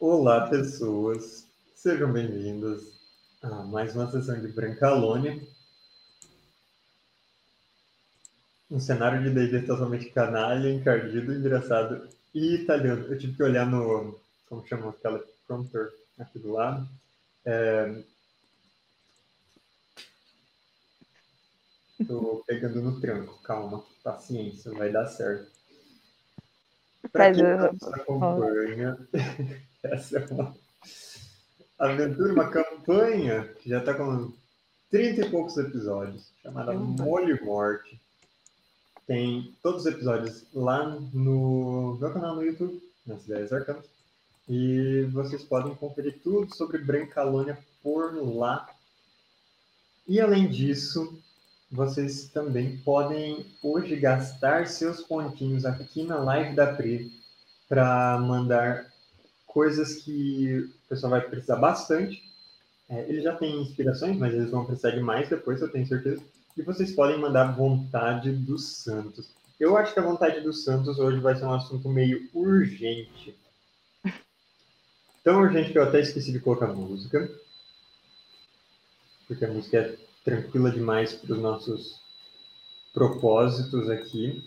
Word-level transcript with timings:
Olá, 0.00 0.48
pessoas. 0.48 1.44
Sejam 1.74 2.12
bem-vindas 2.12 2.84
a 3.42 3.64
mais 3.64 3.96
uma 3.96 4.08
sessão 4.08 4.40
de 4.40 4.46
Brancalônia. 4.46 5.44
Um 8.70 8.78
cenário 8.78 9.24
de 9.24 9.30
D&D 9.30 9.66
totalmente 9.66 10.08
canalha, 10.10 10.70
encardido, 10.70 11.34
engraçado 11.34 12.08
e 12.32 12.54
italiano. 12.54 13.08
Eu 13.08 13.18
tive 13.18 13.34
que 13.34 13.42
olhar 13.42 13.66
no... 13.66 14.16
como 14.48 14.64
chama 14.68 14.90
aquela 14.90 15.20
prompter 15.48 15.92
aqui 16.16 16.38
do 16.38 16.52
lado. 16.52 16.88
É... 17.44 18.00
Tô 22.06 22.44
pegando 22.46 22.80
no 22.80 23.00
tranco, 23.00 23.42
calma, 23.42 23.84
paciência, 24.04 24.70
vai 24.70 24.92
dar 24.92 25.08
certo. 25.08 25.50
Para 27.10 27.32
quem 27.32 27.42
não 27.42 27.72
nos 27.72 27.82
acompanha, 27.82 28.96
essa 29.92 30.18
é 30.18 30.26
uma 30.32 30.54
aventura, 31.78 32.32
uma 32.32 32.50
campanha 32.50 33.44
que 33.60 33.68
já 33.68 33.78
está 33.78 33.94
com 33.94 34.32
30 34.90 35.26
e 35.26 35.30
poucos 35.30 35.56
episódios, 35.56 36.30
chamada 36.42 36.72
Molho 36.72 37.44
Morte. 37.44 38.00
Tem 39.06 39.54
todos 39.62 39.82
os 39.82 39.86
episódios 39.86 40.44
lá 40.52 40.86
no 41.12 41.96
meu 42.00 42.12
canal 42.12 42.36
no 42.36 42.42
YouTube, 42.42 42.82
nas 43.06 43.24
Ideias 43.24 43.52
Arcanas. 43.52 43.86
E 44.48 45.02
vocês 45.12 45.42
podem 45.44 45.74
conferir 45.74 46.20
tudo 46.22 46.54
sobre 46.54 46.78
Brancalônia 46.78 47.58
por 47.82 48.14
lá. 48.14 48.68
E 50.06 50.20
além 50.20 50.48
disso, 50.48 51.18
vocês 51.70 52.28
também 52.28 52.78
podem 52.78 53.44
hoje 53.62 53.94
gastar 53.96 54.66
seus 54.66 55.02
pontinhos 55.02 55.66
aqui 55.66 56.02
na 56.02 56.16
live 56.16 56.54
da 56.54 56.72
Pri 56.72 57.12
para 57.68 58.18
mandar 58.18 58.90
coisas 59.48 59.94
que 59.94 60.60
o 60.60 60.88
pessoal 60.88 61.10
vai 61.10 61.20
precisar 61.22 61.56
bastante. 61.56 62.22
É, 62.88 63.08
ele 63.08 63.20
já 63.20 63.34
tem 63.34 63.60
inspirações, 63.60 64.16
mas 64.16 64.32
eles 64.32 64.50
vão 64.50 64.64
precisar 64.64 64.90
de 64.90 65.00
mais 65.00 65.28
depois, 65.28 65.60
eu 65.60 65.70
tenho 65.70 65.86
certeza. 65.86 66.22
E 66.56 66.62
vocês 66.62 66.92
podem 66.92 67.18
mandar 67.18 67.56
vontade 67.56 68.30
dos 68.30 68.76
santos. 68.76 69.28
Eu 69.58 69.76
acho 69.76 69.92
que 69.92 69.98
a 69.98 70.04
vontade 70.04 70.40
dos 70.40 70.62
santos 70.62 70.98
hoje 70.98 71.18
vai 71.18 71.34
ser 71.34 71.44
um 71.44 71.52
assunto 71.52 71.88
meio 71.88 72.28
urgente. 72.32 73.36
Tão 75.24 75.40
urgente 75.40 75.72
que 75.72 75.78
eu 75.78 75.82
até 75.82 76.00
esqueci 76.00 76.30
de 76.30 76.40
colocar 76.40 76.68
música. 76.68 77.28
Porque 79.26 79.44
a 79.44 79.52
música 79.52 79.78
é 79.78 79.96
tranquila 80.24 80.70
demais 80.70 81.12
para 81.12 81.32
os 81.32 81.40
nossos 81.40 82.00
propósitos 82.94 83.90
aqui. 83.90 84.44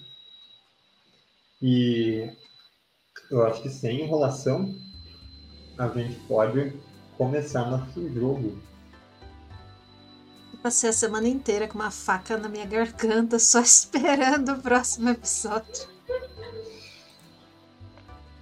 E 1.61 2.29
eu 3.29 3.45
acho 3.45 3.61
que 3.61 3.69
sem 3.69 4.01
enrolação, 4.01 4.75
a 5.81 5.87
gente 5.87 6.19
pode 6.21 6.73
começar 7.17 7.65
nosso 7.65 8.07
jogo. 8.13 8.57
Eu 10.53 10.59
passei 10.61 10.89
a 10.89 10.93
semana 10.93 11.27
inteira 11.27 11.67
com 11.67 11.75
uma 11.75 11.91
faca 11.91 12.37
na 12.37 12.47
minha 12.47 12.65
garganta, 12.65 13.39
só 13.39 13.61
esperando 13.61 14.53
o 14.53 14.61
próximo 14.61 15.09
episódio. 15.09 15.89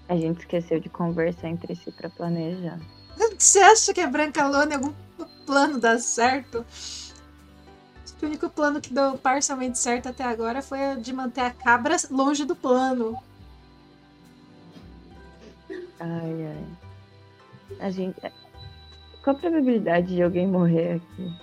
A 0.08 0.16
gente 0.16 0.40
esqueceu 0.40 0.80
de 0.80 0.90
conversar 0.90 1.50
entre 1.50 1.76
si 1.76 1.92
para 1.92 2.10
planejar. 2.10 2.80
Você 3.38 3.60
acha 3.60 3.94
que 3.94 4.02
a 4.02 4.08
Brancalone 4.08 4.74
algum 4.74 4.94
plano 5.46 5.80
dá 5.80 6.00
certo? 6.00 6.66
O 8.22 8.26
único 8.26 8.50
plano 8.50 8.82
que 8.82 8.94
deu 8.94 9.18
parcialmente 9.18 9.78
certo 9.80 10.10
até 10.10 10.26
agora 10.26 10.62
foi 10.62 10.98
de 10.98 11.14
manter 11.14 11.42
a 11.42 11.52
cabra 11.52 11.96
longe 12.10 12.44
do 12.44 12.56
plano. 12.56 13.18
Ai, 16.00 16.48
ai. 16.48 16.79
A 17.80 17.90
gente. 17.90 18.20
Qual 19.24 19.36
a 19.36 19.40
probabilidade 19.40 20.08
de 20.16 20.22
alguém 20.22 20.48
morrer 20.48 20.96
aqui? 20.96 21.34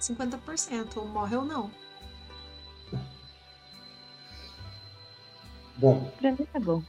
50%, 0.00 0.96
ou 0.96 1.06
morre 1.06 1.36
ou 1.36 1.44
não. 1.44 1.70
Bom. 5.78 6.10
Pra 6.18 6.32
mim 6.32 6.46
tá 6.52 6.60
bom. 6.60 6.82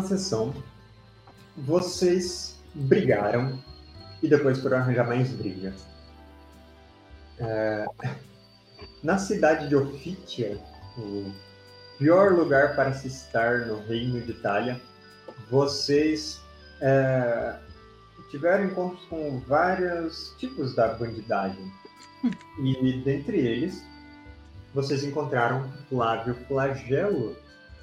Última 0.00 0.16
sessão, 0.16 0.54
vocês 1.58 2.58
brigaram 2.74 3.62
e 4.22 4.28
depois 4.28 4.58
foram 4.58 4.78
arranjar 4.78 5.06
mais 5.06 5.30
briga. 5.30 5.74
É... 7.38 7.84
Na 9.02 9.18
cidade 9.18 9.68
de 9.68 9.76
Offitia, 9.76 10.58
o 10.96 11.30
pior 11.98 12.32
lugar 12.32 12.74
para 12.74 12.94
se 12.94 13.08
estar 13.08 13.66
no 13.66 13.80
Reino 13.86 14.22
de 14.22 14.30
Itália, 14.30 14.80
vocês 15.50 16.40
é... 16.80 17.56
tiveram 18.30 18.64
encontros 18.64 19.04
com 19.06 19.38
vários 19.40 20.34
tipos 20.38 20.74
da 20.74 20.94
bandidagem. 20.94 21.70
E 22.62 23.02
dentre 23.04 23.38
eles, 23.38 23.84
vocês 24.72 25.04
encontraram 25.04 25.70
Flávio 25.90 26.34
Flagelo, 26.46 27.36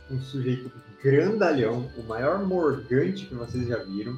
um 0.09 0.19
sujeito 0.19 0.71
grandalhão, 1.03 1.89
o 1.97 2.03
maior 2.03 2.43
morgante 2.45 3.25
que 3.25 3.35
vocês 3.35 3.67
já 3.67 3.77
viram, 3.83 4.17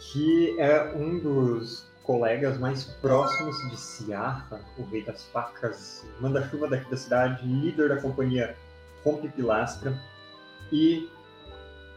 que 0.00 0.58
é 0.58 0.92
um 0.96 1.18
dos 1.18 1.86
colegas 2.02 2.58
mais 2.58 2.84
próximos 2.84 3.56
de 3.70 3.76
Ciarra, 3.76 4.60
o 4.76 4.84
rei 4.84 5.04
das 5.04 5.24
facas, 5.26 6.04
manda-chuva 6.20 6.68
daqui 6.68 6.90
da 6.90 6.96
cidade, 6.96 7.46
líder 7.46 7.90
da 7.90 8.00
companhia 8.00 8.56
Rompe 9.04 9.28
Pilastra 9.28 9.96
e, 10.70 11.08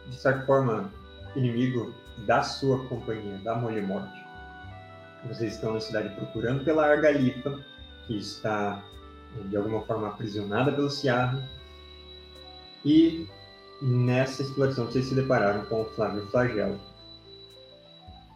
de 0.08 0.16
certa 0.16 0.46
forma, 0.46 0.92
inimigo 1.36 1.94
da 2.26 2.44
sua 2.44 2.86
companhia, 2.88 3.40
da 3.40 3.56
Molha 3.56 3.82
Morte. 3.82 4.26
Vocês 5.28 5.54
estão 5.54 5.74
na 5.74 5.80
cidade 5.80 6.10
procurando 6.16 6.64
pela 6.64 6.86
Argalifa, 6.86 7.60
que 8.06 8.18
está, 8.18 8.84
de 9.46 9.58
alguma 9.58 9.82
forma, 9.82 10.08
aprisionada 10.08 10.72
pelo 10.72 10.90
Ciarra, 10.90 11.50
e 12.86 13.28
nessa 13.82 14.44
exploração 14.44 14.86
vocês 14.86 15.06
se 15.06 15.16
depararam 15.16 15.66
com 15.66 15.82
o 15.82 15.86
Flávio 15.86 16.26
Flagelo. 16.28 16.80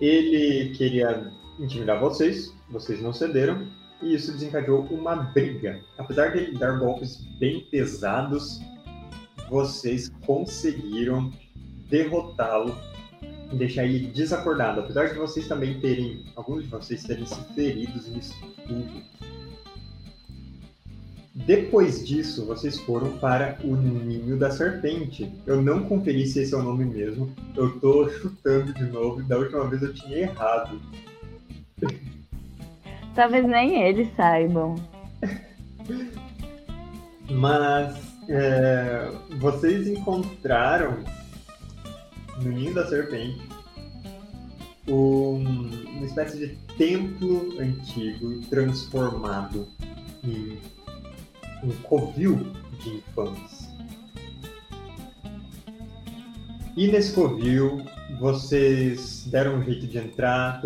Ele 0.02 0.74
queria 0.76 1.32
intimidar 1.60 2.00
vocês, 2.00 2.54
vocês 2.70 3.02
não 3.02 3.14
cederam, 3.14 3.68
e 4.02 4.16
isso 4.16 4.32
desencadeou 4.32 4.82
uma 4.92 5.16
briga. 5.16 5.82
Apesar 5.98 6.30
de 6.30 6.40
ele 6.40 6.58
dar 6.58 6.80
golpes 6.80 7.18
bem 7.38 7.62
pesados, 7.70 8.60
vocês 9.50 10.10
conseguiram 10.26 11.32
derrotá-lo 11.90 12.78
e 13.52 13.56
deixar 13.56 13.84
ele 13.84 14.08
desacordado. 14.08 14.82
Apesar 14.82 15.08
de 15.08 15.16
vocês 15.16 15.48
também 15.48 15.80
terem, 15.80 16.24
alguns 16.36 16.64
de 16.64 16.70
vocês 16.70 17.04
terem 17.04 17.26
se 17.26 17.42
feridos 17.54 18.08
nisso 18.08 18.36
tudo. 18.68 19.02
Depois 21.34 22.06
disso, 22.06 22.46
vocês 22.46 22.80
foram 22.80 23.18
para 23.18 23.58
o 23.64 23.76
Ninho 23.76 24.38
da 24.38 24.52
Serpente. 24.52 25.32
Eu 25.46 25.62
não 25.62 25.84
conferi 25.84 26.26
se 26.26 26.42
esse 26.42 26.54
é 26.54 26.58
o 26.58 26.64
nome 26.64 26.86
mesmo. 26.86 27.34
Eu 27.56 27.80
tô 27.80 28.10
chutando 28.10 28.74
de 28.74 28.84
novo. 28.84 29.24
Da 29.24 29.38
última 29.38 29.68
vez 29.68 29.82
eu 29.82 29.94
tinha 29.94 30.18
errado. 30.18 30.82
Talvez 33.16 33.46
nem 33.46 33.84
eles 33.84 34.10
saibam. 34.16 34.76
Mas 37.30 37.96
é, 38.28 39.12
vocês 39.40 39.88
encontraram 39.88 41.04
no 42.42 42.52
Ninho 42.52 42.74
da 42.74 42.88
Serpente 42.88 43.48
um, 44.88 45.70
uma 45.96 46.06
espécie 46.06 46.38
de 46.38 46.56
templo 46.78 47.56
antigo 47.60 48.40
transformado 48.50 49.68
em 50.24 50.58
um 51.64 51.72
covil 51.84 52.54
de 52.82 52.90
infames. 52.96 53.70
E 56.76 56.88
nesse 56.88 57.14
covil, 57.14 57.82
vocês 58.20 59.26
deram 59.28 59.56
um 59.56 59.64
jeito 59.64 59.88
de 59.88 59.98
entrar, 59.98 60.62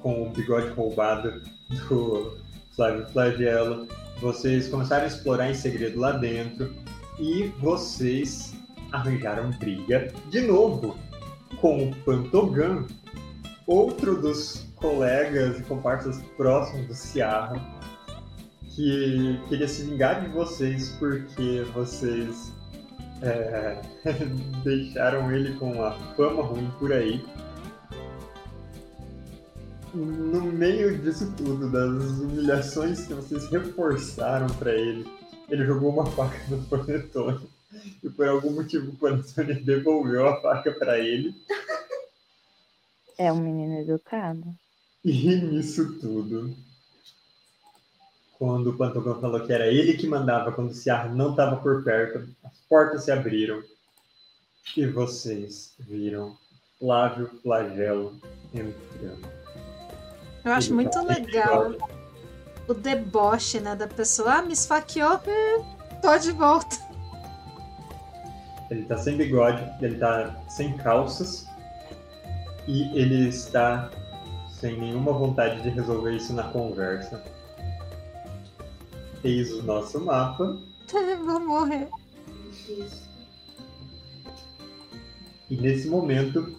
com 0.00 0.22
o 0.22 0.30
bigode 0.30 0.70
roubado 0.70 1.42
do 1.68 2.38
Flávio 2.74 3.06
Flagelo. 3.10 3.86
Vocês 4.20 4.68
começaram 4.68 5.04
a 5.04 5.06
explorar 5.06 5.50
em 5.50 5.54
segredo 5.54 5.98
lá 5.98 6.12
dentro 6.12 6.74
e 7.18 7.44
vocês 7.60 8.54
arranjaram 8.92 9.50
briga 9.50 10.12
de 10.30 10.40
novo 10.40 10.96
com 11.60 11.88
o 11.88 11.94
Pantogan, 11.96 12.86
outro 13.66 14.20
dos 14.20 14.66
colegas 14.76 15.60
e 15.60 15.62
comparsas 15.64 16.22
próximos 16.36 16.86
do 16.86 16.94
Ciarra, 16.94 17.79
que 18.74 19.40
queria 19.48 19.68
se 19.68 19.82
vingar 19.84 20.22
de 20.22 20.28
vocês 20.28 20.90
porque 20.98 21.62
vocês 21.74 22.52
é, 23.22 23.80
deixaram 24.64 25.30
ele 25.32 25.54
com 25.58 25.72
uma 25.72 25.92
fama 26.14 26.42
ruim 26.42 26.70
por 26.78 26.92
aí. 26.92 27.24
No 29.92 30.42
meio 30.42 30.98
disso 30.98 31.32
tudo, 31.36 31.70
das 31.70 32.20
humilhações 32.20 33.06
que 33.06 33.14
vocês 33.14 33.46
reforçaram 33.48 34.46
para 34.46 34.72
ele, 34.72 35.04
ele 35.48 35.66
jogou 35.66 35.90
uma 35.90 36.06
faca 36.06 36.38
no 36.48 36.62
Panetone. 36.64 37.48
E 38.02 38.08
por 38.08 38.28
algum 38.28 38.52
motivo 38.52 38.90
o 38.90 38.96
Panetone 38.96 39.54
devolveu 39.54 40.28
a 40.28 40.40
faca 40.40 40.72
para 40.72 40.98
ele. 40.98 41.34
É 43.18 43.30
um 43.30 43.38
menino 43.38 43.80
educado. 43.80 44.42
E 45.04 45.36
nisso 45.36 45.98
tudo, 46.00 46.56
quando 48.40 48.68
o 48.68 48.76
Pantogão 48.78 49.20
falou 49.20 49.44
que 49.44 49.52
era 49.52 49.66
ele 49.66 49.98
que 49.98 50.06
mandava 50.06 50.50
quando 50.50 50.70
o 50.70 50.74
Ciarra 50.74 51.10
não 51.10 51.32
estava 51.32 51.56
por 51.56 51.84
perto, 51.84 52.26
as 52.42 52.58
portas 52.70 53.04
se 53.04 53.12
abriram 53.12 53.62
e 54.74 54.86
vocês 54.86 55.74
viram 55.78 56.38
Flávio 56.78 57.30
Flagelo 57.42 58.18
entrando. 58.54 59.28
Eu 60.42 60.52
acho 60.52 60.68
Ele 60.68 60.74
muito 60.74 60.92
tá 60.92 61.02
legal 61.02 61.74
o 62.66 62.72
deboche, 62.72 63.60
né, 63.60 63.76
da 63.76 63.86
pessoa. 63.86 64.36
Ah, 64.36 64.42
me 64.42 64.54
esfaqueou, 64.54 65.16
hum, 65.16 65.64
tô 66.00 66.16
de 66.16 66.32
volta. 66.32 66.76
Ele 68.70 68.84
tá 68.84 68.96
sem 68.96 69.18
bigode, 69.18 69.62
ele 69.82 69.98
tá 69.98 70.34
sem 70.48 70.78
calças 70.78 71.46
e 72.66 72.84
ele 72.98 73.28
está 73.28 73.90
sem 74.48 74.80
nenhuma 74.80 75.12
vontade 75.12 75.60
de 75.60 75.68
resolver 75.68 76.12
isso 76.12 76.32
na 76.32 76.44
conversa. 76.44 77.22
Eis 79.22 79.52
o 79.52 79.62
nosso 79.62 80.00
mapa. 80.00 80.58
Vou 81.24 81.40
morrer. 81.40 81.88
E 85.50 85.56
nesse 85.56 85.88
momento, 85.88 86.56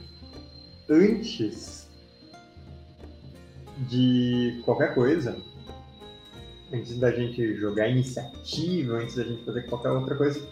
antes 0.89 1.89
de 3.89 4.61
qualquer 4.63 4.93
coisa, 4.93 5.37
antes 6.71 6.97
da 6.99 7.11
gente 7.11 7.55
jogar 7.55 7.89
iniciativa, 7.89 8.97
antes 8.97 9.15
da 9.15 9.23
gente 9.23 9.43
fazer 9.43 9.63
qualquer 9.67 9.91
outra 9.91 10.15
coisa, 10.15 10.47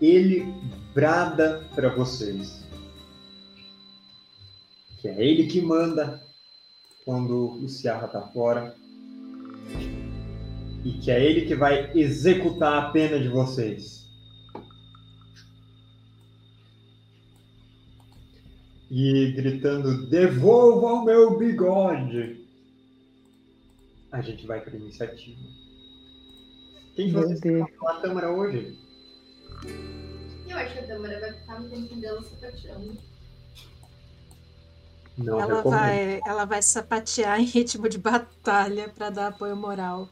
ele 0.00 0.52
brada 0.92 1.64
para 1.74 1.88
vocês. 1.88 2.62
Que 4.98 5.08
é 5.08 5.24
ele 5.24 5.46
que 5.46 5.60
manda 5.60 6.22
quando 7.04 7.58
o 7.62 7.68
Ciarra 7.68 8.08
tá 8.08 8.22
fora. 8.22 8.74
E 10.84 10.92
que 10.92 11.10
é 11.10 11.24
ele 11.24 11.42
que 11.46 11.54
vai 11.54 11.90
executar 11.94 12.82
a 12.82 12.90
pena 12.90 13.18
de 13.18 13.28
vocês. 13.28 14.02
e 18.94 19.32
gritando: 19.32 20.06
Devolva 20.06 20.92
o 20.92 21.04
meu 21.04 21.38
bigode! 21.38 22.46
A 24.12 24.20
gente 24.20 24.46
vai 24.46 24.60
para 24.60 24.76
iniciativa. 24.76 25.40
Quem 26.94 27.06
de 27.06 27.12
Meu 27.12 27.22
vocês 27.22 27.40
Deus. 27.40 27.60
vai 27.60 27.72
falar 27.72 27.98
a 27.98 28.00
câmera 28.02 28.30
hoje? 28.30 28.78
Eu 30.46 30.58
acho 30.58 30.74
que 30.74 30.78
a 30.80 30.86
Dâmara 30.86 31.18
vai 31.20 31.32
ficar 31.32 31.60
no 31.60 31.70
tempo 31.70 31.96
dela 31.96 32.22
sapateando. 32.22 32.98
Não 35.16 35.40
Ela 35.40 35.56
recomendo. 35.56 35.80
vai, 35.80 36.20
ela 36.26 36.44
vai 36.44 36.60
sapatear 36.62 37.40
em 37.40 37.44
ritmo 37.44 37.88
de 37.88 37.96
batalha 37.96 38.90
pra 38.90 39.08
dar 39.08 39.28
apoio 39.28 39.56
moral. 39.56 40.10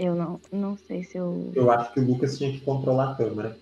Eu 0.00 0.14
não, 0.14 0.40
não 0.50 0.78
sei 0.78 1.04
se 1.04 1.18
eu. 1.18 1.52
Eu 1.54 1.70
acho 1.70 1.92
que 1.92 2.00
o 2.00 2.06
Lucas 2.06 2.38
tinha 2.38 2.50
que 2.50 2.62
controlar 2.62 3.10
a 3.10 3.14
câmera. 3.16 3.54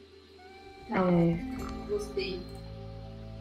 É, 0.88 1.90
Gostei. 1.90 2.40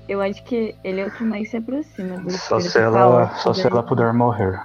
eu 0.09 0.19
acho 0.19 0.43
que 0.43 0.75
ele 0.83 1.01
é 1.01 1.05
o 1.05 1.11
que 1.11 1.23
mais 1.23 1.51
se 1.51 1.57
aproxima 1.57 2.17
do 2.17 2.31
Só 2.31 2.59
se 2.59 2.75
ela, 2.75 3.35
só 3.35 3.53
se 3.53 3.67
ela 3.67 3.83
puder 3.83 4.11
morrer. 4.13 4.59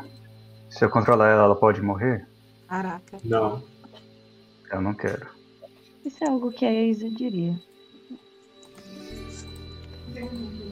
Se 0.70 0.82
eu 0.82 0.88
controlar 0.88 1.28
ela, 1.28 1.42
ela 1.42 1.54
pode 1.54 1.82
morrer? 1.82 2.26
Caraca. 2.66 3.18
Não. 3.22 3.62
Eu 4.72 4.80
não 4.80 4.94
quero. 4.94 5.26
Isso 6.02 6.24
é 6.24 6.28
algo 6.28 6.50
que 6.50 6.64
a 6.64 6.72
Isa 6.72 7.10
diria. 7.10 7.54
Pergunta 10.14 10.62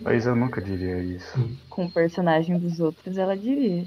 Mas 0.00 0.26
eu 0.26 0.34
nunca 0.36 0.60
diria 0.60 0.98
isso. 1.02 1.38
Com 1.68 1.86
o 1.86 1.90
personagem 1.90 2.58
dos 2.58 2.80
outros, 2.80 3.16
ela 3.18 3.36
diria. 3.36 3.84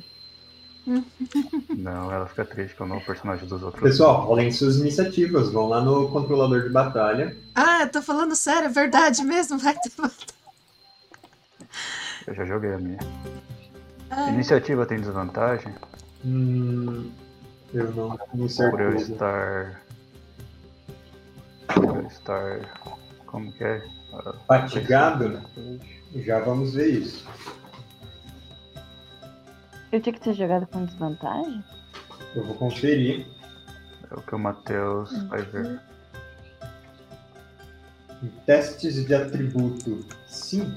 Não, 1.75 2.11
ela 2.11 2.27
fica 2.27 2.45
triste 2.45 2.75
quando 2.75 2.95
o 2.95 3.01
personagem 3.01 3.47
dos 3.47 3.61
outros. 3.63 3.81
Pessoal, 3.81 4.25
rolem 4.25 4.51
suas 4.51 4.77
iniciativas. 4.77 5.51
Vão 5.51 5.67
lá 5.67 5.81
no 5.81 6.09
controlador 6.09 6.63
de 6.63 6.69
batalha. 6.69 7.35
Ah, 7.55 7.81
eu 7.83 7.91
tô 7.91 8.01
falando 8.01 8.35
sério, 8.35 8.65
é 8.67 8.69
verdade 8.69 9.23
mesmo? 9.23 9.57
Vai 9.57 9.73
ter 9.75 9.91
batalha. 9.97 10.41
Eu 12.27 12.35
já 12.35 12.45
joguei 12.45 12.73
a 12.73 12.77
minha. 12.77 12.99
Ah, 14.09 14.29
Iniciativa 14.29 14.85
tem 14.85 14.99
desvantagem 14.99 15.73
Hum, 16.23 17.09
eu 17.73 17.91
não 17.93 18.15
tenho 18.17 18.47
por 18.71 18.79
eu 18.79 18.91
certeza. 18.91 19.13
estar. 19.13 19.81
Por 21.73 21.97
eu 21.97 22.07
estar. 22.07 23.00
Como 23.31 23.51
que 23.53 23.63
é? 23.63 23.81
Fatigado? 24.47 25.41
Já 26.15 26.39
vamos 26.39 26.73
ver 26.73 26.89
isso. 26.89 27.25
Eu 29.91 30.01
tinha 30.01 30.13
que 30.13 30.19
ter 30.21 30.33
jogado 30.33 30.67
com 30.67 30.85
desvantagem? 30.85 31.63
Eu 32.35 32.43
vou 32.45 32.55
conferir. 32.55 33.25
É 34.09 34.15
o 34.15 34.21
que 34.21 34.35
o 34.35 34.39
Matheus 34.39 35.11
vai 35.27 35.41
ver. 35.43 35.79
Em 38.21 38.27
testes 38.45 39.05
de 39.05 39.15
atributo, 39.15 40.05
sim. 40.27 40.75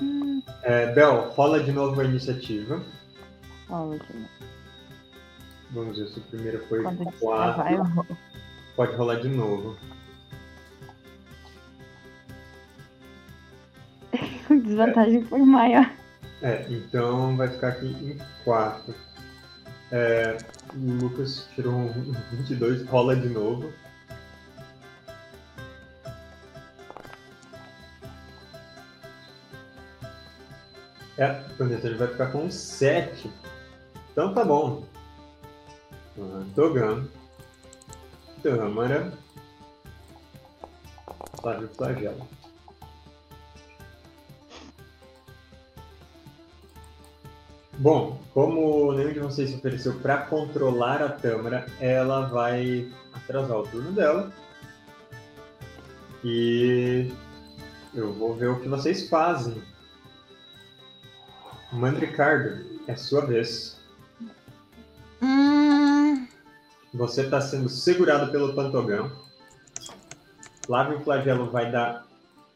Hum, 0.00 0.42
É, 0.62 0.92
Bel, 0.92 1.30
rola 1.30 1.62
de 1.62 1.72
novo 1.72 2.00
a 2.00 2.04
iniciativa. 2.04 2.82
rola 3.68 3.98
de 3.98 4.12
novo. 4.14 4.28
Vamos 5.70 5.98
ver 5.98 6.06
se 6.08 6.18
o 6.18 6.22
primeiro 6.22 6.64
foi 6.68 6.82
Quando 6.82 7.04
destravar, 7.04 7.54
4. 7.54 7.74
eu 7.74 7.84
rolo. 7.84 8.18
Pode 8.76 8.96
rolar 8.96 9.16
de 9.20 9.28
novo. 9.28 9.76
Desvantagem 14.64 15.24
foi 15.24 15.40
maior. 15.40 15.90
É, 16.42 16.66
então 16.68 17.36
vai 17.36 17.48
ficar 17.48 17.68
aqui 17.68 17.86
em 17.86 18.18
4. 18.44 18.94
É, 19.92 20.36
o 20.74 21.04
Lucas 21.04 21.48
tirou 21.54 21.72
um 21.72 22.12
22, 22.32 22.86
rola 22.86 23.16
de 23.16 23.28
novo. 23.28 23.72
É, 31.16 31.30
o 31.58 31.64
ele 31.64 31.96
vai 31.96 32.08
ficar 32.08 32.26
com 32.32 32.44
um 32.44 32.50
7. 32.50 33.30
Então 34.12 34.34
tá 34.34 34.44
bom. 34.44 34.84
Togan. 36.54 37.08
Tâmara. 38.42 39.12
Flávio 41.40 41.68
Flagelo. 41.76 42.33
Bom, 47.78 48.20
como 48.32 48.92
nenhum 48.92 49.12
de 49.12 49.18
vocês 49.18 49.50
se 49.50 49.56
ofereceu 49.56 49.94
para 49.94 50.18
controlar 50.18 51.02
a 51.02 51.08
Tâmara, 51.08 51.66
ela 51.80 52.26
vai 52.26 52.88
atrasar 53.12 53.58
o 53.58 53.66
turno 53.66 53.92
dela. 53.92 54.32
E 56.22 57.10
eu 57.92 58.12
vou 58.12 58.34
ver 58.34 58.48
o 58.48 58.60
que 58.60 58.68
vocês 58.68 59.08
fazem. 59.08 59.60
Mandricardo, 61.72 62.64
é 62.86 62.94
sua 62.94 63.26
vez. 63.26 63.76
hum, 65.20 66.26
Você 66.94 67.22
está 67.22 67.40
sendo 67.40 67.68
segurado 67.68 68.30
pelo 68.30 68.54
Pantogão. 68.54 69.10
Flávio 70.64 71.00
Flagelo 71.00 71.50
vai 71.50 71.70
dar 71.70 72.06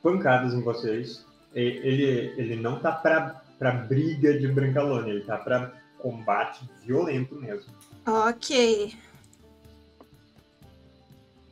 pancadas 0.03 0.55
em 0.55 0.63
vocês. 0.63 1.27
Ele, 1.55 2.33
ele 2.37 2.57
não 2.57 2.79
tá 2.79 2.93
pra, 2.93 3.43
pra 3.59 3.73
briga 3.73 4.39
de 4.39 4.49
Brancalone, 4.49 5.11
ele 5.11 5.25
tá 5.25 5.37
pra 5.39 5.73
combate 5.99 6.65
violento 6.85 7.35
mesmo. 7.35 7.73
ok. 8.07 8.95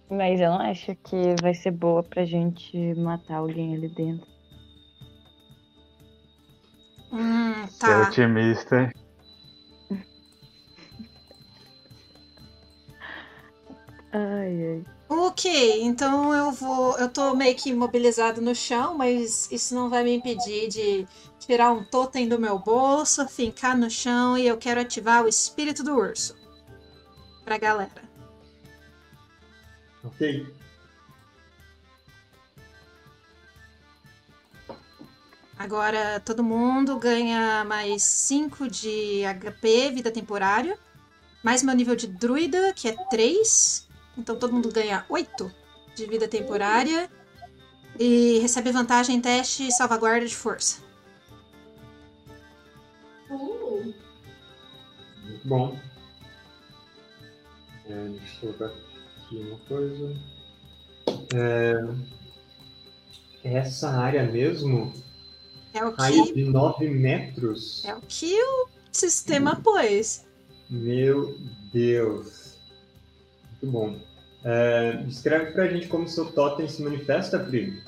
Mas 0.09 0.41
eu 0.41 0.51
não 0.51 0.61
acho 0.61 0.95
que 1.03 1.35
vai 1.43 1.53
ser 1.53 1.73
boa 1.73 2.01
pra 2.03 2.25
gente 2.25 2.95
matar 2.95 3.39
alguém 3.39 3.75
ali 3.75 3.89
dentro. 3.89 4.27
Hum, 7.13 7.67
Você 7.67 7.91
é 7.91 7.97
tá. 7.97 8.09
otimista, 8.09 8.77
hein? 8.83 8.93
Ai, 14.13 14.67
ai. 14.67 14.85
Ok, 15.09 15.83
então 15.83 16.33
eu 16.35 16.51
vou. 16.53 16.97
Eu 16.99 17.09
tô 17.09 17.35
meio 17.35 17.55
que 17.57 17.71
imobilizado 17.71 18.41
no 18.41 18.55
chão, 18.55 18.97
mas 18.97 19.51
isso 19.53 19.75
não 19.75 19.89
vai 19.91 20.03
me 20.03 20.15
impedir 20.17 20.69
de 20.69 21.07
tirar 21.39 21.73
um 21.73 21.85
totem 21.85 22.29
do 22.29 22.39
meu 22.39 22.59
bolso, 22.59 23.27
fincar 23.29 23.77
no 23.77 23.91
chão 23.91 24.37
e 24.37 24.47
eu 24.47 24.57
quero 24.57 24.81
ativar 24.81 25.25
o 25.25 25.29
espírito 25.29 25.83
do 25.83 25.95
urso. 25.95 26.37
Pra 27.45 27.59
galera. 27.59 28.03
Ok. 30.03 30.47
Agora 35.59 36.21
todo 36.21 36.45
mundo 36.45 36.99
ganha 36.99 37.65
mais 37.65 38.03
5 38.03 38.69
de 38.69 39.23
HP, 39.25 39.91
vida 39.93 40.11
temporária. 40.11 40.79
Mais 41.43 41.63
meu 41.63 41.75
nível 41.75 41.97
de 41.97 42.07
druida, 42.07 42.73
que 42.75 42.89
é 42.89 42.97
3. 43.09 43.89
Então 44.19 44.37
todo 44.37 44.53
mundo 44.53 44.71
ganha 44.71 45.05
8 45.09 45.51
de 45.95 46.07
vida 46.07 46.29
temporária. 46.29 47.11
E 47.99 48.39
recebe 48.41 48.71
vantagem 48.71 49.17
em 49.17 49.21
teste 49.21 49.67
e 49.67 49.73
salvaguarda 49.73 50.27
de 50.27 50.37
força. 50.37 50.86
Uh, 53.31 53.95
Muito 55.25 55.49
bom. 55.49 55.79
É, 57.89 58.09
deixa 58.09 58.47
eu 58.47 58.53
colocar 58.55 58.67
aqui 58.67 59.37
uma 59.37 59.59
coisa. 59.61 60.15
É, 61.35 61.75
essa 63.45 63.91
área 63.91 64.25
mesmo, 64.31 64.93
É 65.73 65.85
o 65.85 65.91
raio 65.95 66.27
que, 66.27 66.35
de 66.35 66.45
9 66.45 66.89
metros. 66.91 67.85
é 67.85 67.95
o, 67.95 68.01
que 68.09 68.35
o 68.43 68.69
sistema 68.91 69.57
pôs. 69.57 70.27
Meu 70.69 71.37
Deus. 71.73 72.59
Muito 73.63 73.67
bom. 73.73 74.01
É, 74.45 74.93
descreve 75.05 75.53
pra 75.53 75.69
gente 75.69 75.89
como 75.89 76.09
seu 76.09 76.33
totem 76.33 76.69
se 76.69 76.83
manifesta, 76.83 77.39
Pri. 77.39 77.83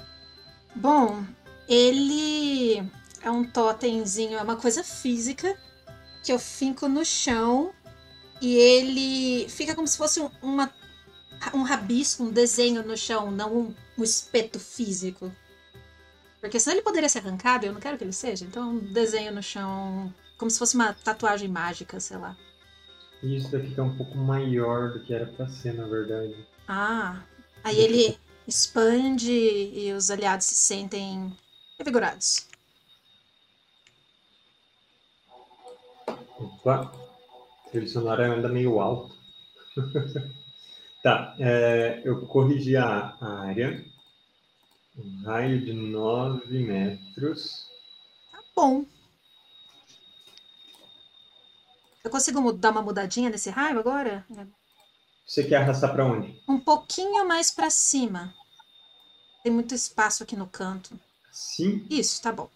Bom, 0.77 1.25
ele 1.69 2.83
é 3.29 3.31
um 3.31 3.45
totemzinho, 3.45 4.39
é 4.39 4.43
uma 4.43 4.57
coisa 4.57 4.83
física 4.83 5.55
que 6.23 6.33
eu 6.33 6.39
finco 6.39 6.89
no 6.89 7.05
chão 7.05 7.73
e 8.41 8.57
ele 8.57 9.49
fica 9.49 9.75
como 9.75 9.87
se 9.87 9.99
fosse 9.99 10.21
um, 10.21 10.31
uma, 10.43 10.73
um 11.55 11.63
rabisco, 11.63 12.25
um 12.25 12.31
desenho 12.31 12.83
no 12.83 12.97
chão, 12.97 13.31
não 13.31 13.55
um, 13.55 13.75
um 13.99 14.03
espeto 14.03 14.59
físico. 14.59 15.31
Porque 16.41 16.59
senão 16.59 16.77
ele 16.77 16.85
poderia 16.85 17.09
ser 17.09 17.19
arrancado, 17.19 17.67
eu 17.67 17.73
não 17.73 17.81
quero 17.81 17.99
que 17.99 18.05
ele 18.05 18.13
seja. 18.13 18.45
Então, 18.45 18.63
é 18.63 18.67
um 18.67 18.79
desenho 18.79 19.35
no 19.35 19.43
chão, 19.43 20.13
como 20.37 20.51
se 20.51 20.59
fosse 20.59 20.75
uma 20.75 20.93
tatuagem 20.93 21.49
mágica, 21.49 21.99
sei 22.01 22.17
lá. 22.17 22.37
Isso 23.23 23.51
daqui 23.51 23.75
tá 23.75 23.83
um 23.83 23.97
pouco 23.97 24.17
maior 24.17 24.93
do 24.93 25.01
que 25.01 25.13
era 25.13 25.27
pra 25.27 25.49
ser, 25.49 25.75
na 25.75 25.87
verdade. 25.87 26.47
Ah, 26.69 27.21
aí 27.65 27.79
ele 27.81 28.17
expande 28.47 29.33
e 29.33 29.93
os 29.93 30.11
aliados 30.11 30.47
se 30.47 30.55
sentem 30.55 31.37
revigorados. 31.77 32.47
Opa, 36.39 36.93
a 37.67 37.71
trilha 37.71 37.89
sonora 37.89 38.33
anda 38.33 38.49
meio 38.49 38.81
alto. 38.81 39.17
tá, 41.03 41.35
é, 41.39 42.01
eu 42.05 42.27
corrigi 42.27 42.77
a 42.77 43.17
a 43.21 43.41
área. 43.41 43.85
Um 44.97 45.23
raio 45.25 45.65
de 45.65 45.73
9 45.73 46.59
metros. 46.59 47.67
Tá 48.33 48.41
bom. 48.55 48.85
Eu 52.03 52.11
consigo 52.11 52.53
dar 52.53 52.71
uma 52.71 52.83
mudadinha 52.83 53.31
nesse 53.31 53.51
raio 53.51 53.79
agora? 53.79 54.25
Você 55.27 55.45
quer 55.45 55.57
arrastar 55.57 55.93
pra 55.93 56.07
onde? 56.07 56.41
Um 56.49 56.59
pouquinho 56.59 57.27
mais 57.29 57.51
pra 57.51 57.71
cima. 57.71 58.35
Tem 59.43 59.53
muito 59.53 59.75
espaço 59.75 60.23
aqui 60.23 60.37
no 60.37 60.47
canto. 60.47 60.99
Sim, 61.31 61.87
Isso, 61.91 62.21
tá 62.23 62.33
bom. 62.33 62.49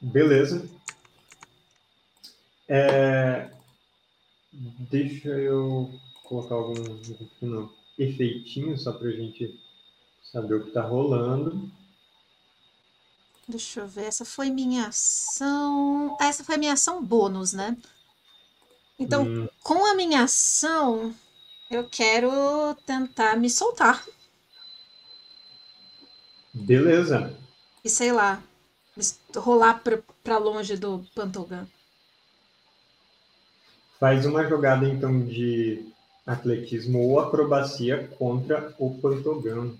beleza. 0.00 0.68
É, 2.68 3.50
deixa 4.90 5.28
eu 5.30 5.90
colocar 6.24 6.54
algum 6.54 6.74
pequeno 7.14 7.72
efeitinho 7.98 8.76
só 8.78 8.92
pra 8.92 9.10
gente 9.10 9.58
saber 10.22 10.54
o 10.54 10.64
que 10.64 10.72
tá 10.72 10.82
rolando. 10.82 11.70
Deixa 13.48 13.80
eu 13.80 13.88
ver. 13.88 14.04
Essa 14.04 14.24
foi 14.24 14.48
minha 14.50 14.86
ação. 14.86 16.16
Ah, 16.20 16.26
essa 16.28 16.44
foi 16.44 16.56
minha 16.56 16.74
ação 16.74 17.04
bônus, 17.04 17.52
né? 17.52 17.76
Então, 18.98 19.24
Hum, 19.24 19.48
com 19.62 19.84
a 19.86 19.94
minha 19.94 20.22
ação, 20.24 21.14
eu 21.70 21.88
quero 21.88 22.30
tentar 22.86 23.36
me 23.36 23.48
soltar. 23.48 24.04
beleza. 26.54 27.32
E 27.84 27.88
sei 27.90 28.12
lá, 28.12 28.40
rolar 29.36 29.82
pra 30.22 30.38
longe 30.38 30.76
do 30.76 31.04
Pantogan. 31.14 31.66
Faz 33.98 34.24
uma 34.26 34.46
jogada 34.48 34.86
então 34.88 35.26
de 35.26 35.92
atletismo 36.26 37.00
ou 37.00 37.18
acrobacia 37.20 38.06
contra 38.18 38.74
o 38.78 38.94
Pantogan. 38.98 39.74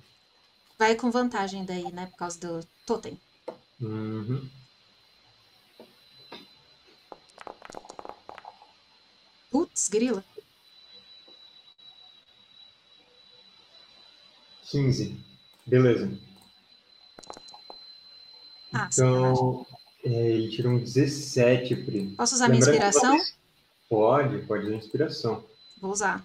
Vai 0.79 0.95
com 0.95 1.11
vantagem 1.11 1.65
daí, 1.65 1.91
né? 1.93 2.07
Por 2.07 2.17
causa 2.17 2.39
do 2.41 2.67
totem. 2.87 3.21
Uhum. 3.81 4.49
Putz, 9.51 9.89
grila. 9.89 10.25
15. 14.71 15.19
Beleza. 15.67 16.11
Ah. 18.73 18.89
Então, 18.93 19.67
é, 20.05 20.11
ele 20.11 20.51
tirou 20.51 20.73
um 20.75 20.79
17, 20.79 21.75
Pri. 21.77 22.11
Posso 22.17 22.35
usar 22.35 22.49
minha 22.49 22.61
Lembrando 22.65 22.79
que 22.81 22.87
inspiração? 22.87 23.17
vocês- 23.17 23.38
Pode, 23.89 24.39
pode 24.47 24.67
usar 24.67 24.77
inspiração. 24.77 25.45
Vou 25.81 25.93
usar. 25.93 26.25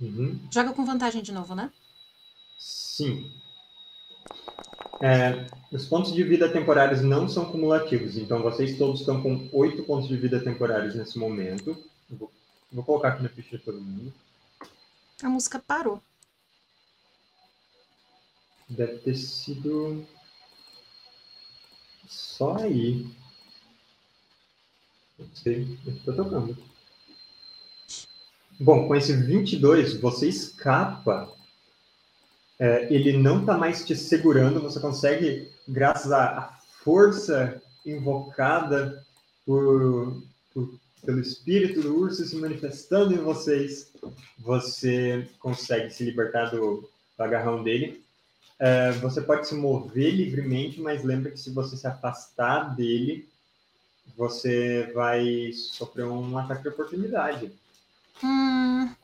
Uhum. 0.00 0.40
Joga 0.50 0.72
com 0.72 0.84
vantagem 0.84 1.22
de 1.22 1.32
novo, 1.32 1.54
né? 1.54 1.70
Sim. 2.58 3.30
É, 5.00 5.46
os 5.70 5.86
pontos 5.86 6.12
de 6.12 6.22
vida 6.22 6.48
temporários 6.50 7.02
não 7.02 7.28
são 7.28 7.50
cumulativos, 7.50 8.16
então 8.16 8.42
vocês 8.42 8.78
todos 8.78 9.00
estão 9.00 9.22
com 9.22 9.48
8 9.52 9.82
pontos 9.84 10.08
de 10.08 10.16
vida 10.16 10.40
temporários 10.40 10.94
nesse 10.94 11.18
momento. 11.18 11.76
Vou, 12.08 12.30
vou 12.72 12.84
colocar 12.84 13.08
aqui 13.08 13.22
na 13.22 13.28
ficha 13.28 13.58
de 13.58 13.64
todo 13.64 13.80
mundo. 13.80 14.12
A 15.22 15.28
música 15.28 15.58
parou. 15.58 16.02
Deve 18.68 18.98
ter 18.98 19.14
sido 19.14 20.06
só 22.08 22.56
aí. 22.56 23.06
Sei, 25.32 25.78
tô 26.04 26.12
tocando. 26.12 26.56
Bom, 28.58 28.86
com 28.86 28.94
esse 28.94 29.12
22, 29.12 30.00
você 30.00 30.28
escapa. 30.28 31.30
É, 32.58 32.92
ele 32.92 33.18
não 33.18 33.40
está 33.40 33.58
mais 33.58 33.84
te 33.84 33.96
segurando, 33.96 34.60
você 34.60 34.78
consegue, 34.78 35.50
graças 35.68 36.12
à 36.12 36.56
força 36.84 37.60
invocada 37.84 39.04
por, 39.44 40.22
por- 40.52 40.78
pelo 41.04 41.20
espírito 41.20 41.82
do 41.82 41.96
urso 41.96 42.24
se 42.24 42.36
manifestando 42.36 43.12
em 43.12 43.18
vocês, 43.18 43.90
você 44.38 45.28
consegue 45.40 45.90
se 45.90 46.04
libertar 46.04 46.50
do, 46.50 46.88
do 47.16 47.22
agarrão 47.22 47.62
dele. 47.62 48.02
É, 48.58 48.92
você 48.92 49.20
pode 49.20 49.48
se 49.48 49.54
mover 49.54 50.14
livremente, 50.14 50.80
mas 50.80 51.02
lembra 51.02 51.32
que 51.32 51.40
se 51.40 51.50
você 51.50 51.76
se 51.76 51.86
afastar 51.88 52.74
dele, 52.76 53.28
você 54.16 54.90
vai 54.94 55.52
sofrer 55.52 56.06
um 56.06 56.36
ataque 56.38 56.62
de 56.62 56.68
oportunidade. 56.68 57.52
Hum. 58.22 58.94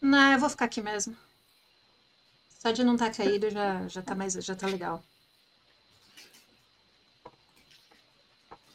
Não, 0.00 0.32
eu 0.32 0.38
vou 0.38 0.48
ficar 0.48 0.66
aqui 0.66 0.80
mesmo. 0.80 1.16
Só 2.48 2.70
de 2.70 2.82
não 2.82 2.94
estar 2.94 3.10
caído 3.12 3.50
já, 3.50 3.86
já 3.88 4.02
tá 4.02 4.14
mais, 4.14 4.32
já 4.34 4.54
tá 4.54 4.66
legal. 4.66 5.02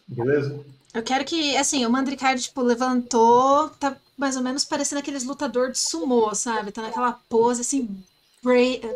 Beleza? 0.07 0.63
Eu 0.93 1.03
quero 1.03 1.23
que, 1.23 1.55
assim, 1.55 1.85
o 1.85 1.89
Mandricard, 1.89 2.41
tipo, 2.41 2.61
levantou, 2.61 3.69
tá 3.71 3.97
mais 4.17 4.35
ou 4.35 4.43
menos 4.43 4.65
parecendo 4.65 4.99
aqueles 4.99 5.23
lutador 5.23 5.71
de 5.71 5.79
sumô, 5.79 6.35
sabe? 6.35 6.71
Tá 6.71 6.81
naquela 6.81 7.13
pose, 7.13 7.61
assim, 7.61 8.03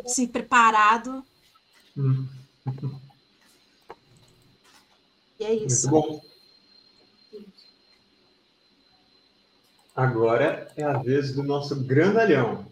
assim 0.05 0.27
preparado. 0.27 1.25
Hum, 1.97 2.27
E 5.39 5.43
é 5.43 5.53
isso. 5.53 5.89
muito 5.89 6.07
bom. 6.07 6.21
Agora 9.95 10.67
é 10.75 10.83
a 10.83 10.97
vez 10.97 11.33
do 11.33 11.41
nosso 11.43 11.83
grandalhão. 11.83 12.65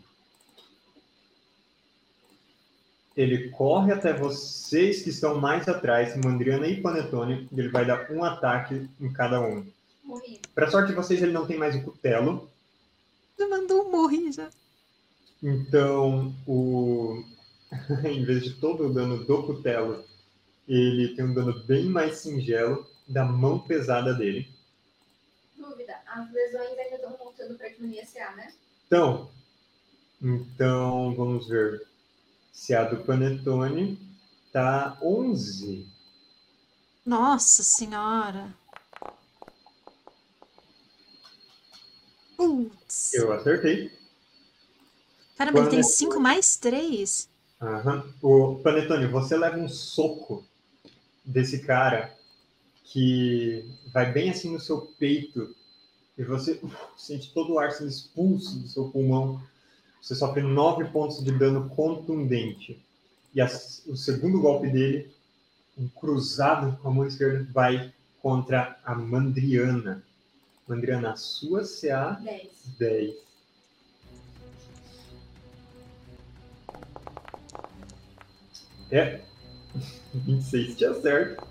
Ele 3.16 3.50
corre 3.52 3.94
até 3.94 4.12
vocês 4.12 5.04
que 5.04 5.10
estão 5.10 5.40
mais 5.40 5.68
atrás, 5.70 6.16
Mandriana 6.18 6.68
e 6.68 6.82
Panetone, 6.82 7.48
e 7.52 7.60
ele 7.60 7.70
vai 7.70 7.86
dar 7.86 8.12
um 8.12 8.24
ataque 8.24 8.90
em 9.00 9.14
cada 9.14 9.40
um. 9.40 9.66
Morri. 10.04 10.42
Para 10.54 10.70
sorte 10.70 10.90
de 10.90 10.96
vocês, 10.96 11.22
ele 11.22 11.32
não 11.32 11.46
tem 11.46 11.58
mais 11.58 11.76
o 11.76 11.84
cutelo, 11.84 12.50
Já 13.38 13.48
mandou 13.48 13.88
um 13.88 13.92
morrer 13.92 14.32
já. 14.32 14.50
então 15.42 16.34
o 16.46 17.24
em 18.04 18.24
vez 18.26 18.44
de 18.44 18.54
todo 18.56 18.88
o 18.88 18.94
dano 18.94 19.24
do 19.24 19.44
cutelo, 19.44 20.04
ele 20.68 21.16
tem 21.16 21.26
um 21.26 21.34
dano 21.34 21.64
bem 21.66 21.86
mais 21.86 22.20
singelo 22.20 22.88
da 23.08 23.26
mão 23.26 23.60
pesada 23.60 24.14
dele. 24.14 24.50
Dúvida. 25.58 25.96
As 26.08 26.32
lesões 26.32 26.78
ainda 26.78 26.96
estão 26.96 27.18
voltando 27.18 27.58
pra 27.58 27.70
diminuir 27.70 28.06
CA, 28.08 28.32
né? 28.36 28.54
Então, 28.88 29.30
então 30.22 31.14
vamos 31.16 31.48
ver 31.48 31.86
se 32.52 32.74
a 32.74 32.84
do 32.84 33.04
Panetone 33.04 34.00
tá 34.52 34.98
11. 35.02 35.88
Nossa 37.06 37.64
senhora. 37.64 38.54
Putz. 42.38 43.14
Eu 43.14 43.32
acertei. 43.34 43.92
Caramba, 45.36 45.60
ele 45.60 45.70
tem 45.70 45.82
Panetone. 45.82 45.84
5 45.84 46.20
mais 46.20 46.56
3. 46.58 47.30
Aham. 47.62 48.14
O 48.22 48.60
Panetone, 48.64 49.08
você 49.08 49.36
leva 49.36 49.58
um 49.58 49.68
soco 49.68 50.46
desse 51.24 51.60
cara 51.60 52.16
que 52.84 53.66
vai 53.94 54.12
bem 54.12 54.30
assim 54.30 54.52
no 54.52 54.60
seu 54.60 54.82
peito 54.82 55.56
e 56.18 56.24
você 56.24 56.60
uf, 56.62 56.76
sente 56.98 57.34
todo 57.34 57.54
o 57.54 57.60
ar 57.60 57.72
sendo 57.72 57.90
expulso 57.90 58.60
do 58.60 58.68
seu 58.68 58.90
pulmão. 58.90 59.42
Você 60.02 60.16
sofre 60.16 60.42
nove 60.42 60.86
pontos 60.86 61.24
de 61.24 61.32
dano 61.32 61.70
contundente. 61.70 62.84
E 63.34 63.40
as- 63.42 63.84
o 63.88 63.96
segundo 63.96 64.42
golpe 64.42 64.70
dele, 64.70 65.12
um 65.78 65.88
cruzado 65.88 66.78
com 66.82 66.90
a 66.90 66.92
mão 66.92 67.06
esquerda, 67.08 67.48
vai 67.52 67.94
contra 68.22 68.80
a 68.84 68.94
Mandriana. 68.94 70.04
Mandriana, 70.68 71.12
a 71.12 71.16
sua 71.16 71.64
CA 71.64 72.12
10. 72.22 72.50
10. 72.78 73.16
É. 78.92 79.22
26 80.14 80.76
te 80.76 80.86
acerta. 80.86 81.44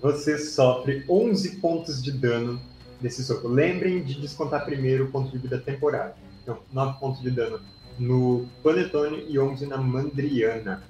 Você 0.00 0.38
sofre 0.38 1.04
11 1.08 1.56
pontos 1.56 2.02
de 2.02 2.12
dano 2.12 2.60
desse 3.00 3.24
soco. 3.24 3.48
Lembrem 3.48 4.02
de 4.02 4.20
descontar 4.20 4.64
primeiro 4.64 5.04
o 5.04 5.10
ponto 5.10 5.30
de 5.30 5.38
vida 5.38 5.58
temporário. 5.58 6.14
Então, 6.42 6.58
9 6.72 6.98
pontos 6.98 7.20
de 7.20 7.30
dano 7.30 7.60
no 7.98 8.46
Panetone 8.62 9.26
e 9.28 9.38
11 9.38 9.66
na 9.66 9.76
Mandriana. 9.76 10.82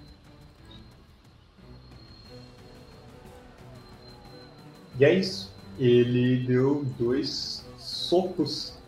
E 4.98 5.04
é 5.04 5.14
isso. 5.14 5.52
Ele 5.78 6.44
deu 6.46 6.84
dois 6.98 7.64
socos 7.78 8.78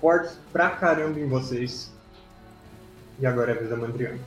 fortes 0.00 0.36
pra 0.52 0.70
caramba 0.70 1.20
em 1.20 1.28
vocês. 1.28 1.92
E 3.20 3.26
agora 3.26 3.52
é 3.52 3.54
a 3.54 3.58
vez 3.58 3.70
da 3.70 3.76
Mandriana. 3.76 4.18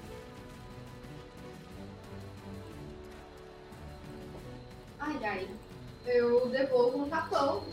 Eu 6.13 6.49
devolvo 6.49 7.03
um 7.03 7.09
tapão. 7.09 7.63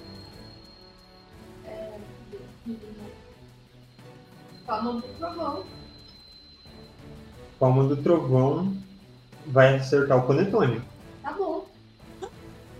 É... 1.64 1.98
Palma 4.66 5.00
pro 5.00 5.10
trovão. 5.14 5.64
Palma 7.58 7.84
do 7.88 7.96
Trovão 7.96 8.76
vai 9.46 9.76
acertar 9.76 10.18
o 10.18 10.26
Panetone. 10.26 10.80
Tá 11.22 11.32
bom. 11.32 11.66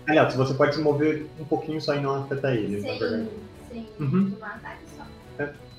Aliás, 0.07 0.33
você 0.35 0.53
pode 0.53 0.75
se 0.75 0.81
mover 0.81 1.27
um 1.39 1.43
pouquinho 1.45 1.81
só 1.81 1.93
e 1.95 1.99
não 1.99 2.23
afetar 2.23 2.53
ele, 2.53 2.79
verdade. 2.79 3.29
sem 3.69 3.87
Uhum. 3.99 4.37
ataque 4.41 4.83
só. 4.95 5.05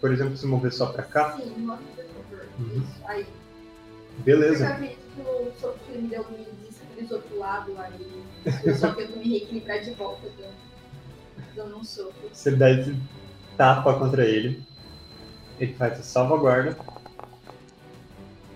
Por 0.01 0.12
exemplo, 0.12 0.37
se 0.37 0.47
mover 0.47 0.73
só 0.73 0.87
pra 0.93 1.03
cá. 1.03 1.37
Sim, 1.37 1.51
mostra 1.61 1.87
por 2.05 2.25
favor. 2.25 2.47
Uhum. 2.59 2.83
Isso, 2.83 3.01
aí. 3.05 3.25
Porque 3.25 4.31
eu 4.31 4.38
Beleza. 4.38 4.69
acredito 4.69 4.99
que 5.14 5.21
o 5.23 5.53
soco 5.59 5.79
que 5.87 5.99
me 5.99 6.09
deu 6.09 6.25
me 6.31 6.45
desestabilizou 6.62 7.21
pro 7.23 7.38
lado, 7.38 7.75
aí 7.79 8.23
eu 8.64 8.74
só 8.74 8.92
tento 8.92 9.18
me 9.18 9.29
reequilibrar 9.29 9.83
de 9.83 9.90
volta 9.92 10.29
dando, 10.38 10.55
dando 11.55 11.76
um 11.79 11.85
soco. 11.85 12.14
Você 12.33 12.50
dá 12.53 12.70
esse 12.70 12.96
tapa 13.57 13.94
contra 13.94 14.24
ele. 14.24 14.62
Ele 15.59 15.74
faz 15.74 16.00
a 16.00 16.03
salvaguarda. 16.03 16.76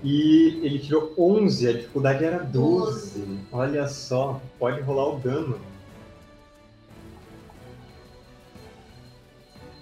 E 0.03 0.61
ele 0.63 0.79
tirou 0.79 1.15
11, 1.19 1.69
a 1.69 1.73
dificuldade 1.73 2.25
era 2.25 2.39
12. 2.39 3.39
Olha 3.53 3.89
só, 3.89 4.41
pode 4.59 4.81
rolar 4.81 5.15
o 5.15 5.19
dano. 5.19 5.59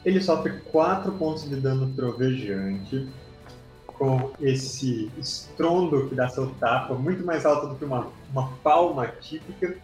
Ele 0.04 0.20
sofre 0.20 0.60
4 0.72 1.12
pontos 1.12 1.48
de 1.48 1.56
dano 1.56 1.92
trovejante. 1.94 3.08
Com 3.86 4.32
esse 4.40 5.10
estrondo 5.16 6.08
que 6.08 6.14
dá 6.14 6.28
seu 6.28 6.50
tapa, 6.54 6.94
muito 6.94 7.24
mais 7.24 7.46
alto 7.46 7.68
do 7.68 7.76
que 7.76 7.84
uma, 7.84 8.08
uma 8.32 8.48
palma 8.64 9.06
típica. 9.06 9.76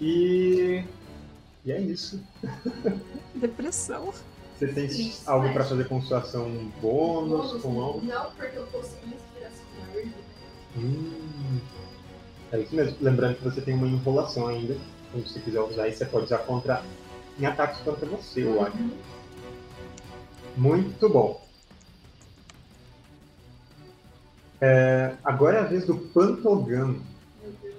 E. 0.00 0.84
E 1.64 1.72
é 1.72 1.80
isso. 1.80 2.22
Depressão. 3.34 4.12
Você 4.58 4.68
tem 4.68 4.86
Isso, 4.86 5.28
algo 5.28 5.48
é. 5.48 5.52
para 5.52 5.64
fazer 5.64 5.86
com 5.86 6.00
sua 6.00 6.18
ação 6.20 6.48
bônus, 6.80 7.48
Bônus, 7.48 7.62
com 7.62 7.68
mão? 7.68 8.00
Não, 8.02 8.30
porque 8.30 8.56
eu 8.56 8.66
sem 8.82 9.08
inspiração 9.08 9.66
na 9.78 10.00
erva. 10.00 10.12
Hum. 10.78 11.60
É 12.52 12.60
isso 12.60 12.74
mesmo. 12.74 12.96
Lembrando 13.02 13.36
que 13.36 13.44
você 13.44 13.60
tem 13.60 13.74
uma 13.74 13.86
enrolação 13.86 14.46
ainda. 14.46 14.74
Então, 15.08 15.26
se 15.26 15.34
você 15.34 15.40
quiser 15.40 15.60
usar 15.60 15.88
isso, 15.88 15.98
você 15.98 16.06
pode 16.06 16.24
usar 16.24 16.38
contra 16.38 16.82
em 17.38 17.44
ataques 17.44 17.80
contra 17.80 18.06
você, 18.06 18.44
eu 18.44 18.62
acho. 18.62 18.76
Uhum. 18.76 18.96
Muito 20.56 21.08
bom. 21.08 21.44
É, 24.60 25.14
agora 25.22 25.58
é 25.58 25.60
a 25.60 25.64
vez 25.64 25.84
do 25.84 25.96
Pantogan. 25.96 26.96
Meu 27.42 27.52
Deus. 27.62 27.74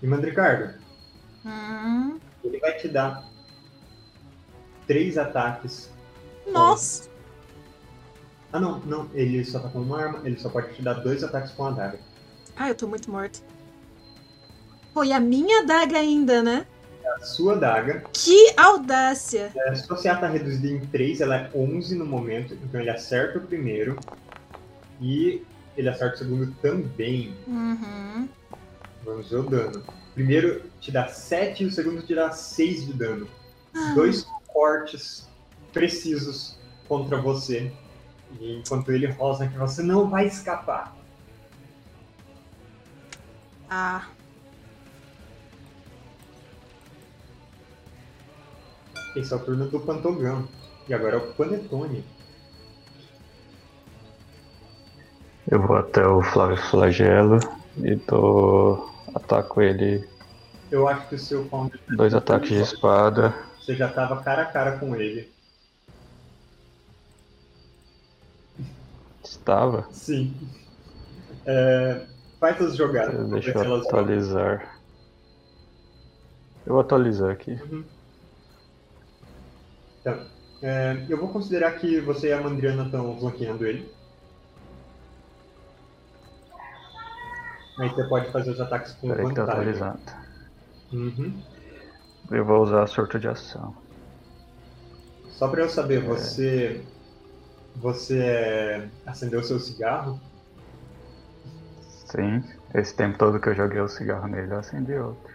E 0.00 0.06
Mandricardo, 0.06 0.74
Hum. 1.46 2.18
ele 2.42 2.58
vai 2.58 2.72
te 2.76 2.88
dar 2.88 3.24
três 4.86 5.16
ataques. 5.16 5.90
Nossa. 6.46 7.08
Ah, 8.52 8.60
não, 8.60 8.78
não. 8.80 9.10
Ele 9.14 9.44
só 9.44 9.58
tá 9.60 9.68
com 9.68 9.80
uma 9.80 10.00
arma. 10.00 10.20
Ele 10.24 10.38
só 10.38 10.48
pode 10.48 10.74
te 10.74 10.82
dar 10.82 10.94
dois 10.94 11.22
ataques 11.22 11.52
com 11.52 11.66
a 11.66 11.68
adaga. 11.70 11.98
Ai, 12.56 12.70
eu 12.70 12.74
tô 12.74 12.86
muito 12.86 13.10
morta. 13.10 13.38
Pô, 14.94 15.04
e 15.04 15.12
a 15.12 15.20
minha 15.20 15.64
daga 15.64 15.98
ainda, 15.98 16.42
né? 16.42 16.66
A 17.16 17.20
sua 17.20 17.54
adaga 17.54 18.02
Que 18.12 18.52
audácia! 18.56 19.52
É, 19.54 19.74
se 19.74 19.86
você 19.86 20.08
tá 20.08 20.26
reduzida 20.26 20.68
em 20.68 20.80
3, 20.86 21.20
ela 21.20 21.36
é 21.36 21.50
11 21.54 21.94
no 21.94 22.04
momento, 22.04 22.54
então 22.54 22.80
ele 22.80 22.90
acerta 22.90 23.38
o 23.38 23.42
primeiro 23.42 23.96
e 25.00 25.42
ele 25.76 25.88
acerta 25.88 26.16
o 26.16 26.18
segundo 26.18 26.52
também. 26.60 27.34
Uhum. 27.46 28.28
Vamos 29.04 29.30
ver 29.30 29.36
o 29.36 29.42
dano. 29.44 29.82
O 30.16 30.20
primeiro 30.24 30.62
te 30.80 30.90
dá 30.90 31.08
7 31.08 31.62
e 31.62 31.66
o 31.66 31.70
segundo 31.70 32.02
te 32.02 32.14
dá 32.14 32.30
6 32.30 32.86
de 32.86 32.92
dano. 32.94 33.28
Dois 33.94 34.26
cortes 34.46 35.28
precisos 35.74 36.58
contra 36.88 37.20
você. 37.20 37.70
E 38.40 38.56
enquanto 38.56 38.90
ele 38.90 39.06
rosa 39.08 39.46
que 39.46 39.58
você 39.58 39.82
não 39.82 40.08
vai 40.08 40.26
escapar. 40.26 40.96
Ah, 43.68 44.08
Esse 49.16 49.32
é 49.32 49.36
o 49.36 49.40
turno 49.40 49.66
do 49.66 49.80
Pantogão. 49.80 50.46
E 50.86 50.92
agora 50.92 51.16
é 51.16 51.18
o 51.18 51.32
Panetone. 51.32 52.04
Eu 55.50 55.62
vou 55.62 55.76
até 55.76 56.06
o 56.06 56.22
Flávio 56.22 56.58
Flagelo 56.58 57.38
e 57.78 57.94
dou. 57.94 58.95
Ataco 59.16 59.62
ele. 59.62 60.06
Eu 60.70 60.86
acho 60.86 61.08
que 61.08 61.14
o 61.14 61.18
seu 61.18 61.48
Founder, 61.48 61.80
Dois 61.88 62.12
ataques 62.12 62.50
de 62.50 62.60
espada. 62.60 63.34
você 63.58 63.74
já 63.74 63.88
tava 63.88 64.22
cara 64.22 64.42
a 64.42 64.46
cara 64.46 64.78
com 64.78 64.94
ele. 64.94 65.32
Estava. 69.24 69.88
Sim. 69.90 70.34
É, 71.46 72.06
faz 72.38 72.60
as 72.60 72.76
jogadas. 72.76 73.30
Deixa 73.30 73.52
eu 73.52 73.76
atualizar. 73.76 74.78
Eu 76.66 76.74
vou 76.74 76.80
atualizar 76.80 77.30
aqui. 77.30 77.52
Uhum. 77.52 77.84
Tá. 80.04 80.26
É, 80.60 81.06
eu 81.08 81.18
vou 81.18 81.28
considerar 81.28 81.72
que 81.78 82.00
você 82.00 82.28
e 82.28 82.32
a 82.32 82.40
Mandriana 82.40 82.84
estão 82.84 83.18
flanqueando 83.18 83.66
ele. 83.66 83.95
Aí 87.78 87.88
você 87.88 88.04
pode 88.08 88.30
fazer 88.32 88.50
os 88.50 88.60
ataques 88.60 88.94
com 88.96 89.08
Peraí 89.08 89.26
que 89.26 89.34
tá 89.34 89.44
vantagem. 89.44 89.44
atualizando. 89.44 90.02
Uhum. 90.92 91.44
Eu 92.30 92.44
vou 92.46 92.62
usar 92.62 92.84
a 92.84 92.86
surto 92.86 93.18
de 93.18 93.26
ação. 93.26 93.74
Só 95.28 95.48
pra 95.48 95.62
eu 95.62 95.68
saber, 95.68 96.04
você. 96.04 96.90
Você 97.76 98.18
é, 98.22 98.92
acendeu 99.06 99.42
seu 99.42 99.60
cigarro? 99.60 100.20
Sim, 102.10 102.42
esse 102.74 102.94
tempo 102.94 103.16
todo 103.18 103.40
que 103.40 103.48
eu 103.48 103.54
joguei 103.54 103.80
o 103.80 103.88
cigarro 103.88 104.28
nele, 104.28 104.52
eu 104.52 104.58
acendi 104.58 104.94
outro. 104.94 105.32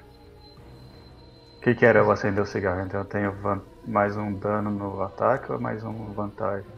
O 1.57 1.63
que, 1.63 1.75
que 1.75 1.85
era 1.85 1.99
eu 1.99 2.11
acender 2.11 2.43
o 2.43 2.45
cigarro? 2.45 2.81
Então 2.85 2.99
eu 2.99 3.05
tenho 3.07 3.33
van- 3.41 3.65
mais 3.83 4.17
um 4.17 4.37
dano 4.37 4.69
no 4.69 5.01
ataque 5.01 5.49
ou 5.51 5.59
mais 5.61 5.81
um 5.83 6.13
vantagem? 6.13 6.69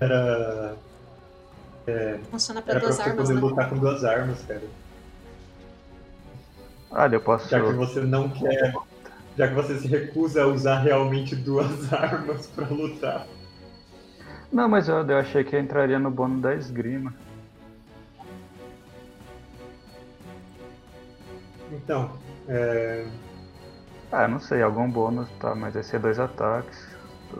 Era. 0.00 0.82
Funciona 2.30 2.60
pra 2.62 2.72
Era 2.72 2.80
pra 2.80 2.88
duas 2.88 2.96
você 2.96 3.08
armas, 3.10 3.28
poder 3.28 3.34
né? 3.34 3.40
lutar 3.40 3.68
com 3.70 3.78
duas 3.78 4.04
armas, 4.04 4.42
cara. 4.46 4.62
Ah, 6.90 7.06
eu 7.06 7.20
posso. 7.20 7.48
Já 7.48 7.60
que 7.60 7.72
você 7.72 8.00
não 8.00 8.28
quer. 8.30 8.74
Já 9.36 9.48
que 9.48 9.54
você 9.54 9.78
se 9.78 9.86
recusa 9.86 10.42
a 10.42 10.46
usar 10.46 10.78
realmente 10.80 11.36
duas 11.36 11.92
armas 11.92 12.46
pra 12.48 12.66
lutar. 12.66 13.26
Não, 14.50 14.68
mas 14.68 14.88
eu, 14.88 15.06
eu 15.06 15.18
achei 15.18 15.44
que 15.44 15.58
entraria 15.58 15.98
no 15.98 16.10
bônus 16.10 16.40
da 16.40 16.54
esgrima. 16.54 17.14
Então, 21.70 22.10
é, 22.48 23.06
Ah, 24.10 24.26
não 24.26 24.40
sei, 24.40 24.62
algum 24.62 24.90
bônus, 24.90 25.28
tá, 25.38 25.54
mas 25.54 25.74
vai 25.74 25.82
ser 25.82 26.00
dois 26.00 26.18
ataques. 26.18 26.88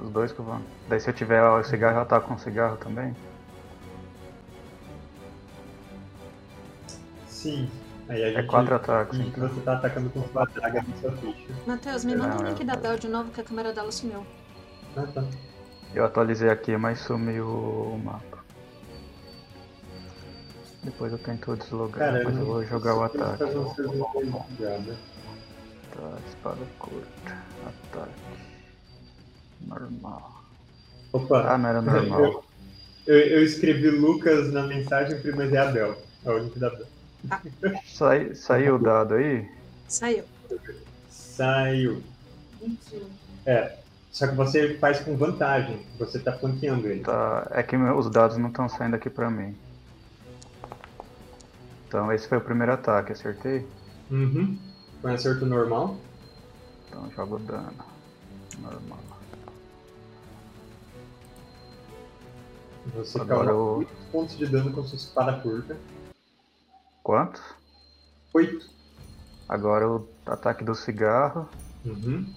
Os 0.03 0.11
dois 0.11 0.31
que 0.33 0.43
vão. 0.43 0.61
Daí 0.87 1.01
se 1.01 1.09
eu 1.09 1.15
tiver 1.15 1.43
o 1.43 1.63
cigarro, 1.65 1.97
eu 1.97 2.03
ataco 2.03 2.29
com 2.29 2.39
cigarro 2.39 2.77
também. 2.77 3.17
Sim. 7.49 7.71
Aí 8.09 8.25
a 8.25 8.29
gente, 8.29 8.39
É 8.39 8.43
quatro 8.45 8.75
ataques, 8.75 9.19
então. 9.19 9.49
você 9.49 9.61
tá 9.61 9.75
atacando 9.75 10.09
com 10.11 10.23
sua 10.29 10.43
adaga 10.45 10.83
na 10.89 10.97
sua 10.97 11.13
ficha. 11.13 11.53
Matheus, 11.67 12.05
me 12.05 12.17
manda 12.17 12.39
o 12.39 12.43
link 12.47 12.61
eu- 12.61 12.67
da 12.67 12.77
Bel 12.77 12.99
de 12.99 13.09
novo 13.09 13.31
que 13.31 13.41
a 13.41 13.45
câmera 13.45 13.73
dela 13.73 13.93
sumiu. 13.93 14.27
Ah, 14.97 15.07
tá. 15.15 15.25
Eu 15.95 16.05
atualizei 16.05 16.49
aqui, 16.49 16.77
mas 16.77 17.01
sumiu 17.01 17.47
o 17.47 18.01
mapa. 18.03 18.39
Depois 20.83 21.13
eu 21.13 21.19
tento 21.19 21.55
deslogar, 21.57 21.99
Cara, 21.99 22.19
depois 22.19 22.37
eu 22.39 22.47
vou 22.47 22.65
jogar 22.65 22.95
o 22.97 23.03
ataque. 23.05 23.45
um 23.45 24.23
investigada. 24.23 24.97
Tá, 25.95 26.19
espada 26.29 26.61
curta. 26.79 27.37
Ataque. 27.67 28.13
Normal. 29.67 30.45
Opa, 31.13 31.53
Ah, 31.55 31.59
não 31.59 31.69
era 31.69 31.83
normal. 31.83 32.45
eu, 33.07 33.19
eu 33.19 33.43
escrevi 33.45 33.91
Lucas 33.91 34.51
na 34.53 34.63
mensagem, 34.67 35.21
mas 35.37 35.53
é 35.53 35.59
a 35.59 35.67
Bel. 35.67 35.99
É 36.25 36.31
o 36.31 36.39
link 36.39 36.59
da 36.59 36.71
Bel. 36.71 36.87
Sai, 37.87 38.35
saiu 38.35 38.77
o 38.77 38.79
dado 38.79 39.15
aí? 39.15 39.49
Saiu. 39.89 40.25
Saiu. 41.11 42.03
21. 42.61 43.09
Só 44.11 44.27
que 44.27 44.35
você 44.35 44.77
faz 44.79 45.01
com 45.01 45.17
vantagem. 45.17 45.85
Você 45.99 46.19
tá 46.19 46.33
flanqueando 46.33 46.87
ele. 46.89 47.01
Tá, 47.03 47.47
é 47.51 47.63
que 47.63 47.77
os 47.77 48.11
dados 48.11 48.37
não 48.37 48.49
estão 48.49 48.69
saindo 48.69 48.97
aqui 48.97 49.09
pra 49.11 49.31
mim. 49.31 49.57
Então 51.87 52.13
esse 52.13 52.29
foi 52.29 52.39
o 52.39 52.41
primeiro 52.43 52.73
ataque, 52.73 53.13
acertei? 53.13 53.67
Uhum. 54.11 54.59
Foi 55.01 55.11
um 55.11 55.15
acerto 55.15 55.47
normal. 55.47 55.97
Então 56.89 57.05
eu 57.05 57.11
jogo 57.13 57.39
dano. 57.39 57.73
Normal. 58.59 58.99
Você 62.95 63.21
Agora 63.21 63.37
causa 63.47 63.51
eu- 63.51 63.77
8 63.79 63.91
pontos 64.11 64.37
de 64.37 64.47
dano 64.47 64.73
com 64.73 64.83
sua 64.83 64.97
espada 64.97 65.41
curta. 65.41 65.77
Quantos? 67.09 67.41
8. 68.35 68.69
Agora 69.49 69.89
o 69.89 70.07
ataque 70.27 70.63
do 70.63 70.75
cigarro. 70.75 71.49
Uhum. 71.83 72.31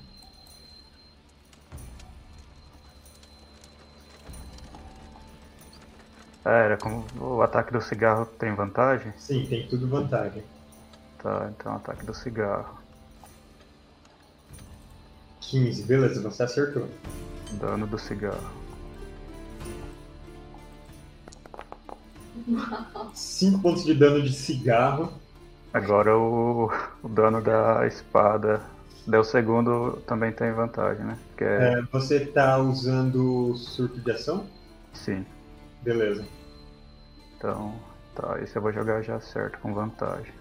Ah, 6.45 6.51
era 6.51 6.77
como 6.77 7.05
o 7.19 7.41
ataque 7.41 7.73
do 7.73 7.81
cigarro 7.81 8.25
tem 8.25 8.55
vantagem? 8.55 9.11
Sim, 9.17 9.45
tem 9.45 9.67
tudo 9.67 9.89
vantagem. 9.89 10.41
Tá, 11.21 11.51
então 11.53 11.75
ataque 11.75 12.05
do 12.05 12.13
cigarro. 12.13 12.79
15, 15.41 15.83
beleza, 15.83 16.21
você 16.21 16.43
acertou. 16.43 16.87
Dano 17.59 17.85
do 17.85 17.99
cigarro. 17.99 18.60
5 23.13 23.61
pontos 23.61 23.83
de 23.83 23.93
dano 23.93 24.21
de 24.21 24.33
cigarro. 24.33 25.11
Agora 25.73 26.17
o, 26.17 26.71
o 27.01 27.09
dano 27.09 27.41
da 27.41 27.85
espada. 27.87 28.61
Deu 29.07 29.23
segundo 29.23 30.01
também 30.05 30.31
tem 30.31 30.51
vantagem, 30.51 31.03
né? 31.03 31.17
Que 31.37 31.43
é. 31.43 31.73
É, 31.73 31.81
você 31.91 32.25
tá 32.25 32.57
usando 32.59 33.55
surto 33.55 33.99
de 33.99 34.11
ação? 34.11 34.45
Sim. 34.93 35.25
Beleza. 35.81 36.25
Então. 37.35 37.73
Tá, 38.15 38.39
esse 38.41 38.55
eu 38.57 38.61
vou 38.61 38.73
jogar 38.73 39.01
já 39.01 39.19
certo, 39.21 39.57
com 39.59 39.73
vantagem. 39.73 40.33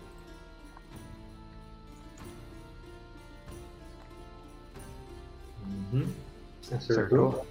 Uhum. 5.93 6.13
Acertou. 6.63 6.79
Acertou? 6.79 7.47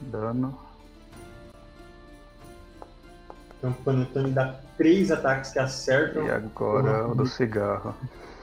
Dano. 0.00 0.65
Então 3.58 3.70
o 3.70 3.74
Panetone 3.74 4.30
dá 4.32 4.60
3 4.76 5.10
ataques 5.10 5.52
que 5.52 5.58
acertam. 5.58 6.26
E 6.26 6.30
agora 6.30 7.08
o 7.08 7.14
do 7.14 7.26
cigarro. 7.26 7.94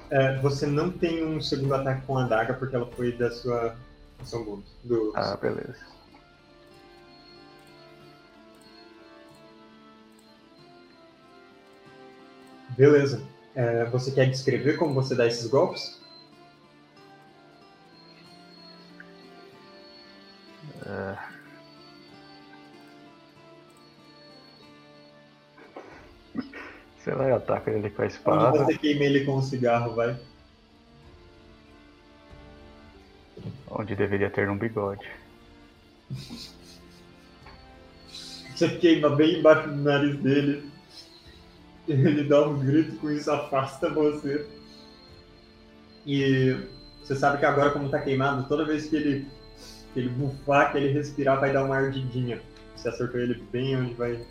É, 0.09 0.39
você 0.39 0.65
não 0.65 0.91
tem 0.91 1.25
um 1.25 1.41
segundo 1.41 1.73
ataque 1.73 2.05
com 2.05 2.17
a 2.17 2.25
adaga 2.25 2.53
porque 2.53 2.75
ela 2.75 2.87
foi 2.87 3.11
da 3.13 3.31
sua 3.31 3.75
ação 4.21 4.43
bônus. 4.43 4.75
Do... 4.83 5.13
Ah, 5.15 5.37
beleza. 5.37 5.93
Beleza. 12.77 13.21
É, 13.55 13.85
você 13.85 14.11
quer 14.11 14.29
descrever 14.29 14.77
como 14.77 14.93
você 14.93 15.13
dá 15.13 15.27
esses 15.27 15.47
golpes? 15.47 16.01
Sei 27.03 27.13
lá, 27.13 27.27
eu 27.27 27.35
ataco 27.35 27.69
ele 27.69 27.89
com 27.89 28.01
a 28.01 28.05
Onde 28.05 28.13
espada. 28.13 28.63
você 28.63 28.77
queima 28.77 29.03
ele 29.03 29.25
com 29.25 29.35
o 29.35 29.41
cigarro, 29.41 29.93
vai? 29.95 30.17
Onde 33.69 33.95
deveria 33.95 34.29
ter 34.29 34.49
um 34.49 34.57
bigode. 34.57 35.05
Você 38.55 38.77
queima 38.77 39.09
bem 39.09 39.39
embaixo 39.39 39.67
do 39.67 39.75
nariz 39.77 40.15
dele. 40.19 40.69
Ele 41.87 42.23
dá 42.23 42.47
um 42.47 42.59
grito 42.59 42.97
com 42.97 43.09
isso, 43.09 43.31
afasta 43.31 43.89
você. 43.89 44.47
E 46.05 46.55
você 47.01 47.15
sabe 47.15 47.39
que 47.39 47.45
agora, 47.45 47.71
como 47.71 47.89
tá 47.89 47.99
queimado, 47.99 48.47
toda 48.47 48.63
vez 48.63 48.85
que 48.85 48.95
ele, 48.95 49.27
que 49.93 49.99
ele 49.99 50.09
bufar, 50.09 50.71
que 50.71 50.77
ele 50.77 50.93
respirar, 50.93 51.39
vai 51.39 51.51
dar 51.51 51.63
uma 51.65 51.75
ardidinha. 51.75 52.41
Você 52.75 52.89
acertou 52.89 53.19
ele 53.19 53.43
bem 53.51 53.75
onde 53.75 53.95
vai. 53.95 54.23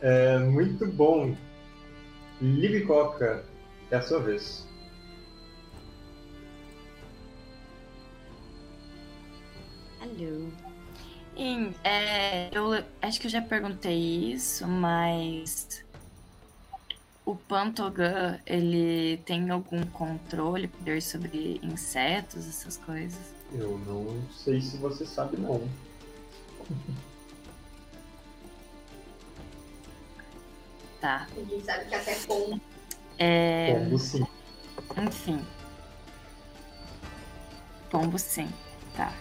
É 0.00 0.38
muito 0.38 0.86
bom. 0.86 1.34
Libicoca, 2.40 3.44
é 3.90 3.96
a 3.96 4.02
sua 4.02 4.20
vez. 4.20 4.66
Alô. 10.00 10.48
Em, 11.36 11.74
é, 11.84 12.48
eu 12.52 12.72
acho 13.02 13.20
que 13.20 13.26
eu 13.26 13.30
já 13.30 13.42
perguntei 13.42 14.32
isso, 14.32 14.66
mas 14.66 15.84
o 17.26 17.34
Pantogan, 17.34 18.38
ele 18.46 19.18
tem 19.26 19.50
algum 19.50 19.84
controle, 19.86 20.68
poder 20.68 21.02
sobre 21.02 21.60
insetos, 21.62 22.48
essas 22.48 22.76
coisas? 22.76 23.34
Eu 23.52 23.78
não 23.78 24.22
sei 24.30 24.60
se 24.60 24.76
você 24.76 25.04
sabe, 25.04 25.36
não. 25.36 25.68
Tá. 31.06 31.24
Ninguém 31.36 31.62
sabe 31.62 31.84
que 31.84 31.94
até 31.94 32.16
com 32.26 32.58
É, 33.16 33.74
Pombo, 33.74 33.96
sim. 33.96 34.26
enfim. 34.98 35.46
Pombo 37.88 38.18
sim, 38.18 38.48
tá. 38.96 39.12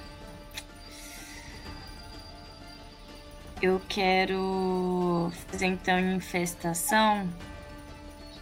Eu 3.62 3.80
quero 3.88 5.32
fazer 5.48 5.68
então 5.68 6.00
infestação, 6.00 7.30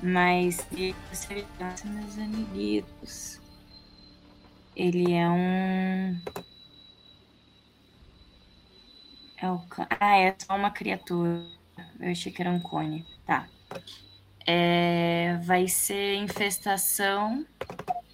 mas 0.01 0.55
se 0.71 0.95
você 1.11 1.45
passa 1.59 1.85
meus 1.89 2.17
amiguitos. 2.17 3.41
Ele 4.73 5.11
é 5.11 5.27
um. 5.29 6.21
É 9.35 9.51
o. 9.51 9.61
Ah, 9.99 10.17
é 10.17 10.33
só 10.39 10.55
uma 10.55 10.71
criatura. 10.71 11.45
Eu 11.99 12.09
achei 12.09 12.31
que 12.31 12.41
era 12.41 12.49
um 12.49 12.61
cone. 12.61 13.05
Tá. 13.25 13.47
É, 14.45 15.39
vai 15.43 15.67
ser 15.67 16.15
infestação 16.15 17.45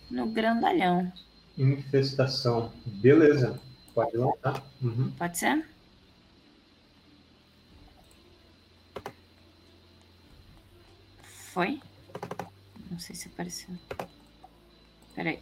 no 0.10 0.28
grandalhão. 0.28 1.12
Infestação. 1.58 2.72
Beleza. 2.86 3.60
Pode 3.94 4.16
lançar. 4.16 4.64
Uhum. 4.82 5.12
Pode 5.12 5.38
ser? 5.38 5.66
Foi? 11.52 11.82
Não 12.90 13.00
sei 13.00 13.16
se 13.16 13.28
apareceu. 13.28 13.76
Peraí. 15.16 15.40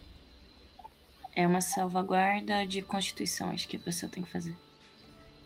É 1.36 1.46
uma 1.46 1.62
salvaguarda 1.62 2.66
de 2.66 2.82
constituição, 2.82 3.52
acho 3.52 3.68
que 3.68 3.78
você 3.78 4.08
tem 4.08 4.24
que 4.24 4.32
fazer. 4.32 4.56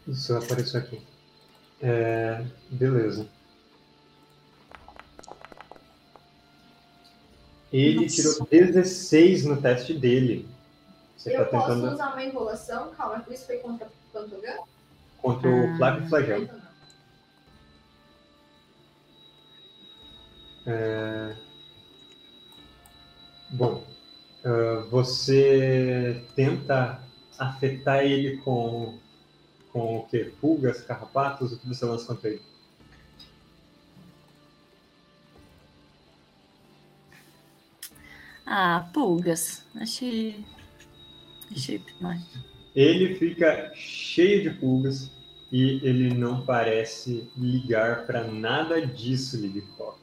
Isso 0.07 0.33
apareceu 0.35 0.79
aqui. 0.79 1.01
É, 1.81 2.45
beleza. 2.69 3.27
Ele 7.71 8.01
Nossa. 8.01 8.15
tirou 8.15 8.47
16 8.51 9.45
no 9.45 9.61
teste 9.61 9.93
dele. 9.93 10.47
Você 11.17 11.33
eu 11.35 11.39
tá 11.39 11.45
posso 11.45 11.67
tentando 11.75 11.93
usar 11.93 12.11
uma 12.13 12.23
enrolação? 12.23 12.91
Calma, 12.95 13.19
por 13.19 13.33
isso 13.33 13.45
foi 13.45 13.57
contra 13.57 13.87
o 13.87 13.91
Pantogan? 14.11 14.57
contra 15.21 15.49
o 15.49 15.65
Ah. 15.73 15.77
Flávio 15.77 16.09
Flagel. 16.09 16.49
É, 20.65 21.35
Bom, 23.51 23.83
ah, 24.45 24.85
você 24.89 26.23
tenta 26.35 27.01
afetar 27.37 28.03
ele 28.03 28.37
com, 28.37 28.97
com 29.73 29.97
o 29.97 30.07
quê? 30.07 30.31
Pulgas, 30.39 30.81
carrapatos? 30.81 31.51
O 31.53 31.59
que 31.59 31.67
você 31.67 31.85
lança 31.85 32.07
contra 32.07 32.29
ele? 32.29 32.41
Ah, 38.53 38.85
pulgas. 38.93 39.63
Achei. 39.77 40.43
Achei 41.49 41.77
demais. 41.77 42.21
Ele 42.75 43.15
fica 43.15 43.71
cheio 43.73 44.43
de 44.43 44.49
pulgas 44.59 45.09
e 45.49 45.79
ele 45.81 46.13
não 46.13 46.45
parece 46.45 47.29
ligar 47.37 48.05
para 48.05 48.25
nada 48.25 48.85
disso, 48.85 49.37
Libicoca. 49.37 49.97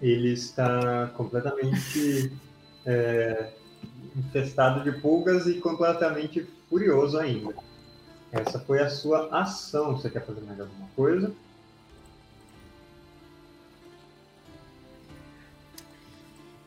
Ele 0.00 0.28
está 0.34 1.08
completamente 1.16 2.32
é, 2.86 3.50
infestado 4.14 4.88
de 4.88 5.00
pulgas 5.00 5.48
e 5.48 5.54
completamente 5.54 6.46
furioso 6.70 7.18
ainda. 7.18 7.52
Essa 8.30 8.60
foi 8.60 8.78
a 8.78 8.88
sua 8.88 9.26
ação. 9.36 9.96
Você 9.96 10.08
quer 10.08 10.24
fazer 10.24 10.42
mais 10.42 10.60
alguma 10.60 10.88
coisa? 10.94 11.34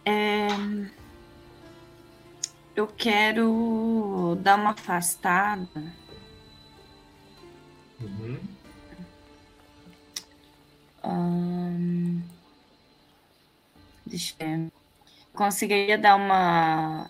É, 0.05 0.47
Eu 2.75 2.87
quero 2.87 4.37
dar 4.41 4.55
uma 4.55 4.71
afastada. 4.71 5.93
Uhum. 8.01 8.37
Ahn, 11.01 12.21
Deixa 14.05 14.35
eu 14.39 14.47
ver. 14.47 14.71
Conseguiria 15.33 15.97
dar 15.97 16.15
uma 16.15 17.09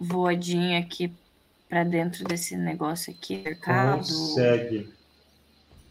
voadinha 0.00 0.78
aqui 0.78 1.12
pra 1.68 1.84
dentro 1.84 2.24
desse 2.24 2.56
negócio 2.56 3.12
aqui, 3.12 3.42
cercado? 3.42 3.98
Consegue. 3.98 4.97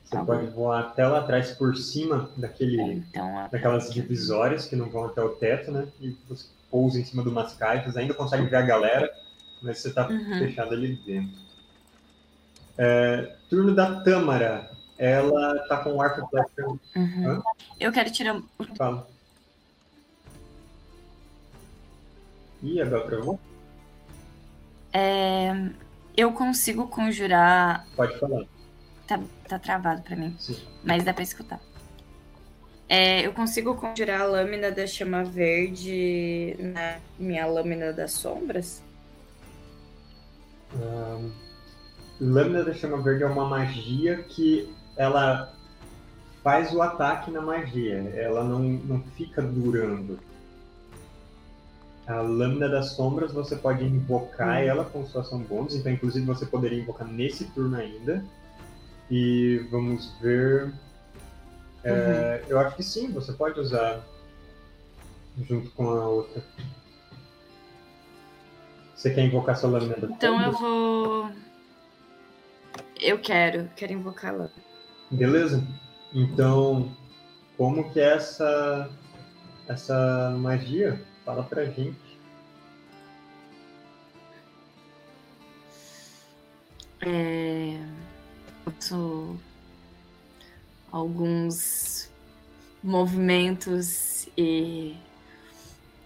Você 0.08 0.15
Tá 0.15 0.24
pode 0.24 0.48
voar 0.48 0.80
até 0.80 1.06
lá 1.06 1.20
atrás 1.20 1.52
por 1.52 1.76
cima 1.76 2.30
daquele 2.38 2.82
Então, 2.82 3.38
a- 3.38 3.48
daquelas 3.48 3.93
divisórias 3.93 4.65
que 4.65 4.74
não 4.76 4.89
vão 4.89 5.06
até 5.06 5.22
o 5.22 5.36
teto, 5.36 5.70
né? 5.70 5.86
E 6.00 6.15
você 6.30 6.48
pousa 6.72 6.98
em 6.98 7.04
cima 7.04 7.24
de 7.24 7.28
umas 7.30 7.54
caixas, 7.56 7.98
ainda 7.98 8.13
consegue 8.13 8.46
ver 8.46 8.56
a 8.56 8.62
galera, 8.62 9.13
mas 9.62 9.80
você 9.80 9.91
tá 9.93 10.08
Uhum. 10.08 10.39
fechado 10.39 10.74
ali 10.74 10.96
dentro. 11.06 11.38
É, 12.78 13.36
turno 13.50 13.76
da 13.76 14.00
Tâmara. 14.02 14.72
Ela 14.98 15.60
tá 15.67 15.78
com 15.84 15.93
o 15.93 16.02
arco 16.02 16.26
flecha. 16.30 16.65
Uhum. 16.96 17.41
Eu 17.80 17.91
quero 17.91 18.10
tirar. 18.12 18.41
Fala. 18.78 19.08
Ih, 22.63 22.82
a 22.82 22.86
Bel 22.86 23.06
travou? 23.06 23.39
É, 24.93 25.52
Eu 26.15 26.32
consigo 26.34 26.88
conjurar. 26.88 27.86
Pode 27.96 28.17
falar. 28.20 28.43
Tá, 29.08 29.20
tá 29.48 29.58
travado 29.58 30.02
pra 30.02 30.15
mim, 30.15 30.36
Sim. 30.38 30.58
mas 30.84 31.04
dá 31.04 31.13
pra 31.13 31.24
escutar. 31.24 31.60
É, 32.89 33.26
eu 33.26 33.34
consigo 33.34 33.76
conjurar 33.76 34.22
a 34.22 34.26
lâmina 34.26 34.72
da 34.72 34.86
chama 34.86 35.24
verde 35.24 36.56
na 36.60 37.00
minha 37.17 37.46
lâmina 37.46 37.91
das 37.91 38.12
sombras? 38.12 38.82
Ahn, 40.76 41.32
Lâmina 42.20 42.63
da 42.63 42.74
Chama 42.74 43.02
Verde 43.02 43.24
é 43.24 43.28
uma 43.28 43.48
magia 43.48 44.24
que 44.24 44.74
ela 44.96 45.54
faz 46.43 46.74
o 46.74 46.82
ataque 46.82 47.30
na 47.30 47.41
magia. 47.41 47.98
Ela 48.15 48.43
não, 48.43 48.60
não 48.60 49.02
fica 49.15 49.41
durando. 49.41 50.20
A 52.08 52.22
Lâmina 52.22 52.70
das 52.70 52.93
Sombras 52.93 53.34
você 53.34 53.56
pode 53.56 53.84
invocar 53.84 54.63
ela 54.63 54.86
com 54.86 55.06
sua 55.06 55.22
ação 55.22 55.39
bônus. 55.39 55.76
Então, 55.76 55.91
inclusive, 55.91 56.26
você 56.26 56.46
poderia 56.46 56.80
invocar 56.80 57.08
nesse 57.08 57.46
turno 57.52 57.76
ainda. 57.78 58.24
E 59.10 59.60
vamos 59.72 60.13
ver. 60.20 60.74
É, 61.84 62.43
Eu 62.48 62.60
acho 62.60 62.76
que 62.76 62.84
sim, 62.84 63.12
você 63.12 63.32
pode 63.32 63.60
usar 63.60 64.04
junto 65.48 65.70
com 65.72 65.89
a 65.89 66.08
outra. 66.08 66.43
Você 68.96 69.13
quer 69.13 69.26
invocar 69.26 69.56
sua 69.56 69.70
Lâmina 69.70 69.96
das 69.96 70.10
Então 70.10 70.41
eu 70.41 70.52
vou. 70.52 71.32
Eu 73.00 73.20
quero, 73.20 73.70
quero 73.76 73.93
invocar 73.93 74.34
a 74.34 74.38
lâmina. 74.38 74.63
Beleza? 75.12 75.63
Então, 76.13 76.91
como 77.56 77.91
que 77.91 78.00
é 78.00 78.15
essa 78.15 78.89
essa 79.67 80.32
magia? 80.39 81.00
Fala 81.24 81.43
pra 81.43 81.65
gente. 81.65 82.17
É, 87.02 87.80
faço 88.71 89.36
alguns 90.91 92.10
movimentos 92.84 94.27
e 94.38 94.95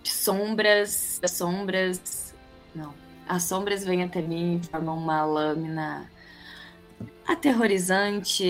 sombras, 0.04 1.20
as 1.24 1.32
sombras, 1.32 2.34
não, 2.76 2.94
as 3.28 3.44
sombras 3.44 3.84
vêm 3.84 4.04
até 4.04 4.22
mim 4.22 4.60
e 4.62 4.68
formam 4.68 4.98
uma 4.98 5.24
lâmina 5.26 6.10
aterrorizante 7.28 8.44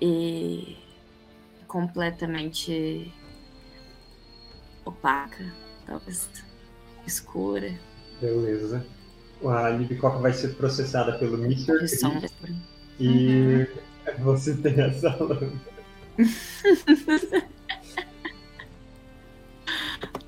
e 0.00 0.76
completamente 1.66 3.12
opaca, 4.84 5.52
talvez 5.86 6.28
escura, 7.06 7.78
Beleza. 8.20 8.84
A 9.44 9.70
Libicoca 9.70 10.18
vai 10.18 10.32
ser 10.32 10.56
processada 10.56 11.16
pelo 11.18 11.36
Mr. 11.44 11.86
sombras 11.86 12.32
e 13.00 13.66
você 14.18 14.54
tem 14.56 14.80
essa 14.80 15.08
lâmina. 15.22 15.60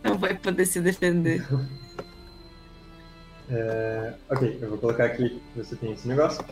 Não 0.03 0.19
vai 0.19 0.35
poder 0.37 0.67
se 0.67 0.81
defender. 0.81 1.47
É, 3.51 4.15
ok, 4.31 4.59
eu 4.61 4.69
vou 4.71 4.79
colocar 4.79 5.07
aqui 5.07 5.29
que 5.53 5.59
você 5.59 5.75
tem 5.77 5.93
esse 5.93 6.07
negócio. 6.07 6.45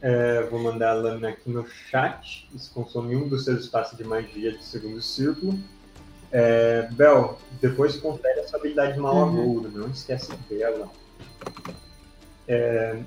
É, 0.00 0.42
vou 0.44 0.60
mandar 0.60 0.90
a 0.90 0.94
lâmina 0.94 1.28
aqui 1.30 1.50
no 1.50 1.66
chat. 1.66 2.48
Isso 2.54 2.70
consome 2.72 3.16
um 3.16 3.28
dos 3.28 3.44
seus 3.44 3.64
espaços 3.64 3.98
de 3.98 4.04
magia 4.04 4.52
de 4.56 4.64
segundo 4.64 5.02
círculo. 5.02 5.58
É, 6.30 6.88
Bel, 6.92 7.38
depois 7.60 7.96
confere 7.96 8.40
a 8.40 8.48
sua 8.48 8.58
habilidade 8.58 8.94
de 8.94 9.00
mal 9.00 9.14
Uhum. 9.16 9.28
agouro, 9.28 9.70
não 9.74 9.88
esquece 9.90 10.30
dela. 10.48 10.88
É, 12.46 12.98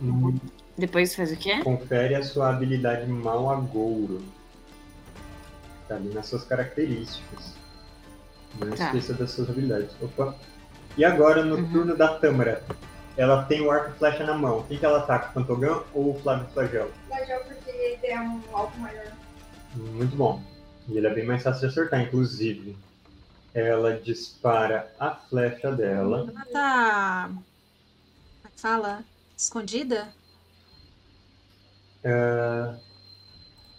hum, 0.00 0.36
Depois 0.76 1.14
faz 1.14 1.32
o 1.32 1.36
quê? 1.36 1.62
confere 1.62 2.14
a 2.14 2.22
sua 2.22 2.50
habilidade 2.50 3.06
mal 3.10 3.50
agouro. 3.50 4.22
Tá 5.88 5.94
ali 5.96 6.12
nas 6.12 6.26
suas 6.26 6.44
características. 6.44 7.54
Não 8.60 8.70
Tá. 8.76 8.86
esqueça 8.86 9.14
das 9.14 9.30
suas 9.30 9.48
habilidades. 9.50 9.90
Opa. 10.02 10.34
E 10.96 11.04
agora, 11.04 11.44
no 11.44 11.56
Uhum. 11.56 11.72
turno 11.72 11.96
da 11.96 12.08
Tâmara, 12.18 12.62
ela 13.16 13.44
tem 13.44 13.60
o 13.62 13.70
arco 13.70 13.90
e 13.90 13.98
flecha 13.98 14.24
na 14.24 14.34
mão. 14.34 14.64
Quem 14.64 14.78
que 14.78 14.84
ela 14.84 14.98
ataca? 14.98 15.30
O 15.30 15.32
Pantogan 15.34 15.82
ou 15.94 16.10
o 16.16 16.20
Flávio 16.20 16.46
Flagel? 16.52 16.90
Legal 17.10 17.40
porque 17.44 17.70
ele 17.70 17.96
tem 17.98 18.18
um 18.18 18.42
alvo 18.52 18.78
maior. 18.78 19.12
Muito 19.74 20.16
bom. 20.16 20.42
E 20.88 20.96
ele 20.96 21.06
é 21.06 21.14
bem 21.14 21.24
mais 21.26 21.42
fácil 21.42 21.60
de 21.60 21.66
acertar, 21.66 22.00
inclusive. 22.02 22.76
Ela 23.54 23.98
dispara 23.98 24.92
a 24.98 25.10
flecha 25.14 25.70
dela. 25.72 26.30
Ela 26.30 26.44
tá. 26.52 27.28
Como 27.28 27.44
é 28.44 28.48
que 28.54 28.60
fala? 28.60 29.04
Escondida? 29.36 30.08
É, 32.08 32.74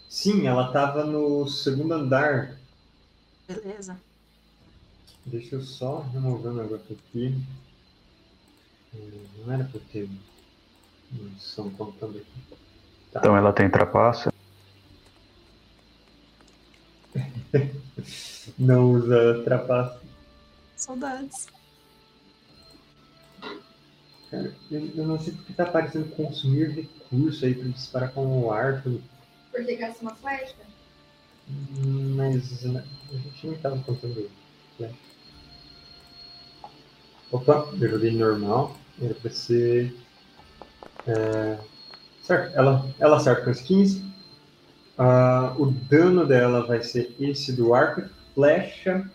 Sim, 0.06 0.46
ela 0.46 0.66
estava 0.66 1.04
no 1.04 1.48
segundo 1.48 1.94
andar. 1.94 2.58
Beleza. 3.46 3.98
Deixa 5.24 5.54
eu 5.54 5.62
só 5.62 6.00
remover 6.12 6.52
um 6.52 6.56
negócio 6.56 6.94
aqui. 6.94 7.34
Hum, 8.94 9.26
Não 9.46 9.54
era 9.54 9.64
pra 9.64 9.80
ter. 9.90 10.10
Não 11.10 11.28
estão 11.36 11.70
contando 11.70 12.18
aqui. 12.18 12.56
Tá. 13.12 13.20
Então 13.20 13.34
ela 13.34 13.50
tem 13.52 13.70
trapaça. 13.70 14.30
Não 18.58 18.92
usa 18.92 19.42
trapaça. 19.44 20.00
Saudades. 20.76 21.46
Cara, 24.30 24.54
eu, 24.70 24.86
eu 24.94 25.06
não 25.06 25.18
sei 25.18 25.32
porque 25.32 25.52
tá 25.54 25.64
parecendo 25.64 26.06
consumir 26.10 26.68
recurso 26.70 27.44
aí 27.46 27.54
pra 27.54 27.68
disparar 27.68 28.12
com 28.12 28.42
o 28.42 28.52
arco. 28.52 29.00
Porque 29.50 29.76
gasta 29.76 30.02
uma 30.02 30.14
flecha. 30.14 30.54
Hum, 31.48 32.14
Mas 32.14 32.62
né, 32.64 32.84
a 33.10 33.16
gente 33.16 33.46
nem 33.46 33.58
tava 33.58 33.78
contando. 33.82 34.30
Né? 34.78 34.92
Opa, 37.32 37.68
eu 37.80 37.88
joguei 37.88 38.10
normal. 38.10 38.76
Era 39.00 39.14
pra 39.14 39.30
ser. 39.30 39.94
é, 41.06 41.58
certo, 42.22 42.54
ela, 42.56 42.94
ela 42.98 43.16
acerta 43.16 43.44
com 43.44 43.50
os 43.50 43.60
15. 43.62 44.04
Ah, 44.98 45.54
o 45.58 45.66
dano 45.66 46.26
dela 46.26 46.66
vai 46.66 46.82
ser 46.82 47.14
esse 47.20 47.52
do 47.52 47.72
arco 47.72 48.02
flecha, 48.34 49.08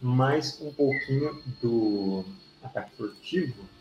mais 0.00 0.58
um 0.60 0.72
pouquinho 0.72 1.42
do 1.60 2.24
ataque 2.62 2.96
furtivo. 2.96 3.73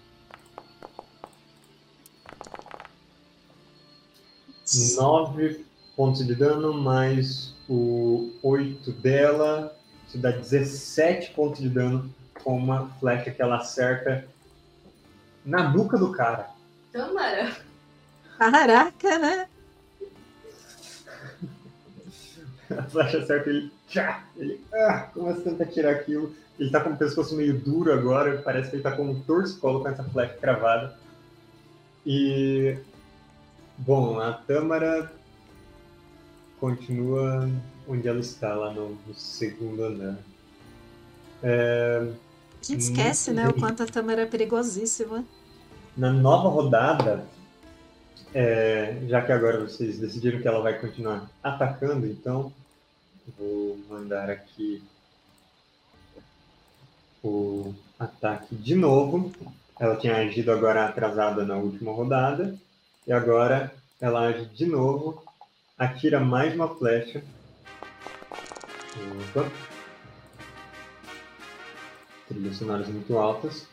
9 4.76 5.66
pontos 5.96 6.26
de 6.26 6.36
dano, 6.36 6.74
mais 6.74 7.54
o 7.70 8.32
8 8.42 8.92
dela. 8.94 9.76
Isso 10.08 10.18
dá 10.18 10.32
17 10.32 11.32
pontos 11.32 11.62
de 11.62 11.70
dano 11.70 12.14
com 12.44 12.58
uma 12.58 12.90
flecha 13.00 13.32
que 13.32 13.42
ela 13.42 13.58
acerta 13.58 14.28
na 15.46 15.70
nuca 15.70 15.98
do 15.98 16.12
cara. 16.12 16.50
Câmara. 16.92 17.56
Caraca, 18.38 19.20
né? 19.20 19.48
A 22.78 22.84
flecha 22.84 23.20
acerta 23.20 23.50
ele. 23.50 23.72
Tchá! 23.88 24.24
Ele 24.36 24.60
ah, 24.74 25.10
começa 25.14 25.42
a 25.42 25.44
tentar 25.44 25.66
tirar 25.68 25.92
aquilo. 25.92 26.36
Ele 26.60 26.70
tá 26.70 26.80
com 26.80 26.92
o 26.92 26.98
pescoço 26.98 27.36
meio 27.36 27.60
duro 27.60 27.94
agora. 27.94 28.42
Parece 28.42 28.70
que 28.70 28.78
ele 28.78 28.84
tá 28.84 28.92
com 28.92 29.04
um 29.04 29.22
torcicolo 29.22 29.82
com 29.82 29.88
essa 29.88 30.04
flecha 30.04 30.34
cravada. 30.36 30.98
E. 32.06 32.78
Bom, 33.78 34.20
a 34.20 34.34
Tâmara 34.34 35.12
continua 36.60 37.50
onde 37.88 38.08
ela 38.08 38.20
está, 38.20 38.54
lá 38.54 38.72
no, 38.72 38.98
no 39.08 39.14
segundo 39.14 39.84
andar. 39.84 40.18
É, 41.42 42.08
A 42.62 42.66
gente 42.66 42.80
esquece, 42.80 43.32
né? 43.32 43.48
O 43.50 43.54
quanto 43.54 43.84
a 43.84 43.86
Tamara 43.86 44.22
é 44.22 44.26
perigosíssima. 44.26 45.26
Na 45.98 46.12
nova 46.12 46.48
rodada, 46.48 47.26
é, 48.34 48.98
já 49.08 49.22
que 49.22 49.32
agora 49.32 49.60
vocês 49.60 50.00
decidiram 50.00 50.42
que 50.42 50.48
ela 50.48 50.62
vai 50.62 50.80
continuar 50.80 51.30
atacando, 51.44 52.08
então 52.08 52.52
vou 53.38 53.78
mandar 53.90 54.30
aqui 54.30 54.82
o 57.24 57.74
ataque 58.00 58.56
de 58.56 58.76
novo. 58.76 59.32
Ela 59.80 59.98
tinha 59.98 60.16
agido 60.16 60.52
agora 60.52 60.86
atrasada 60.86 61.46
na 61.46 61.58
última 61.58 61.92
rodada, 61.92 62.56
e 63.08 63.12
agora 63.14 63.72
ela 64.02 64.28
age 64.28 64.46
de 64.46 64.66
novo, 64.66 65.24
atira 65.78 66.20
mais 66.20 66.54
uma 66.56 66.68
flecha. 66.68 67.24
Opa. 69.36 69.50
Trilhas 72.28 72.58
sonoras 72.58 72.88
muito 72.88 73.18
altas. 73.18 73.68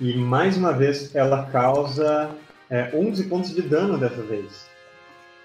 E 0.00 0.14
mais 0.16 0.56
uma 0.56 0.72
vez 0.72 1.14
ela 1.14 1.46
causa 1.46 2.30
é, 2.70 2.90
11 2.94 3.24
pontos 3.24 3.54
de 3.54 3.62
dano 3.62 3.98
dessa 3.98 4.22
vez. 4.22 4.66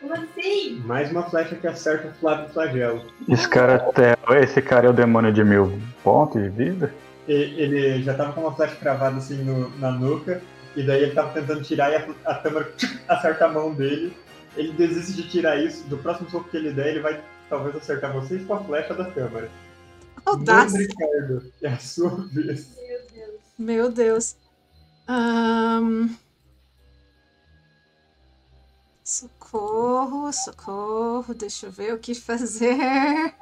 Como 0.02 0.14
assim? 0.14 0.82
Mais 0.86 1.12
uma 1.12 1.24
flecha 1.24 1.56
que 1.56 1.68
acerta 1.68 2.08
o 2.08 2.14
Flávio 2.16 2.50
Flagelo. 2.50 3.06
Esse 3.30 3.48
cara, 3.48 3.76
até- 3.76 4.16
esse 4.42 4.62
cara 4.62 4.88
é 4.88 4.90
o 4.90 4.94
demônio 4.94 5.32
de 5.32 5.44
mil 5.44 5.80
pontos 6.04 6.42
de 6.42 6.50
vida? 6.50 6.94
E- 7.28 7.34
Ele 7.34 8.02
já 8.04 8.14
tava 8.16 8.34
com 8.34 8.42
uma 8.42 8.54
flecha 8.56 8.76
cravada 8.76 9.18
assim 9.18 9.36
no- 9.44 9.70
na 9.78 9.92
nuca, 9.92 10.42
e 10.76 10.84
daí 10.84 11.04
ele 11.04 11.14
tava 11.14 11.34
tentando 11.34 11.64
tirar 11.64 11.92
e 11.92 11.96
a, 11.96 12.32
a 12.32 12.36
Tâmara 12.36 12.74
acerta 13.08 13.46
a 13.46 13.50
mão 13.50 13.74
dele. 13.74 14.16
Ele 14.56 14.74
desiste 14.74 15.14
de 15.14 15.30
tirar 15.30 15.58
isso, 15.58 15.88
do 15.88 15.98
próximo 15.98 16.30
soco 16.30 16.50
que 16.50 16.58
ele 16.58 16.72
der, 16.72 16.88
ele 16.88 17.00
vai 17.00 17.24
talvez 17.50 17.76
acertar 17.76 18.12
vocês 18.14 18.46
com 18.46 18.54
a 18.54 18.64
flecha 18.64 18.94
da 18.94 19.06
Tâmara. 19.06 19.50
Audaz. 20.26 20.74
Mano, 20.74 20.86
Ricardo, 20.86 21.54
é 21.62 21.68
a 21.70 21.78
sua 21.78 22.10
vez. 22.28 22.76
Meu 22.78 23.02
Deus. 23.14 23.42
Meu 23.58 23.92
Deus. 23.92 24.36
Ahn. 25.08 26.10
Socorro, 29.04 30.32
socorro. 30.32 31.34
Deixa 31.34 31.66
eu 31.66 31.72
ver 31.72 31.94
o 31.94 32.00
que 32.00 32.16
fazer. 32.16 33.34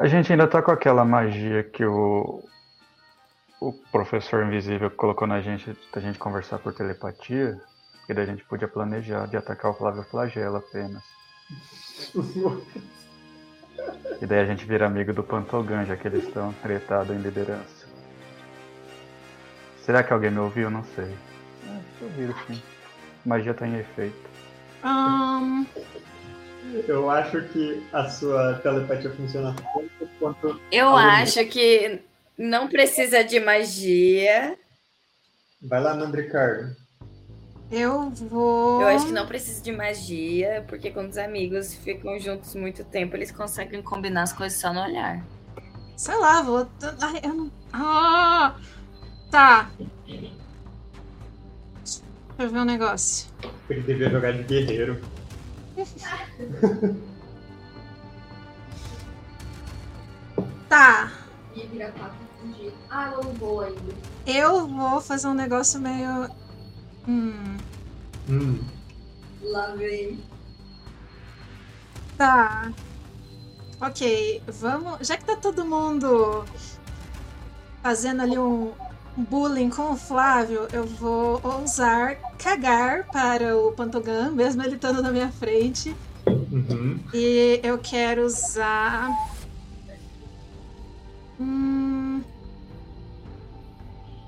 A 0.00 0.06
gente 0.08 0.32
ainda 0.32 0.48
tá 0.48 0.62
com 0.62 0.70
aquela 0.70 1.04
magia 1.04 1.62
que 1.62 1.84
o, 1.84 2.42
o 3.60 3.70
professor 3.92 4.46
invisível 4.46 4.90
colocou 4.90 5.28
na 5.28 5.42
gente, 5.42 5.76
da 5.92 6.00
gente 6.00 6.18
conversar 6.18 6.58
por 6.58 6.72
telepatia, 6.72 7.60
e 8.08 8.14
daí 8.14 8.24
a 8.24 8.26
gente 8.26 8.42
podia 8.44 8.66
planejar 8.66 9.26
de 9.26 9.36
atacar 9.36 9.72
o 9.72 9.74
Flávio 9.74 10.02
Flagelo 10.04 10.56
apenas. 10.56 11.02
E 14.22 14.26
daí 14.26 14.40
a 14.40 14.46
gente 14.46 14.64
vira 14.64 14.86
amigo 14.86 15.12
do 15.12 15.22
Pantogan, 15.22 15.84
já 15.84 15.94
que 15.96 16.08
eles 16.08 16.24
estão 16.24 16.50
tretados 16.62 17.14
em 17.14 17.20
liderança. 17.20 17.86
Será 19.82 20.02
que 20.02 20.14
alguém 20.14 20.30
me 20.30 20.38
ouviu? 20.38 20.70
Não 20.70 20.82
sei. 20.82 21.14
É, 21.68 22.04
ouviram 22.04 22.34
sim. 22.46 22.62
Magia 23.26 23.52
tá 23.52 23.66
em 23.66 23.76
efeito. 23.76 24.30
Ahn, 24.82 25.66
Eu 26.86 27.10
acho 27.10 27.42
que 27.48 27.82
a 27.92 28.08
sua 28.08 28.54
telepatia 28.62 29.10
funciona 29.10 29.54
tanto 29.54 30.08
quanto. 30.18 30.60
Eu 30.70 30.94
acho 30.96 31.44
que 31.46 32.00
não 32.38 32.68
precisa 32.68 33.22
de 33.24 33.40
magia. 33.40 34.56
Vai 35.62 35.80
lá, 35.82 35.94
Mandricardo. 35.94 36.74
eu 37.70 38.10
vou. 38.10 38.80
Eu 38.80 38.88
acho 38.88 39.06
que 39.06 39.12
não 39.12 39.26
precisa 39.26 39.62
de 39.62 39.72
magia, 39.72 40.64
porque 40.68 40.90
quando 40.90 41.10
os 41.10 41.18
amigos 41.18 41.74
ficam 41.74 42.18
juntos 42.18 42.54
muito 42.54 42.82
tempo, 42.84 43.16
eles 43.16 43.30
conseguem 43.30 43.82
combinar 43.82 44.22
as 44.22 44.32
coisas 44.32 44.58
só 44.58 44.72
no 44.72 44.82
olhar. 44.82 45.24
Sei 45.96 46.16
lá, 46.16 46.40
vou. 46.42 46.66
Ai, 47.00 47.20
eu 47.22 47.34
não. 47.34 47.52
Ah! 47.72 48.56
Tá. 49.30 49.70
Deixa 50.06 52.02
eu 52.38 52.48
ver 52.48 52.58
um 52.58 52.64
negócio. 52.64 53.28
Ele 53.68 53.82
devia 53.82 54.08
jogar 54.10 54.32
de 54.32 54.42
guerreiro. 54.44 55.00
Tá. 60.68 61.10
Ah. 62.88 63.12
Eu 64.24 64.68
vou 64.68 65.00
fazer 65.00 65.26
um 65.26 65.34
negócio 65.34 65.80
meio. 65.80 66.30
Hum. 67.08 67.56
Hum. 68.28 68.60
Lá 69.42 69.74
vem. 69.74 70.22
Tá. 72.16 72.72
Ok, 73.80 74.40
vamos. 74.46 75.08
Já 75.08 75.16
que 75.16 75.24
tá 75.24 75.34
todo 75.34 75.64
mundo 75.64 76.44
fazendo 77.82 78.22
ali 78.22 78.38
um 78.38 78.72
um 79.16 79.24
bullying 79.24 79.70
com 79.70 79.92
o 79.92 79.96
Flávio, 79.96 80.68
eu 80.72 80.86
vou 80.86 81.40
ousar 81.42 82.16
cagar 82.40 83.06
para 83.12 83.56
o 83.56 83.72
Pantogan, 83.72 84.30
mesmo 84.30 84.62
ele 84.62 84.76
estando 84.76 85.02
na 85.02 85.10
minha 85.10 85.30
frente. 85.30 85.94
Uhum. 86.26 86.98
E 87.12 87.60
eu 87.62 87.78
quero 87.78 88.24
usar. 88.24 89.10
Hum... 91.38 92.22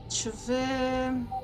Deixa 0.09 0.29
eu 0.29 0.35
ver. 0.47 1.43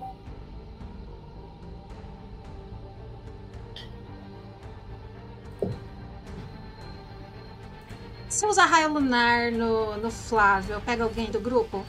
Se 8.28 8.44
eu 8.44 8.50
usar 8.50 8.66
raio 8.66 8.92
lunar 8.92 9.50
no, 9.50 9.96
no 9.96 10.10
Flávio, 10.10 10.74
eu 10.74 10.80
pego 10.82 11.04
alguém 11.04 11.30
do 11.30 11.40
grupo? 11.40 11.84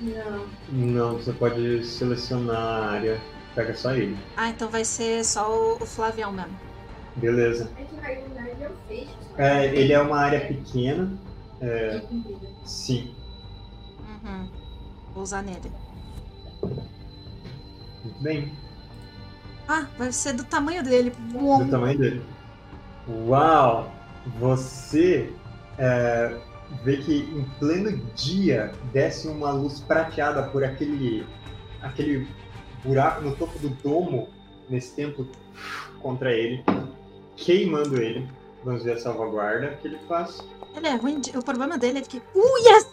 Não. 0.00 0.46
Não, 0.68 1.16
você 1.16 1.32
pode 1.32 1.84
selecionar 1.84 2.56
a 2.56 2.90
área. 2.90 3.20
Pega 3.54 3.74
só 3.74 3.92
ele. 3.92 4.16
Ah, 4.36 4.48
então 4.48 4.68
vai 4.68 4.84
ser 4.84 5.24
só 5.24 5.50
o, 5.50 5.82
o 5.82 5.86
Flavião 5.86 6.32
mesmo. 6.32 6.56
Beleza. 7.16 7.70
É 9.36 9.66
ele 9.66 9.92
é 9.92 10.00
um. 10.00 10.00
É, 10.00 10.00
é 10.00 10.00
uma 10.00 10.18
área 10.18 10.40
pequena. 10.40 11.18
É, 11.60 12.00
comprida. 12.00 12.48
sim. 12.64 13.14
Uhum. 14.24 14.48
Vou 15.12 15.22
usar 15.22 15.42
nele. 15.42 15.70
Muito 18.04 18.22
bem. 18.22 18.52
Ah, 19.68 19.86
vai 19.98 20.10
ser 20.10 20.32
do 20.32 20.44
tamanho 20.44 20.82
dele. 20.82 21.12
Do 21.32 21.70
tamanho 21.70 21.98
dele. 21.98 22.22
Uau! 23.08 23.92
Você 24.38 25.32
é, 25.78 26.36
vê 26.82 26.96
que 26.98 27.18
em 27.18 27.44
pleno 27.58 27.96
dia 28.14 28.72
desce 28.92 29.28
uma 29.28 29.50
luz 29.50 29.80
prateada 29.80 30.42
por 30.44 30.64
aquele, 30.64 31.26
aquele 31.82 32.28
buraco 32.84 33.22
no 33.22 33.36
topo 33.36 33.58
do 33.58 33.68
domo 33.68 34.28
nesse 34.68 34.94
tempo 34.94 35.26
contra 36.00 36.32
ele, 36.32 36.64
queimando 37.36 38.00
ele. 38.00 38.28
Vamos 38.64 38.84
ver 38.84 38.92
a 38.92 38.98
salvaguarda 39.00 39.68
que 39.80 39.88
ele 39.88 39.98
faz. 40.06 40.38
Ele 40.76 40.86
é 40.86 40.94
ruim. 40.94 41.20
de- 41.20 41.36
O 41.36 41.42
problema 41.42 41.78
dele 41.78 41.98
é 41.98 42.02
que. 42.02 42.18
Uh, 42.34 42.58
yes! 42.68 42.90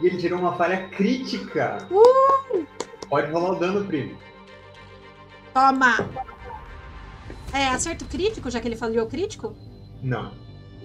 E 0.00 0.06
ele 0.06 0.16
tirou 0.18 0.38
uma 0.38 0.54
falha 0.56 0.88
crítica. 0.88 1.78
Pode 3.08 3.30
rolar 3.30 3.52
o 3.52 3.58
dano, 3.58 3.84
primo. 3.86 4.16
Toma! 5.54 5.96
É, 7.52 7.68
acerto 7.68 8.04
crítico, 8.06 8.50
já 8.50 8.60
que 8.60 8.68
ele 8.68 8.76
falhou 8.76 9.06
crítico? 9.06 9.54
Não. 10.02 10.32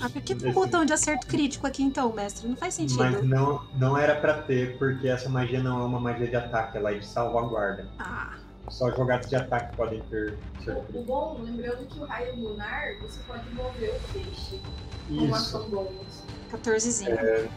Ah, 0.02 0.10
por 0.10 0.22
que 0.22 0.34
tem 0.36 0.50
um 0.50 0.54
botão 0.54 0.84
de 0.86 0.94
acerto 0.94 1.28
crítico 1.28 1.68
aqui 1.68 1.84
então, 1.84 2.12
mestre? 2.14 2.48
Não 2.48 2.56
faz 2.56 2.74
sentido. 2.74 2.98
Mas 3.00 3.24
não, 3.24 3.64
não 3.78 3.98
era 3.98 4.16
pra 4.16 4.42
ter, 4.42 4.78
porque 4.78 5.08
essa 5.08 5.30
magia 5.30 5.62
não 5.62 5.82
é 5.82 5.84
uma 5.86 6.00
magia 6.00 6.28
de 6.28 6.36
ataque, 6.36 6.78
ela 6.78 6.92
é 6.92 6.98
de 7.00 7.06
salvaguarda. 7.06 7.88
Ah, 8.00 8.36
Só 8.70 8.90
jogadas 8.92 9.30
de 9.30 9.36
ataque 9.36 9.76
podem 9.76 10.02
ter 10.10 10.38
acerto 10.60 10.80
O 10.82 10.84
crítico. 10.86 11.04
bom, 11.06 11.40
lembrando 11.44 11.86
que 11.88 12.00
o 12.00 12.06
raio 12.06 12.36
lunar, 12.36 12.96
você 13.02 13.20
pode 13.28 13.48
mover 13.54 13.92
o 13.96 14.14
peixe 14.14 14.60
com 15.08 15.14
uma 15.14 15.38
Isso. 15.38 15.58
ação 15.58 15.70
bônus. 15.70 16.24
14zinho. 16.52 17.12
É. 17.18 17.48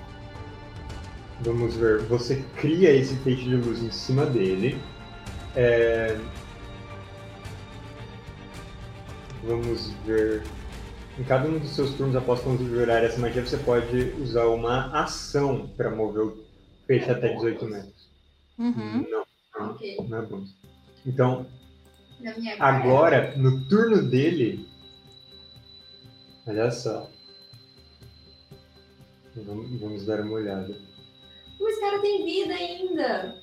Vamos 1.40 1.74
ver. 1.76 2.01
Você 2.03 2.45
cria 2.57 2.90
esse 2.90 3.16
feixe 3.16 3.45
de 3.45 3.57
luz 3.57 3.82
em 3.82 3.90
cima 3.90 4.24
dele. 4.26 4.80
É, 5.57 6.18
Vamos 9.47 9.90
ver. 10.07 10.42
Em 11.18 11.22
cada 11.22 11.48
um 11.48 11.58
dos 11.58 11.70
seus 11.70 11.94
turnos, 11.94 12.16
após 12.16 12.40
configurar 12.40 13.04
essa 13.04 13.20
magia, 13.20 13.44
você 13.46 13.56
pode 13.58 13.96
usar 14.20 14.46
uma 14.46 14.90
ação 15.02 15.68
para 15.76 15.90
mover 15.90 16.24
o 16.24 16.44
peixe 16.86 17.10
até 17.10 17.32
18 17.34 17.64
metros. 17.66 18.10
Uhum. 18.58 19.06
Não, 19.08 19.24
não, 19.58 19.70
Ok. 19.70 19.96
não 20.08 20.18
é 20.18 20.22
bom. 20.22 20.44
Então, 21.06 21.46
agora, 22.58 23.36
no 23.36 23.68
turno 23.68 24.02
dele. 24.02 24.66
Olha 26.46 26.70
só. 26.70 27.08
Vamos, 29.36 29.80
vamos 29.80 30.06
dar 30.06 30.20
uma 30.20 30.32
olhada. 30.34 30.76
Esse 31.60 31.80
cara 31.80 32.00
tem 32.00 32.24
vida 32.24 32.54
ainda. 32.54 33.36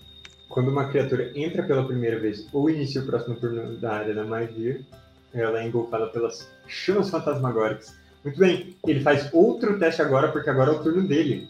Quando 0.50 0.70
uma 0.70 0.90
criatura 0.90 1.32
entra 1.36 1.64
pela 1.64 1.86
primeira 1.86 2.20
vez 2.20 2.48
ou 2.54 2.70
inicia 2.70 3.02
o 3.02 3.06
próximo 3.06 3.36
turno 3.40 3.78
da 3.78 3.94
área 3.94 4.14
da 4.14 4.26
magia, 4.26 4.86
ela 5.34 5.62
é 5.62 5.68
engolfada 5.68 6.08
pelas 6.08 6.50
chamas 6.68 7.10
fantasmagóricas. 7.10 7.96
Muito 8.24 8.40
bem, 8.40 8.76
ele 8.86 9.02
faz 9.02 9.34
outro 9.34 9.80
teste 9.80 10.02
agora, 10.02 10.32
porque 10.32 10.50
agora 10.50 10.72
é 10.72 10.76
o 10.76 10.84
turno 10.84 11.08
dele. 11.08 11.50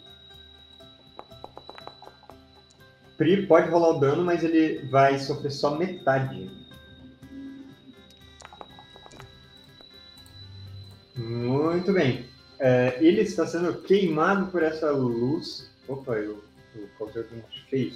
Pri 3.16 3.46
pode 3.46 3.68
rolar 3.68 3.90
o 3.90 4.00
dano, 4.00 4.24
mas 4.24 4.42
ele 4.42 4.88
vai 4.88 5.18
sofrer 5.18 5.50
só 5.50 5.76
metade. 5.76 6.50
Muito 11.14 11.92
bem. 11.92 12.26
É, 12.58 12.96
ele 13.00 13.20
está 13.20 13.46
sendo 13.46 13.74
queimado 13.82 14.50
por 14.50 14.62
essa 14.62 14.90
luz. 14.92 15.70
Opa, 15.86 16.14
eu, 16.14 16.42
eu 16.74 16.88
causei 16.98 17.22
um 17.22 17.42
feio. 17.68 17.92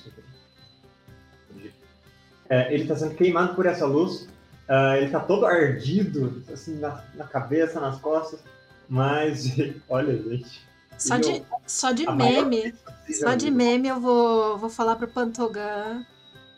É, 2.48 2.72
ele 2.72 2.82
está 2.82 2.94
sendo 2.94 3.14
queimado 3.14 3.54
por 3.54 3.66
essa 3.66 3.86
luz. 3.86 4.28
Ah, 4.68 4.96
ele 4.96 5.06
está 5.06 5.20
todo 5.20 5.46
ardido, 5.46 6.42
assim, 6.52 6.78
na, 6.78 7.02
na 7.14 7.24
cabeça, 7.24 7.80
nas 7.80 8.00
costas. 8.00 8.40
Mas, 8.88 9.52
olha, 9.88 10.16
gente. 10.22 10.66
Só 10.98 11.18
de, 11.18 11.42
só 11.66 11.92
de 11.92 12.10
meme. 12.10 12.74
Só 13.10 13.34
de 13.34 13.50
meme 13.50 13.88
eu 13.88 14.00
vou, 14.00 14.58
vou 14.58 14.70
falar 14.70 14.96
pro 14.96 15.06
Pantogan. 15.08 16.04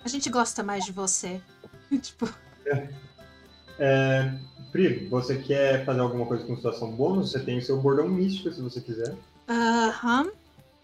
A 0.04 0.08
gente 0.08 0.30
gosta 0.30 0.62
mais 0.62 0.84
de 0.84 0.92
você. 0.92 1.40
tipo, 2.00 2.28
É, 3.78 4.32
Pri, 4.70 5.08
você 5.08 5.36
quer 5.36 5.84
fazer 5.84 6.00
alguma 6.00 6.26
coisa 6.26 6.44
com 6.44 6.56
situação 6.56 6.92
bônus? 6.92 7.32
Você 7.32 7.40
tem 7.40 7.58
o 7.58 7.62
seu 7.62 7.80
bordão 7.80 8.08
místico, 8.08 8.52
se 8.52 8.62
você 8.62 8.80
quiser. 8.80 9.14
aham. 9.48 10.30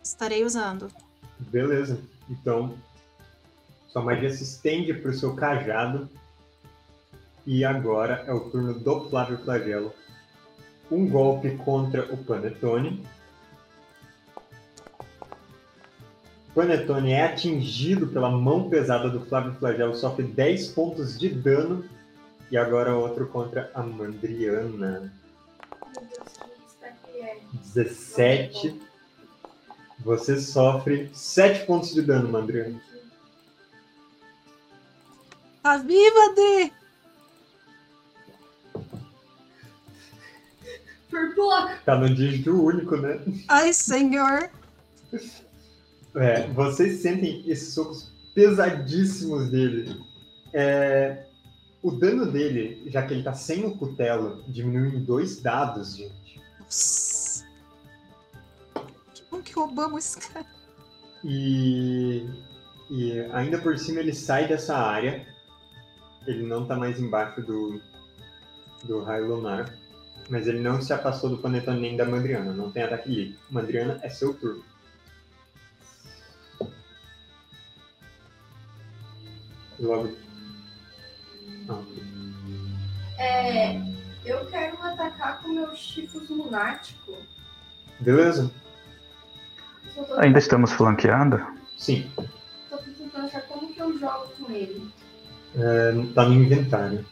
Estarei 0.03 0.45
usando. 0.45 0.91
Beleza. 1.39 1.99
Então, 2.29 2.75
sua 3.91 4.03
magia 4.03 4.31
se 4.31 4.43
estende 4.43 4.93
para 4.93 5.11
o 5.11 5.15
seu 5.15 5.35
cajado. 5.35 6.11
E 7.47 7.65
agora 7.65 8.25
é 8.27 8.33
o 8.33 8.49
turno 8.49 8.73
do 8.73 9.09
Flávio 9.09 9.39
Flagelo. 9.39 9.93
Um 10.91 11.09
golpe 11.09 11.57
contra 11.59 12.13
o 12.13 12.17
Panetone. 12.17 13.05
Panetone 16.55 17.13
é 17.13 17.25
atingido 17.25 18.07
pela 18.07 18.31
mão 18.31 18.71
pesada 18.71 19.11
do 19.11 19.27
Flávio 19.27 19.55
Flagelo, 19.55 19.95
sofre 19.95 20.25
10 20.25 20.69
pontos 20.69 21.19
de 21.19 21.29
dano. 21.29 21.85
E 22.51 22.57
agora 22.57 22.95
outro 22.95 23.27
contra 23.27 23.71
a 23.75 23.83
Mandriana. 23.83 25.13
Meu 25.95 26.07
Deus, 26.07 26.33
que 26.39 26.67
isso 26.67 26.85
aqui 26.85 27.21
é. 27.21 27.39
17. 27.75 28.81
Você 30.01 30.41
sofre 30.41 31.11
7 31.13 31.67
pontos 31.67 31.93
de 31.93 32.03
dano, 32.03 32.29
Mandriana. 32.29 32.81
Tá 35.63 35.79
viva, 35.79 36.35
Por 41.15 41.33
pouco. 41.37 41.69
Tá 41.85 41.97
no 41.97 42.13
dígito 42.13 42.51
único, 42.61 42.97
né? 42.97 43.21
Ai, 43.47 43.73
senhor. 43.73 44.51
É, 46.17 46.49
vocês 46.49 47.03
sentem 47.03 47.49
esses 47.49 47.73
socos 47.73 48.13
pesadíssimos 48.35 49.49
dele. 49.49 49.97
É, 50.53 51.25
o 51.81 51.93
dano 51.93 52.27
dele, 52.27 52.83
já 52.91 53.07
que 53.07 53.15
ele 53.15 53.23
tá 53.23 53.33
sem 53.33 53.65
o 53.65 53.79
cutelo, 53.79 54.43
diminui 54.49 54.97
em 54.97 55.05
dois 55.05 55.41
dados, 55.41 55.97
gente. 55.97 56.43
Nossa. 56.59 57.47
Que 59.15 59.23
bom 59.31 59.41
que 59.41 59.53
roubamos 59.53 60.05
esse 60.05 60.33
cara. 60.33 60.47
E, 61.23 62.27
e 62.91 63.21
ainda 63.33 63.59
por 63.59 63.79
cima 63.79 64.01
ele 64.01 64.13
sai 64.13 64.49
dessa 64.49 64.77
área. 64.77 65.25
Ele 66.27 66.45
não 66.45 66.67
tá 66.67 66.75
mais 66.75 66.99
embaixo 66.99 67.41
do, 67.41 67.81
do 68.83 69.01
raio 69.05 69.29
lunar. 69.29 69.84
Mas 70.29 70.47
ele 70.47 70.61
não 70.61 70.81
se 70.81 70.93
afastou 70.93 71.31
do 71.31 71.39
Panetone 71.39 71.81
nem 71.81 71.97
da 71.97 72.05
Mandriana. 72.07 72.53
Não 72.53 72.71
tem 72.71 72.83
ataque 72.83 73.09
livre. 73.11 73.39
Mandriana 73.51 73.99
é 74.03 74.09
seu 74.09 74.33
turno. 74.35 74.65
Logo. 79.79 80.17
Ah, 81.69 81.83
É, 83.19 83.77
eu 84.25 84.47
quero 84.47 84.81
atacar 84.83 85.43
com 85.43 85.49
meu 85.49 85.75
chifres 85.75 86.29
lunático. 86.29 87.17
beleza? 88.01 88.51
Ainda 90.19 90.39
estamos 90.39 90.73
flanqueando? 90.73 91.41
Sim. 91.77 92.11
tô 92.69 92.77
tentando 92.79 93.27
achar 93.27 93.43
como 93.43 93.73
que 93.73 93.81
eu 93.81 93.97
jogo 93.99 94.29
com 94.39 94.51
ele. 94.51 94.91
É, 95.57 95.93
tá 96.15 96.25
no 96.29 96.35
inventário. 96.35 97.07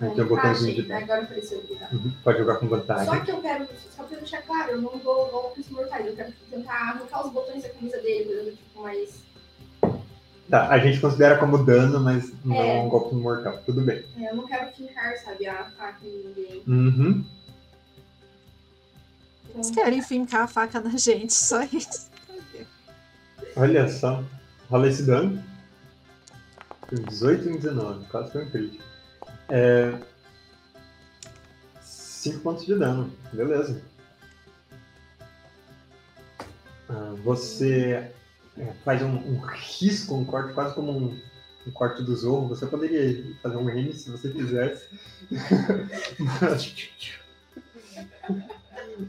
Aí 0.00 0.10
tem 0.10 0.20
o 0.20 0.22
Ah, 0.22 0.28
botãozinho 0.28 0.84
de. 0.84 0.92
Agora 0.92 1.22
apareceu 1.22 1.58
aqui, 1.58 1.74
tá? 1.74 1.88
Uhum, 1.92 2.12
Pode 2.22 2.38
jogar 2.38 2.56
com 2.56 2.68
Só 2.68 2.76
vantagem. 2.76 3.24
que 3.24 3.30
eu 3.32 3.40
quero, 3.40 3.68
só 3.96 4.04
pra 4.04 4.16
deixar 4.18 4.42
claro, 4.42 4.70
eu 4.72 4.80
não 4.82 4.96
vou 4.98 5.28
golpes 5.28 5.68
mortais, 5.70 6.06
eu 6.06 6.14
quero 6.14 6.32
tentar 6.50 6.72
arrancar 6.74 7.26
os 7.26 7.32
botões 7.32 7.62
da 7.64 7.68
camisa 7.70 7.98
dele, 7.98 8.24
coisa 8.26 8.42
do 8.50 8.56
tipo, 8.56 8.82
mas 8.82 9.28
Tá, 10.48 10.68
a 10.70 10.78
gente 10.78 10.98
considera 10.98 11.36
como 11.36 11.62
dano, 11.62 12.00
mas 12.00 12.32
não 12.42 12.56
É. 12.56 12.80
um 12.80 12.88
golpe 12.88 13.14
mortal. 13.14 13.58
Tudo 13.66 13.82
bem. 13.82 14.02
é, 14.18 14.30
eu 14.30 14.36
não 14.36 14.46
quero 14.46 14.72
fincar, 14.72 15.14
sabe, 15.18 15.46
a 15.46 15.64
faca 15.76 16.06
em 16.06 16.22
ninguém. 16.26 16.62
Uhum. 16.66 17.24
Então, 19.50 19.54
Eles 19.56 19.70
querem 19.70 20.00
fincar 20.02 20.42
a 20.44 20.46
faca 20.48 20.80
na 20.80 20.96
gente, 20.96 21.34
só 21.34 21.62
isso. 21.64 22.08
Olha 23.56 23.88
só. 23.88 24.22
Rola 24.70 24.88
esse 24.88 25.02
dano. 25.02 25.42
18 26.92 27.48
em 27.50 27.56
19, 27.58 28.06
quase 28.06 28.32
foi 28.32 28.44
um 28.44 28.50
crítico. 28.50 28.84
É... 29.48 29.98
5 31.80 32.40
pontos 32.40 32.66
de 32.66 32.74
dano, 32.74 33.12
beleza. 33.32 33.80
Ah, 36.88 37.14
você 37.22 38.10
é, 38.56 38.72
faz 38.84 39.02
um, 39.02 39.14
um 39.14 39.38
risco, 39.40 40.14
um 40.14 40.24
corte, 40.24 40.52
quase 40.52 40.74
como 40.74 40.90
um, 40.90 41.20
um 41.66 41.70
corte 41.70 42.02
do 42.02 42.14
zorro. 42.16 42.48
Você 42.48 42.66
poderia 42.66 43.24
fazer 43.42 43.56
um 43.56 43.66
rime 43.66 43.92
se 43.92 44.10
você 44.10 44.30
quisesse. 44.30 44.88
mas, 46.18 46.74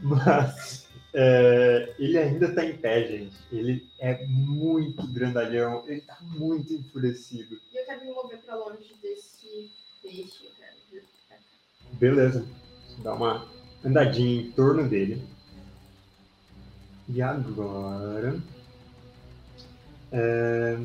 mas 0.02 0.90
É, 1.12 1.92
ele 1.98 2.16
ainda 2.16 2.54
tá 2.54 2.64
em 2.64 2.76
pé, 2.76 3.06
gente. 3.06 3.36
Ele 3.50 3.88
é 3.98 4.24
muito 4.26 5.06
grandalhão. 5.08 5.82
Ele 5.86 6.00
tá 6.02 6.18
muito 6.20 6.72
enfurecido. 6.72 7.60
E 7.72 7.76
eu 7.76 7.84
quero 7.84 8.04
me 8.04 8.12
mover 8.12 8.38
pra 8.38 8.54
longe 8.54 8.94
desse 9.02 9.70
Beleza. 11.92 12.46
Dá 12.98 13.14
uma 13.14 13.46
andadinha 13.84 14.42
em 14.42 14.50
torno 14.52 14.88
dele. 14.88 15.22
E 17.08 17.20
agora. 17.20 18.40
é, 20.12 20.78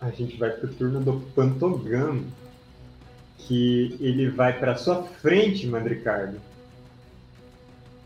a 0.00 0.10
gente 0.10 0.36
vai 0.36 0.50
pro 0.50 0.72
turno 0.74 1.00
do 1.00 1.20
Pantogam. 1.34 2.24
Que 3.38 3.96
ele 4.00 4.28
vai 4.28 4.58
pra 4.58 4.76
sua 4.76 5.02
frente, 5.02 5.66
Mandricardo. 5.66 6.40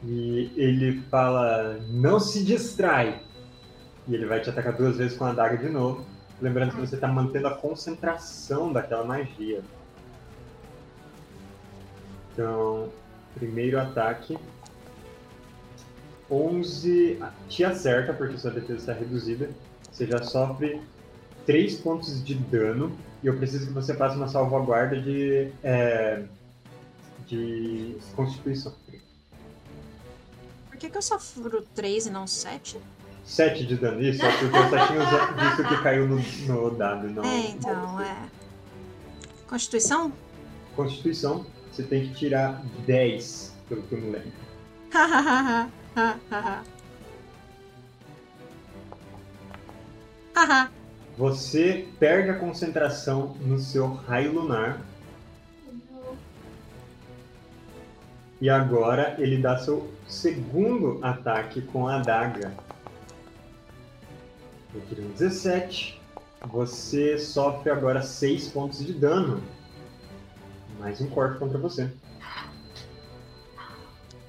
E 0.05 0.53
ele 0.57 1.03
fala: 1.11 1.79
Não 1.91 2.21
se 2.21 2.45
distrai. 2.45 3.21
E 4.07 4.15
ele 4.15 4.27
vai 4.27 4.41
te 4.41 4.51
atacar 4.51 4.77
duas 4.77 4.97
vezes 4.97 5.17
com 5.17 5.25
a 5.25 5.31
adaga 5.31 5.57
de 5.57 5.69
novo. 5.69 6.05
Lembrando 6.41 6.73
que 6.73 6.81
você 6.81 6.95
está 6.95 7.09
mantendo 7.09 7.49
a 7.49 7.55
concentração 7.55 8.73
daquela 8.73 9.05
magia. 9.05 9.63
Então, 12.35 12.91
primeiro 13.35 13.81
ataque. 13.81 14.37
11 16.31 17.21
te 17.49 17.65
acerta, 17.65 18.13
porque 18.13 18.37
sua 18.37 18.51
defesa 18.51 18.79
está 18.79 18.93
reduzida. 18.93 19.51
Você 19.91 20.07
já 20.07 20.23
sofre 20.23 20.81
3 21.47 21.77
pontos 21.77 22.23
de 22.25 22.35
dano. 22.35 22.97
E 23.23 23.27
eu 23.27 23.37
preciso 23.37 23.69
que 23.69 23.73
você 23.73 23.95
faça 23.95 24.17
uma 24.17 24.29
salvaguarda 24.29 25.01
de. 25.01 25.51
é, 25.63 26.23
de 27.27 27.97
Constituição. 28.15 28.75
Por 30.69 30.77
que, 30.77 30.91
que 30.91 30.99
eu 30.99 31.03
sofro 31.03 31.63
3 31.75 32.07
e 32.07 32.11
não 32.11 32.27
7? 32.27 32.79
7 33.25 33.67
de 33.67 33.77
dano, 33.77 34.03
isso, 34.03 34.23
é 34.23 34.31
porque 34.37 34.59
o 34.59 34.71
Satinho 34.71 35.01
disse 35.39 35.69
que 35.69 35.83
caiu 35.83 36.07
no, 36.07 36.17
no 36.47 36.77
dado, 36.77 37.09
não. 37.09 37.25
É, 37.25 37.47
então, 37.49 38.01
é. 38.01 38.17
Constituição? 39.49 40.13
Constituição, 40.77 41.47
você 41.75 41.83
tem 41.83 42.07
que 42.07 42.15
tirar 42.15 42.63
10, 42.87 43.53
pelo 43.69 43.83
que 43.83 43.93
eu 43.95 44.01
me 44.01 44.11
lembro. 44.13 44.33
Você 51.17 51.87
perde 51.99 52.31
a 52.31 52.39
concentração 52.39 53.37
no 53.41 53.59
seu 53.59 53.87
raio 53.87 54.33
lunar 54.33 54.81
e 58.41 58.51
agora 58.51 59.15
ele 59.19 59.39
dá 59.41 59.57
seu 59.59 59.93
segundo 60.09 60.99
ataque 61.03 61.63
com 61.63 61.87
a 61.87 61.97
adaga. 61.97 62.53
Eu 64.75 64.81
tirei 64.89 65.05
um 65.05 65.11
17. 65.11 66.01
Você 66.49 67.17
sofre 67.17 67.71
agora 67.71 68.03
6 68.03 68.49
pontos 68.49 68.85
de 68.85 68.93
dano. 68.93 69.41
Mais 70.85 71.01
um 71.01 71.09
corte 71.09 71.39
contra 71.39 71.57
você. 71.57 71.91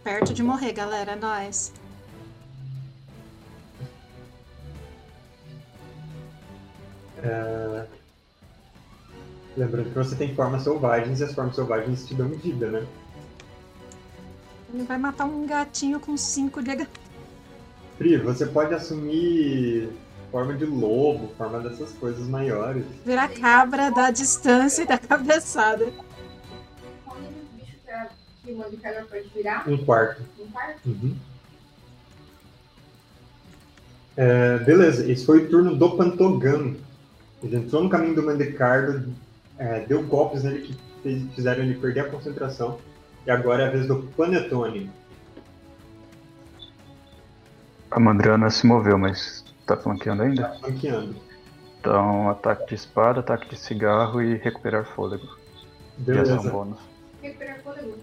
Perto 0.05 0.33
de 0.33 0.41
morrer, 0.41 0.71
galera, 0.71 1.11
é 1.11 1.15
nóis. 1.17 1.73
É, 7.21 7.85
Lembrando 9.57 9.89
que 9.89 9.97
você 9.97 10.15
tem 10.15 10.33
formas 10.33 10.63
selvagens 10.63 11.19
e 11.19 11.25
as 11.25 11.33
formas 11.33 11.55
selvagens 11.55 12.07
te 12.07 12.13
dão 12.13 12.29
vida, 12.29 12.71
né? 12.71 12.87
Ele 14.73 14.83
vai 14.83 14.97
matar 14.97 15.25
um 15.25 15.45
gatinho 15.45 15.99
com 15.99 16.15
5 16.15 16.63
de 16.63 16.71
H. 16.71 16.87
Pri, 17.97 18.15
você 18.15 18.45
pode 18.45 18.73
assumir 18.73 19.89
forma 20.31 20.53
de 20.53 20.65
lobo, 20.65 21.33
forma 21.37 21.59
dessas 21.59 21.91
coisas 21.91 22.25
maiores. 22.29 22.85
Virar 23.05 23.27
cabra 23.27 23.91
da 23.91 24.09
distância 24.09 24.83
e 24.83 24.87
da 24.87 24.97
cabeçada. 24.97 25.91
Que, 28.45 28.51
o 28.53 28.57
modificador 28.57 29.05
pode 29.07 29.27
virar? 29.29 29.67
Um 29.67 29.77
quarto. 29.83 30.21
Um 30.39 30.47
quarto? 30.47 30.79
Uhum. 30.85 31.15
É, 34.17 34.59
beleza, 34.59 35.09
esse 35.11 35.25
foi 35.25 35.43
o 35.45 35.49
turno 35.49 35.75
do 35.75 35.97
Pantogam. 35.97 36.75
Ele 37.43 37.57
entrou 37.57 37.83
no 37.83 37.89
caminho 37.89 38.15
do 38.15 38.23
Mandecardo, 38.23 39.13
é, 39.57 39.81
deu 39.81 40.03
golpes 40.03 40.43
nele 40.43 40.61
que 40.61 40.75
fez- 41.03 41.33
fizeram 41.33 41.63
ele 41.63 41.75
perder 41.75 42.01
a 42.01 42.09
concentração. 42.09 42.79
E 43.25 43.31
agora 43.31 43.63
é 43.63 43.67
a 43.67 43.71
vez 43.71 43.87
do 43.87 44.03
Panetone. 44.15 44.89
A 47.91 47.99
Mandriana 47.99 48.49
se 48.49 48.65
moveu, 48.65 48.97
mas 48.97 49.43
tá 49.65 49.75
flanqueando 49.75 50.23
ainda? 50.23 50.43
Tá 50.43 50.59
flanqueando. 50.59 51.15
Então, 51.79 52.29
ataque 52.29 52.67
de 52.69 52.75
espada, 52.75 53.19
ataque 53.19 53.49
de 53.49 53.57
cigarro 53.57 54.21
e 54.21 54.35
recuperar 54.35 54.85
fôlego. 54.85 55.25
Ação 55.25 56.03
Beleza. 56.03 56.51
bônus. 56.51 56.79
Recuperar 57.21 57.59
fôlego. 57.61 57.95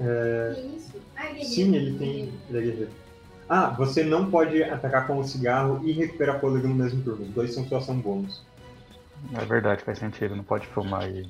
É, 0.00 0.52
Que 0.54 0.76
isso? 0.76 0.92
Ah, 1.16 1.30
é 1.30 1.44
sim, 1.44 1.74
ele 1.74 1.98
tem. 1.98 2.32
Ele 2.48 2.58
é 2.58 2.60
guerreiro. 2.62 2.90
Ah, 3.48 3.70
você 3.70 4.04
não 4.04 4.30
pode 4.30 4.62
atacar 4.62 5.06
com 5.06 5.18
o 5.18 5.24
cigarro 5.24 5.80
e 5.82 5.92
recuperar 5.92 6.38
fôlego 6.38 6.68
no 6.68 6.74
mesmo 6.74 7.02
turno. 7.02 7.24
Os 7.24 7.30
dois 7.30 7.54
são 7.54 7.66
sua 7.66 7.78
ação 7.78 7.98
bônus. 7.98 8.42
É 9.34 9.44
verdade, 9.44 9.82
faz 9.82 9.98
sentido, 9.98 10.36
não 10.36 10.44
pode 10.44 10.66
filmar 10.68 11.08
e. 11.10 11.28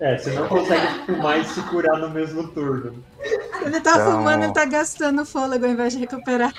É, 0.00 0.16
você 0.16 0.32
não 0.32 0.48
consegue 0.48 1.06
fumar 1.06 1.38
e 1.40 1.44
se 1.44 1.60
curar 1.64 1.98
no 1.98 2.10
mesmo 2.10 2.48
turno. 2.48 3.04
Ele 3.62 3.80
tá 3.80 3.92
Então- 3.92 4.12
fumando, 4.12 4.44
ele 4.44 4.52
tá 4.52 4.64
gastando 4.64 5.24
fôlego 5.24 5.64
ao 5.66 5.70
invés 5.70 5.92
de 5.92 5.98
recuperar. 6.00 6.52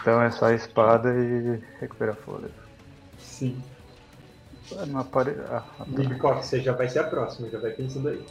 Então 0.00 0.20
é 0.22 0.30
só 0.30 0.46
a 0.46 0.54
espada 0.54 1.10
e 1.14 1.60
recuperar 1.80 2.14
fôlego. 2.16 2.52
Sim. 3.18 3.60
Não 4.88 5.00
apare... 5.00 5.36
ah. 5.50 5.62
Big 5.86 6.14
você 6.18 6.60
já 6.60 6.72
vai 6.72 6.88
ser 6.88 7.00
a 7.00 7.04
próxima, 7.04 7.48
já 7.50 7.58
vai 7.58 7.70
pensando 7.72 8.08
aí. 8.08 8.24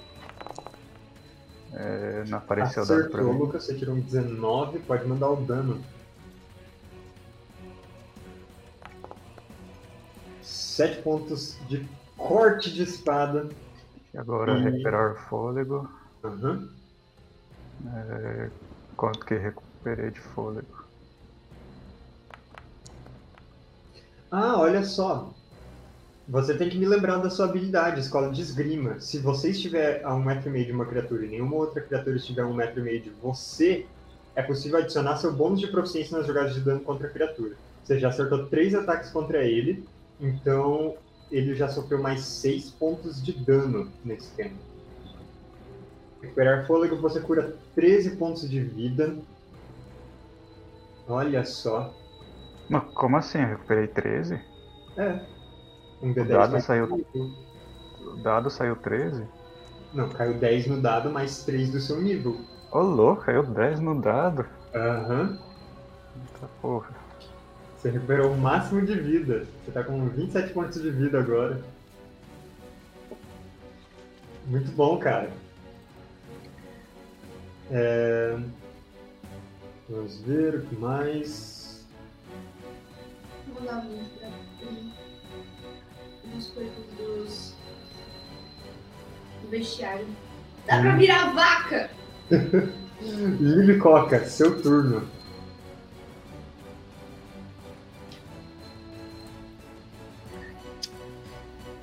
É, 1.74 2.24
não 2.26 2.38
apareceu 2.40 2.84
o 2.84 2.86
dado 2.86 3.10
pra 3.10 3.22
Acertou, 3.22 3.34
mim. 3.34 3.40
Lucas, 3.40 3.64
você 3.66 3.76
tirou 3.76 3.96
um 3.96 4.02
19, 4.02 4.80
pode 4.80 5.08
mandar 5.08 5.30
o 5.30 5.46
dano. 5.46 5.82
7 10.42 11.02
pontos 11.02 11.58
de 11.68 11.88
corte 12.18 12.72
de 12.74 12.84
espada. 12.84 13.50
E 14.14 14.18
agora 14.18 14.58
E- 14.60 14.64
recuperar 14.64 15.16
fôlego. 15.30 15.88
Aham. 16.24 16.70
É, 17.96 18.52
Quanto 18.96 19.26
que 19.26 19.36
recuperei 19.36 20.12
de 20.12 20.20
fôlego? 20.20 20.68
Ah, 24.30 24.58
olha 24.60 24.84
só. 24.84 25.34
Você 26.32 26.58
tem 26.58 26.70
que 26.70 26.78
me 26.78 26.86
lembrar 26.86 27.18
da 27.18 27.30
sua 27.30 27.44
habilidade, 27.44 28.00
escola 28.00 28.32
de 28.32 28.42
esgrima. 28.42 29.02
Se 29.02 29.20
você 29.20 29.50
estiver 29.50 30.02
a 30.06 30.16
um 30.16 30.24
metro 30.24 30.48
e 30.48 30.52
meio 30.54 30.66
de 30.66 30.72
uma 30.72 30.86
criatura 30.86 31.26
e 31.26 31.28
nenhuma 31.28 31.58
outra 31.58 31.82
criatura 31.82 32.16
estiver 32.16 32.44
a 32.44 32.48
um 32.48 32.54
metro 32.54 32.80
e 32.80 32.84
meio 32.84 33.02
de 33.02 33.10
você, 33.10 33.86
é 34.34 34.42
possível 34.42 34.80
adicionar 34.80 35.18
seu 35.18 35.34
bônus 35.34 35.60
de 35.60 35.68
proficiência 35.68 36.18
nas 36.18 36.26
jogadas 36.26 36.54
de 36.56 36.62
dano 36.62 36.80
contra 36.80 37.08
a 37.08 37.10
criatura. 37.10 37.58
Você 37.84 38.00
já 38.00 38.08
acertou 38.08 38.46
três 38.46 38.74
ataques 38.74 39.10
contra 39.10 39.44
ele, 39.44 39.86
então 40.22 40.96
ele 41.30 41.54
já 41.54 41.68
sofreu 41.68 42.02
mais 42.02 42.22
seis 42.22 42.70
pontos 42.70 43.22
de 43.22 43.34
dano 43.34 43.92
nesse 44.06 44.34
tempo. 44.38 44.56
Recuperar 46.22 46.66
fôlego, 46.66 46.96
você 46.96 47.20
cura 47.20 47.58
13 47.76 48.16
pontos 48.16 48.50
de 48.50 48.62
vida. 48.62 49.18
Olha 51.10 51.44
só. 51.44 51.94
Mas 52.70 52.84
como 52.94 53.18
assim? 53.18 53.40
Eu 53.40 53.48
recuperei 53.50 53.88
13? 53.88 54.40
É. 54.96 55.41
Um 56.02 56.14
D10 56.14 56.28
dado 56.28 56.52
mais 56.52 56.64
saiu-. 56.64 57.06
O 58.00 58.18
dado 58.24 58.50
saiu 58.50 58.76
13? 58.76 59.26
Não, 59.94 60.10
caiu 60.10 60.34
10 60.36 60.68
no 60.68 60.82
dado, 60.82 61.10
mais 61.10 61.44
3 61.44 61.70
do 61.70 61.80
seu 61.80 62.02
nível. 62.02 62.40
Ô 62.72 62.80
louco, 62.80 63.24
caiu 63.24 63.44
10 63.44 63.80
no 63.80 64.02
dado. 64.02 64.46
Aham. 64.74 65.38
Tá 66.40 66.48
porra. 66.62 66.90
Você 67.78 67.90
recuperou 67.90 68.32
o 68.32 68.38
máximo 68.38 68.86
de 68.86 68.96
vida. 68.96 69.46
Você 69.66 69.72
tá 69.72 69.84
com 69.84 70.08
27 70.08 70.54
pontos 70.54 70.82
de 70.82 70.92
vida 70.92 71.20
agora. 71.20 71.60
Muito 74.48 74.72
bom, 74.72 74.98
cara. 74.98 75.30
É, 77.70 78.38
Vamos 79.92 80.22
ver 80.22 80.56
o 80.56 80.62
que 80.62 80.76
mais. 80.76 81.86
Vou 83.46 83.62
mandar 83.62 83.80
um 83.80 84.06
pra 84.06 84.30
Dos 86.34 86.48
coisas 86.52 86.86
dos. 86.98 87.56
do 89.42 89.50
vestiário. 89.50 90.08
Dá 90.66 90.80
pra 90.80 90.96
virar 90.96 91.34
vaca! 91.34 91.90
Libicoca, 93.40 94.26
seu 94.26 94.62
turno. 94.62 95.08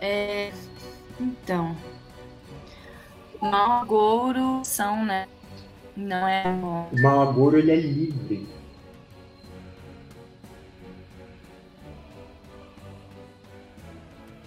É, 0.01 0.53
então. 1.21 1.77
Malgouro 3.41 4.63
são, 4.65 5.05
né? 5.05 5.27
Não 5.97 6.29
é. 6.29 6.45
O 6.93 7.03
Malagoro 7.03 7.59
ele 7.59 7.73
é 7.73 7.77
livre. 7.77 8.49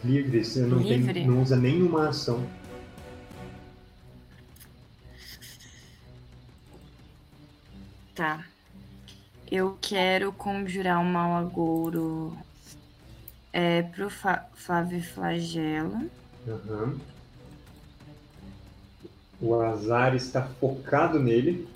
Livre, 0.04 0.43
você 0.43 0.62
não, 0.62 0.80
tem- 0.82 0.97
Livre? 0.97 1.26
não 1.26 1.41
usa 1.41 1.56
nenhuma 1.56 2.10
ação. 2.10 2.45
Tá. 8.16 8.45
Eu 9.49 9.78
quero 9.82 10.32
conjurar 10.32 10.99
um 10.99 11.04
mau 11.06 11.36
agouro 11.36 12.38
é, 13.52 13.82
pro 13.84 14.10
Fa 14.10 14.45
Flávio 14.56 15.04
Flagelo. 15.04 16.10
Aham. 16.47 16.97
O 19.41 19.56
azar 19.60 20.16
está 20.16 20.43
focado 20.43 21.20
nele. 21.20 21.68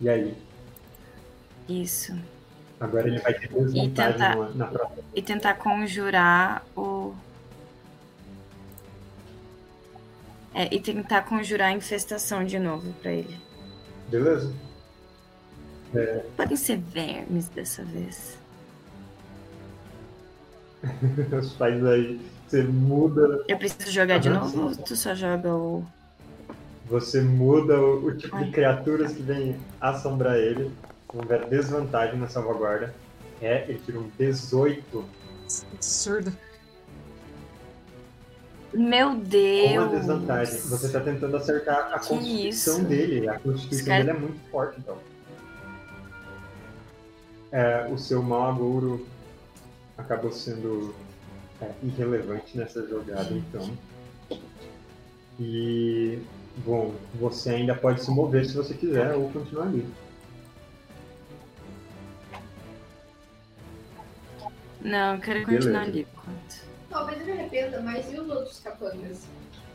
E 0.00 0.08
aí? 0.08 0.34
Isso. 1.68 2.16
Agora 2.84 3.08
ele 3.08 3.18
vai 3.20 3.32
ter 3.34 3.48
desvantagem 3.48 3.90
tentar- 3.92 4.36
na, 4.36 4.48
na 4.50 4.66
próxima. 4.66 5.02
E 5.14 5.22
tentar 5.22 5.54
conjurar 5.54 6.64
o. 6.76 7.14
É, 10.54 10.72
e 10.74 10.80
tentar 10.80 11.22
conjurar 11.22 11.68
a 11.68 11.72
infestação 11.72 12.44
de 12.44 12.58
novo 12.58 12.92
pra 13.02 13.10
ele. 13.12 13.36
Beleza? 14.08 14.52
Podem 16.36 16.56
ser 16.56 16.76
vermes 16.78 17.48
dessa 17.48 17.82
vez. 17.84 18.36
Os 21.40 21.52
pais 21.54 21.84
aí, 21.84 22.20
você 22.46 22.62
muda, 22.62 23.44
Eu 23.48 23.56
preciso 23.56 23.90
jogar 23.90 24.18
de 24.18 24.28
novo 24.28 24.66
ou 24.68 24.76
tu 24.76 24.94
só 24.96 25.14
joga 25.14 25.54
o. 25.54 25.84
você 26.86 27.20
muda 27.22 27.80
o, 27.80 28.06
o 28.06 28.16
tipo 28.16 28.36
de 28.38 28.44
Ai. 28.44 28.50
criaturas 28.50 29.12
que 29.12 29.22
vem 29.22 29.56
assombrar 29.80 30.36
ele. 30.36 30.70
Vamos 31.14 31.28
ver 31.28 31.42
a 31.42 31.46
desvantagem 31.46 32.18
na 32.18 32.28
salvaguarda. 32.28 32.92
É, 33.40 33.64
ele 33.68 33.78
tira 33.84 34.00
um 34.00 34.10
18 34.18 35.04
Absurdo. 35.74 36.32
Meu 38.72 39.14
Deus! 39.14 39.84
a 39.84 39.86
desvantagem. 39.86 40.58
Você 40.60 40.86
está 40.86 41.00
tentando 41.00 41.36
acertar 41.36 41.92
a 41.94 41.98
Que 42.00 42.08
constituição 42.08 42.78
isso? 42.78 42.84
dele. 42.86 43.28
A 43.28 43.38
constituição 43.38 43.86
cara- 43.86 44.04
dele 44.04 44.16
é 44.16 44.20
muito 44.20 44.50
forte, 44.50 44.80
então. 44.80 44.98
É, 47.52 47.86
o 47.88 47.96
seu 47.96 48.20
mau 48.20 48.50
agouro 48.50 49.06
acabou 49.96 50.32
sendo 50.32 50.92
é, 51.62 51.70
irrelevante 51.84 52.58
nessa 52.58 52.84
jogada, 52.88 53.32
então. 53.32 53.70
E, 55.38 56.18
bom, 56.64 56.92
você 57.14 57.50
ainda 57.50 57.76
pode 57.76 58.02
se 58.02 58.10
mover 58.10 58.44
se 58.44 58.54
você 58.56 58.74
quiser 58.74 59.14
ou 59.14 59.30
continuar 59.30 59.66
ali. 59.66 59.86
Não, 64.84 65.14
eu 65.14 65.20
quero 65.20 65.46
Beleza. 65.46 65.56
continuar 65.56 65.82
ali. 65.82 66.06
enquanto. 66.12 66.64
Talvez 66.90 67.20
eu 67.20 67.26
me 67.26 67.32
arrependa, 67.32 67.80
mas 67.80 68.12
e 68.12 68.20
os 68.20 68.28
outros 68.28 68.60
capangas? 68.60 69.22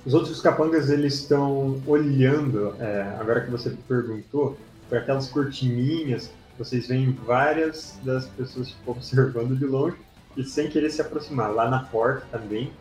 Os 0.05 0.13
outros 0.13 0.39
capangas 0.39 0.89
eles 0.89 1.15
estão 1.15 1.81
olhando, 1.85 2.75
é, 2.79 3.01
agora 3.19 3.41
que 3.41 3.51
você 3.51 3.75
perguntou, 3.87 4.57
por 4.87 4.99
aquelas 4.99 5.27
cortininhas, 5.27 6.31
vocês 6.57 6.87
veem 6.87 7.11
várias 7.11 7.99
das 8.03 8.27
pessoas 8.27 8.69
tipo, 8.69 8.91
observando 8.91 9.57
de 9.57 9.65
longe 9.65 9.97
e 10.37 10.43
sem 10.43 10.69
querer 10.69 10.91
se 10.91 11.01
aproximar, 11.01 11.51
lá 11.51 11.69
na 11.69 11.83
porta 11.83 12.25
também. 12.31 12.71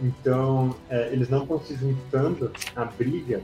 Então, 0.00 0.74
é, 0.88 1.12
eles 1.12 1.28
não 1.28 1.42
estão 1.42 1.60
se 1.60 1.74
juntando 1.74 2.50
à 2.74 2.84
briga, 2.84 3.42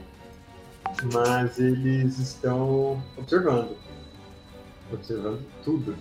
mas 1.13 1.59
eles 1.59 2.17
estão 2.17 3.01
observando. 3.17 3.77
Observando 4.91 5.41
tudo. 5.63 5.95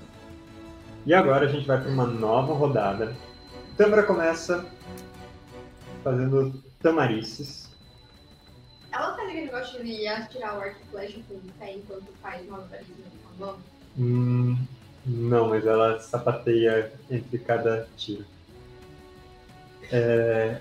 E 1.09 1.15
agora 1.15 1.47
a 1.47 1.49
gente 1.49 1.67
vai 1.67 1.81
para 1.81 1.91
uma 1.91 2.07
nova 2.07 2.53
rodada. 2.53 3.17
Tâmara 3.79 4.03
começa 4.03 4.67
fazendo 6.05 6.63
tamarices. 6.83 7.71
Ela 8.93 9.17
faz 9.17 9.31
aquele 9.31 9.47
negócio 9.47 9.83
de 9.83 10.07
atirar 10.07 10.59
o 10.59 10.61
arco 10.61 10.77
e 10.87 10.91
flecha 10.91 11.19
com 11.27 11.37
o 11.37 11.41
pé 11.59 11.77
enquanto 11.77 12.13
faz 12.21 12.47
malabarismo 12.47 12.95
com 13.23 13.43
a 13.43 13.47
mão? 13.47 13.59
Hum, 13.99 14.59
não, 15.07 15.49
mas 15.49 15.67
ela 15.67 15.99
sapateia 15.99 16.93
entre 17.11 17.39
cada 17.39 17.89
tiro. 17.97 18.27
É... 19.91 20.61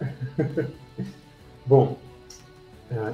Bom, 1.66 1.98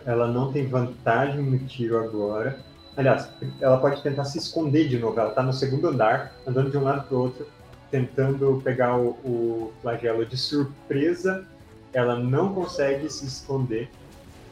ela 0.05 0.27
não 0.27 0.53
tem 0.53 0.67
vantagem 0.67 1.41
no 1.41 1.67
tiro 1.67 1.97
agora. 1.97 2.61
Aliás, 2.97 3.29
ela 3.61 3.79
pode 3.79 4.03
tentar 4.03 4.25
se 4.25 4.39
esconder 4.39 4.89
de 4.89 4.99
novo. 4.99 5.19
Ela 5.19 5.31
está 5.31 5.43
no 5.43 5.53
segundo 5.53 5.89
andar, 5.89 6.33
andando 6.47 6.71
de 6.71 6.79
um 6.79 6.85
lado 6.85 7.07
para 7.09 7.17
o 7.17 7.21
outro, 7.21 7.47
tentando 7.91 8.61
pegar 8.63 8.97
o, 8.97 9.11
o 9.25 9.73
flagelo 9.83 10.25
de 10.25 10.37
surpresa. 10.37 11.45
Ela 11.93 12.17
não 12.17 12.55
consegue 12.55 13.11
se 13.11 13.27
esconder. 13.27 13.91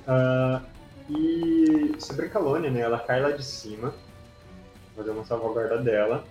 Ah, 0.06 0.60
e 1.08 1.94
sobre 1.98 2.26
a 2.26 2.28
Calônia, 2.28 2.70
né? 2.70 2.80
Ela 2.80 2.98
cai 2.98 3.20
lá 3.20 3.30
de 3.30 3.44
cima 3.44 3.92
fazer 4.96 5.10
uma 5.10 5.24
salvaguarda 5.24 5.78
dela. 5.78 6.24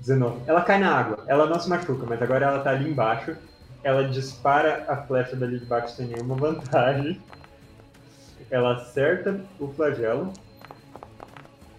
19. 0.00 0.40
Ela 0.46 0.62
cai 0.62 0.78
na 0.78 0.94
água. 0.94 1.24
Ela 1.26 1.46
não 1.46 1.60
se 1.60 1.68
machuca, 1.68 2.06
mas 2.06 2.20
agora 2.22 2.46
ela 2.46 2.60
tá 2.60 2.70
ali 2.70 2.88
embaixo. 2.88 3.36
Ela 3.82 4.08
dispara 4.08 4.84
a 4.88 4.96
flecha 4.96 5.36
dali 5.36 5.58
de 5.58 5.66
baixo 5.66 5.94
sem 5.94 6.06
nenhuma 6.06 6.34
vantagem. 6.36 7.20
Ela 8.50 8.76
acerta 8.76 9.40
o 9.58 9.68
flagelo. 9.68 10.32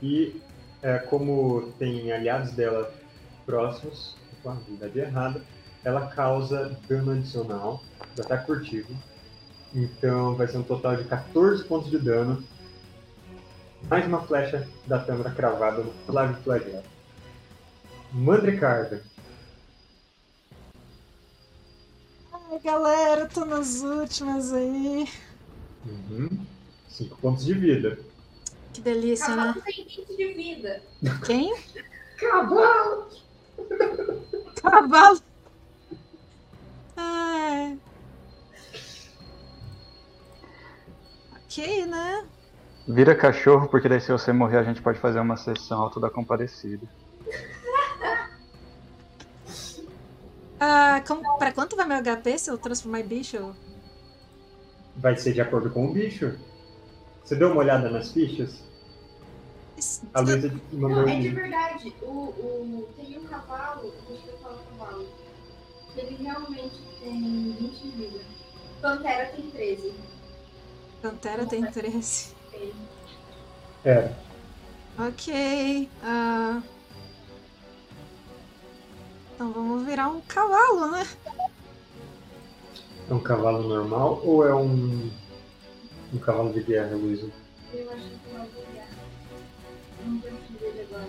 E 0.01 0.41
é, 0.81 0.97
como 0.97 1.71
tem 1.77 2.11
aliados 2.11 2.51
dela 2.51 2.91
próximos, 3.45 4.15
com 4.41 4.49
a 4.49 4.53
habilidade 4.53 4.99
errada, 4.99 5.41
ela 5.83 6.07
causa 6.07 6.77
dano 6.87 7.11
adicional 7.11 7.83
do 8.15 8.21
ataque 8.21 8.45
furtivo. 8.45 8.93
Então 9.73 10.35
vai 10.35 10.47
ser 10.47 10.57
um 10.57 10.63
total 10.63 10.95
de 10.95 11.03
14 11.05 11.63
pontos 11.65 11.89
de 11.89 11.99
dano 11.99 12.43
mais 13.89 14.05
uma 14.05 14.21
flecha 14.21 14.67
da 14.85 14.99
Tâmara 14.99 15.31
cravada 15.31 15.83
no 15.83 15.91
Flávio 16.05 16.37
Flagelo. 16.43 16.83
Mandricarda. 18.11 19.01
Ai, 22.31 22.59
galera, 22.59 23.27
tô 23.27 23.45
nas 23.45 23.81
últimas 23.81 24.53
aí. 24.53 25.07
Uhum. 25.85 26.45
Cinco 27.01 27.17
pontos 27.17 27.43
de 27.43 27.55
vida. 27.55 27.97
Que 28.71 28.79
delícia, 28.79 29.35
né? 29.35 29.35
Cavalo 29.35 29.61
tem 29.63 29.85
20 29.85 30.17
de 30.17 30.33
vida. 30.33 30.83
Quem? 31.25 31.55
Cavalo! 32.19 33.09
Cavalo. 34.61 35.19
Ai. 36.95 37.79
Ok, 41.43 41.85
né? 41.87 42.23
Vira 42.87 43.15
cachorro, 43.15 43.67
porque 43.67 43.89
daí 43.89 43.99
se 43.99 44.11
você 44.11 44.31
morrer 44.31 44.59
a 44.59 44.63
gente 44.63 44.79
pode 44.79 44.99
fazer 44.99 45.19
uma 45.19 45.37
sessão 45.37 45.81
alto 45.81 45.99
da 45.99 46.11
comparecida. 46.11 46.87
Ah, 50.59 51.03
como, 51.07 51.39
pra 51.39 51.51
quanto 51.51 51.75
vai 51.75 51.87
meu 51.87 51.97
HP 51.97 52.37
se 52.37 52.51
eu 52.51 52.59
transformar 52.59 52.99
em 52.99 53.07
bicho? 53.07 53.55
Vai 54.95 55.17
ser 55.17 55.33
de 55.33 55.41
acordo 55.41 55.71
com 55.71 55.87
o 55.87 55.91
bicho. 55.91 56.37
Você 57.31 57.37
deu 57.37 57.47
uma 57.47 57.61
olhada 57.61 57.89
nas 57.89 58.11
fichas? 58.11 58.61
A 60.13 60.19
Luísa 60.19 60.53
mandou 60.73 61.03
Não, 61.03 61.07
é 61.07 61.17
de 61.17 61.29
verdade. 61.29 61.95
O, 62.01 62.09
o, 62.09 62.89
tem 62.97 63.17
um 63.17 63.23
cavalo, 63.23 63.93
deixa 64.09 64.31
eu 64.31 64.37
falar 64.39 64.55
o 64.55 64.77
cavalo. 64.77 65.07
Ele 65.95 66.15
realmente 66.21 66.75
tem 66.99 67.55
20 67.57 67.81
de 67.83 67.89
vida. 67.91 68.19
Pantera 68.81 69.27
tem 69.27 69.49
13. 69.49 69.93
Pantera 71.01 71.45
tem 71.45 71.63
13. 71.71 72.35
Tem. 72.51 72.73
É, 73.85 74.13
Ok. 74.99 75.89
ah. 76.03 76.61
Então 79.35 79.53
vamos 79.53 79.85
virar 79.85 80.09
um 80.09 80.19
cavalo, 80.19 80.91
né? 80.91 81.07
é 83.09 83.13
um 83.13 83.19
cavalo 83.19 83.67
normal 83.67 84.21
ou 84.23 84.45
é 84.47 84.53
um, 84.53 85.09
um 86.13 86.17
cavalo 86.19 86.53
de 86.53 86.61
guerra, 86.61 86.95
Luísa? 86.95 87.29
Eu 87.73 87.89
acho 87.91 88.03
que 88.03 88.33
vai 88.33 88.47
ganhar. 88.47 88.87
Não 90.05 90.19
preciso 90.19 90.59
dele 90.59 90.87
agora. 90.89 91.07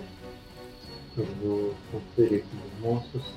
Eu 1.17 1.25
vou 1.41 1.75
conferir 1.91 2.43
aqui 2.43 2.55
nos 2.55 2.79
monstros. 2.79 3.33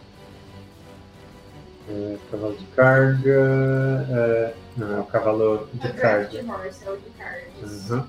É, 1.88 2.16
cavalo 2.30 2.56
de 2.56 2.64
carga. 2.66 4.06
é, 4.10 4.54
não, 4.76 4.96
é 4.96 5.00
o 5.00 5.04
cavalo 5.04 5.68
de 5.72 5.86
É 5.86 5.90
carga. 5.92 6.42
Draft 6.42 6.48
Horse, 6.48 6.84
é 6.84 6.90
o 6.90 6.96
de. 6.96 7.92
Uhum. 7.92 8.06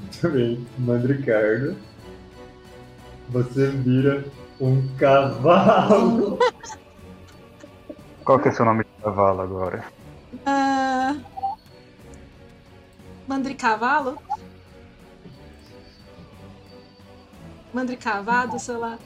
Muito 0.00 0.28
bem, 0.30 0.66
Mandricardo. 0.78 1.76
Você 3.30 3.68
vira 3.70 4.24
um 4.60 4.86
cavalo. 4.96 6.38
Qual 8.24 8.38
que 8.38 8.48
é 8.48 8.52
seu 8.52 8.64
nome 8.64 8.84
de 8.84 9.02
cavalo 9.02 9.40
agora? 9.40 9.84
Ah. 10.44 11.16
Mandricavalo? 13.26 14.18
mandricavado, 17.72 18.58
sei 18.58 18.76
lá. 18.76 18.98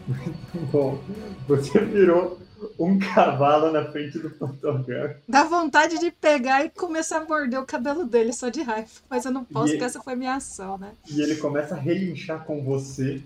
Bom, 0.72 0.98
você 1.46 1.78
virou 1.84 2.38
um 2.78 2.98
cavalo 2.98 3.70
na 3.70 3.84
frente 3.92 4.18
do 4.18 4.30
Pantogan. 4.30 5.16
Dá 5.28 5.44
vontade 5.44 5.98
de 5.98 6.10
pegar 6.10 6.64
e 6.64 6.70
começar 6.70 7.18
a 7.18 7.24
morder 7.24 7.60
o 7.60 7.66
cabelo 7.66 8.06
dele 8.06 8.32
só 8.32 8.48
de 8.48 8.62
raiva. 8.62 8.88
Mas 9.10 9.26
eu 9.26 9.30
não 9.30 9.44
posso, 9.44 9.68
E- 9.68 9.70
porque 9.72 9.84
essa 9.84 10.00
foi 10.00 10.14
minha 10.14 10.36
ação, 10.36 10.78
né? 10.78 10.92
E 11.10 11.20
ele 11.20 11.36
começa 11.36 11.74
a 11.74 11.78
relinchar 11.78 12.44
com 12.44 12.64
você 12.64 13.22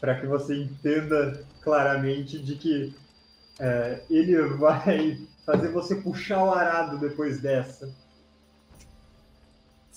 para 0.00 0.20
que 0.20 0.26
você 0.26 0.56
entenda 0.62 1.44
claramente 1.60 2.38
de 2.38 2.54
que 2.56 2.94
é, 3.58 4.02
ele 4.08 4.40
vai 4.56 5.18
fazer 5.44 5.68
você 5.72 5.96
puxar 5.96 6.44
o 6.44 6.52
arado 6.52 6.98
depois 6.98 7.40
dessa. 7.40 7.92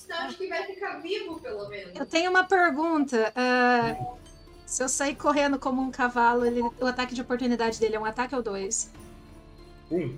Senão 0.05 0.19
acho 0.19 0.37
que 0.37 0.47
vai 0.47 0.63
ficar 0.65 0.99
vivo, 1.01 1.39
pelo 1.39 1.67
menos. 1.69 1.95
Eu 1.95 2.05
tenho 2.05 2.29
uma 2.29 2.43
pergunta. 2.43 3.31
ah, 3.35 3.95
se 4.65 4.83
eu 4.83 4.89
sair 4.89 5.15
correndo 5.15 5.57
como 5.59 5.81
um 5.81 5.91
cavalo, 5.91 6.45
ele- 6.45 6.61
o 6.61 6.85
ataque 6.85 7.13
de 7.15 7.21
oportunidade 7.21 7.79
dele 7.79 7.95
é 7.95 7.99
um 7.99 8.05
ataque 8.05 8.35
ou 8.35 8.41
dois? 8.43 8.91
Um, 9.91 10.17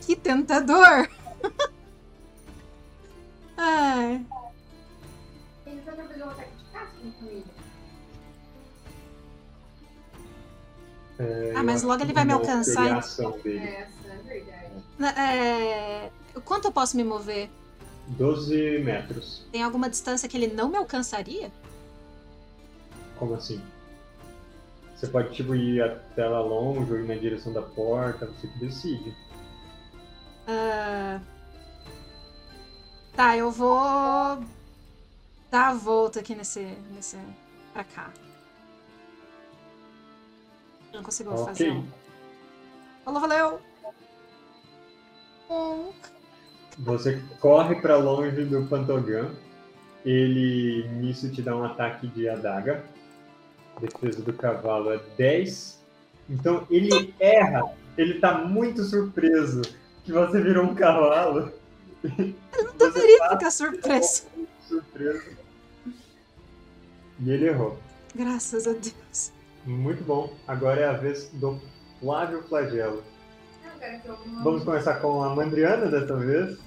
Que 0.00 0.16
tentador! 0.16 1.08
Ai, 3.56 4.24
Ele 5.66 5.80
vai 5.82 5.94
fazer 5.94 6.22
um 6.24 6.28
ataque 6.30 6.50
de 6.56 6.64
caça 6.72 6.92
na 7.04 7.12
família. 7.12 7.44
é, 11.18 11.52
Ah, 11.54 11.62
mas 11.62 11.82
logo 11.82 12.02
ele 12.02 12.12
vai 12.14 12.24
me 12.24 12.32
alcançar, 12.32 13.00
dele. 13.42 13.58
Essa, 13.58 14.08
é 14.08 14.16
verdade. 14.24 14.59
Na- 14.98 15.10
é, 15.22 16.10
quanto 16.44 16.66
eu 16.66 16.72
posso 16.72 16.96
me 16.96 17.04
mover? 17.04 17.48
12 18.08 18.78
metros. 18.78 19.44
Tem 19.52 19.62
alguma 19.62 19.88
distância 19.88 20.28
que 20.28 20.36
ele 20.36 20.48
não 20.48 20.68
me 20.68 20.76
alcançaria? 20.76 21.50
Como 23.18 23.34
assim? 23.34 23.62
Você 24.96 25.06
pode 25.06 25.34
tipo 25.34 25.54
ir 25.54 25.82
até 25.82 26.26
lá 26.26 26.40
longe 26.40 26.92
ou 26.92 26.98
ir 26.98 27.06
na 27.06 27.14
direção 27.14 27.52
da 27.52 27.62
porta, 27.62 28.26
você 28.26 28.46
que 28.48 28.58
decide. 28.58 29.14
Ah, 30.46 31.20
Tá, 33.14 33.36
eu 33.36 33.50
vou 33.50 34.42
dar 35.50 35.68
a 35.70 35.74
volta 35.74 36.20
aqui 36.20 36.34
nesse. 36.34 36.60
nesse 36.94 37.18
pra 37.72 37.84
cá. 37.84 38.10
Não 40.92 41.02
consigo 41.02 41.30
Ok. 41.32 41.44
fazer. 41.46 41.82
Falou, 43.04 43.20
valeu! 43.20 43.60
Você 46.78 47.22
corre 47.40 47.74
para 47.80 47.96
longe 47.96 48.44
do 48.44 48.66
Pantogan. 48.66 49.30
Ele 50.04 50.88
nisso 50.94 51.30
te 51.30 51.42
dá 51.42 51.54
um 51.54 51.64
ataque 51.64 52.06
de 52.06 52.28
adaga. 52.28 52.84
Defesa 53.80 54.22
do 54.22 54.32
cavalo 54.32 54.92
é 54.92 55.00
10. 55.16 55.80
Então 56.28 56.66
ele 56.70 57.14
erra. 57.18 57.74
Ele 57.98 58.20
tá 58.20 58.38
muito 58.38 58.82
surpreso 58.84 59.62
que 60.04 60.12
você 60.12 60.40
virou 60.40 60.64
um 60.64 60.74
cavalo. 60.74 61.52
Não 62.02 62.76
deveria 62.78 63.28
ficar 63.30 63.50
surpreso. 63.50 64.26
Surpreso. 64.66 65.36
E 67.20 67.30
ele 67.30 67.48
errou. 67.48 67.78
Graças 68.14 68.66
a 68.66 68.72
Deus. 68.72 69.32
Muito 69.66 70.02
bom. 70.04 70.32
Agora 70.48 70.80
é 70.80 70.88
a 70.88 70.92
vez 70.92 71.28
do 71.34 71.60
Flávio 72.00 72.42
Flagelo. 72.44 73.04
Não, 73.80 73.88
cara, 73.88 73.98
que 73.98 74.08
eu 74.08 74.18
não... 74.26 74.44
Vamos 74.44 74.64
começar 74.64 75.00
com 75.00 75.22
a 75.22 75.34
Mandriana 75.34 75.86
dessa 75.86 76.14
vez. 76.16 76.58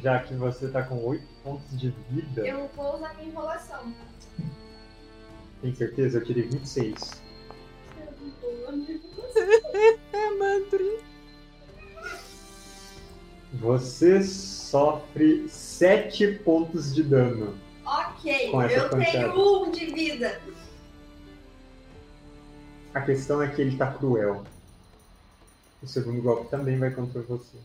Já 0.00 0.20
que 0.20 0.34
você 0.34 0.68
tá 0.68 0.82
com 0.82 1.02
8 1.04 1.26
pontos 1.42 1.78
de 1.78 1.90
vida. 2.10 2.46
Eu 2.46 2.68
vou 2.74 2.96
usar 2.96 3.14
minha 3.14 3.28
enrolação. 3.28 3.92
Tem 5.60 5.74
certeza? 5.74 6.18
Eu 6.18 6.24
tirei 6.24 6.44
26. 6.44 7.22
É, 10.12 10.30
Mandri. 10.38 10.98
Você 13.54 14.22
sofre 14.22 15.46
7 15.48 16.38
pontos 16.44 16.94
de 16.94 17.02
dano. 17.02 17.54
Ok, 17.84 18.46
eu 18.48 18.52
pancada. 18.52 19.10
tenho 19.10 19.62
um 19.64 19.70
de 19.70 19.86
vida. 19.86 20.40
A 22.94 23.00
questão 23.02 23.42
é 23.42 23.48
que 23.48 23.60
ele 23.60 23.76
tá 23.76 23.92
cruel. 23.92 24.42
O 25.82 25.86
segundo 25.86 26.22
golpe 26.22 26.48
também 26.48 26.78
vai 26.78 26.90
contra 26.90 27.20
você. 27.22 27.58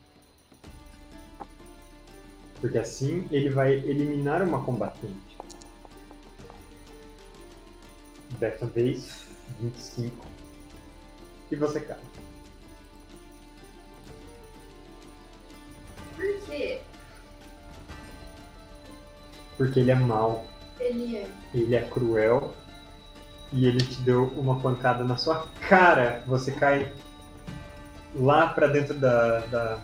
Porque 2.60 2.78
assim 2.78 3.28
ele 3.32 3.50
vai 3.50 3.74
eliminar 3.74 4.42
uma 4.42 4.64
combatente. 4.64 5.38
Dessa 8.40 8.66
vez, 8.66 9.26
25. 9.60 10.26
E 11.52 11.56
você 11.56 11.80
cai. 11.80 12.00
Por 16.16 16.42
quê? 16.48 16.82
Porque 19.56 19.80
ele 19.80 19.92
é 19.92 19.96
mau, 19.96 20.46
Ele 20.80 21.18
é. 21.18 21.30
ele 21.54 21.76
é 21.76 21.82
cruel. 21.88 22.54
E 23.54 23.66
ele 23.66 23.80
te 23.80 24.02
deu 24.02 24.26
uma 24.36 24.60
pancada 24.60 25.04
na 25.06 25.16
sua 25.16 25.48
cara. 25.70 26.22
Você 26.28 26.52
cai 26.52 26.94
lá 28.18 28.48
pra 28.48 28.68
dentro 28.68 28.94
da, 28.96 29.40
da, 29.48 29.82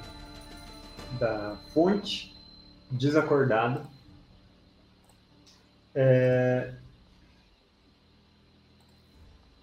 da 1.20 1.56
fonte, 1.74 2.36
desacordado. 2.92 3.88
É, 5.96 6.74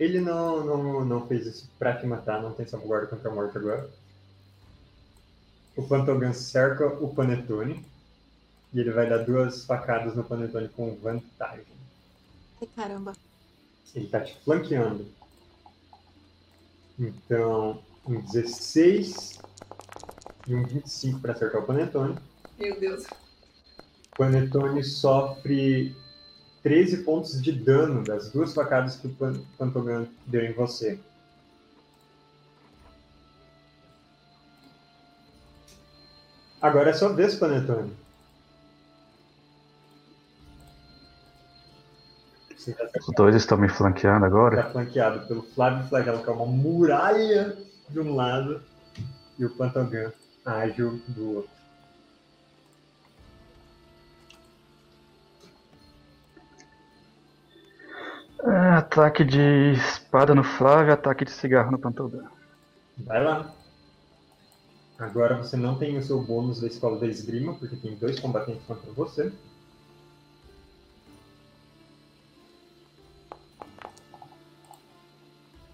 Ele 0.01 0.19
não, 0.19 0.65
não, 0.65 1.05
não 1.05 1.29
fez 1.29 1.47
isso 1.47 1.71
pra 1.79 1.95
te 1.95 2.07
matar, 2.07 2.41
não 2.41 2.55
tem 2.55 2.67
salvaguarda 2.67 3.09
contra 3.09 3.31
a 3.31 3.35
morte 3.35 3.59
agora. 3.59 3.91
O 5.77 5.87
Pantogan 5.87 6.33
cerca 6.33 6.87
o 6.87 7.15
Panetone. 7.15 7.85
E 8.73 8.81
ele 8.81 8.93
vai 8.93 9.07
dar 9.07 9.19
duas 9.19 9.67
facadas 9.67 10.17
no 10.17 10.25
Panetone 10.25 10.71
com 10.71 10.95
vantagem. 10.97 11.67
Ai, 12.63 12.69
caramba. 12.75 13.13
Ele 13.95 14.07
tá 14.09 14.21
te 14.21 14.35
flanqueando. 14.43 15.07
Então, 16.99 17.83
um 18.07 18.21
16 18.21 19.41
e 20.47 20.55
um 20.55 20.65
25 20.65 21.21
para 21.21 21.33
acertar 21.33 21.61
o 21.63 21.67
Panetone. 21.67 22.19
Meu 22.59 22.79
Deus. 22.79 23.05
O 23.05 24.17
Panetone 24.19 24.83
sofre 24.83 25.95
13 26.63 27.05
pontos 27.05 27.41
de 27.41 27.53
dano 27.53 28.05
das 28.05 28.31
duas 28.31 28.53
facadas 28.55 28.97
que 28.97 29.07
o 29.07 29.11
Pan- 29.15 29.41
Pantogan 29.59 30.07
deu 30.27 30.43
em 30.45 30.53
você. 30.53 30.99
Agora 36.61 36.91
é 36.91 36.93
sua 36.93 37.13
vez, 37.13 37.35
Panetone. 37.35 37.97
Tá 42.77 42.85
Os 43.01 43.15
dois 43.17 43.35
estão 43.35 43.57
me 43.57 43.69
flanqueando 43.71 44.27
agora. 44.27 44.59
Está 44.61 44.71
flanqueado 44.71 45.27
pelo 45.27 45.43
Flávio 45.43 45.89
Flagelo, 45.89 46.23
que 46.23 46.29
é 46.29 46.33
uma 46.33 46.45
muralha 46.47 47.57
de 47.91 48.01
um 48.01 48.15
lado, 48.15 48.63
e 49.39 49.45
o 49.45 49.51
Pantogan 49.51 50.13
ágil 50.45 51.01
do 51.09 51.37
outro. 51.37 51.51
É, 58.43 58.71
ataque 58.77 59.23
de 59.23 59.73
espada 59.73 60.35
no 60.35 60.43
Flávio, 60.43 60.95
ataque 60.95 61.25
de 61.25 61.31
cigarro 61.31 61.71
no 61.71 61.79
Pantogan. 61.79 62.25
Vai 62.99 63.23
lá. 63.23 63.55
Agora 64.99 65.37
você 65.37 65.57
não 65.57 65.79
tem 65.79 65.97
o 65.97 66.03
seu 66.03 66.21
bônus 66.21 66.61
da 66.61 66.67
escola 66.67 66.99
da 66.99 67.07
esgrima, 67.07 67.55
porque 67.55 67.77
tem 67.77 67.95
dois 67.97 68.19
combatentes 68.19 68.65
contra 68.67 68.91
você. 68.93 69.33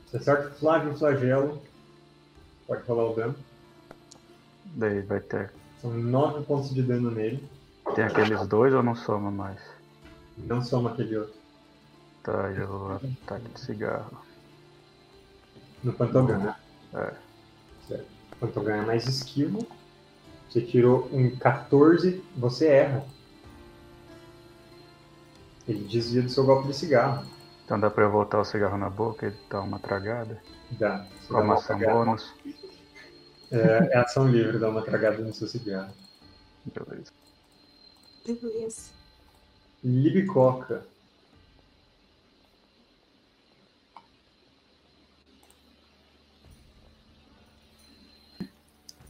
Você 0.07 0.17
acerta 0.17 0.49
o 0.49 0.55
Flávio 0.55 0.97
Flagelo. 0.97 1.63
Pode 2.67 2.83
rolar 2.83 3.11
o 3.11 3.15
dano. 3.15 3.35
Daí 4.65 5.01
vai 5.03 5.21
ter. 5.21 5.53
São 5.81 5.93
nove 5.93 6.45
pontos 6.45 6.75
de 6.75 6.83
dano 6.83 7.11
nele. 7.11 7.49
Tem 7.95 8.05
aqueles 8.05 8.47
dois 8.49 8.75
ou 8.75 8.83
não 8.83 8.97
soma 8.97 9.31
mais? 9.31 9.61
Não 10.37 10.63
soma 10.63 10.91
aquele 10.91 11.17
outro. 11.17 11.35
Tá, 12.23 12.51
eu 12.51 12.93
ataque 12.93 13.49
de 13.55 13.61
cigarro. 13.61 14.19
No 15.85 15.93
Pantogan, 15.93 16.39
né? 16.39 16.57
É. 16.95 17.15
Certo. 17.87 18.07
Pantogan 18.41 18.77
é 18.77 18.85
mais 18.85 19.07
esquivo. 19.07 19.67
Você 20.49 20.61
tirou 20.61 21.09
um 21.13 21.37
14, 21.37 22.25
você 22.37 22.67
erra. 22.67 23.05
Ele 25.69 25.85
desvia 25.85 26.23
do 26.23 26.29
seu 26.29 26.45
golpe 26.45 26.69
de 26.69 26.75
cigarro. 26.75 27.25
Então 27.67 27.81
dá 27.81 27.91
pra 27.91 28.05
eu 28.05 28.13
voltar 28.13 28.39
o 28.39 28.45
cigarro 28.45 28.79
na 28.79 28.89
boca 28.89 29.27
e 29.27 29.51
dar 29.51 29.61
uma 29.63 29.81
tragada? 29.81 30.41
Dá. 30.71 31.05
Como 31.27 31.43
uma 31.43 31.55
ação 31.55 31.77
tragada. 31.77 31.99
bônus? 31.99 32.33
É, 33.51 33.89
é 33.91 33.99
ação 33.99 34.29
livre, 34.29 34.57
dá 34.57 34.69
uma 34.69 34.83
tragada 34.83 35.21
no 35.21 35.35
seu 35.35 35.49
cigarro. 35.49 35.93
Beleza. 36.65 37.11
Beleza. 38.25 38.91
Libicoca. 39.83 40.87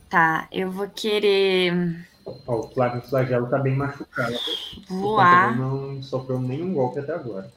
Tá, 0.08 0.48
eu 0.50 0.70
vou 0.70 0.88
querer 0.88 2.06
Ó, 2.46 2.60
o 2.60 2.68
Flávio 2.70 3.02
Flagelo 3.02 3.48
tá 3.48 3.58
bem 3.58 3.76
machucado. 3.76 4.34
voar. 4.88 5.58
Não 5.58 6.02
sofreu 6.02 6.40
nenhum 6.40 6.72
golpe 6.72 7.00
até 7.00 7.12
agora. 7.12 7.52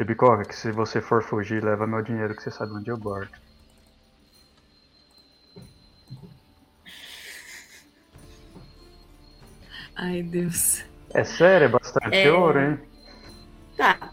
Libicoca, 0.00 0.44
que 0.46 0.56
se 0.56 0.72
você 0.72 0.98
for 1.02 1.22
fugir, 1.22 1.62
leva 1.62 1.86
meu 1.86 2.00
dinheiro 2.00 2.34
que 2.34 2.42
você 2.42 2.50
sabe 2.50 2.72
onde 2.72 2.90
eu 2.90 2.96
guardo. 2.96 3.30
Ai, 9.96 10.22
Deus. 10.22 10.84
É 11.12 11.24
sério, 11.24 11.66
é 11.66 11.68
bastante 11.68 12.16
É. 12.16 12.30
ouro, 12.32 12.58
hein? 12.60 12.78
Tá. 13.76 14.10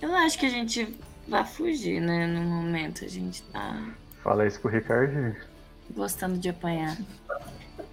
Eu 0.00 0.14
acho 0.16 0.38
que 0.38 0.46
a 0.46 0.50
gente 0.50 0.96
vai 1.26 1.44
fugir, 1.44 2.00
né? 2.00 2.26
No 2.26 2.40
momento 2.40 3.04
a 3.04 3.08
gente 3.08 3.42
tá 3.44 3.92
Fala 4.22 4.46
isso 4.46 4.60
pro 4.60 4.70
Ricardinho. 4.70 5.36
gostando 5.94 6.38
de 6.38 6.48
apanhar. 6.48 6.96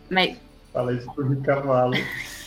Mas 0.09 0.37
Fala 0.71 0.93
isso 0.93 1.11
pro 1.13 1.41
cavalo. 1.41 1.93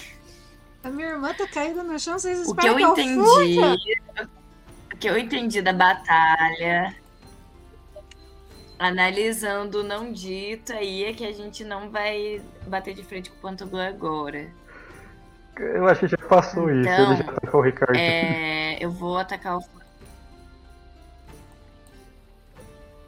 A 0.84 0.90
minha 0.90 1.08
irmã 1.08 1.34
tá 1.34 1.46
caída 1.46 1.82
no 1.82 1.98
chão, 1.98 2.18
vocês 2.18 2.48
o 2.48 2.54
que 2.54 2.66
eu 2.66 2.76
que 2.76 2.82
entendi. 2.82 3.14
fuja? 3.14 4.28
O 4.92 4.96
que 4.96 5.08
eu 5.08 5.18
entendi 5.18 5.60
da 5.62 5.72
batalha. 5.72 6.94
Analisando 8.78 9.80
o 9.80 9.82
não 9.82 10.12
dito 10.12 10.72
aí 10.72 11.04
é 11.04 11.12
que 11.12 11.24
a 11.26 11.32
gente 11.32 11.64
não 11.64 11.90
vai 11.90 12.40
bater 12.66 12.94
de 12.94 13.02
frente 13.02 13.28
com 13.30 13.36
o 13.36 13.40
Pantoglu 13.40 13.80
agora. 13.80 14.48
Eu 15.58 15.88
acho 15.88 16.00
que 16.00 16.08
já 16.08 16.16
passou 16.28 16.70
isso. 16.70 16.88
Então, 16.88 17.12
Ele 17.12 17.22
já 17.24 17.30
atacou 17.32 17.60
o 17.60 17.64
Ricardinho. 17.64 18.04
É, 18.04 18.78
eu 18.80 18.90
vou 18.92 19.18
atacar 19.18 19.58
o. 19.58 19.64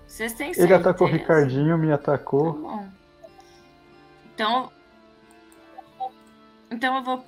Vocês 0.09 0.33
têm 0.33 0.49
Ele 0.49 0.55
certeza? 0.57 0.81
atacou 0.81 1.07
o 1.07 1.11
Ricardinho, 1.11 1.79
me 1.79 1.89
Tá 1.89 1.95
atacou. 1.95 2.53
bom. 2.55 2.89
Então. 4.35 4.73
Então 6.69 6.97
eu 6.97 7.03
vou. 7.05 7.25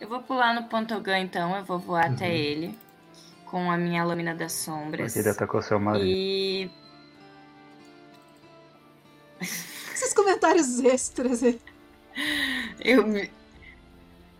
Eu 0.00 0.08
vou 0.08 0.22
pular 0.22 0.54
no 0.54 0.64
Pantogan, 0.68 1.18
então. 1.18 1.54
Eu 1.56 1.64
vou 1.64 1.78
voar 1.78 2.06
até 2.10 2.26
Uhum. 2.26 2.32
ele. 2.32 2.78
Com 3.44 3.70
a 3.70 3.76
minha 3.76 4.02
lâmina 4.04 4.34
das 4.34 4.52
sombras. 4.52 5.12
Porque 5.12 5.18
ele 5.28 5.34
atacou 5.36 5.60
seu 5.60 5.78
marido. 5.78 6.06
E. 6.06 6.70
Esses 9.40 10.12
comentários 10.14 10.80
extras 10.80 11.42
aí. 11.42 11.60
Eu 12.80 13.06
me. 13.06 13.30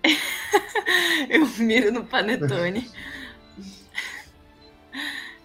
eu 1.28 1.46
miro 1.58 1.92
no 1.92 2.04
Panetone. 2.04 2.90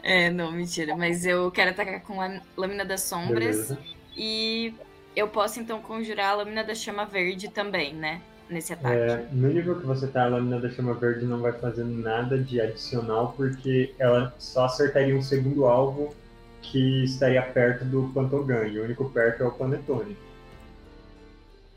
É, 0.07 0.29
não, 0.29 0.51
mentira. 0.51 0.95
Mas 0.95 1.25
eu 1.25 1.49
quero 1.49 1.71
atacar 1.71 1.99
com 2.01 2.21
a 2.21 2.39
lâmina 2.55 2.85
das 2.85 3.01
sombras. 3.01 3.69
Beleza. 3.69 3.79
E 4.15 4.71
eu 5.15 5.27
posso 5.27 5.59
então 5.59 5.81
conjurar 5.81 6.29
a 6.29 6.35
lâmina 6.35 6.63
da 6.63 6.75
chama 6.75 7.05
verde 7.05 7.49
também, 7.49 7.91
né? 7.91 8.21
Nesse 8.49 8.73
ataque. 8.73 8.95
É, 8.95 9.27
no 9.31 9.47
nível 9.47 9.79
que 9.79 9.85
você 9.87 10.05
tá, 10.07 10.23
a 10.25 10.27
lâmina 10.27 10.59
da 10.59 10.69
chama 10.69 10.93
verde 10.93 11.25
não 11.25 11.39
vai 11.41 11.51
fazer 11.53 11.83
nada 11.83 12.37
de 12.37 12.61
adicional, 12.61 13.33
porque 13.35 13.93
ela 13.97 14.33
só 14.37 14.65
acertaria 14.65 15.15
um 15.15 15.21
segundo 15.21 15.65
alvo 15.65 16.13
que 16.61 17.03
estaria 17.03 17.41
perto 17.41 17.85
do 17.85 18.11
Pantogan, 18.13 18.65
e 18.67 18.79
o 18.79 18.83
único 18.83 19.09
perto 19.09 19.43
é 19.43 19.47
o 19.47 19.51
Panetone. 19.51 20.15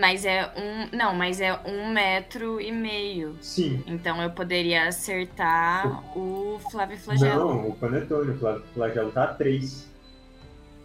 Mas 0.00 0.26
é 0.26 0.52
um. 0.54 0.94
Não, 0.94 1.14
mas 1.14 1.40
é 1.40 1.58
um 1.64 1.90
metro 1.90 2.60
e 2.60 2.70
meio. 2.70 3.38
Sim. 3.40 3.82
Então 3.86 4.22
eu 4.22 4.30
poderia 4.30 4.86
acertar 4.86 6.06
o 6.14 6.60
Flávio 6.70 6.98
Flagelo. 6.98 7.54
Não, 7.54 7.68
o 7.70 7.74
Panetone, 7.74 8.32
o 8.32 8.38
Fla- 8.38 8.60
Flagelo 8.74 9.10
tá 9.12 9.24
a 9.24 9.28
3. 9.28 9.88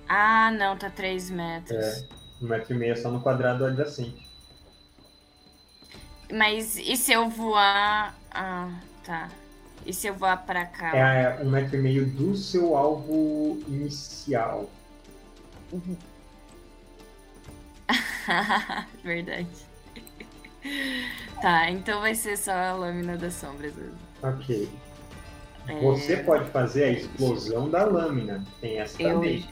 Ah, 0.08 0.52
não, 0.52 0.78
tá 0.78 0.89
3 0.89 1.30
metros. 1.32 1.78
É. 1.78 2.22
Um 2.41 2.47
metro 2.47 2.73
e 2.73 2.77
meio 2.77 2.93
é 2.93 2.95
só 2.95 3.09
no 3.11 3.21
quadrado 3.21 3.65
adjacente. 3.65 4.27
Mas 6.31 6.77
e 6.77 6.95
se 6.97 7.11
eu 7.13 7.29
voar. 7.29 8.15
Ah, 8.31 8.71
tá. 9.03 9.29
E 9.86 9.93
se 9.93 10.07
eu 10.07 10.13
voar 10.13 10.38
pra 10.45 10.65
cá? 10.65 10.95
É 10.95 11.41
um 11.43 11.49
metro 11.49 11.77
e 11.77 11.81
meio 11.81 12.05
do 12.09 12.36
seu 12.36 12.75
alvo 12.75 13.61
inicial. 13.67 14.69
Verdade. 19.03 19.47
tá, 21.41 21.69
então 21.69 21.99
vai 22.01 22.15
ser 22.15 22.38
só 22.38 22.51
a 22.53 22.73
lâmina 22.73 23.17
das 23.17 23.34
sombras. 23.34 23.73
Ok. 24.21 24.69
É, 25.67 25.79
Você 25.81 26.17
pode 26.17 26.49
fazer 26.49 26.84
a 26.86 26.89
explosão 26.91 27.69
da 27.69 27.84
lâmina. 27.86 28.43
Tem 28.61 28.79
essa 28.79 29.01
Eu- 29.01 29.15
também. 29.15 29.45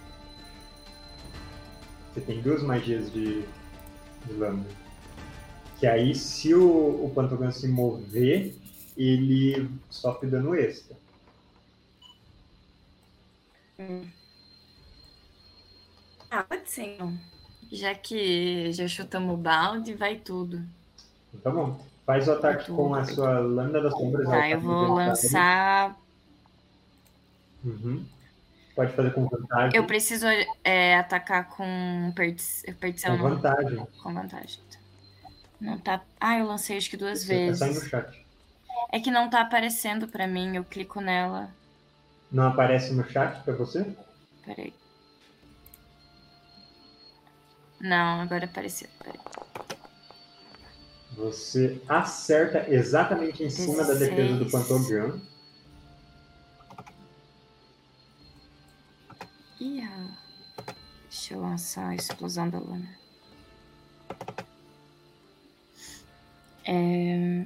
Você 2.13 2.21
tem 2.21 2.41
duas 2.41 2.61
magias 2.61 3.11
de, 3.11 3.41
de 4.25 4.33
lâmina. 4.33 4.65
Que 5.79 5.87
aí, 5.87 6.13
se 6.13 6.53
o, 6.53 7.05
o 7.05 7.51
se 7.51 7.67
mover, 7.67 8.55
ele 8.97 9.69
sofre 9.89 10.29
dano 10.29 10.53
extra. 10.53 10.95
Ah, 16.29 16.43
pode 16.43 16.69
ser 16.69 16.93
então. 16.93 17.17
Já 17.71 17.95
que 17.95 18.71
já 18.73 18.87
chutamos 18.87 19.33
o 19.33 19.37
balde, 19.37 19.93
vai 19.93 20.17
tudo. 20.17 20.61
Tá 21.41 21.49
bom. 21.49 21.79
Faz 22.05 22.27
o 22.27 22.33
ataque 22.33 22.65
Tudo. 22.65 22.75
com 22.75 22.93
a 22.93 23.05
sua 23.05 23.39
lâmina 23.39 23.81
das 23.81 23.93
sombras. 23.93 24.27
Tá, 24.27 24.49
eu 24.49 24.59
vou 24.59 24.95
lançar. 24.95 25.97
Uhum. 27.63 28.03
Pode 28.81 28.93
fazer 28.93 29.13
com 29.13 29.27
vantagem. 29.27 29.77
Eu 29.77 29.85
preciso 29.85 30.25
é, 30.63 30.95
atacar 30.97 31.49
com 31.49 32.11
perdi- 32.15 32.73
perdição. 32.79 33.15
Com 33.15 33.29
vantagem. 33.29 33.87
Com 34.01 34.11
vantagem. 34.11 34.59
Não 35.59 35.77
tá. 35.77 36.01
Ah, 36.19 36.39
eu 36.39 36.47
lancei 36.47 36.77
acho 36.77 36.89
que 36.89 36.97
duas 36.97 37.23
Você 37.23 37.27
tá 37.27 37.65
aí 37.65 37.73
no 37.73 37.75
vezes. 37.75 37.89
chat. 37.89 38.25
É 38.91 38.99
que 38.99 39.11
não 39.11 39.29
tá 39.29 39.41
aparecendo 39.41 40.07
pra 40.07 40.25
mim, 40.25 40.55
eu 40.55 40.63
clico 40.63 40.99
nela. 40.99 41.51
Não 42.31 42.47
aparece 42.47 42.91
no 42.91 43.07
chat 43.07 43.43
pra 43.43 43.53
você? 43.53 43.85
Peraí. 44.43 44.73
Não, 47.79 48.21
agora 48.21 48.45
apareceu. 48.45 48.89
Peraí. 48.97 49.19
Você 51.17 51.79
acerta 51.87 52.65
exatamente 52.67 53.43
em 53.43 53.49
cima 53.51 53.83
da 53.83 53.93
defesa 53.93 54.37
do 54.37 54.45
16. 54.45 55.21
Pantogan. 59.61 59.77
Ih, 59.77 59.83
ah. 59.83 60.73
deixa 61.03 61.35
eu 61.35 61.41
lançar 61.41 61.89
a 61.89 61.95
explosão 61.95 62.49
da 62.49 62.57
lâmina. 62.57 62.97
É... 66.65 67.45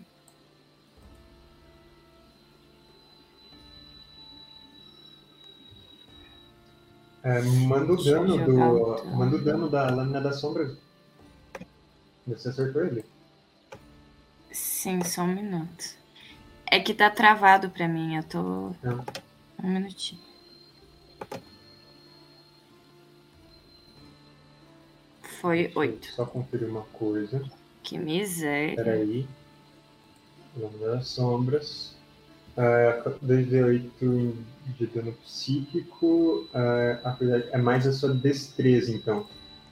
É, 7.23 7.41
manda 7.41 7.91
o 7.91 8.03
dano 8.03 8.37
do. 8.37 8.55
dano. 8.55 9.05
Manda 9.17 9.35
o 9.35 9.43
dano 9.43 9.69
da 9.69 9.89
lâmina 9.89 10.21
das 10.21 10.39
sombras. 10.39 10.77
Você 12.27 12.49
acertou 12.49 12.85
ele. 12.85 13.03
Sim, 14.51 15.03
só 15.03 15.23
um 15.23 15.33
minuto. 15.33 15.95
É 16.67 16.79
que 16.79 16.93
tá 16.93 17.09
travado 17.09 17.69
pra 17.69 17.87
mim, 17.87 18.15
eu 18.15 18.23
tô. 18.23 18.71
Não. 18.83 19.03
Um 19.63 19.69
minutinho. 19.69 20.21
Foi 25.41 25.63
Deixa 25.63 25.73
eu 25.75 25.79
oito. 25.81 26.07
Só 26.11 26.25
conferir 26.25 26.67
uma 26.69 26.81
coisa. 26.93 27.43
Que 27.83 27.97
miséria. 27.97 28.75
Peraí. 28.75 29.27
Lâmina 30.57 30.87
das 30.95 31.07
sombras. 31.07 31.95
É, 32.57 33.01
2d8 33.23 34.33
de 34.77 34.87
dano 34.87 35.11
psíquico. 35.23 36.47
É, 36.53 36.99
é 37.51 37.57
mais 37.57 37.85
a 37.85 37.91
sua 37.91 38.13
destreza, 38.13 38.91
então. 38.91 39.27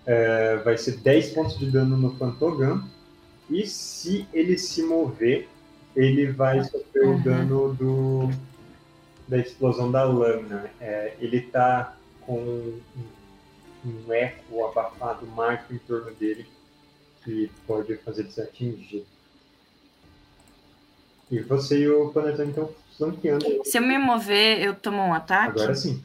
É, 0.06 0.58
vai 0.58 0.78
ser 0.78 0.98
10 0.98 1.30
pontos 1.32 1.58
de 1.58 1.72
dano 1.72 1.98
no 1.98 2.16
Pantogan. 2.16 2.84
E 3.50 3.66
se 3.66 4.28
ele 4.34 4.58
se 4.58 4.84
mover, 4.84 5.48
ele 5.96 6.28
vai 6.32 6.64
sofrer 6.64 7.06
o 7.06 7.12
Uhum. 7.12 7.22
dano 7.22 7.74
do, 7.76 8.30
da 9.28 9.38
explosão 9.38 9.92
da 9.92 10.04
lâmina. 10.04 10.70
É, 10.80 11.14
ele 11.20 11.42
tá 11.42 11.96
com 12.22 12.38
um, 12.38 12.80
um 13.86 14.14
eco 14.14 14.66
abafado 14.66 15.26
mágico 15.28 15.74
em 15.74 15.78
torno 15.80 16.14
dele 16.16 16.48
que 17.24 17.52
pode 17.66 17.96
fazer 17.98 18.22
ele 18.22 18.32
se 18.32 18.42
atingir. 18.42 19.06
E 21.32 21.40
você 21.40 21.80
e 21.80 21.90
o 21.90 22.12
Panetone 22.12 22.50
estão 22.50 22.70
flanqueando. 22.98 23.46
Se 23.64 23.78
eu 23.78 23.82
me 23.82 23.98
mover, 23.98 24.62
eu 24.62 24.76
tomo 24.76 25.02
um 25.02 25.14
ataque? 25.14 25.60
Agora 25.60 25.76
sim. 25.76 26.04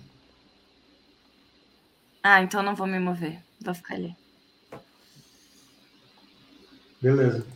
Ah, 2.22 2.42
então 2.42 2.60
eu 2.60 2.64
não 2.64 2.74
vou 2.74 2.86
me 2.86 2.98
mover. 2.98 3.38
Vou 3.60 3.74
ficar 3.74 3.94
ali. 3.94 4.16
Beleza. 7.00 7.46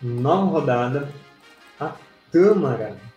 Nova 0.00 0.60
rodada. 0.60 1.12
A 1.78 1.96
Tâmara. 2.30 3.09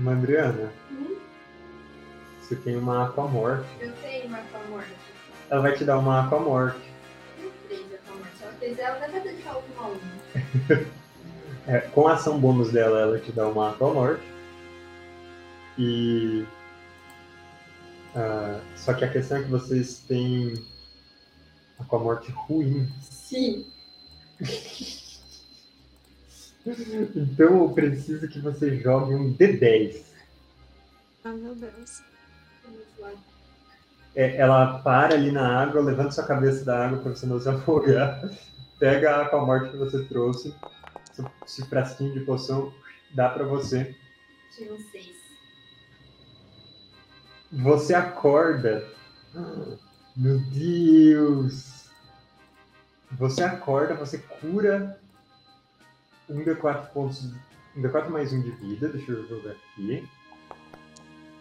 Mandriana, 0.00 0.72
Hum? 0.90 1.16
você 2.40 2.56
tem 2.56 2.76
uma 2.76 3.06
Aquamorte. 3.06 3.66
Eu 3.80 3.92
tenho 4.02 4.26
uma 4.26 4.38
morte. 4.70 4.90
Ela 5.50 5.62
vai 5.62 5.76
te 5.76 5.84
dar 5.84 5.98
uma 5.98 6.24
Aquamorte. 6.26 6.80
Tenho 7.36 7.52
três 7.68 7.94
Aquamorte. 7.94 8.36
Se 8.36 8.42
ela 8.44 8.52
fizer, 8.54 8.82
ela 8.82 8.98
vai 9.08 9.20
deixar 9.20 9.56
uma 9.56 9.86
uma. 9.88 10.00
É, 11.66 11.78
com 11.80 12.08
a 12.08 12.14
ação 12.14 12.40
bônus 12.40 12.72
dela, 12.72 12.98
ela 13.00 13.18
te 13.20 13.30
dá 13.30 13.46
uma 13.46 13.70
Aquamorte. 13.70 14.22
E. 15.78 16.44
ah, 18.16 18.60
só 18.76 18.94
que 18.94 19.04
a 19.04 19.10
questão 19.10 19.36
é 19.38 19.42
que 19.42 19.50
vocês 19.50 19.98
têm 20.08 20.54
Aquamorte 21.78 22.32
ruim. 22.32 22.88
Sim. 23.02 23.66
Então 26.66 27.62
eu 27.62 27.70
preciso 27.70 28.28
que 28.28 28.38
você 28.38 28.76
jogue 28.80 29.14
um 29.14 29.34
D10. 29.34 30.02
Ah, 31.24 31.32
meu 31.32 31.54
Deus. 31.54 32.02
É, 34.14 34.36
ela 34.36 34.78
para 34.80 35.14
ali 35.14 35.30
na 35.30 35.62
água, 35.62 35.82
levanta 35.82 36.10
sua 36.10 36.26
cabeça 36.26 36.64
da 36.64 36.86
água 36.86 36.98
para 36.98 37.14
você 37.14 37.26
não 37.26 37.40
se 37.40 37.48
afogar. 37.48 38.28
Pega 38.78 39.16
a 39.16 39.22
Aquamorte 39.22 39.70
que 39.70 39.76
você 39.76 40.04
trouxe, 40.04 40.54
esse 41.46 41.64
frasquinho 41.66 42.14
de 42.14 42.20
poção, 42.20 42.72
dá 43.14 43.28
para 43.28 43.44
você. 43.44 43.94
Tive 44.54 44.72
um 44.72 44.78
seis. 44.90 45.20
Você 47.52 47.94
acorda. 47.94 48.88
Ah, 49.34 49.76
Meu 50.16 50.38
Deus! 50.50 51.88
Você 53.12 53.42
acorda, 53.42 53.94
você 53.94 54.18
cura 54.18 54.99
um 56.30 56.44
D4 56.44 56.90
pontos. 56.92 57.32
Um 57.76 57.82
D4 57.82 58.08
mais 58.08 58.32
um 58.32 58.40
de 58.40 58.50
vida. 58.52 58.88
Deixa 58.88 59.12
eu 59.12 59.26
jogar 59.26 59.50
aqui. 59.50 60.08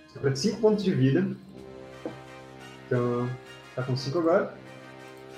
Você 0.08 0.20
cura 0.20 0.36
5 0.36 0.60
pontos 0.60 0.84
de 0.84 0.94
vida. 0.94 1.36
Então, 2.86 3.30
tá 3.76 3.84
com 3.84 3.96
5 3.96 4.18
agora. 4.20 4.54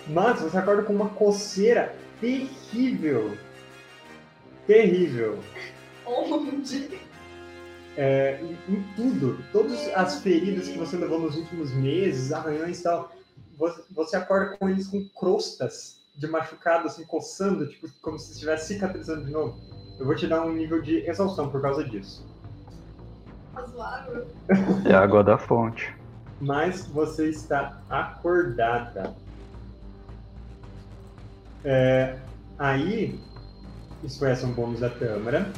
Mas 0.08 0.42
você 0.42 0.58
acorda 0.58 0.84
com 0.84 0.94
uma 0.94 1.10
coceira 1.10 1.96
terrível. 2.20 3.38
Terrível. 4.66 5.40
Onde? 6.06 7.00
É, 7.98 8.40
em, 8.42 8.74
em 8.74 8.84
tudo, 8.96 9.44
todas 9.52 9.90
as 9.90 10.22
feridas 10.22 10.70
que 10.70 10.78
você 10.78 10.96
levou 10.96 11.20
nos 11.20 11.36
últimos 11.36 11.74
meses, 11.74 12.32
arranhões 12.32 12.80
e 12.80 12.84
tal, 12.84 13.14
você, 13.58 13.84
você 13.92 14.16
acorda 14.16 14.58
com 14.58 14.70
eles 14.70 14.88
com 14.88 15.08
crostas 15.10 16.01
de 16.16 16.28
machucado, 16.28 16.88
assim, 16.88 17.06
coçando, 17.06 17.68
tipo, 17.68 17.88
como 18.02 18.18
se 18.20 18.34
estivesse 18.34 18.74
cicatrizando 18.74 19.26
de 19.26 19.32
novo. 19.32 19.60
Eu 20.00 20.06
vou 20.06 20.16
te 20.16 20.28
dar 20.28 20.44
um 20.44 20.54
nível 20.54 20.82
de 20.82 20.98
exaustão 21.08 21.50
por 21.50 21.62
causa 21.62 21.84
disso. 21.84 22.26
Razoável. 23.54 24.28
É 24.86 24.94
a 24.94 25.02
água 25.02 25.24
da 25.24 25.38
fonte. 25.38 25.96
Mas 26.40 26.88
você 26.88 27.30
está 27.30 27.82
acordada. 27.90 29.14
É, 31.64 32.18
aí, 32.58 33.20
isso 34.04 34.20
foi 34.20 34.32
ação 34.32 34.52
bônus 34.52 34.80
da 34.80 34.90
Câmara. 34.90 35.52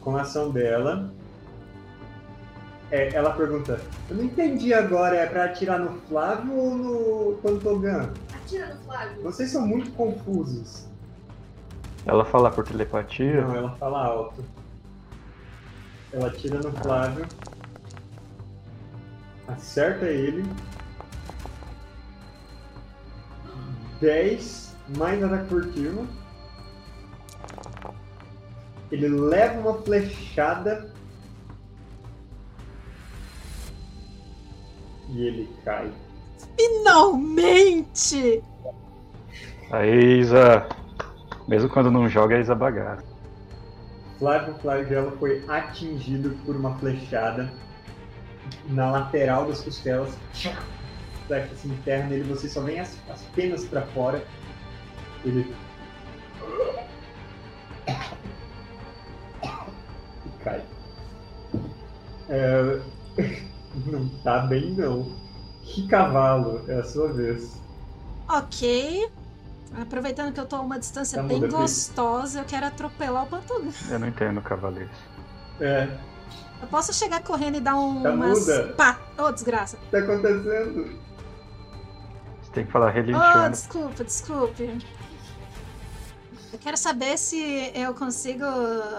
Com 0.00 0.16
a 0.16 0.22
ação 0.22 0.50
dela, 0.50 1.12
é, 2.90 3.14
ela 3.14 3.32
pergunta: 3.32 3.80
Eu 4.08 4.16
não 4.16 4.24
entendi 4.24 4.72
agora, 4.72 5.16
é 5.16 5.26
pra 5.26 5.44
atirar 5.44 5.78
no 5.78 6.00
Flávio 6.08 6.54
ou 6.54 6.74
no 6.74 7.38
Pantogan? 7.42 8.12
Atira 8.50 8.74
no 8.74 8.80
Flávio. 8.82 9.22
Vocês 9.22 9.50
são 9.50 9.64
muito 9.64 9.92
confusos. 9.92 10.84
Ela 12.04 12.24
fala 12.24 12.50
por 12.50 12.64
telepatia. 12.64 13.42
Não, 13.42 13.54
ela 13.54 13.76
fala 13.76 14.04
alto. 14.04 14.44
Ela 16.12 16.26
atira 16.26 16.58
no 16.58 16.72
Flávio. 16.72 17.28
Acerta 19.46 20.06
ele. 20.06 20.44
10 24.00 24.76
mais 24.96 25.22
ataque 25.22 25.48
furtivo. 25.48 26.08
Ele 28.90 29.08
leva 29.08 29.60
uma 29.60 29.80
flechada. 29.82 30.92
E 35.08 35.22
ele 35.22 35.48
cai. 35.64 35.92
Finalmente! 36.56 38.42
A 39.70 39.86
Isa. 39.86 40.66
Mesmo 41.46 41.68
quando 41.68 41.90
não 41.90 42.08
joga, 42.08 42.36
a 42.36 42.40
Isa 42.40 42.54
bagaça. 42.54 43.04
Flávio 44.18 44.54
Flagelo 44.56 45.16
foi 45.18 45.44
atingido 45.48 46.36
por 46.44 46.54
uma 46.54 46.76
flechada 46.78 47.50
na 48.68 48.90
lateral 48.90 49.46
das 49.46 49.62
costelas. 49.62 50.16
Flecha 51.26 51.54
se 51.54 51.68
enterra 51.68 52.08
nele, 52.08 52.24
você 52.24 52.48
só 52.48 52.60
vem 52.60 52.80
as, 52.80 52.98
as 53.08 53.22
penas 53.34 53.64
pra 53.64 53.82
fora. 53.82 54.22
Ele. 55.24 55.54
E 60.26 60.44
cai. 60.44 60.62
É, 62.28 62.80
Não 63.86 64.08
tá 64.22 64.40
bem, 64.40 64.72
não. 64.72 65.06
Que 65.72 65.86
cavalo, 65.86 66.64
é 66.68 66.80
a 66.80 66.84
sua 66.84 67.12
vez. 67.12 67.56
Ok. 68.28 69.08
Aproveitando 69.80 70.32
que 70.34 70.40
eu 70.40 70.46
tô 70.46 70.56
a 70.56 70.60
uma 70.62 70.78
distância 70.80 71.16
Tá 71.22 71.22
bem 71.22 71.48
gostosa, 71.48 72.40
eu 72.40 72.44
quero 72.44 72.66
atropelar 72.66 73.22
o 73.24 73.26
Pantuga. 73.28 73.70
Eu 73.88 73.98
não 74.00 74.08
entendo 74.08 74.40
cavaleiro. 74.42 74.90
É, 75.60 75.88
Eu 76.60 76.66
posso 76.68 76.92
chegar 76.92 77.22
correndo 77.22 77.56
e 77.58 77.60
dar 77.60 77.76
um, 77.76 78.02
Tá 78.02 78.10
umas. 78.10 78.40
muda. 78.40 78.74
Pá! 78.76 78.98
Ô, 79.16 79.30
desgraça. 79.30 79.76
o 79.76 79.80
que 79.80 79.86
tá 79.92 79.98
acontecendo? 79.98 80.98
Você 82.42 82.52
tem 82.52 82.66
que 82.66 82.72
falar 82.72 82.88
Oh, 82.88 82.90
relinchando. 82.92 83.50
desculpa, 83.50 84.04
desculpe. 84.04 84.78
Eu 86.52 86.58
quero 86.58 86.76
saber 86.76 87.16
se 87.16 87.70
eu 87.74 87.94
consigo 87.94 88.44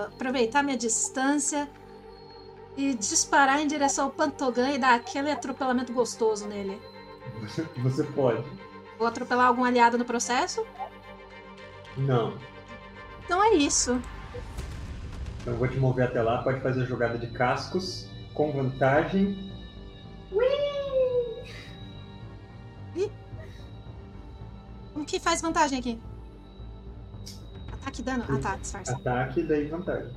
aproveitar 0.07 0.63
minha 0.63 0.77
distância 0.77 1.67
e 2.77 2.93
disparar 2.93 3.59
em 3.59 3.67
direção 3.67 4.05
ao 4.05 4.11
Pantogan 4.11 4.71
e 4.71 4.77
dar 4.77 4.95
aquele 4.95 5.31
atropelamento 5.31 5.93
gostoso 5.93 6.47
nele. 6.47 6.81
Você, 7.41 7.63
você 7.77 8.03
pode. 8.03 8.43
Vou 8.97 9.07
atropelar 9.07 9.47
algum 9.47 9.63
aliado 9.63 9.97
no 9.97 10.05
processo? 10.05 10.65
Não. 11.97 12.37
Então 13.25 13.43
é 13.43 13.53
isso. 13.55 14.01
Então 15.41 15.53
eu 15.53 15.59
vou 15.59 15.67
te 15.67 15.77
mover 15.77 16.05
até 16.05 16.21
lá, 16.21 16.43
pode 16.43 16.61
fazer 16.61 16.83
a 16.83 16.85
jogada 16.85 17.17
de 17.17 17.27
cascos 17.27 18.07
com 18.33 18.51
vantagem. 18.51 19.51
Como 24.93 25.05
que 25.05 25.19
faz 25.19 25.41
vantagem 25.41 25.79
aqui? 25.79 25.99
Ataque 27.73 28.01
e 28.01 28.03
dano? 28.03 28.23
Ah 28.29 28.37
tá, 28.37 28.55
disfarça. 28.55 28.93
Ataque, 28.93 29.41
daí 29.41 29.65
vantagem. 29.65 30.11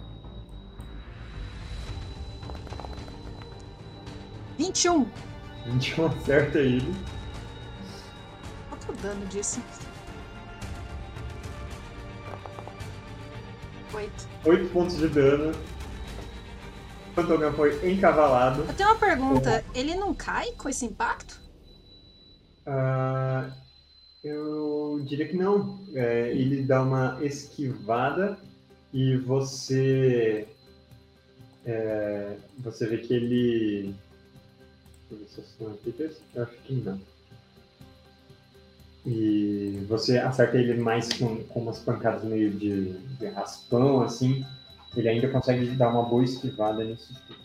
21. 4.58 5.06
21 5.66 6.06
acerta 6.20 6.58
ele. 6.58 6.94
Qual 8.68 8.80
que 8.80 8.90
é 8.90 8.92
o 8.92 8.96
dano 8.96 9.26
disso? 9.26 9.60
8. 13.92 14.28
8 14.44 14.68
pontos 14.72 14.96
de 14.96 15.08
dano. 15.08 15.52
O 17.10 17.14
Pantogan 17.14 17.52
foi 17.52 17.92
encavalado. 17.92 18.62
Eu 18.62 18.74
tenho 18.74 18.88
uma 18.88 18.98
pergunta. 18.98 19.64
Ele 19.74 19.94
não 19.94 20.12
cai 20.12 20.50
com 20.52 20.68
esse 20.68 20.84
impacto? 20.84 21.40
Ah, 22.66 23.50
eu 24.22 25.00
diria 25.04 25.28
que 25.28 25.36
não. 25.36 25.78
É, 25.94 26.30
ele 26.30 26.62
dá 26.62 26.82
uma 26.82 27.18
esquivada 27.22 28.36
e 28.92 29.16
você. 29.18 30.48
é, 31.64 32.36
você 32.58 32.86
vê 32.88 32.98
que 32.98 33.14
ele. 33.14 33.94
Eu 35.60 35.68
aqui, 35.72 36.14
acho 36.40 36.52
que 36.64 36.74
não. 36.74 37.00
E 39.06 39.84
você 39.88 40.18
acerta 40.18 40.56
ele 40.56 40.74
mais 40.80 41.12
com, 41.12 41.44
com 41.44 41.60
umas 41.60 41.78
pancadas 41.78 42.24
meio 42.24 42.50
de, 42.50 42.92
de 42.92 43.26
raspão, 43.26 44.02
assim. 44.02 44.44
Ele 44.96 45.08
ainda 45.08 45.28
consegue 45.28 45.66
dar 45.76 45.90
uma 45.90 46.04
boa 46.04 46.24
esquivada 46.24 46.82
nisso 46.84 47.14
tudo. 47.26 47.44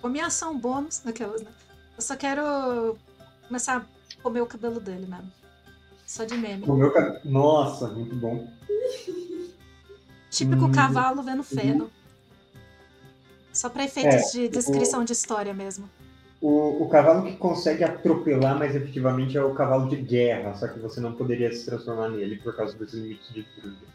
Com 0.00 0.08
minha 0.08 0.26
ação 0.26 0.58
bônus. 0.58 1.06
Aquelas, 1.06 1.42
né? 1.42 1.50
Eu 1.96 2.02
só 2.02 2.16
quero 2.16 2.96
começar 3.46 3.76
a 3.78 4.22
comer 4.22 4.40
o 4.40 4.46
cabelo 4.46 4.80
dele 4.80 5.06
mesmo. 5.06 5.30
Só 6.06 6.24
de 6.24 6.34
meme. 6.36 6.64
Comeu 6.64 6.92
cabelo. 6.92 7.20
Nossa, 7.24 7.88
muito 7.88 8.14
bom. 8.14 8.48
Típico 10.30 10.66
Hum. 10.66 10.72
cavalo 10.72 11.22
vendo 11.22 11.42
feno. 11.42 11.90
Só 13.52 13.68
pra 13.68 13.84
efeitos 13.84 14.14
É, 14.14 14.30
de 14.32 14.48
descrição 14.48 15.04
de 15.04 15.12
história 15.12 15.52
mesmo. 15.52 15.88
O, 16.40 16.82
o 16.82 16.88
cavalo 16.88 17.24
que 17.24 17.36
consegue 17.36 17.82
atropelar 17.82 18.58
mais 18.58 18.76
efetivamente 18.76 19.36
é 19.36 19.42
o 19.42 19.54
cavalo 19.54 19.88
de 19.88 19.96
guerra, 19.96 20.54
só 20.54 20.68
que 20.68 20.78
você 20.78 21.00
não 21.00 21.12
poderia 21.12 21.52
se 21.52 21.64
transformar 21.64 22.10
nele 22.10 22.36
por 22.36 22.54
causa 22.54 22.76
dos 22.76 22.92
limites 22.92 23.32
de 23.32 23.46
druida. 23.56 23.86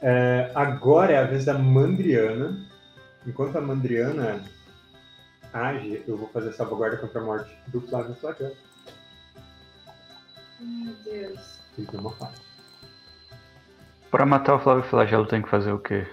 É, 0.00 0.50
agora 0.54 1.12
é 1.12 1.18
a 1.18 1.24
vez 1.24 1.44
da 1.44 1.54
Mandriana. 1.54 2.58
Enquanto 3.26 3.56
a 3.56 3.60
Mandriana 3.60 4.42
age, 5.52 6.02
eu 6.08 6.16
vou 6.16 6.28
fazer 6.28 6.52
salvaguarda 6.52 6.96
contra 6.96 7.20
a 7.20 7.24
morte 7.24 7.56
do 7.68 7.80
Flávio 7.82 8.14
Flagel. 8.16 8.56
Meu 10.58 10.94
Deus. 11.04 11.60
Ele 11.76 11.86
tem 11.86 12.00
uma 12.00 12.10
falha. 12.12 12.32
Pra 14.10 14.26
matar 14.26 14.56
o 14.56 14.58
Flávio 14.58 14.84
Flagelo 14.84 15.26
tem 15.26 15.40
que 15.40 15.48
fazer 15.48 15.72
o 15.72 15.78
quê? 15.78 16.06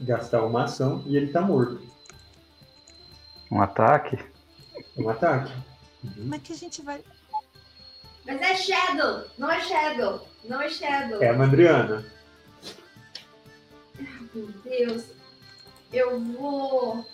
Gastar 0.00 0.42
uma 0.44 0.64
ação 0.64 1.02
e 1.06 1.16
ele 1.16 1.32
tá 1.32 1.40
morto. 1.40 1.85
Um 3.50 3.60
ataque? 3.60 4.18
Um 4.96 5.08
ataque. 5.08 5.52
Como 6.14 6.34
é 6.34 6.38
que 6.38 6.52
a 6.52 6.56
gente 6.56 6.82
vai. 6.82 7.02
Mas 8.24 8.40
é 8.40 8.56
Shadow! 8.56 9.24
Não 9.38 9.50
é 9.50 9.60
Shadow! 9.60 10.26
Não 10.44 10.60
é 10.60 10.68
Shadow! 10.68 11.22
É 11.22 11.28
a 11.28 11.34
Mandriana. 11.34 12.04
Meu 14.34 14.46
Deus. 14.64 15.04
Eu 15.92 16.20
vou. 16.20 17.06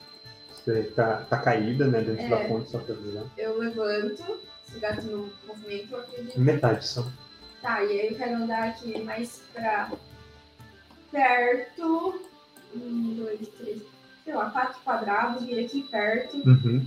Você 0.50 0.84
tá, 0.94 1.24
tá 1.24 1.38
caída, 1.38 1.86
né, 1.86 2.00
dentro 2.00 2.24
É. 2.24 2.28
da 2.28 2.48
fonte, 2.48 2.70
só 2.70 2.78
pra 2.78 2.94
avisar. 2.94 3.24
Eu 3.36 3.58
levanto. 3.58 4.40
Se 4.64 4.78
gasto 4.78 5.02
no 5.04 5.32
movimento, 5.46 5.92
eu 5.92 6.00
acredito. 6.00 6.40
Metade 6.40 6.86
só. 6.86 7.04
Tá, 7.60 7.82
e 7.84 8.00
aí 8.00 8.08
eu 8.08 8.16
quero 8.16 8.34
andar 8.36 8.68
aqui 8.70 8.98
mais 9.02 9.42
pra 9.52 9.90
perto. 11.10 12.20
Um, 12.74 13.14
dois, 13.16 13.48
três. 13.48 13.82
Sei 14.24 14.34
lá, 14.34 14.50
quatro 14.50 14.80
quadrados, 14.82 15.44
vir 15.44 15.64
aqui 15.64 15.82
perto. 15.82 16.36
Uhum. 16.48 16.86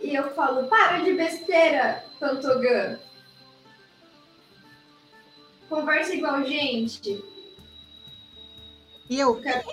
E 0.00 0.14
eu 0.14 0.30
falo, 0.34 0.68
para 0.68 0.98
de 1.02 1.12
besteira, 1.14 2.04
Pantogan. 2.20 2.98
Conversa 5.68 6.14
igual 6.14 6.44
gente. 6.44 7.24
E 9.08 9.18
eu? 9.20 9.40
Quero- 9.40 9.64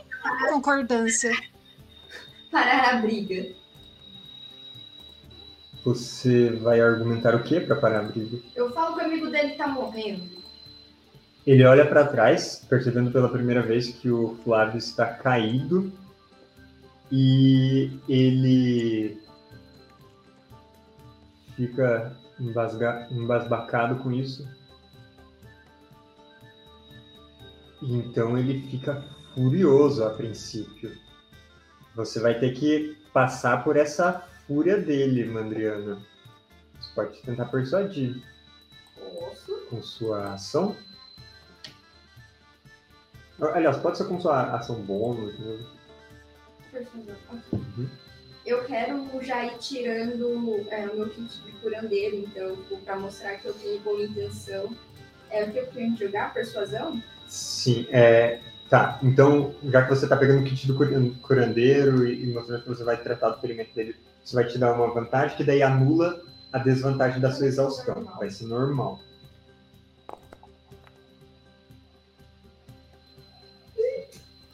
Concordância. 0.51 1.31
Parar 2.51 2.93
a 2.95 3.01
briga. 3.01 3.53
Você 5.83 6.51
vai 6.51 6.79
argumentar 6.79 7.35
o 7.35 7.43
quê 7.43 7.59
pra 7.59 7.75
parar 7.75 7.99
a 7.99 8.03
briga? 8.03 8.39
Eu 8.55 8.71
falo 8.71 8.95
que 8.95 9.01
o 9.01 9.05
amigo 9.05 9.29
dele 9.29 9.55
tá 9.55 9.67
morrendo. 9.67 10.42
Ele 11.45 11.65
olha 11.65 11.85
pra 11.85 12.07
trás, 12.07 12.65
percebendo 12.69 13.11
pela 13.11 13.27
primeira 13.29 13.61
vez 13.61 13.89
que 13.89 14.09
o 14.09 14.35
Flávio 14.43 14.77
está 14.77 15.05
caído 15.05 15.91
e 17.11 17.91
ele 18.07 19.21
fica 21.55 22.15
embasga- 22.39 23.07
embasbacado 23.11 24.01
com 24.01 24.11
isso. 24.11 24.47
E 27.81 27.93
então 27.97 28.37
ele 28.37 28.65
fica 28.69 29.03
furioso 29.35 30.05
a 30.05 30.11
princípio. 30.11 30.95
Você 31.93 32.21
vai 32.21 32.39
ter 32.39 32.53
que 32.53 32.97
passar 33.11 33.63
por 33.65 33.75
essa 33.75 34.23
fúria 34.47 34.77
dele, 34.81 35.25
Mandriana. 35.25 36.01
Você 36.79 36.95
pode 36.95 37.21
tentar 37.21 37.45
persuadir 37.45 38.23
Posso. 38.95 39.67
com 39.69 39.81
sua 39.83 40.33
ação. 40.33 40.75
Aliás, 43.41 43.77
pode 43.77 43.97
ser 43.97 44.05
com 44.05 44.19
sua 44.19 44.55
ação 44.55 44.75
bônus. 44.75 45.37
Né? 45.39 45.59
Persuasão, 46.71 47.15
ok. 47.29 47.39
Uhum. 47.51 47.87
Eu 48.45 48.65
quero 48.65 49.07
já 49.21 49.45
ir 49.45 49.57
tirando 49.57 50.65
é, 50.69 50.87
o 50.87 50.95
meu 50.97 51.09
kit 51.09 51.41
de 51.43 51.51
curandeiro, 51.53 52.17
então, 52.17 52.55
tipo, 52.57 52.77
pra 52.77 52.97
mostrar 52.97 53.35
que 53.37 53.47
eu 53.47 53.53
tenho 53.53 53.79
boa 53.81 54.03
intenção. 54.03 54.75
É 55.29 55.43
o 55.45 55.51
que 55.51 55.59
eu 55.59 55.67
quero 55.67 55.95
jogar? 55.95 56.33
Persuasão? 56.33 57.01
Sim, 57.27 57.87
é. 57.89 58.39
Tá, 58.69 58.99
então, 59.03 59.53
já 59.65 59.83
que 59.83 59.89
você 59.89 60.07
tá 60.07 60.17
pegando 60.17 60.41
o 60.41 60.43
kit 60.43 60.65
do 60.67 60.75
curan- 60.75 61.13
curandeiro 61.21 62.07
e, 62.07 62.23
e 62.23 62.33
mostrando 62.33 62.63
que 62.63 62.69
você 62.69 62.83
vai 62.83 62.97
tratar 62.97 63.29
do 63.29 63.39
ferimento 63.39 63.73
dele, 63.73 63.95
isso 64.23 64.35
vai 64.35 64.45
te 64.45 64.57
dar 64.57 64.73
uma 64.73 64.91
vantagem 64.91 65.37
que 65.37 65.43
daí 65.43 65.61
anula 65.61 66.21
a 66.51 66.57
desvantagem 66.57 67.21
da 67.21 67.31
sua 67.31 67.45
exaustão. 67.47 68.03
Vai 68.17 68.29
ser 68.29 68.45
normal. 68.45 68.99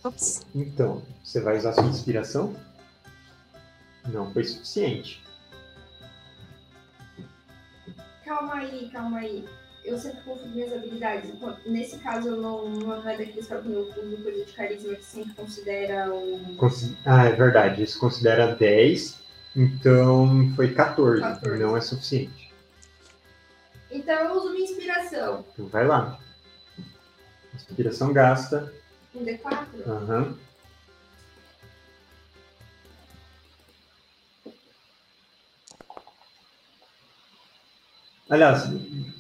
Ops. 0.04 0.46
Então, 0.56 1.02
você 1.24 1.42
vai 1.42 1.58
usar 1.58 1.74
sua 1.74 1.84
inspiração? 1.86 2.56
Não 4.08 4.32
foi 4.34 4.44
suficiente. 4.44 5.22
Calma 8.26 8.56
aí, 8.56 8.90
calma 8.92 9.20
aí. 9.20 9.46
Eu 9.84 9.98
sempre 9.98 10.22
confundo 10.22 10.50
minhas 10.50 10.72
habilidades. 10.74 11.32
Nesse 11.66 11.98
caso, 12.00 12.30
eu 12.30 12.38
não, 12.42 12.70
não 12.70 13.10
é 13.10 13.18
daqueles 13.18 13.48
para 13.48 13.58
quando 13.62 13.74
eu 13.74 13.82
uso 13.90 14.24
coisa 14.24 14.46
de 14.46 14.52
carisma 14.54 14.96
que 14.96 15.06
sempre 15.06 15.34
considera 15.34 16.14
o. 16.14 16.56
Consi- 16.58 16.98
Ah, 17.06 17.26
é 17.26 17.32
verdade, 17.36 17.82
isso 17.84 18.00
considera 18.00 18.56
10, 18.56 19.18
então 19.56 20.52
foi 20.56 20.74
14, 20.74 21.22
14. 21.22 21.62
não 21.64 21.76
é 21.76 21.82
suficiente. 21.82 22.54
Então 23.90 24.16
eu 24.16 24.34
uso 24.36 24.52
minha 24.52 24.64
inspiração. 24.66 25.46
Então 25.54 25.68
vai 25.68 25.88
lá. 25.88 26.20
Inspiração 27.56 28.14
gasta. 28.14 28.72
Um 29.16 29.24
D4? 29.26 29.88
Aham. 29.88 30.36
Aliás, 38.30 38.70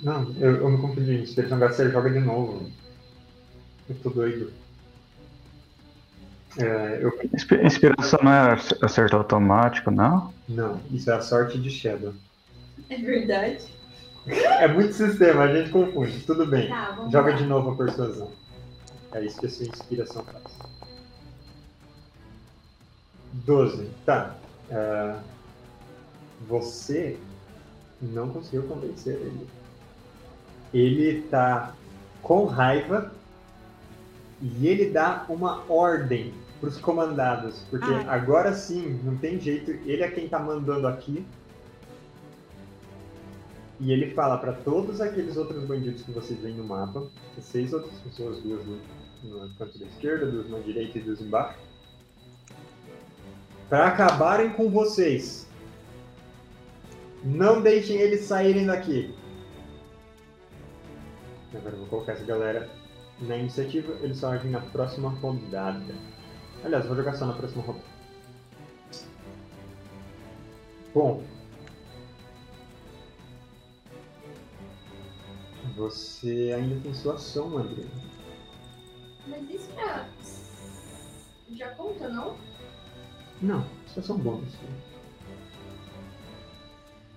não, 0.03 0.35
eu, 0.39 0.57
eu 0.57 0.69
me 0.69 0.77
confundi. 0.79 1.17
Inspiração 1.21 1.57
gasta, 1.59 1.83
você 1.83 1.89
joga 1.91 2.09
de 2.11 2.19
novo. 2.19 2.69
Eu 3.89 3.95
tô 4.03 4.09
doido. 4.11 4.53
É, 6.57 6.99
eu, 7.01 7.11
Inspi- 7.33 7.63
Inspiração 7.65 8.19
não 8.21 8.31
é 8.31 8.51
ac- 8.51 8.77
acerto 8.83 9.15
automático, 9.15 9.89
não? 9.89 10.33
não, 10.47 10.79
isso 10.91 11.09
é 11.09 11.15
a 11.15 11.21
sorte 11.21 11.59
de 11.59 11.69
Shadow. 11.71 12.13
É 12.89 12.97
verdade. 12.97 13.65
É 14.27 14.67
muito 14.67 14.93
sistema, 14.93 15.43
a 15.43 15.55
gente 15.55 15.71
confunde. 15.71 16.19
Tudo 16.25 16.45
bem. 16.45 16.67
Tá, 16.69 16.95
Joga 17.11 17.31
lá. 17.31 17.35
de 17.37 17.45
novo 17.45 17.71
a 17.71 17.75
persuasão. 17.75 18.31
É 19.11 19.25
isso 19.25 19.39
que 19.39 19.45
a 19.47 19.49
sua 19.49 19.65
inspiração 19.65 20.23
faz. 20.23 20.43
12. 23.33 23.89
Tá. 24.05 24.35
Ah, 24.71 25.21
você 26.47 27.17
não 28.01 28.29
conseguiu 28.29 28.63
convencer 28.63 29.15
ele. 29.15 29.47
Ele 30.73 31.21
tá 31.23 31.73
com 32.21 32.45
raiva 32.45 33.11
e 34.41 34.67
ele 34.67 34.91
dá 34.91 35.25
uma 35.27 35.63
ordem 35.71 36.33
para 36.59 36.69
os 36.69 36.77
comandados. 36.77 37.63
Porque 37.69 37.91
Ai. 37.91 38.05
agora 38.07 38.53
sim, 38.53 38.99
não 39.03 39.17
tem 39.17 39.39
jeito. 39.39 39.71
Ele 39.71 40.03
é 40.03 40.11
quem 40.11 40.29
tá 40.29 40.39
mandando 40.39 40.87
aqui. 40.87 41.25
E 43.79 43.93
ele 43.93 44.11
fala 44.13 44.37
para 44.37 44.51
todos 44.51 44.99
aqueles 44.99 45.37
outros 45.37 45.63
bandidos 45.63 46.01
que 46.01 46.11
vocês 46.11 46.37
veem 46.41 46.55
no 46.55 46.65
mapa, 46.65 47.07
seis 47.39 47.71
outras 47.71 47.97
pessoas, 48.01 48.37
duas 48.43 48.65
no, 48.65 48.77
no 49.23 49.49
canto 49.55 49.77
da 49.77 49.85
esquerda, 49.85 50.25
duas 50.25 50.49
na 50.49 50.59
direita 50.59 50.97
e 50.97 51.01
duas 51.01 51.21
embaixo, 51.21 51.59
para 53.67 53.87
acabarem 53.87 54.51
com 54.51 54.69
vocês. 54.69 55.47
Não 57.23 57.61
deixem 57.61 57.97
eles 57.97 58.21
saírem 58.21 58.65
daqui. 58.65 59.13
Agora 61.53 61.75
eu 61.75 61.79
vou 61.79 61.87
colocar 61.87 62.13
essa 62.13 62.23
galera 62.23 62.69
na 63.19 63.37
iniciativa, 63.37 63.91
eles 64.01 64.17
só 64.17 64.31
agem 64.31 64.51
na 64.51 64.61
próxima 64.61 65.09
rodada. 65.09 65.93
Aliás, 66.63 66.85
vou 66.85 66.95
jogar 66.95 67.15
só 67.15 67.25
na 67.25 67.33
próxima 67.33 67.63
rodada. 67.63 67.85
Bom, 70.93 71.23
Você 75.79 76.53
ainda 76.53 76.77
tem 76.81 76.93
sua 76.93 77.13
ação, 77.13 77.57
André. 77.57 77.85
Mas 79.27 79.49
isso 79.49 79.69
já. 79.75 80.05
Já 81.51 81.69
conta, 81.69 82.07
não? 82.07 82.37
Não, 83.41 83.65
sua 83.87 84.03
ação 84.03 84.17
bônus. 84.17 84.53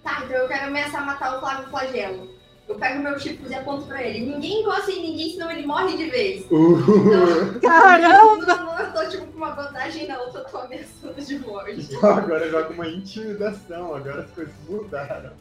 Tá, 0.03 0.23
então 0.25 0.37
eu 0.37 0.49
quero 0.49 0.67
ameaçar 0.67 1.05
matar 1.05 1.37
o 1.37 1.41
Flávio 1.41 1.69
Flagelo. 1.69 2.29
Eu 2.69 2.77
pego 2.77 3.03
meu 3.03 3.19
chifre 3.19 3.49
e 3.51 3.55
aponto 3.55 3.87
pra 3.87 4.03
ele. 4.03 4.27
Ninguém 4.27 4.63
encosta 4.63 4.91
em 4.91 5.03
ninguém, 5.03 5.31
senão 5.33 5.51
ele 5.51 5.67
morre 5.67 5.97
de 5.97 6.09
vez. 6.11 6.47
Uh, 6.51 7.59
Caramba! 7.61 8.57
Não, 8.57 8.79
eu 8.79 8.93
tô 8.93 9.03
tô 9.03 9.09
tipo 9.11 9.27
com 9.27 9.37
uma 9.37 9.51
vantagem 9.51 10.07
na 10.07 10.19
outra, 10.19 10.41
eu 10.41 10.45
tô 10.45 10.59
ameaçando 10.59 11.21
de 11.21 11.39
morte. 11.39 11.81
Então 11.81 12.11
agora 12.11 12.49
joga 12.49 12.71
uma 12.71 12.89
intimidação, 12.89 13.95
agora 13.95 14.23
as 14.23 14.31
coisas 14.31 14.55
mudaram. 14.69 15.33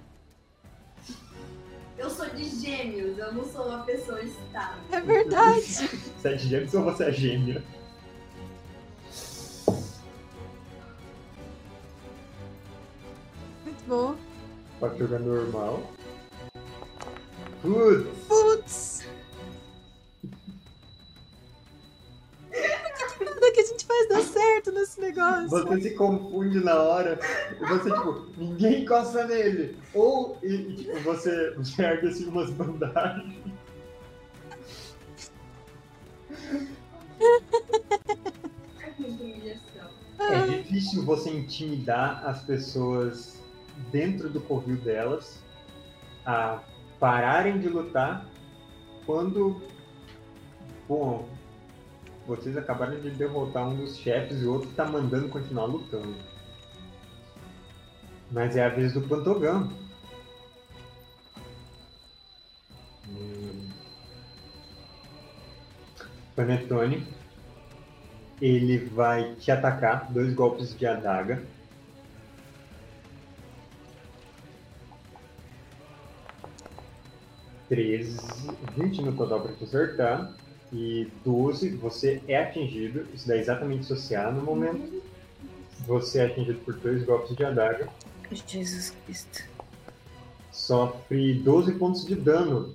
Eu 2.01 2.09
sou 2.09 2.27
de 2.31 2.43
gêmeos, 2.43 3.15
eu 3.15 3.31
não 3.31 3.45
sou 3.45 3.67
uma 3.67 3.83
pessoa 3.83 4.19
estável. 4.23 4.81
É 4.91 5.01
verdade. 5.01 5.61
Você 6.17 6.29
é 6.29 6.33
de 6.33 6.47
gêmeos 6.47 6.73
ou 6.73 6.83
você 6.83 7.03
é 7.03 7.11
gêmea? 7.11 7.63
Muito 13.63 13.83
bom. 13.87 14.15
Pode 14.79 14.97
jogar 14.97 15.19
normal. 15.19 15.83
Putz! 17.61 18.27
Putz! 18.27 18.90
Que 23.41 23.47
nada 23.47 23.51
que 23.53 23.59
a 23.59 23.65
gente 23.65 23.85
faz 23.85 24.09
dar 24.09 24.21
certo 24.21 24.71
nesse 24.71 25.01
negócio? 25.01 25.49
Você 25.49 25.81
se 25.81 25.95
confunde 25.95 26.63
na 26.63 26.75
hora 26.75 27.19
você, 27.59 27.91
tipo, 27.91 28.27
ninguém 28.37 28.83
encosta 28.83 29.25
nele. 29.25 29.77
Ou, 29.95 30.37
e, 30.43 30.75
tipo, 30.75 30.99
você, 30.99 31.55
ergue 31.79 32.07
assim 32.07 32.27
umas 32.27 32.51
bandagens. 32.51 33.33
É. 40.19 40.33
É 40.33 40.47
difícil 40.47 41.03
você 41.03 41.31
intimidar 41.31 42.23
as 42.23 42.43
pessoas 42.43 43.41
dentro 43.91 44.29
do 44.29 44.39
covil 44.41 44.77
delas 44.77 45.43
a 46.25 46.61
pararem 46.99 47.59
de 47.59 47.67
lutar 47.67 48.29
quando, 49.03 49.59
bom, 50.87 51.27
vocês 52.35 52.55
acabaram 52.55 52.97
de 52.97 53.09
derrotar 53.09 53.67
um 53.67 53.75
dos 53.75 53.97
chefes 53.97 54.41
e 54.41 54.45
o 54.45 54.53
outro 54.53 54.69
está 54.69 54.85
mandando 54.85 55.27
continuar 55.27 55.65
lutando. 55.65 56.15
Mas 58.31 58.55
é 58.55 58.63
a 58.63 58.69
vez 58.69 58.93
do 58.93 59.01
Pantogan. 59.01 59.67
Hum. 63.09 63.69
Panetone. 66.33 67.05
Ele 68.41 68.77
vai 68.77 69.35
te 69.35 69.51
atacar, 69.51 70.09
dois 70.13 70.33
golpes 70.33 70.73
de 70.75 70.87
adaga. 70.87 71.43
Treze, 77.67 78.17
20 78.77 79.01
no 79.01 79.17
total 79.17 79.41
para 79.41 79.53
te 79.53 79.65
acertar. 79.65 80.40
E 80.71 81.07
12, 81.25 81.69
você 81.71 82.21
é 82.27 82.37
atingido. 82.37 83.05
Isso 83.13 83.27
dá 83.27 83.35
exatamente 83.35 83.81
associar 83.81 84.33
no 84.33 84.41
momento. 84.41 85.01
Você 85.85 86.19
é 86.19 86.25
atingido 86.25 86.59
por 86.59 86.75
dois 86.75 87.03
golpes 87.03 87.35
de 87.35 87.43
adaga. 87.43 87.89
Jesus 88.31 88.93
Cristo. 89.05 89.43
Sofre 90.51 91.33
12 91.33 91.73
pontos 91.73 92.05
de 92.05 92.15
dano. 92.15 92.73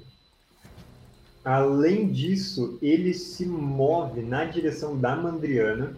Além 1.45 2.09
disso, 2.09 2.79
ele 2.83 3.15
se 3.15 3.47
move 3.47 4.21
na 4.21 4.45
direção 4.45 4.99
da 4.99 5.17
Mandriana. 5.17 5.97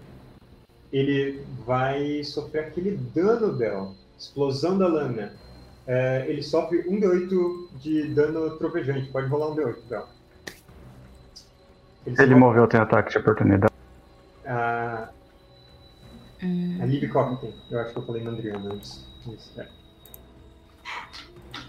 Ele 0.93 1.43
vai 1.67 2.23
sofrer 2.23 2.67
aquele 2.67 2.97
dano 3.15 3.57
dela. 3.57 3.95
Explosão 4.19 4.79
da 4.79 4.87
lâmina. 4.87 5.35
É, 5.87 6.27
ele 6.29 6.43
sofre 6.43 6.85
1 6.87 7.01
de 7.01 7.07
8 7.07 7.71
de 7.81 8.09
dano 8.09 8.57
trovejante. 8.59 9.11
Pode 9.11 9.29
rolar 9.29 9.51
um 9.51 9.55
de 9.55 9.63
8 9.63 9.83
dela. 12.11 12.23
Ele 12.23 12.35
sofre- 12.35 12.35
moveu, 12.35 12.67
tem 12.67 12.81
ataque 12.81 13.11
de 13.13 13.19
oportunidade. 13.19 13.73
A, 14.47 15.09
Hum. 16.43 16.79
a 16.81 16.85
Liv 16.87 17.09
Cock 17.13 17.41
tem. 17.41 17.55
Eu 17.71 17.81
acho 17.81 17.93
que 17.93 17.99
eu 17.99 18.07
falei 18.07 18.23
Mandriana 18.23 18.73
antes. 18.73 19.05
Isso, 19.27 19.61
é. 19.61 19.67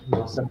Nossa, 0.07 0.45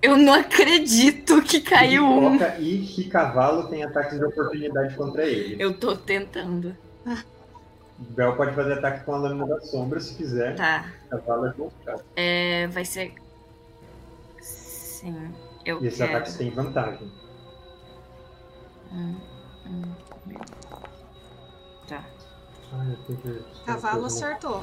Eu 0.00 0.16
não 0.16 0.32
acredito 0.32 1.40
que 1.42 1.60
caiu 1.60 2.04
um. 2.04 2.36
E 2.58 2.74
Ricavalo 2.76 3.68
tem 3.68 3.84
ataques 3.84 4.18
de 4.18 4.24
oportunidade 4.24 4.94
contra 4.96 5.24
ele. 5.24 5.62
Eu 5.62 5.78
tô 5.78 5.96
tentando. 5.96 6.76
Bel 7.98 8.34
pode 8.36 8.52
fazer 8.52 8.72
ataque 8.74 9.04
com 9.04 9.14
a 9.14 9.18
lâmina 9.18 9.46
da 9.46 9.60
sombra 9.60 10.00
se 10.00 10.16
quiser. 10.16 10.56
Tá. 10.56 10.86
Cavalo 11.08 11.46
é 11.46 11.52
voltado. 11.52 12.02
É, 12.16 12.66
vai 12.66 12.84
ser. 12.84 13.14
Sim. 14.40 15.32
Eu 15.64 15.80
E 15.82 15.86
esses 15.86 15.98
quero. 15.98 16.10
ataques 16.10 16.34
têm 16.36 16.50
vantagem. 16.50 17.08
Hum, 18.92 19.16
hum. 19.66 19.82
Tá. 21.88 22.04
Ah, 22.72 22.94
que- 23.06 23.64
Cavalo 23.64 24.06
acertou. 24.06 24.62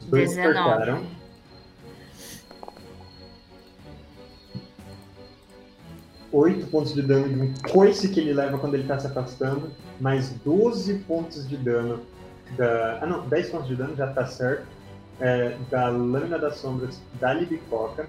Os 0.00 0.06
dois 0.06 0.30
19. 0.30 0.58
acertaram. 0.58 1.06
Oito 6.32 6.66
pontos 6.68 6.94
de 6.94 7.02
dano 7.02 7.28
de 7.28 7.34
um 7.40 7.52
coice 7.72 8.08
que 8.08 8.20
ele 8.20 8.32
leva 8.32 8.56
quando 8.56 8.74
ele 8.74 8.86
tá 8.86 8.98
se 9.00 9.06
afastando, 9.06 9.70
mais 10.00 10.30
12 10.44 11.00
pontos 11.00 11.48
de 11.48 11.56
dano 11.56 12.00
da. 12.56 13.00
Ah 13.02 13.06
não, 13.06 13.28
10 13.28 13.50
pontos 13.50 13.66
de 13.66 13.74
dano 13.74 13.96
já 13.96 14.12
tá 14.12 14.24
certo. 14.26 14.64
É, 15.20 15.54
da 15.70 15.88
lâmina 15.88 16.38
das 16.38 16.56
sombras 16.56 17.00
da 17.20 17.32
Libicoca. 17.34 18.08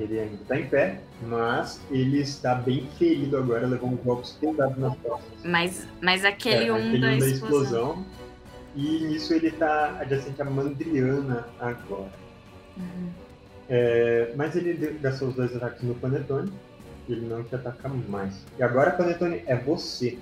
Ele 0.00 0.18
ainda 0.20 0.38
tá 0.46 0.58
em 0.58 0.66
pé, 0.66 1.00
mas 1.22 1.80
ele 1.90 2.20
está 2.20 2.54
bem 2.54 2.86
ferido 2.98 3.36
agora, 3.36 3.66
levou 3.66 3.90
um 3.90 3.96
golpe 3.96 4.28
pesados 4.40 4.76
nas 4.78 4.96
costas. 4.98 5.28
Mas, 5.44 5.86
mas 6.00 6.24
aquele 6.24 6.66
É, 6.68 6.72
um 6.72 6.76
aquele 6.76 7.00
da 7.00 7.06
um 7.08 7.28
explosão. 7.28 8.04
E 8.76 9.04
nisso 9.06 9.34
ele 9.34 9.50
tá 9.50 9.96
adjacente 10.00 10.40
à 10.40 10.44
Mandriana 10.44 11.46
agora. 11.58 12.12
Uhum. 12.76 13.08
É, 13.68 14.32
mas 14.36 14.54
ele 14.54 14.74
deu- 14.74 14.94
gastou 15.00 15.28
os 15.28 15.34
dois 15.34 15.54
ataques 15.56 15.82
no 15.82 15.94
Panetone. 15.94 16.52
E 17.08 17.12
ele 17.12 17.26
não 17.26 17.42
te 17.42 17.54
ataca 17.54 17.88
mais. 17.88 18.44
E 18.58 18.62
agora, 18.62 18.90
Panetone, 18.92 19.42
é 19.46 19.56
você. 19.56 20.16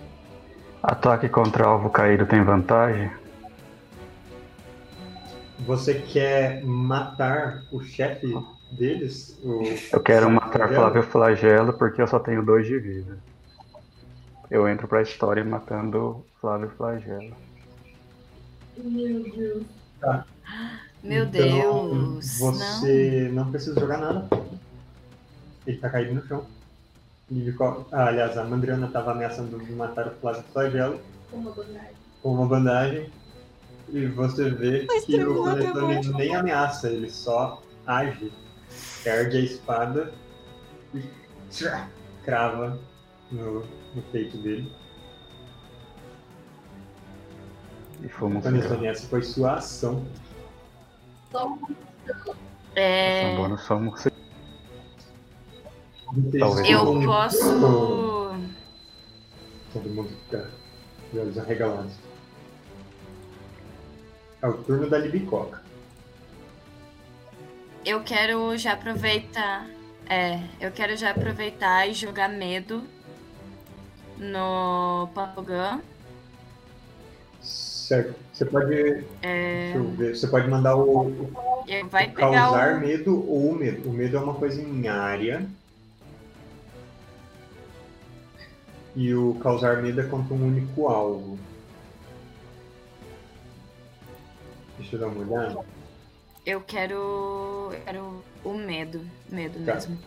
Ataque 0.82 1.28
contra 1.28 1.66
alvo 1.66 1.90
caído 1.90 2.24
tem 2.26 2.42
vantagem? 2.42 3.10
Você 5.60 5.94
quer 5.94 6.62
matar 6.64 7.64
o 7.72 7.80
chefe 7.82 8.32
deles? 8.72 9.38
O... 9.42 9.62
Eu 9.92 10.00
quero 10.00 10.30
matar? 10.30 10.68
Flávio 10.68 11.02
Flagelo 11.02 11.72
porque 11.72 12.00
eu 12.02 12.06
só 12.06 12.18
tenho 12.18 12.44
dois 12.44 12.66
de 12.66 12.78
vida. 12.78 13.18
Eu 14.50 14.68
entro 14.68 14.86
pra 14.86 15.02
história 15.02 15.44
matando 15.44 16.24
Flávio 16.40 16.70
Flagelo. 16.76 17.34
Meu 18.76 19.22
Deus. 19.22 19.62
Meu 21.02 21.24
Então, 21.24 21.30
Deus. 21.30 22.38
Você 22.38 23.30
não. 23.32 23.50
precisa 23.50 23.78
jogar 23.80 23.98
nada. 23.98 24.28
Ele 25.66 25.78
tá 25.78 25.88
caído 25.90 26.14
no 26.14 26.26
chão. 26.26 26.44
Ficou- 27.28 27.88
ah, 27.90 28.06
aliás, 28.06 28.36
a 28.38 28.44
Mandriana 28.44 28.86
tava 28.88 29.10
ameaçando 29.10 29.58
de 29.58 29.72
matar 29.72 30.06
o 30.08 30.10
Flávio 30.20 30.44
Flagelo. 30.52 31.00
Com 31.30 31.38
uma 31.38 31.50
bandagem. 31.50 31.90
com 32.22 32.32
uma 32.34 32.46
bandagem 32.46 33.10
e 33.88 34.06
você 34.06 34.50
vê 34.50 34.84
Mas 34.88 35.04
que 35.04 35.16
o 35.24 35.42
hoje. 35.98 36.12
nem 36.14 36.34
ameaça, 36.34 36.88
ele 36.88 37.10
só 37.10 37.62
age. 37.86 38.32
Ergue 39.04 39.36
a 39.36 39.40
espada 39.40 40.12
e 40.94 41.02
tchá, 41.50 41.88
crava 42.24 42.78
no, 43.30 43.60
no 43.94 44.02
peito 44.12 44.36
dele. 44.38 44.70
E 48.02 48.08
Panetone, 48.42 48.62
cigarro. 48.62 48.86
essa 48.86 49.06
foi 49.08 49.22
sua 49.22 49.54
ação. 49.54 50.04
É, 52.74 53.32
Um 53.32 53.36
bônus 53.36 53.62
só 53.62 53.76
um 53.76 53.90
Talvez. 56.38 56.68
eu 56.70 56.80
ficam- 56.80 57.04
posso. 57.04 58.36
Todo 59.72 59.88
mundo 59.90 60.08
fica 60.08 60.50
de 61.12 61.18
olhos 61.18 61.38
arregalados. 61.38 61.94
É 64.42 64.46
o 64.46 64.54
turno 64.54 64.88
da 64.88 64.98
Libicoca. 64.98 65.62
Eu 67.84 68.02
quero 68.02 68.56
já 68.56 68.72
aproveitar. 68.72 69.66
É, 70.08 70.40
eu 70.60 70.70
quero 70.70 70.96
já 70.96 71.10
aproveitar 71.10 71.88
e 71.88 71.94
jogar 71.94 72.28
medo 72.28 72.82
no 74.18 75.08
Pantogan. 75.14 75.80
Certo. 77.40 78.14
Você 78.32 78.44
pode. 78.44 79.04
É, 79.22 79.72
Deixa 79.72 79.78
eu 79.78 79.90
ver. 79.92 80.16
Você 80.16 80.26
pode 80.26 80.48
mandar 80.48 80.76
o, 80.76 81.06
o 81.06 81.32
vai 81.88 82.08
pegar 82.10 82.30
causar 82.32 82.76
o. 82.76 82.80
medo 82.80 83.14
ou 83.28 83.50
o 83.50 83.54
medo. 83.54 83.88
O 83.88 83.92
medo 83.92 84.16
é 84.16 84.20
uma 84.20 84.34
coisa 84.34 84.60
em 84.60 84.88
área. 84.88 85.46
E 88.94 89.14
o 89.14 89.34
causar 89.34 89.82
medo 89.82 90.00
é 90.00 90.04
contra 90.04 90.34
um 90.34 90.46
único 90.46 90.88
alvo. 90.88 91.38
Deixa 94.78 94.96
eu 94.96 95.00
dar 95.00 95.06
uma 95.08 95.20
olhada. 95.38 95.64
Eu 96.44 96.60
quero. 96.60 97.70
Eu 97.72 97.80
quero 97.84 98.24
o 98.44 98.54
medo. 98.54 99.00
Medo 99.28 99.58
Tá. 99.64 99.74
mesmo. 99.74 99.98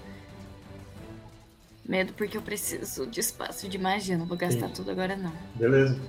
medo 1.85 2.13
porque 2.13 2.37
eu 2.37 2.41
preciso 2.41 3.07
de 3.07 3.19
espaço 3.19 3.67
de 3.67 3.77
magia. 3.79 4.17
Não 4.17 4.25
vou 4.27 4.37
gastar 4.37 4.67
Sim. 4.67 4.73
tudo 4.75 4.91
agora, 4.91 5.15
não. 5.15 5.33
Beleza. 5.55 5.99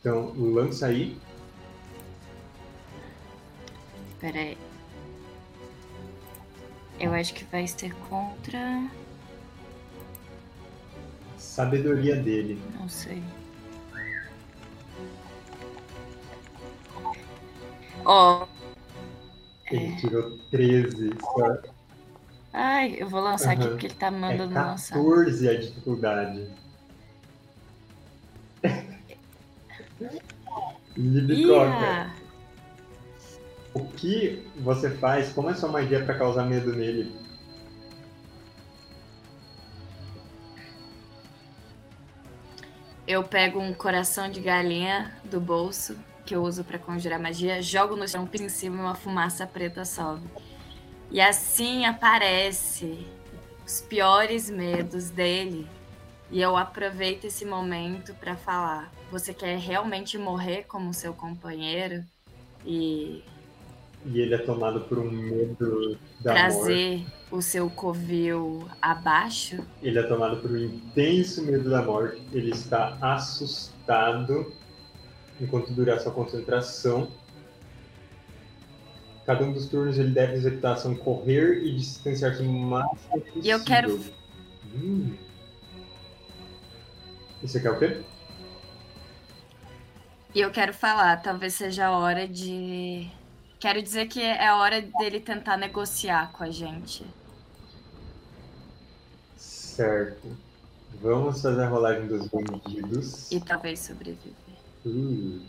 Então, 0.00 0.32
lança 0.36 0.86
aí. 0.86 1.18
Pera 4.18 4.38
aí. 4.38 4.58
Eu 6.98 7.12
acho 7.12 7.34
que 7.34 7.44
vai 7.44 7.66
ser 7.66 7.94
contra. 8.08 8.90
Sabedoria 11.38 12.16
dele. 12.16 12.58
Não 12.78 12.88
sei. 12.88 13.22
Ó. 18.04 18.46
Ele 19.70 19.96
tirou 19.96 20.38
13. 20.50 21.10
Só 21.20 21.58
Ai, 22.52 22.96
eu 22.98 23.08
vou 23.08 23.20
lançar 23.20 23.52
aqui 23.52 23.62
Aham. 23.62 23.70
porque 23.70 23.86
ele 23.86 23.94
tá 23.94 24.08
é 24.08 24.10
mandando 24.10 24.54
lançar. 24.54 24.96
14 24.96 25.48
a 25.48 25.58
dificuldade. 25.60 26.48
Libicoca, 30.96 31.70
Ia! 31.80 32.12
o 33.72 33.84
que 33.86 34.44
você 34.56 34.90
faz? 34.90 35.32
Como 35.32 35.48
é 35.48 35.54
sua 35.54 35.68
magia 35.68 36.04
pra 36.04 36.18
causar 36.18 36.44
medo 36.44 36.72
nele? 36.74 37.14
Eu 43.06 43.22
pego 43.24 43.60
um 43.60 43.72
coração 43.72 44.30
de 44.30 44.40
galinha 44.40 45.12
do 45.24 45.40
bolso 45.40 45.96
que 46.30 46.36
eu 46.36 46.44
uso 46.44 46.62
pra 46.62 46.78
conjurar 46.78 47.18
magia, 47.18 47.60
jogo 47.60 47.96
no 47.96 48.06
chão 48.06 48.28
em 48.32 48.48
cima 48.48 48.80
uma 48.80 48.94
fumaça 48.94 49.44
preta 49.48 49.84
sobe. 49.84 50.22
E 51.10 51.20
assim 51.20 51.84
aparece 51.86 53.04
os 53.66 53.80
piores 53.80 54.48
medos 54.48 55.10
dele. 55.10 55.66
E 56.30 56.40
eu 56.40 56.56
aproveito 56.56 57.24
esse 57.24 57.44
momento 57.44 58.14
pra 58.14 58.36
falar: 58.36 58.92
você 59.10 59.34
quer 59.34 59.58
realmente 59.58 60.16
morrer 60.16 60.62
como 60.68 60.94
seu 60.94 61.12
companheiro 61.12 62.04
e 62.64 63.24
E 64.06 64.20
ele 64.20 64.32
é 64.32 64.38
tomado 64.38 64.82
por 64.82 65.00
um 65.00 65.10
medo 65.10 65.98
da 66.20 66.32
morte. 66.32 66.42
trazer 66.44 67.06
o 67.28 67.42
seu 67.42 67.68
covil 67.68 68.68
abaixo? 68.80 69.58
Ele 69.82 69.98
é 69.98 70.02
tomado 70.04 70.40
por 70.40 70.52
um 70.52 70.56
intenso 70.56 71.42
medo 71.42 71.68
da 71.68 71.82
morte. 71.82 72.22
Ele 72.32 72.52
está 72.52 72.96
assustado 73.00 74.59
enquanto 75.40 75.72
durar 75.72 76.00
sua 76.00 76.12
concentração. 76.12 77.08
Cada 79.26 79.44
um 79.44 79.52
dos 79.52 79.68
turnos 79.68 79.98
ele 79.98 80.10
deve 80.10 80.34
executar 80.34 80.72
a 80.72 80.74
ação 80.74 80.94
correr 80.94 81.62
e 81.62 81.76
distanciar-se 81.76 82.42
o 82.42 82.50
máximo 82.50 83.20
possível. 83.20 83.42
E 83.42 83.50
eu 83.50 83.64
quero 83.64 84.00
Hum. 84.74 85.16
Você 87.42 87.60
quer 87.60 87.70
o 87.70 87.78
quê? 87.78 88.02
E 90.34 90.40
eu 90.40 90.50
quero 90.50 90.72
falar, 90.72 91.16
talvez 91.22 91.54
seja 91.54 91.86
a 91.86 91.98
hora 91.98 92.28
de. 92.28 93.10
Quero 93.58 93.82
dizer 93.82 94.06
que 94.06 94.22
é 94.22 94.46
a 94.46 94.56
hora 94.56 94.80
dele 94.80 95.20
tentar 95.20 95.56
negociar 95.56 96.32
com 96.32 96.44
a 96.44 96.50
gente. 96.50 97.04
Certo. 99.36 100.36
Vamos 101.02 101.42
fazer 101.42 101.62
a 101.62 101.68
rolagem 101.68 102.06
dos 102.06 102.28
bandidos. 102.28 103.30
E 103.32 103.40
talvez 103.40 103.80
sobreviver. 103.80 104.49
Uh. 104.84 105.40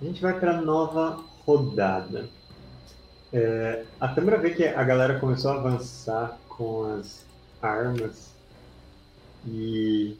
A 0.00 0.04
gente 0.04 0.20
vai 0.20 0.38
para 0.38 0.60
nova 0.60 1.22
rodada. 1.46 2.28
É, 3.32 3.84
a 4.00 4.08
Tâmara 4.08 4.38
vê 4.38 4.50
que 4.50 4.66
a 4.66 4.82
galera 4.82 5.18
começou 5.18 5.52
a 5.52 5.54
avançar 5.54 6.38
com 6.48 6.84
as 6.98 7.24
armas 7.62 8.34
e 9.46 10.16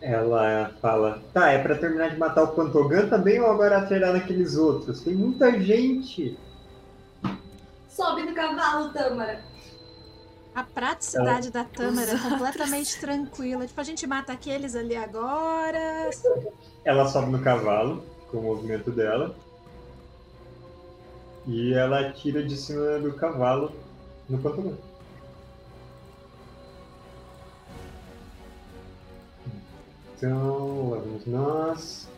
ela 0.00 0.72
fala: 0.80 1.22
Tá, 1.32 1.50
é 1.50 1.62
para 1.62 1.76
terminar 1.76 2.10
de 2.10 2.18
matar 2.18 2.44
o 2.44 2.54
Pantogan 2.54 3.08
também 3.08 3.40
ou 3.40 3.50
agora 3.50 3.78
atirar 3.78 4.12
naqueles 4.12 4.56
outros? 4.56 5.02
Tem 5.02 5.14
muita 5.14 5.60
gente. 5.60 6.38
Sobe 7.88 8.22
no 8.22 8.34
cavalo, 8.34 8.92
Tâmara. 8.92 9.40
A 10.54 10.62
praticidade 10.62 11.50
da 11.50 11.64
Tâmara 11.64 12.12
é 12.12 12.18
completamente 12.18 13.00
tranquila. 13.00 13.66
Tipo, 13.66 13.80
a 13.80 13.84
gente 13.84 14.06
mata 14.06 14.32
aqueles 14.32 14.74
ali 14.74 14.94
agora. 14.94 16.10
Ela 16.84 17.08
sobe 17.08 17.30
no 17.32 17.42
cavalo 17.42 18.04
com 18.30 18.38
o 18.38 18.42
movimento 18.42 18.90
dela 18.90 19.34
e 21.46 21.72
ela 21.72 22.00
atira 22.00 22.42
de 22.42 22.56
cima 22.56 22.98
do 22.98 23.14
cavalo 23.14 23.72
no 24.28 24.38
Pantogan. 24.38 24.76
Então, 30.16 30.90
vamos 30.90 31.26
nós. 31.26 32.08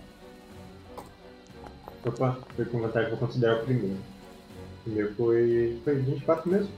Opa, 2.05 2.37
foi 2.55 2.65
com 2.67 2.81
vantagem, 2.81 3.11
vou 3.11 3.19
considerar 3.19 3.63
o 3.63 3.65
primeiro. 3.65 3.97
O 3.97 4.83
primeiro 4.85 5.15
foi, 5.15 5.81
foi 5.83 5.95
24 5.95 6.51
mesmo. 6.51 6.71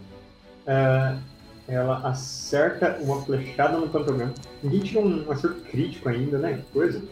É, 0.67 1.19
ela 1.69 1.99
acerta 2.09 2.99
uma 3.01 3.23
flechada 3.23 3.77
no 3.79 3.89
Pantogan. 3.89 4.33
Ninguém 4.63 4.81
tirou 4.81 5.05
um 5.05 5.31
acerto 5.31 5.61
crítico 5.63 6.09
ainda, 6.09 6.39
né? 6.39 6.55
Que 6.55 6.73
coisa. 6.73 7.03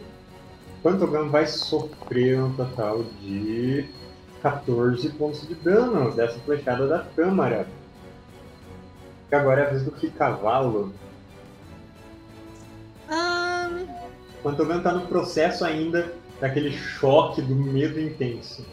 Pantogan 0.82 1.28
vai 1.28 1.46
sofrer 1.46 2.40
um 2.40 2.52
total 2.54 3.02
de 3.20 3.88
14 4.42 5.08
pontos 5.10 5.48
de 5.48 5.54
dano 5.54 6.12
dessa 6.12 6.38
flechada 6.40 6.86
da 6.86 7.00
Câmara. 7.16 7.66
E 9.32 9.34
agora 9.34 9.62
é 9.62 9.66
a 9.66 9.70
vez 9.70 9.82
do 9.82 9.90
que 9.90 10.10
cavalo. 10.10 10.92
Ahn, 13.08 13.86
O 14.38 14.42
Pantogan 14.42 14.80
tá 14.80 14.92
no 14.92 15.06
processo 15.06 15.64
ainda 15.64 16.12
daquele 16.40 16.70
choque 16.70 17.40
do 17.42 17.54
medo 17.54 17.98
intenso. 17.98 18.64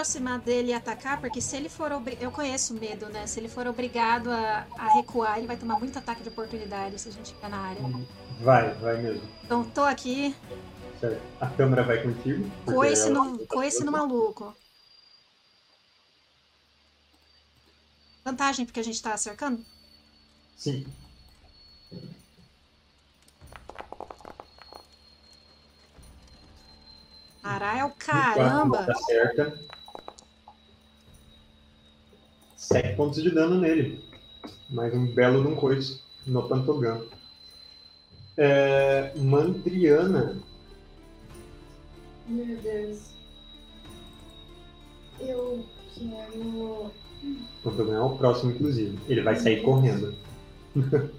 Aproximar 0.00 0.38
dele 0.38 0.70
e 0.70 0.72
atacar, 0.72 1.20
porque 1.20 1.40
se 1.40 1.56
ele 1.56 1.68
for 1.68 1.92
obrigado. 1.92 2.22
Eu 2.22 2.30
conheço 2.32 2.74
o 2.74 2.80
medo, 2.80 3.06
né? 3.10 3.26
Se 3.26 3.38
ele 3.38 3.48
for 3.48 3.66
obrigado 3.66 4.30
a, 4.30 4.66
a 4.78 4.94
recuar, 4.94 5.36
ele 5.38 5.46
vai 5.46 5.56
tomar 5.56 5.78
muito 5.78 5.98
ataque 5.98 6.22
de 6.22 6.28
oportunidade 6.30 6.98
se 6.98 7.08
a 7.08 7.12
gente 7.12 7.34
ficar 7.34 7.50
na 7.50 7.58
área. 7.58 7.82
Vai, 8.40 8.72
vai 8.74 8.96
mesmo. 9.02 9.22
Então, 9.44 9.62
tô 9.64 9.82
aqui, 9.82 10.34
Certo. 10.98 11.22
A 11.40 11.46
câmera 11.46 11.82
vai 11.82 12.02
contigo. 12.02 12.50
coice 12.66 13.08
ela- 13.08 13.24
no, 13.24 13.46
coice 13.46 13.84
no 13.84 13.92
maluco. 13.92 14.54
Vantagem 18.24 18.66
porque 18.66 18.80
a 18.80 18.84
gente 18.84 19.02
tá 19.02 19.16
cercando? 19.16 19.64
Sim. 20.56 20.86
Caralho, 27.42 27.88
Quatro 27.88 28.06
caramba! 28.06 28.84
Tá 28.84 28.94
certa. 28.94 29.70
Sete 32.72 32.94
pontos 32.94 33.20
de 33.20 33.30
dano 33.32 33.60
nele. 33.60 34.00
Mais 34.68 34.94
um 34.94 35.04
belo 35.04 35.42
de 35.42 35.48
um 35.48 35.56
coice 35.56 36.00
no 36.24 36.48
Pantogan. 36.48 37.02
É, 38.36 39.12
Mandriana. 39.16 40.38
Meu 42.28 42.56
Deus. 42.58 43.10
Eu 45.18 45.66
quero. 45.96 46.92
Pantogan 47.64 47.96
é 47.96 48.00
o 48.02 48.16
próximo, 48.16 48.52
inclusive. 48.52 48.96
Ele 49.08 49.22
vai 49.22 49.34
sair 49.34 49.62
correndo. 49.62 50.14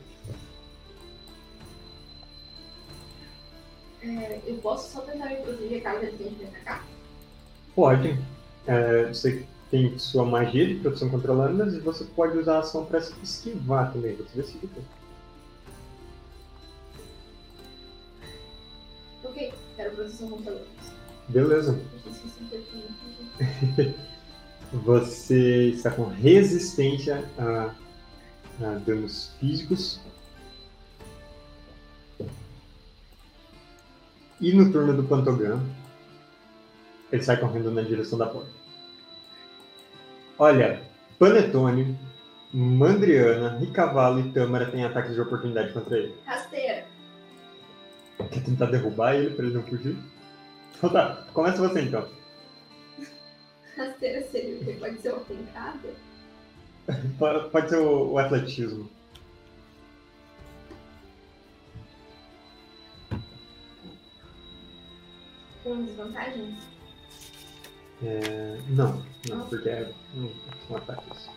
é, 4.01 4.39
eu 4.47 4.55
posso 4.59 4.93
só 4.93 5.01
tentar 5.01 5.35
caso 5.81 6.05
ele 6.05 6.17
tente 6.17 6.35
me 6.35 6.45
atacar? 6.45 6.87
Pode. 7.75 8.17
É, 8.65 9.07
você 9.07 9.45
tem 9.71 9.97
sua 9.97 10.25
magia 10.25 10.67
de 10.67 10.75
proteção 10.75 11.09
contra 11.09 11.31
lâminas 11.31 11.73
e 11.73 11.79
você 11.79 12.03
pode 12.03 12.37
usar 12.37 12.57
a 12.57 12.59
ação 12.59 12.85
para 12.85 13.01
se 13.01 13.13
esquivar 13.23 13.93
também. 13.93 14.17
Você 14.17 14.41
decide. 14.41 14.69
Ok, 19.23 19.53
quero 19.77 19.95
proteção 19.95 20.29
contra 20.29 20.51
lâminas. 20.51 20.91
Beleza. 21.29 21.79
Você 24.73 25.69
está 25.69 25.91
com 25.91 26.05
resistência 26.05 27.29
a, 27.37 27.75
a 28.61 28.73
danos 28.85 29.31
físicos. 29.39 29.99
E 34.39 34.53
no 34.53 34.71
turno 34.71 34.95
do 34.95 35.03
Pantogan, 35.03 35.61
ele 37.11 37.21
sai 37.21 37.37
correndo 37.37 37.69
na 37.69 37.81
direção 37.81 38.17
da 38.17 38.27
porta. 38.27 38.60
Olha, 40.41 40.81
Panetone, 41.19 41.95
Mandriana, 42.51 43.59
Ricavalo 43.59 44.19
e 44.21 44.31
Tâmara 44.31 44.71
têm 44.71 44.83
ataques 44.83 45.13
de 45.13 45.21
oportunidade 45.21 45.71
contra 45.71 45.95
ele. 45.95 46.15
Rasteira. 46.25 46.87
Quer 48.17 48.43
tentar 48.43 48.65
derrubar 48.65 49.13
ele 49.13 49.35
para 49.35 49.45
ele 49.45 49.53
não 49.53 49.61
fugir? 49.61 49.95
Então 50.75 50.89
tá, 50.89 51.27
começa 51.31 51.61
você 51.61 51.81
então. 51.81 52.09
Rasteira 53.77 54.23
seria 54.31 54.55
o 54.55 54.65
que? 54.65 54.73
Pode 54.79 54.99
ser 54.99 55.13
uma 55.13 55.19
pancada? 55.19 55.89
Pode 57.19 57.49
pode 57.51 57.69
ser 57.69 57.77
o, 57.77 58.13
o 58.13 58.17
atletismo. 58.17 58.89
Com 65.63 65.85
desvantagem? 65.85 66.57
É, 68.03 68.57
não, 68.69 69.03
não, 69.29 69.45
porque 69.47 69.69
é, 69.69 69.91
hum, 70.15 70.31
são 70.67 70.77
ataques. 70.77 71.29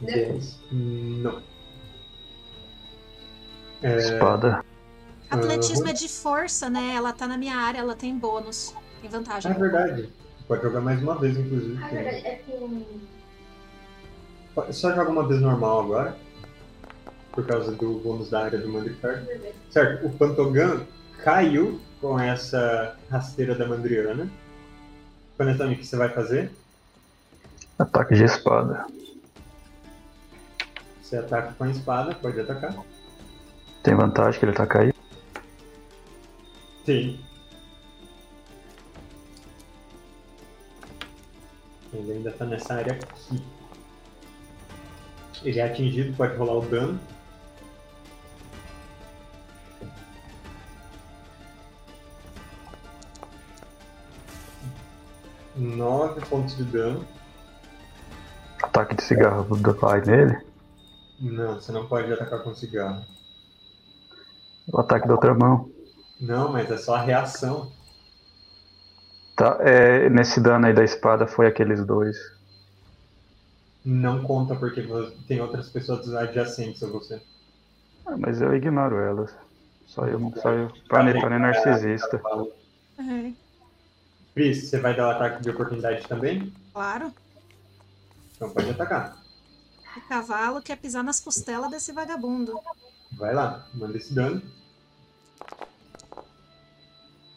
10. 0.00 0.60
Não. 0.72 1.42
É, 3.82 3.96
Espada. 3.96 4.64
Atletismo 5.30 5.84
Aham. 5.84 5.90
é 5.90 5.94
de 5.94 6.08
força, 6.08 6.68
né? 6.68 6.94
Ela 6.94 7.12
tá 7.12 7.26
na 7.26 7.36
minha 7.38 7.56
área, 7.56 7.78
ela 7.78 7.94
tem 7.94 8.16
bônus. 8.16 8.74
Tem 9.00 9.10
vantagem. 9.10 9.50
é 9.50 9.54
verdade. 9.54 10.12
Pode 10.48 10.62
jogar 10.62 10.80
mais 10.80 11.02
uma 11.02 11.18
vez, 11.18 11.36
inclusive. 11.36 11.82
Ah, 11.82 11.88
verdade, 11.88 12.26
é 12.26 12.42
com. 12.46 12.84
Só 14.72 14.94
joga 14.94 15.10
uma 15.10 15.26
vez 15.26 15.40
normal 15.40 15.80
agora. 15.80 16.16
Por 17.32 17.46
causa 17.46 17.72
do 17.72 17.98
bônus 17.98 18.30
da 18.30 18.44
área 18.44 18.58
do 18.58 18.68
Mandricar. 18.68 19.24
Certo, 19.70 20.06
o 20.06 20.10
Pantogan 20.10 20.86
caiu 21.22 21.80
com 22.04 22.20
essa 22.20 22.98
rasteira 23.10 23.54
da 23.54 23.66
Mandriana. 23.66 24.30
Panetone, 25.38 25.72
o 25.72 25.78
que 25.78 25.86
você 25.86 25.96
vai 25.96 26.10
fazer? 26.10 26.52
Ataque 27.78 28.14
de 28.14 28.24
espada. 28.24 28.84
Você 31.00 31.16
ataca 31.16 31.54
com 31.54 31.64
a 31.64 31.70
espada, 31.70 32.14
pode 32.14 32.38
atacar. 32.38 32.76
Tem 33.82 33.94
vantagem 33.94 34.38
que 34.38 34.44
ele 34.44 34.52
tá 34.52 34.66
caído. 34.66 34.94
Sim. 36.84 37.18
Ele 41.90 42.12
ainda 42.12 42.32
tá 42.32 42.44
nessa 42.44 42.74
área 42.74 42.92
aqui. 42.92 43.42
Ele 45.42 45.58
é 45.58 45.64
atingido, 45.64 46.14
pode 46.14 46.36
rolar 46.36 46.58
o 46.58 46.66
dano. 46.66 47.00
Nove 55.56 56.20
pontos 56.26 56.56
de 56.56 56.64
dano. 56.64 57.04
Ataque 58.62 58.96
de 58.96 59.02
cigarro 59.02 59.56
do 59.56 59.74
pai 59.74 60.00
nele. 60.00 60.36
Não, 61.20 61.54
você 61.54 61.70
não 61.70 61.86
pode 61.86 62.12
atacar 62.12 62.42
com 62.42 62.54
cigarro. 62.54 63.04
O 64.72 64.80
ataque 64.80 65.06
da 65.06 65.14
outra 65.14 65.34
mão. 65.34 65.70
Não, 66.20 66.50
mas 66.50 66.70
é 66.70 66.76
só 66.76 66.96
a 66.96 67.02
reação. 67.02 67.70
Tá, 69.36 69.58
é, 69.60 70.08
nesse 70.08 70.40
dano 70.40 70.66
aí 70.66 70.72
da 70.72 70.84
espada 70.84 71.26
foi 71.26 71.46
aqueles 71.46 71.84
dois. 71.84 72.16
Não 73.84 74.22
conta 74.22 74.56
porque 74.56 74.86
tem 75.28 75.40
outras 75.40 75.68
pessoas 75.68 76.12
adjacentes 76.14 76.82
a 76.82 76.88
você. 76.88 77.20
Ah, 78.06 78.16
mas 78.16 78.40
eu 78.40 78.54
ignoro 78.54 78.98
elas. 78.98 79.34
Só 79.86 80.06
eu, 80.06 80.32
só 80.36 80.50
eu. 80.50 80.72
Panetone 80.88 81.34
é 81.34 81.38
narcisista. 81.38 82.20
É, 82.98 83.32
Pris, 84.34 84.68
você 84.68 84.80
vai 84.80 84.96
dar 84.96 85.06
o 85.06 85.10
ataque 85.12 85.42
de 85.42 85.50
oportunidade 85.50 86.06
também? 86.08 86.52
claro. 86.72 87.14
Então 88.34 88.50
pode 88.50 88.68
atacar. 88.68 89.16
O 89.96 90.00
cavalo 90.08 90.60
quer 90.60 90.76
pisar 90.76 91.04
nas 91.04 91.20
costelas 91.20 91.70
desse 91.70 91.92
vagabundo. 91.92 92.60
Vai 93.12 93.32
lá, 93.32 93.68
manda 93.72 93.96
esse 93.96 94.12
dano. 94.12 94.42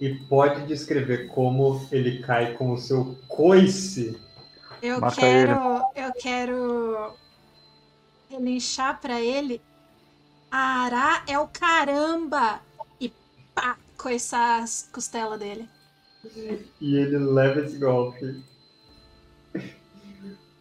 E 0.02 0.16
pode 0.28 0.66
descrever 0.66 1.28
como 1.28 1.88
ele 1.92 2.24
cai 2.24 2.54
com 2.54 2.72
o 2.74 2.78
seu 2.78 3.16
coice. 3.28 4.20
Eu 4.82 5.00
Mata 5.00 5.16
quero. 5.16 5.84
Eu 5.96 6.14
quero. 6.14 7.14
Relinchar 8.30 9.00
pra 9.00 9.22
ele. 9.22 9.62
Ará 10.50 11.24
é 11.28 11.38
o 11.38 11.48
caramba! 11.48 12.60
E 13.00 13.14
pá! 13.54 13.78
Coiçar 13.98 14.64
as 14.64 14.90
costelas 14.92 15.40
dele. 15.40 15.70
E 16.82 16.96
ele 16.96 17.18
leva 17.18 17.62
esse 17.62 17.78
golpe. 17.78 18.42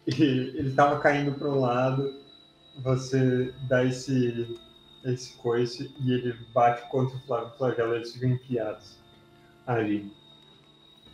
E 0.07 0.23
ele 0.23 0.73
tava 0.73 0.99
caindo 0.99 1.37
para 1.37 1.49
um 1.49 1.59
lado. 1.59 2.21
Você 2.83 3.53
dá 3.67 3.83
esse, 3.83 4.57
esse 5.03 5.33
coice 5.37 5.93
e 5.99 6.11
ele 6.11 6.33
bate 6.53 6.87
contra 6.89 7.17
o 7.17 7.21
Flávio 7.21 7.57
Flagelo. 7.57 7.95
Eles 7.95 8.13
ficam 8.13 8.29
enfiados 8.29 8.97
ali. 9.65 10.11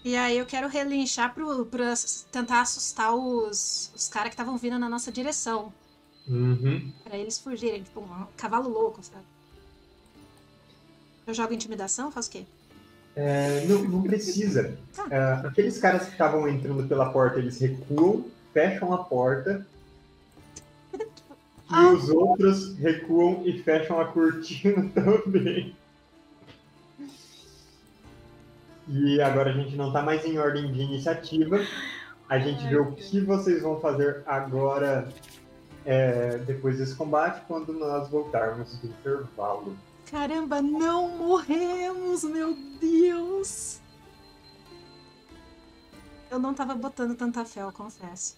E 0.05 0.17
aí 0.17 0.37
eu 0.37 0.45
quero 0.45 0.67
relinchar 0.67 1.33
pro, 1.33 1.65
pra 1.65 1.93
tentar 2.31 2.61
assustar 2.61 3.15
os, 3.15 3.91
os 3.95 4.09
caras 4.09 4.29
que 4.29 4.33
estavam 4.33 4.57
vindo 4.57 4.77
na 4.77 4.89
nossa 4.89 5.11
direção. 5.11 5.73
Uhum. 6.27 6.91
Pra 7.03 7.17
eles 7.17 7.39
fugirem, 7.39 7.83
tipo 7.83 8.01
um 8.01 8.27
cavalo 8.35 8.69
louco, 8.69 9.01
sabe? 9.01 9.23
Eu 11.25 11.33
jogo 11.33 11.53
intimidação? 11.53 12.11
Faço 12.11 12.29
o 12.29 12.31
quê? 12.33 12.45
É, 13.15 13.65
não, 13.67 13.83
não 13.83 14.01
precisa. 14.01 14.75
É, 15.09 15.17
aqueles 15.47 15.77
caras 15.79 16.05
que 16.05 16.11
estavam 16.11 16.47
entrando 16.47 16.87
pela 16.87 17.11
porta, 17.11 17.39
eles 17.39 17.59
recuam, 17.59 18.25
fecham 18.53 18.93
a 18.93 18.97
porta. 19.03 19.65
E 20.95 21.75
Ah. 21.75 21.91
os 21.91 22.09
outros 22.09 22.75
recuam 22.77 23.41
e 23.45 23.61
fecham 23.63 23.99
a 23.99 24.05
cortina 24.05 24.89
também. 24.93 25.75
E 28.87 29.21
agora 29.21 29.51
a 29.51 29.53
gente 29.53 29.75
não 29.75 29.87
está 29.87 30.01
mais 30.01 30.25
em 30.25 30.37
ordem 30.37 30.71
de 30.71 30.81
iniciativa. 30.81 31.59
A 32.27 32.37
gente 32.39 32.67
vê 32.67 32.75
o 32.77 32.91
que 32.91 33.19
vocês 33.21 33.61
vão 33.61 33.79
fazer 33.79 34.23
agora, 34.25 35.07
é, 35.85 36.37
depois 36.39 36.77
desse 36.77 36.95
combate, 36.95 37.43
quando 37.47 37.73
nós 37.73 38.09
voltarmos 38.09 38.77
do 38.79 38.87
intervalo. 38.87 39.75
Caramba, 40.13 40.61
não 40.61 41.09
morremos, 41.17 42.23
meu 42.23 42.53
Deus! 42.79 43.79
Eu 46.29 46.37
não 46.37 46.53
tava 46.53 46.75
botando 46.75 47.17
tanta 47.17 47.43
fé, 47.43 47.63
eu 47.63 47.71
confesso. 47.71 48.37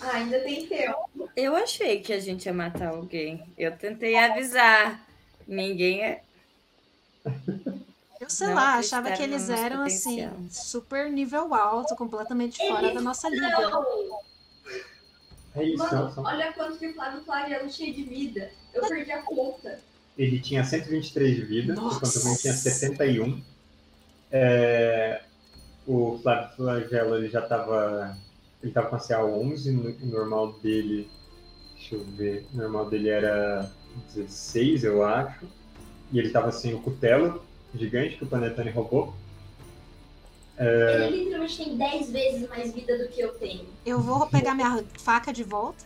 Ah, 0.00 0.16
ainda 0.16 0.40
tem 0.40 0.66
tempo. 0.66 1.30
Eu 1.36 1.54
achei 1.54 2.00
que 2.00 2.12
a 2.12 2.18
gente 2.18 2.46
ia 2.46 2.52
matar 2.52 2.88
alguém. 2.88 3.48
Eu 3.56 3.76
tentei 3.78 4.16
avisar. 4.16 5.00
Ninguém 5.46 6.02
é. 6.02 6.22
Eu 8.20 8.28
sei 8.28 8.48
Não 8.48 8.54
lá, 8.54 8.74
achava 8.74 9.12
que 9.12 9.22
eles 9.22 9.48
eram 9.48 9.84
potencial. 9.84 10.32
assim, 10.34 10.48
super 10.50 11.12
nível 11.12 11.54
alto, 11.54 11.94
completamente 11.94 12.58
fora 12.66 12.92
da 12.92 13.00
nossa 13.00 13.28
liga. 13.28 13.48
Não! 13.70 14.35
É 15.56 15.64
isso, 15.64 15.78
Mano, 15.78 16.12
são- 16.12 16.24
olha 16.24 16.52
quanto 16.52 16.78
que 16.78 16.86
o 16.88 16.94
Flávio 16.94 17.22
Flagelo 17.24 17.68
tinha 17.68 17.92
de 17.92 18.02
vida. 18.02 18.50
Eu 18.74 18.86
perdi 18.86 19.10
a 19.12 19.22
conta. 19.22 19.78
Ele 20.18 20.38
tinha 20.40 20.62
123 20.64 21.36
de 21.36 21.42
vida, 21.42 21.74
Nossa. 21.74 21.96
enquanto 21.96 22.16
o 22.16 22.24
Ben 22.24 22.36
tinha 22.36 22.52
71. 22.52 23.42
É, 24.30 25.22
o 25.86 26.18
Flávio 26.22 26.56
Flagelo 26.56 27.16
ele 27.16 27.28
já 27.28 27.40
estava. 27.40 28.16
Ele 28.62 28.70
estava 28.70 28.88
com 28.88 28.96
a 28.96 28.98
CA 28.98 29.24
11, 29.24 29.70
no- 29.72 29.90
o 29.90 30.06
normal 30.06 30.52
dele. 30.60 31.08
Deixa 31.74 31.94
eu 31.94 32.04
ver. 32.04 32.46
O 32.52 32.56
normal 32.56 32.88
dele 32.90 33.08
era 33.08 33.70
16, 34.14 34.84
eu 34.84 35.04
acho. 35.04 35.46
E 36.12 36.18
ele 36.18 36.28
estava 36.28 36.50
sem 36.52 36.74
o 36.74 36.80
cutelo 36.80 37.42
gigante 37.74 38.16
que 38.16 38.24
o 38.24 38.26
Panetone 38.26 38.70
roubou. 38.70 39.14
Ele 40.58 41.24
literalmente 41.24 41.56
tem 41.56 41.76
10 41.76 42.10
vezes 42.10 42.48
mais 42.48 42.72
vida 42.72 42.96
do 42.96 43.08
que 43.08 43.20
eu 43.20 43.34
tenho. 43.34 43.66
Eu 43.84 44.00
vou 44.00 44.26
pegar 44.26 44.54
minha 44.54 44.82
faca 44.98 45.32
de 45.32 45.44
volta. 45.44 45.84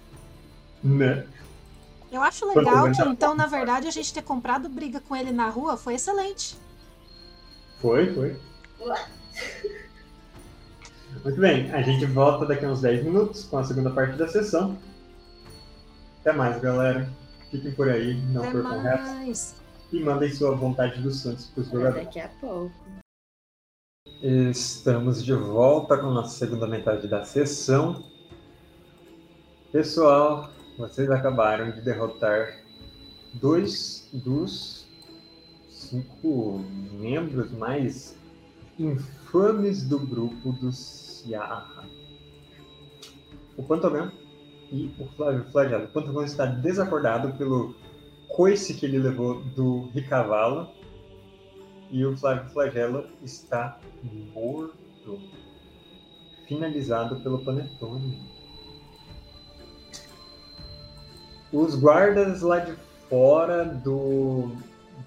Né? 0.83 1.27
Eu 2.11 2.23
acho 2.23 2.47
legal 2.47 2.91
que, 2.91 3.03
então, 3.03 3.35
na 3.35 3.47
verdade, 3.47 3.87
a 3.87 3.91
gente 3.91 4.13
ter 4.13 4.23
comprado 4.23 4.69
briga 4.69 5.01
com 5.01 5.15
ele 5.15 5.33
na 5.33 5.49
rua 5.49 5.77
foi 5.77 5.95
excelente. 5.95 6.57
Foi, 7.81 8.13
foi. 8.15 8.37
Muito 11.25 11.41
bem, 11.41 11.71
a 11.73 11.83
gente 11.83 12.07
volta 12.07 12.47
daqui 12.47 12.65
a 12.65 12.69
uns 12.69 12.81
10 12.81 13.05
minutos 13.05 13.45
com 13.45 13.59
a 13.59 13.65
segunda 13.65 13.91
parte 13.91 14.17
da 14.17 14.27
sessão. 14.27 14.77
Até 16.21 16.33
mais, 16.33 16.61
galera. 16.61 17.11
Fiquem 17.51 17.73
por 17.73 17.89
aí, 17.89 18.15
não 18.33 18.43
Até 18.43 18.53
percam 18.53 18.79
o 18.79 18.83
resto. 18.83 19.07
mais. 19.07 19.55
E 19.93 20.01
mandem 20.01 20.33
sua 20.33 20.55
vontade 20.55 21.01
dos 21.01 21.21
Santos 21.21 21.47
para 21.47 21.61
os 21.63 21.69
jogadores. 21.69 22.05
Daqui 22.05 22.21
a 22.21 22.29
pouco. 22.41 22.73
Estamos 24.23 25.25
de 25.25 25.33
volta 25.33 25.97
com 25.97 26.09
a 26.09 26.13
nossa 26.13 26.37
segunda 26.37 26.67
metade 26.67 27.09
da 27.09 27.25
sessão. 27.25 28.05
Pessoal, 29.73 30.51
vocês 30.77 31.11
acabaram 31.11 31.71
de 31.71 31.81
derrotar 31.81 32.61
dois 33.33 34.11
dos 34.13 34.87
cinco 35.71 36.63
membros 36.93 37.51
mais 37.53 38.15
infames 38.79 39.89
do 39.89 39.99
grupo 39.99 40.53
do 40.53 40.71
Ciarra. 40.71 41.89
O 43.57 43.63
Pantogan 43.63 44.13
e 44.71 44.95
o 44.99 45.07
Flávio 45.17 45.47
Flagelo. 45.51 45.87
O 45.87 45.89
Pantogan 45.89 46.27
está 46.27 46.45
desacordado 46.45 47.33
pelo 47.39 47.75
coice 48.29 48.75
que 48.75 48.85
ele 48.85 48.99
levou 48.99 49.41
do 49.57 49.89
Ricavalo 49.95 50.69
e 51.91 52.05
o 52.05 52.17
Flagelo 52.17 53.07
está 53.23 53.79
morto. 54.35 55.21
finalizado 56.47 57.21
pelo 57.21 57.45
Panetone. 57.45 58.21
Os 61.53 61.75
guardas 61.75 62.43
lá 62.43 62.59
de 62.59 62.75
fora 63.09 63.65
do, 63.65 64.53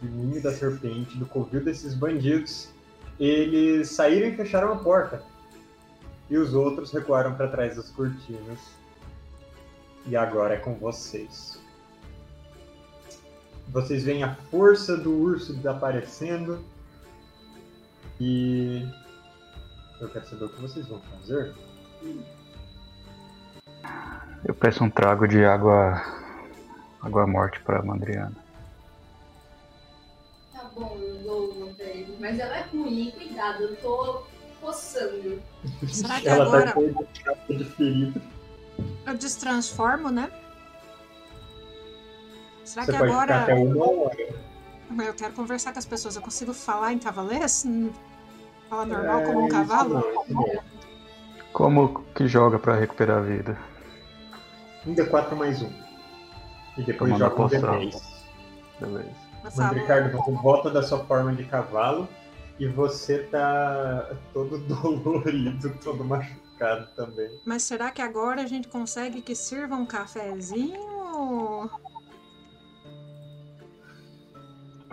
do 0.01 0.09
ninho 0.09 0.41
da 0.41 0.53
serpente, 0.53 1.17
do 1.17 1.25
covil 1.25 1.63
desses 1.63 1.95
bandidos, 1.95 2.69
eles 3.19 3.89
saíram 3.89 4.27
e 4.29 4.35
fecharam 4.35 4.73
a 4.73 4.77
porta. 4.77 5.23
E 6.29 6.37
os 6.37 6.53
outros 6.53 6.91
recuaram 6.91 7.35
para 7.35 7.49
trás 7.49 7.75
das 7.75 7.89
cortinas. 7.91 8.59
E 10.05 10.15
agora 10.15 10.55
é 10.55 10.57
com 10.57 10.75
vocês. 10.75 11.61
Vocês 13.69 14.03
veem 14.03 14.23
a 14.23 14.35
força 14.51 14.97
do 14.97 15.11
urso 15.11 15.53
desaparecendo. 15.53 16.59
E 18.25 18.87
eu 19.99 20.07
quero 20.07 20.25
saber 20.25 20.45
o 20.45 20.49
que 20.49 20.61
vocês 20.61 20.87
vão 20.87 21.01
fazer. 21.01 21.53
Eu 24.45 24.53
peço 24.55 24.81
um 24.81 24.89
trago 24.89 25.27
de 25.27 25.43
água 25.43 26.01
água 27.01 27.27
morte 27.27 27.59
para 27.59 27.83
Mandriana. 27.83 28.31
Tá 30.53 30.63
bom, 30.73 30.97
eu 31.01 31.15
dou 31.17 31.51
uma 31.51 31.73
pra 31.73 31.83
ele. 31.83 32.15
Mas 32.17 32.39
ela 32.39 32.59
é 32.59 32.61
ruim, 32.61 33.11
cuidado, 33.11 33.63
eu 33.63 33.75
tô 33.75 34.23
coçando. 34.61 35.41
Será 35.91 36.21
que 36.21 36.29
Ela 36.29 36.45
agora 36.45 36.65
tá 36.67 36.73
com 36.73 37.53
de 37.57 37.65
ferido. 37.65 38.21
eu 39.05 39.13
destransformo, 39.15 40.09
né? 40.09 40.31
Será 42.63 42.85
Você 42.85 42.91
que 42.93 42.97
pode 42.99 43.11
ficar 43.11 43.23
agora 43.23 43.43
até 43.43 43.53
uma 43.53 43.89
hora. 43.89 44.35
eu 45.07 45.13
quero 45.13 45.33
conversar 45.33 45.73
com 45.73 45.79
as 45.79 45.85
pessoas? 45.85 46.15
Eu 46.15 46.21
consigo 46.21 46.53
falar 46.53 46.93
em 46.93 46.99
cavalês? 46.99 47.65
Hum, 48.73 48.75
Falar 48.75 48.85
normal 48.85 49.19
É, 49.19 49.25
como 49.25 49.45
um 49.45 49.47
cavalo? 49.49 50.03
Como 51.51 52.03
que 52.15 52.27
joga 52.27 52.57
para 52.57 52.75
recuperar 52.75 53.19
a 53.19 53.21
vida? 53.21 53.57
Um 54.87 54.95
D4 54.95 55.35
mais 55.35 55.61
um. 55.61 55.69
E 56.77 56.83
depois 56.83 57.13
Tomando 57.13 57.19
joga 57.19 57.41
um 57.41 57.45
a 57.45 57.49
poção. 57.49 57.79
D10. 57.79 58.03
Beleza. 58.79 59.09
Mas, 59.43 59.55
falo, 59.55 59.73
Ricardo, 59.77 60.17
você 60.17 60.31
volta 60.31 60.69
da 60.71 60.81
sua 60.81 61.05
forma 61.05 61.33
de 61.35 61.43
cavalo 61.43 62.07
e 62.59 62.67
você 62.67 63.19
tá 63.23 64.09
todo 64.33 64.57
dolorido, 64.65 65.69
todo 65.83 66.03
machucado 66.03 66.87
também. 66.95 67.29
mas 67.45 67.63
será 67.63 67.91
que 67.91 68.01
agora 68.01 68.41
a 68.41 68.47
gente 68.47 68.67
consegue 68.67 69.21
que 69.21 69.35
sirva 69.35 69.75
um 69.75 69.85
cafezinho? 69.85 71.69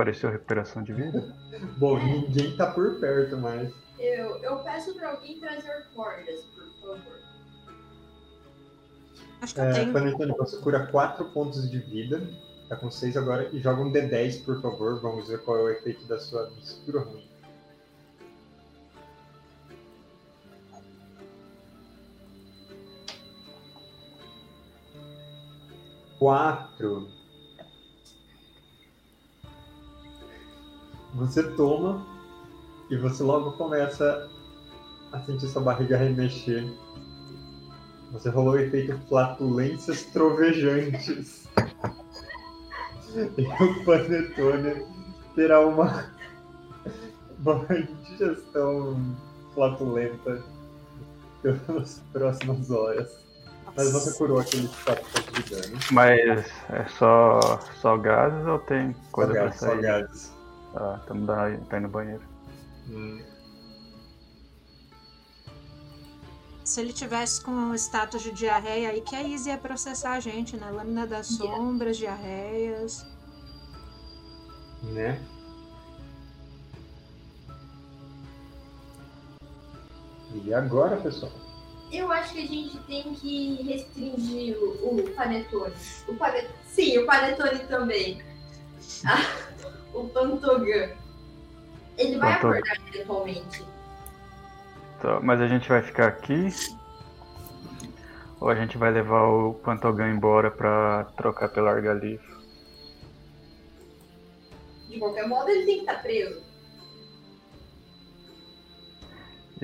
Apareceu 0.01 0.31
recuperação 0.31 0.83
de 0.83 0.95
vida? 0.95 1.37
Bom, 1.77 2.03
ninguém 2.03 2.57
tá 2.57 2.71
por 2.71 2.99
perto 3.01 3.37
mais. 3.37 3.71
Eu, 3.99 4.39
eu 4.39 4.57
peço 4.61 4.95
pra 4.95 5.11
alguém 5.11 5.39
trazer 5.39 5.89
cordas, 5.95 6.41
por 6.55 6.65
favor. 6.81 7.19
Acho 9.43 9.55
que 9.55 9.61
eu 9.61 9.65
É, 9.65 9.73
tenho. 9.75 9.93
Panetone, 9.93 10.35
você 10.39 10.57
cura 10.57 10.87
4 10.87 11.23
pontos 11.33 11.71
de 11.71 11.79
vida. 11.81 12.27
Tá 12.67 12.77
com 12.77 12.91
6 12.91 13.15
agora. 13.15 13.51
E 13.53 13.61
joga 13.61 13.83
um 13.83 13.93
D10, 13.93 14.43
por 14.43 14.63
favor. 14.63 14.99
Vamos 15.03 15.29
ver 15.29 15.45
qual 15.45 15.59
é 15.59 15.63
o 15.65 15.69
efeito 15.69 16.07
da 16.07 16.19
sua 16.19 16.49
mistura 16.49 17.01
ruim. 17.01 17.29
Quatro. 26.19 27.20
Você 31.15 31.43
toma 31.53 32.07
e 32.89 32.97
você 32.97 33.23
logo 33.23 33.53
começa 33.53 34.29
a 35.13 35.21
sentir 35.21 35.49
sua 35.49 35.63
barriga 35.63 35.97
remexer. 35.97 36.73
Você 38.13 38.29
rolou 38.29 38.55
o 38.55 38.59
efeito 38.59 38.99
flatulências 39.09 40.05
trovejantes. 40.07 41.49
E 43.37 43.43
o 43.43 43.85
Panetone 43.85 44.87
terá 45.35 45.61
uma, 45.67 46.07
uma 47.45 47.67
digestão 48.05 48.97
flatulenta 49.55 50.43
pelas 51.43 52.03
próximas 52.13 52.71
horas. 52.71 53.19
Mas 53.77 53.93
você 53.93 54.17
curou 54.19 54.41
aqueles 54.41 54.71
4 54.85 55.05
pontos 55.05 55.45
de 55.45 55.51
dano. 55.51 55.79
Mas 55.93 56.47
é 56.71 56.87
só, 56.99 57.41
só 57.81 57.97
gases 57.97 58.47
ou 58.47 58.59
tem 58.61 58.95
coisa 59.13 59.33
Salgados, 59.33 59.59
pra 59.59 59.69
sair? 59.69 59.83
salgados. 59.83 60.40
Ah, 60.75 61.01
da, 61.07 61.59
tá 61.69 61.79
indo 61.79 61.81
no 61.81 61.89
banheiro. 61.89 62.23
Hum. 62.89 63.23
Se 66.65 66.81
ele 66.81 66.93
tivesse 66.93 67.43
com 67.43 67.51
um 67.51 67.75
status 67.75 68.23
de 68.23 68.31
diarreia 68.31 68.91
aí, 68.91 69.01
que 69.01 69.17
a 69.17 69.23
Izzy 69.23 69.51
ia 69.51 69.59
processar 69.59 70.13
a 70.13 70.21
gente, 70.21 70.57
né? 70.57 70.71
Lâmina 70.71 71.07
das 71.07 71.27
sombras, 71.27 71.97
diarreias. 71.97 73.05
Né? 74.83 75.21
E 80.33 80.55
agora, 80.55 80.97
pessoal? 80.97 81.33
Eu 81.91 82.11
acho 82.13 82.35
que 82.35 82.45
a 82.45 82.47
gente 82.47 82.79
tem 82.81 83.15
que 83.15 83.63
restringir 83.63 84.57
o, 84.59 85.01
o 85.01 85.11
panetone. 85.11 85.75
O 86.07 86.15
pane... 86.15 86.47
Sim, 86.67 86.99
o 86.99 87.07
panetone 87.07 87.59
também. 87.67 88.23
Ah, 89.05 89.27
o 89.95 90.09
pantogan. 90.09 90.91
Ele 91.99 92.19
vai 92.19 92.35
Pantogan. 92.35 92.59
acordar 92.59 92.89
eventualmente. 92.95 93.65
Tá, 95.01 95.21
mas 95.21 95.41
a 95.41 95.49
gente 95.49 95.69
vai 95.69 95.83
ficar 95.83 96.07
aqui? 96.09 96.49
Ou 98.41 98.49
a 98.49 98.55
gente 98.55 98.79
vai 98.79 98.91
levar 98.91 99.25
o 99.29 99.55
Pantogan 99.55 100.11
embora 100.11 100.51
pra 100.51 101.05
trocar 101.17 101.49
pelo 101.51 101.69
Argalifo? 101.69 102.41
De 104.89 104.99
qualquer 104.99 105.27
modo, 105.29 105.49
ele 105.51 105.67
tem 105.67 105.75
que 105.77 105.81
estar 105.83 106.03
preso. 106.03 106.43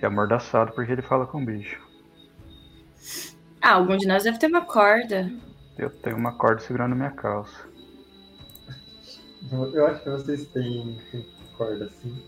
E 0.01 0.05
amordaçado 0.05 0.73
porque 0.73 0.93
ele 0.93 1.03
fala 1.03 1.27
com 1.27 1.43
o 1.43 1.44
bicho. 1.44 1.81
Ah, 3.62 3.73
algum 3.73 3.97
de 3.97 4.07
nós 4.07 4.24
deve 4.24 4.39
ter 4.39 4.47
uma 4.47 4.65
corda. 4.65 5.32
Eu 5.78 5.90
tenho 5.90 6.16
uma 6.16 6.36
corda 6.36 6.61
segurando 6.61 6.94
minha 6.94 7.11
calça. 7.11 7.66
Eu 9.52 9.86
acho 9.86 10.02
que 10.02 10.10
vocês 10.10 10.47
têm, 10.48 10.98
corda 11.56 11.85
assim. 11.86 12.23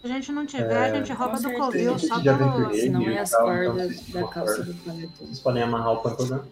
Se 0.00 0.06
a 0.06 0.08
gente 0.08 0.32
não 0.32 0.46
tiver, 0.46 0.90
a 0.90 0.94
gente 0.94 1.12
rouba 1.12 1.36
do 1.36 1.42
certeza. 1.42 1.64
covil 1.64 1.98
só 1.98 2.22
pelo. 2.22 2.74
Se 2.74 2.88
não 2.88 3.02
é 3.02 3.18
as 3.18 3.30
tal, 3.30 3.52
então 3.52 3.72
cordas 3.72 3.96
vocês 3.96 4.10
da 4.10 4.28
calça 4.28 4.56
corda. 4.56 4.72
do 4.72 4.74
panetone. 4.84 5.12
Vocês 5.18 5.40
podem 5.40 5.62
amarrar 5.62 5.92
o 5.92 6.02
Pantogan. 6.02 6.44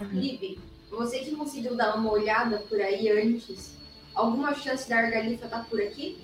Live, 0.00 0.58
você 0.90 1.18
que 1.20 1.36
conseguiu 1.36 1.76
dar 1.76 1.96
uma 1.96 2.10
olhada 2.10 2.58
por 2.68 2.80
aí 2.80 3.08
antes, 3.10 3.76
alguma 4.14 4.54
chance 4.54 4.88
da 4.88 4.96
Argalifa 4.96 5.44
estar 5.44 5.64
por 5.68 5.80
aqui? 5.80 6.18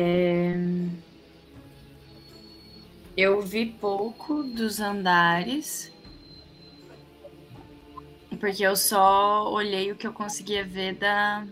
É, 0.00 0.54
Eu 3.16 3.42
vi 3.42 3.66
pouco 3.66 4.44
dos 4.44 4.78
andares. 4.78 5.92
Porque 8.38 8.62
eu 8.62 8.76
só 8.76 9.50
olhei 9.52 9.90
o 9.90 9.96
que 9.96 10.06
eu 10.06 10.12
conseguia 10.12 10.64
ver 10.64 10.94
da. 10.94 11.44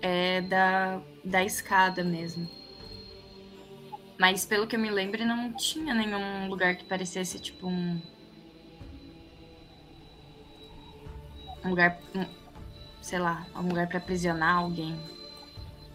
É, 0.00 0.40
da, 0.42 1.00
da 1.24 1.42
escada 1.44 2.04
mesmo. 2.04 2.48
Mas 4.16 4.46
pelo 4.46 4.68
que 4.68 4.76
eu 4.76 4.80
me 4.80 4.90
lembro, 4.90 5.26
não 5.26 5.52
tinha 5.52 5.92
nenhum 5.92 6.48
lugar 6.48 6.76
que 6.76 6.84
parecesse 6.84 7.40
tipo 7.40 7.66
um. 7.66 8.00
Um 11.64 11.70
lugar. 11.70 11.98
um- 12.14 12.42
sei 13.00 13.18
lá, 13.18 13.44
um 13.56 13.62
lugar 13.66 13.88
pra 13.88 13.98
aprisionar 13.98 14.58
alguém. 14.58 14.96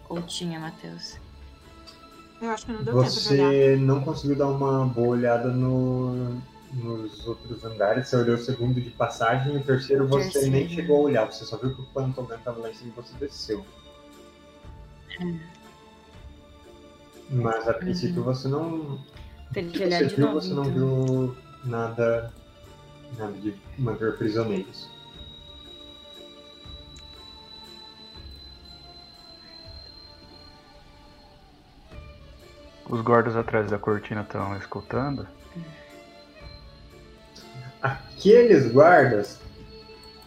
Ou 0.08 0.22
tinha, 0.22 0.58
Matheus? 0.58 1.16
Eu 2.40 2.50
acho 2.50 2.66
que 2.66 2.72
não 2.72 2.82
deu 2.84 2.94
tempo 3.02 3.10
de 3.20 3.28
olhar. 3.34 3.50
Você 3.50 3.76
não 3.76 4.00
conseguiu 4.02 4.36
dar 4.36 4.46
uma 4.48 4.86
boa 4.86 5.08
olhada 5.08 5.48
no- 5.48 6.40
nos 6.72 7.26
outros 7.26 7.64
andares. 7.64 8.08
Você 8.08 8.16
olhou 8.16 8.36
o 8.36 8.38
segundo 8.38 8.80
de 8.80 8.90
passagem 8.90 9.54
e 9.54 9.56
o 9.58 9.62
terceiro 9.62 10.06
você 10.06 10.24
Terceiro. 10.30 10.50
nem 10.50 10.68
chegou 10.68 10.98
a 10.98 11.00
olhar. 11.00 11.24
Você 11.32 11.44
só 11.44 11.56
viu 11.56 11.74
que 11.74 11.82
o 11.82 11.86
Pantogan 11.86 12.36
estava 12.36 12.60
lá 12.60 12.70
em 12.70 12.74
cima 12.74 12.92
e 12.96 13.00
você 13.00 13.14
desceu. 13.18 13.64
Mas 17.30 17.68
a 17.68 17.74
princípio 17.74 18.22
você 18.22 18.48
não. 18.48 18.98
Tem 19.52 19.66
O 19.66 19.70
que 19.70 19.78
que 19.78 19.84
olhar 19.84 19.98
você 19.98 20.06
de 20.06 20.14
viu, 20.14 20.26
novo. 20.26 20.40
você 20.40 20.54
não 20.54 20.62
então. 20.64 20.72
viu 21.26 21.36
nada, 21.64 22.32
nada 23.18 23.32
de 23.32 23.54
manter 23.78 24.16
prisioneiros. 24.16 24.88
Os 32.88 33.02
guardas 33.02 33.36
atrás 33.36 33.70
da 33.70 33.78
cortina 33.78 34.22
estão 34.22 34.56
escutando. 34.56 35.28
aqueles 37.82 38.72
guardas 38.72 39.40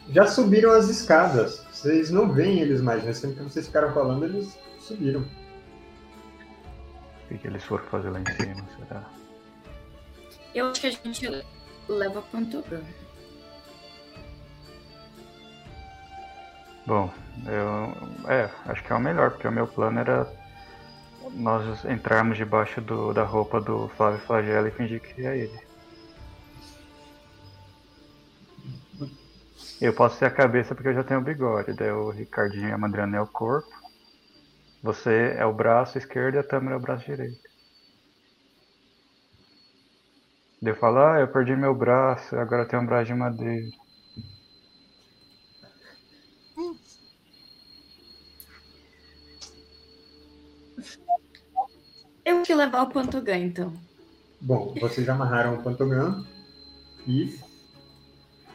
já 0.09 0.27
subiram 0.27 0.71
as 0.71 0.88
escadas. 0.88 1.65
Vocês 1.71 2.11
não 2.11 2.31
veem 2.31 2.59
eles 2.59 2.81
mais, 2.81 3.03
mas 3.03 3.17
sempre 3.17 3.38
que 3.38 3.43
vocês 3.43 3.67
ficaram 3.67 3.93
falando, 3.93 4.25
eles 4.25 4.57
subiram. 4.79 5.21
O 5.21 5.27
que, 7.27 7.38
que 7.38 7.47
eles 7.47 7.63
foram 7.63 7.85
fazer 7.85 8.09
lá 8.09 8.19
em 8.19 8.25
cima, 8.25 8.65
será? 8.77 9.03
Eu 10.53 10.67
acho 10.67 10.81
que 10.81 10.88
a 10.88 10.91
gente 10.91 11.45
leva 11.88 12.21
Pantogan. 12.23 12.81
Bom, 16.85 17.11
eu. 17.45 18.29
É, 18.29 18.49
acho 18.65 18.83
que 18.83 18.91
é 18.91 18.95
o 18.95 18.99
melhor, 18.99 19.31
porque 19.31 19.47
o 19.47 19.51
meu 19.51 19.67
plano 19.67 19.99
era 19.99 20.27
nós 21.33 21.85
entrarmos 21.85 22.37
debaixo 22.37 22.81
do, 22.81 23.13
da 23.13 23.23
roupa 23.23 23.59
do 23.59 23.87
Flávio 23.89 24.19
Flagelo 24.21 24.67
e 24.67 24.71
fingir 24.71 25.01
que 25.01 25.25
é 25.25 25.37
ele. 25.37 25.71
Eu 29.79 29.93
posso 29.93 30.17
ser 30.17 30.25
a 30.25 30.31
cabeça 30.31 30.75
porque 30.75 30.89
eu 30.89 30.93
já 30.93 31.03
tenho 31.03 31.19
o 31.19 31.23
bigode, 31.23 31.73
daí 31.73 31.91
o 31.91 32.11
Ricardinho 32.11 32.69
e 32.69 32.71
a 32.71 32.77
Madriana 32.77 33.17
é 33.17 33.21
o 33.21 33.27
corpo. 33.27 33.69
Você 34.83 35.35
é 35.37 35.45
o 35.45 35.53
braço 35.53 35.97
esquerdo 35.97 36.35
e 36.35 36.39
a 36.39 36.43
Tâmara 36.43 36.75
é 36.75 36.77
o 36.77 36.81
braço 36.81 37.05
direito. 37.05 37.49
Daí 40.61 40.73
eu 40.73 40.77
falo, 40.77 40.99
ah, 40.99 41.19
eu 41.19 41.27
perdi 41.27 41.55
meu 41.55 41.73
braço, 41.73 42.35
agora 42.37 42.63
eu 42.63 42.67
tenho 42.67 42.83
um 42.83 42.85
braço 42.85 43.07
de 43.07 43.15
madeira. 43.15 43.80
Eu 52.26 52.43
vou 52.43 52.57
levar 52.57 52.84
o 52.84 52.89
Pantogan, 52.89 53.38
então. 53.38 53.73
Bom, 54.39 54.73
vocês 54.80 55.07
amarraram 55.07 55.56
o 55.56 55.64
Pantogan 55.64 56.26
e 57.07 57.39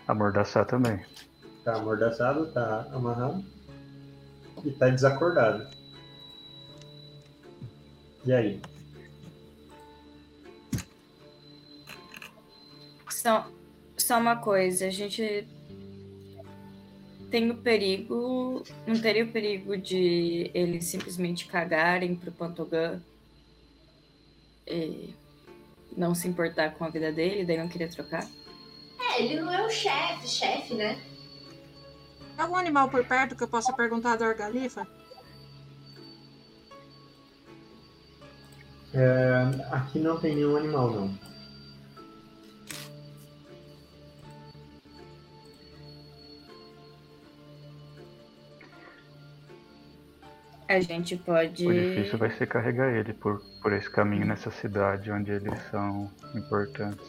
Amordaçar 0.06 0.64
também. 0.64 1.04
tá 1.64 1.74
amordaçado, 1.74 2.46
tá 2.52 2.86
amarrado 2.92 3.44
e 4.64 4.70
tá 4.70 4.88
desacordado. 4.88 5.66
E 8.24 8.32
aí? 8.32 8.60
Só, 13.10 13.50
só 13.96 14.20
uma 14.20 14.36
coisa, 14.36 14.86
a 14.86 14.90
gente 14.90 15.46
tem 17.32 17.50
o 17.50 17.56
perigo. 17.56 18.62
Não 18.86 19.00
teria 19.00 19.24
o 19.24 19.32
perigo 19.32 19.76
de 19.76 20.52
eles 20.54 20.84
simplesmente 20.84 21.48
cagarem 21.48 22.14
pro 22.14 22.30
Pantogan 22.30 23.02
e 24.66 25.14
não 25.96 26.14
se 26.14 26.28
importar 26.28 26.74
com 26.74 26.84
a 26.84 26.90
vida 26.90 27.12
dele, 27.12 27.44
daí 27.44 27.56
não 27.56 27.68
queria 27.68 27.88
trocar? 27.88 28.26
É, 29.00 29.22
ele 29.22 29.40
não 29.40 29.52
é 29.52 29.64
o 29.64 29.70
chefe, 29.70 30.28
chefe, 30.28 30.74
né? 30.74 30.98
Algum 32.36 32.56
animal 32.56 32.88
por 32.90 33.04
perto 33.04 33.34
que 33.34 33.42
eu 33.42 33.48
possa 33.48 33.72
perguntar 33.72 34.16
da 34.16 34.28
Orgalifa? 34.28 34.86
É, 38.92 39.42
aqui 39.70 39.98
não 39.98 40.18
tem 40.18 40.34
nenhum 40.34 40.56
animal, 40.56 40.90
não. 40.90 41.18
A 50.68 50.80
gente 50.80 51.16
pode. 51.16 51.66
O 51.66 51.72
difícil 51.72 52.18
vai 52.18 52.30
ser 52.30 52.46
carregar 52.46 52.92
ele 52.92 53.12
por, 53.12 53.40
por 53.62 53.72
esse 53.72 53.88
caminho 53.88 54.26
nessa 54.26 54.50
cidade 54.50 55.10
onde 55.10 55.30
eles 55.30 55.58
são 55.70 56.10
importantes. 56.34 57.06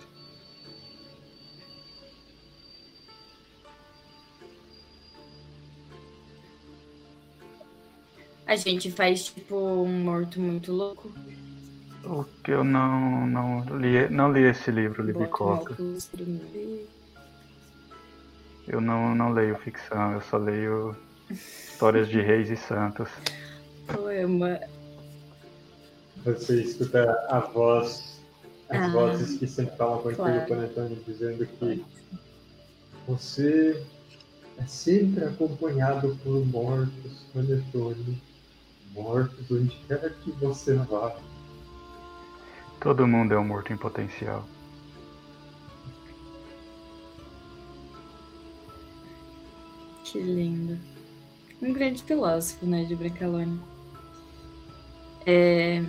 A 8.45 8.55
gente 8.55 8.89
faz 8.91 9.25
tipo 9.25 9.55
um 9.55 10.03
morto 10.03 10.39
muito 10.39 10.71
louco. 10.71 11.11
O 12.05 12.23
que 12.41 12.51
eu 12.51 12.63
não, 12.63 13.27
não, 13.27 13.77
li, 13.77 14.07
não 14.09 14.31
li 14.31 14.43
esse 14.43 14.71
livro, 14.71 15.03
Libicoca. 15.03 15.75
Eu 18.65 18.79
não, 18.79 19.13
não 19.13 19.33
leio 19.33 19.57
ficção, 19.57 20.13
eu 20.13 20.21
só 20.21 20.37
leio 20.37 20.95
histórias 21.29 22.07
de 22.07 22.21
reis 22.21 22.49
e 22.49 22.55
santos. 22.55 23.09
Poema. 23.87 24.59
Você 26.25 26.61
escuta 26.61 27.25
a 27.29 27.39
voz, 27.39 28.19
as 28.69 28.81
Ah, 28.81 28.89
vozes 28.89 29.39
que 29.39 29.47
sempre 29.47 29.75
falam 29.77 30.01
contigo, 30.01 30.17
claro. 30.23 30.47
Panetone, 30.47 31.01
dizendo 31.07 31.45
que 31.45 31.85
você 33.07 33.85
é 34.57 34.65
sempre 34.65 35.23
acompanhado 35.23 36.17
por 36.23 36.45
mortos, 36.45 37.25
Panetone. 37.33 38.21
Mortos 38.93 39.49
onde 39.51 39.75
quer 39.87 40.13
que 40.23 40.31
você 40.31 40.73
vá. 40.73 41.15
Todo 42.81 43.07
mundo 43.07 43.33
é 43.33 43.39
um 43.39 43.45
morto 43.45 43.71
em 43.71 43.77
potencial. 43.77 44.43
Que 50.03 50.19
lindo. 50.19 50.77
Um 51.61 51.73
grande 51.73 52.03
filósofo, 52.03 52.65
né, 52.65 52.85
de 52.85 52.95
Brancalone. 52.95 53.59
É... 55.29 55.81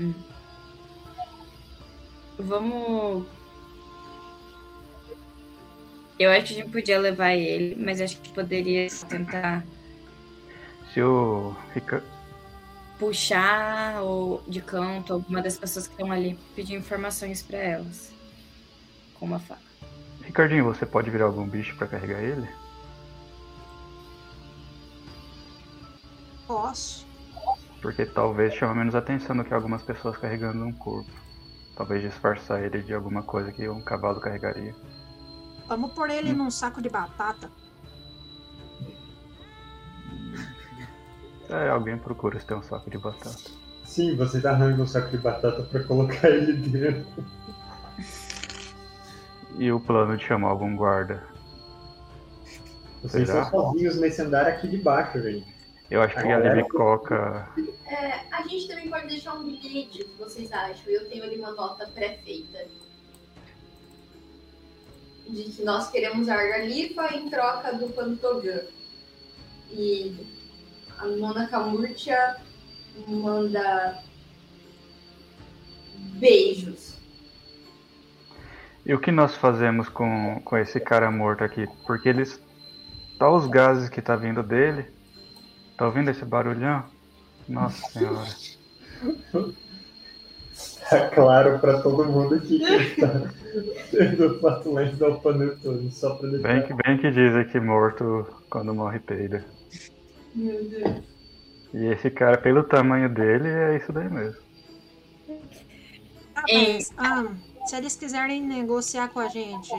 Vamos. 2.36 3.24
Eu 6.19 6.32
acho 6.32 6.47
que 6.47 6.55
a 6.55 6.56
gente 6.56 6.70
podia 6.73 6.98
levar 6.98 7.35
ele, 7.35 7.77
mas 7.77 8.01
acho 8.01 8.20
que 8.20 8.32
poderia 8.32 8.89
tentar 9.09 9.65
Se 10.93 11.01
o 11.01 11.55
puxar 12.98 14.02
ou 14.02 14.43
de 14.48 14.60
canto 14.60 15.12
alguma 15.12 15.40
das 15.40 15.56
pessoas 15.56 15.86
que 15.86 15.94
estão 15.94 16.10
ali, 16.10 16.36
pedir 16.56 16.74
informações 16.74 17.40
pra 17.40 17.59
elas. 17.59 18.12
Com 19.15 19.27
uma 19.27 19.39
faca. 19.39 19.62
Ricardinho, 20.23 20.65
você 20.65 20.85
pode 20.85 21.09
virar 21.09 21.27
algum 21.27 21.47
bicho 21.47 21.77
pra 21.77 21.86
carregar 21.86 22.20
ele? 22.20 22.48
Posso. 26.44 27.07
Porque 27.80 28.05
talvez 28.06 28.55
chame 28.55 28.74
menos 28.74 28.94
atenção 28.94 29.36
do 29.36 29.44
que 29.44 29.55
algumas 29.55 29.82
pessoas 29.82 30.16
carregando 30.16 30.64
um 30.64 30.72
corpo. 30.72 31.10
Talvez 31.76 32.02
disfarçar 32.02 32.62
ele 32.62 32.82
de 32.82 32.92
alguma 32.92 33.22
coisa 33.22 33.52
que 33.52 33.68
um 33.68 33.80
cavalo 33.80 34.20
carregaria. 34.20 34.74
Vamos 35.68 35.92
pôr 35.92 36.10
ele 36.10 36.32
num 36.32 36.50
saco 36.50 36.82
de 36.82 36.88
batata. 36.88 37.50
É, 41.48 41.68
alguém 41.68 41.96
procura 41.96 42.38
se 42.38 42.46
tem 42.46 42.56
um 42.56 42.62
saco 42.62 42.90
de 42.90 42.98
batata. 42.98 43.50
Sim, 43.84 44.16
você 44.16 44.40
tá 44.40 44.50
arranjando 44.50 44.82
um 44.82 44.86
saco 44.86 45.10
de 45.10 45.18
batata 45.18 45.62
pra 45.62 45.82
colocar 45.84 46.28
ele 46.28 46.52
dentro. 46.55 47.24
E 49.56 49.72
o 49.72 49.80
plano 49.80 50.16
de 50.16 50.24
chamar 50.24 50.48
algum 50.48 50.76
guarda? 50.76 51.22
Vocês 53.02 53.28
Será? 53.28 53.44
são 53.44 53.72
sozinhos 53.72 53.98
nesse 53.98 54.20
andar 54.20 54.46
aqui 54.46 54.68
de 54.68 54.78
baixo, 54.78 55.22
gente. 55.22 55.57
Eu 55.90 56.02
acho 56.02 56.15
que 56.15 56.28
a 56.28 56.39
Libicoca. 56.39 57.48
É, 57.86 58.20
a 58.31 58.43
gente 58.47 58.69
também 58.69 58.90
pode 58.90 59.09
deixar 59.09 59.35
um 59.35 59.44
bilhete, 59.44 60.02
o 60.02 60.09
que 60.09 60.19
vocês 60.19 60.52
acham? 60.52 60.93
Eu 60.93 61.09
tenho 61.09 61.24
ali 61.24 61.39
uma 61.39 61.52
nota 61.52 61.86
pré-feita. 61.86 62.66
De 65.27 65.44
que 65.44 65.65
nós 65.65 65.90
queremos 65.90 66.28
a 66.28 66.35
Argalifa 66.35 67.15
em 67.15 67.31
troca 67.31 67.73
do 67.73 67.89
Pantogan. 67.89 68.62
E 69.70 70.15
a 70.98 71.06
Mona 71.06 71.48
Camurtia 71.48 72.36
manda 73.06 74.02
beijos. 76.19 76.98
E 78.85 78.93
o 78.93 79.01
que 79.01 79.10
nós 79.10 79.36
fazemos 79.36 79.89
com, 79.89 80.40
com 80.44 80.56
esse 80.56 80.81
cara 80.81 81.10
morto 81.10 81.44
aqui? 81.44 81.66
Porque 81.86 82.10
eles. 82.10 82.43
Tá 83.19 83.31
os 83.31 83.47
gases 83.47 83.89
que 83.89 84.01
tá 84.01 84.15
vindo 84.16 84.43
dele. 84.43 84.98
Tá 85.78 85.86
ouvindo 85.86 86.10
esse 86.10 86.24
barulhão? 86.24 86.84
Nossa 87.48 87.80
senhora. 87.92 88.28
Tá 90.90 91.09
claro 91.10 91.60
pra 91.60 91.80
todo 91.80 92.05
mundo 92.05 92.34
aqui 92.34 92.59
que 92.59 92.64
ele 92.64 92.96
tá 92.96 93.30
sendo 93.88 94.40
flatulento 94.40 94.96
da 94.96 95.12
Panetone, 95.12 95.92
só 95.92 96.16
pra 96.16 96.28
deixar. 96.30 96.48
Bem 96.48 96.62
que, 96.66 96.74
bem 96.74 96.98
que 96.98 97.10
dizem 97.12 97.44
que 97.44 97.60
morto 97.60 98.26
quando 98.50 98.74
morre 98.74 98.98
peida. 98.98 99.44
Meu 100.34 100.64
Deus. 100.64 101.05
E 101.72 101.86
esse 101.86 102.10
cara, 102.10 102.36
pelo 102.38 102.64
tamanho 102.64 103.09
dele, 103.09 103.48
é 103.48 103.76
isso 103.76 103.92
daí 103.92 104.10
mesmo. 104.10 104.40
Ah, 106.34 106.42
mas, 106.52 106.92
ah, 106.96 107.26
se 107.66 107.76
eles 107.76 107.94
quiserem 107.94 108.42
negociar 108.42 109.10
com 109.10 109.20
a 109.20 109.28
gente, 109.28 109.70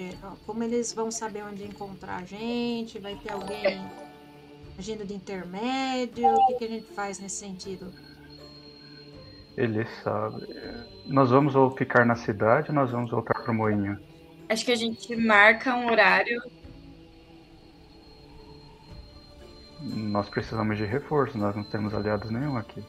como 0.45 0.63
eles 0.63 0.93
vão 0.93 1.11
saber 1.11 1.43
onde 1.43 1.65
encontrar 1.65 2.17
a 2.17 2.23
gente? 2.23 2.99
Vai 2.99 3.15
ter 3.15 3.33
alguém 3.33 3.81
agindo 4.79 5.05
de 5.05 5.13
intermédio? 5.13 6.29
O 6.29 6.47
que, 6.47 6.53
que 6.55 6.65
a 6.65 6.67
gente 6.69 6.93
faz 6.93 7.19
nesse 7.19 7.35
sentido? 7.35 7.93
Ele 9.57 9.85
sabe. 10.03 10.47
Nós 11.05 11.29
vamos 11.29 11.53
ou 11.53 11.69
ficar 11.71 12.05
na 12.05 12.15
cidade 12.15 12.69
ou 12.69 12.75
nós 12.75 12.91
vamos 12.91 13.11
voltar 13.11 13.33
pro 13.43 13.53
moinho? 13.53 13.99
Acho 14.47 14.65
que 14.65 14.71
a 14.71 14.75
gente 14.75 15.15
marca 15.17 15.75
um 15.75 15.91
horário. 15.91 16.41
Nós 19.81 20.29
precisamos 20.29 20.77
de 20.77 20.85
reforço, 20.85 21.37
nós 21.37 21.55
não 21.55 21.63
temos 21.63 21.93
aliados 21.93 22.31
nenhum 22.31 22.57
aqui. 22.57 22.83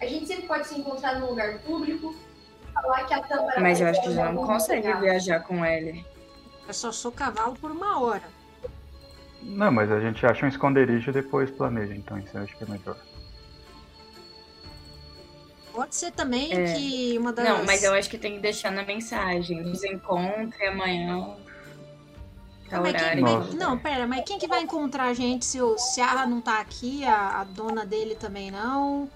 A 0.00 0.06
gente 0.06 0.26
sempre 0.26 0.46
pode 0.46 0.66
se 0.66 0.78
encontrar 0.78 1.20
num 1.20 1.28
lugar 1.28 1.58
público, 1.60 2.14
falar 2.74 3.04
que 3.04 3.14
a 3.14 3.22
Tâmara. 3.22 3.60
Mas 3.60 3.80
eu 3.80 3.86
acho 3.86 4.02
que 4.02 4.12
já 4.12 4.32
não 4.32 4.46
consegue 4.46 4.92
viajar 4.94 5.40
com 5.40 5.64
ele. 5.64 6.04
Eu 6.66 6.74
só 6.74 6.90
sou 6.90 7.12
cavalo 7.12 7.54
por 7.54 7.70
uma 7.70 8.00
hora. 8.00 8.41
Não, 9.42 9.72
mas 9.72 9.90
a 9.90 10.00
gente 10.00 10.24
acha 10.24 10.46
um 10.46 10.48
esconderijo 10.48 11.10
e 11.10 11.12
depois 11.12 11.50
planeja, 11.50 11.94
então 11.94 12.18
isso 12.18 12.36
eu 12.36 12.42
acho 12.42 12.56
que 12.56 12.64
é 12.64 12.66
melhor. 12.66 12.96
Pode 15.72 15.94
ser 15.94 16.12
também 16.12 16.52
É. 16.52 16.74
que 16.74 17.16
uma 17.18 17.32
das. 17.32 17.48
Não, 17.48 17.64
mas 17.64 17.82
eu 17.82 17.94
acho 17.94 18.08
que 18.08 18.18
tem 18.18 18.34
que 18.34 18.40
deixar 18.40 18.70
na 18.70 18.84
mensagem. 18.84 19.62
Nos 19.62 19.82
encontre 19.82 20.66
amanhã. 20.66 21.34
Tá 22.68 22.80
Mas 22.80 22.92
quem 22.92 23.02
horário. 23.02 23.22
Nossa. 23.22 23.56
Não, 23.56 23.78
pera, 23.78 24.06
mas 24.06 24.24
quem 24.24 24.38
que 24.38 24.46
vai 24.46 24.62
encontrar 24.62 25.04
a 25.04 25.14
gente 25.14 25.44
se 25.44 25.60
o 25.60 25.76
Ciara 25.78 26.26
não 26.26 26.40
tá 26.40 26.60
aqui, 26.60 27.04
a, 27.04 27.40
a 27.40 27.44
dona 27.44 27.84
dele 27.84 28.14
também 28.14 28.50
não? 28.50 29.10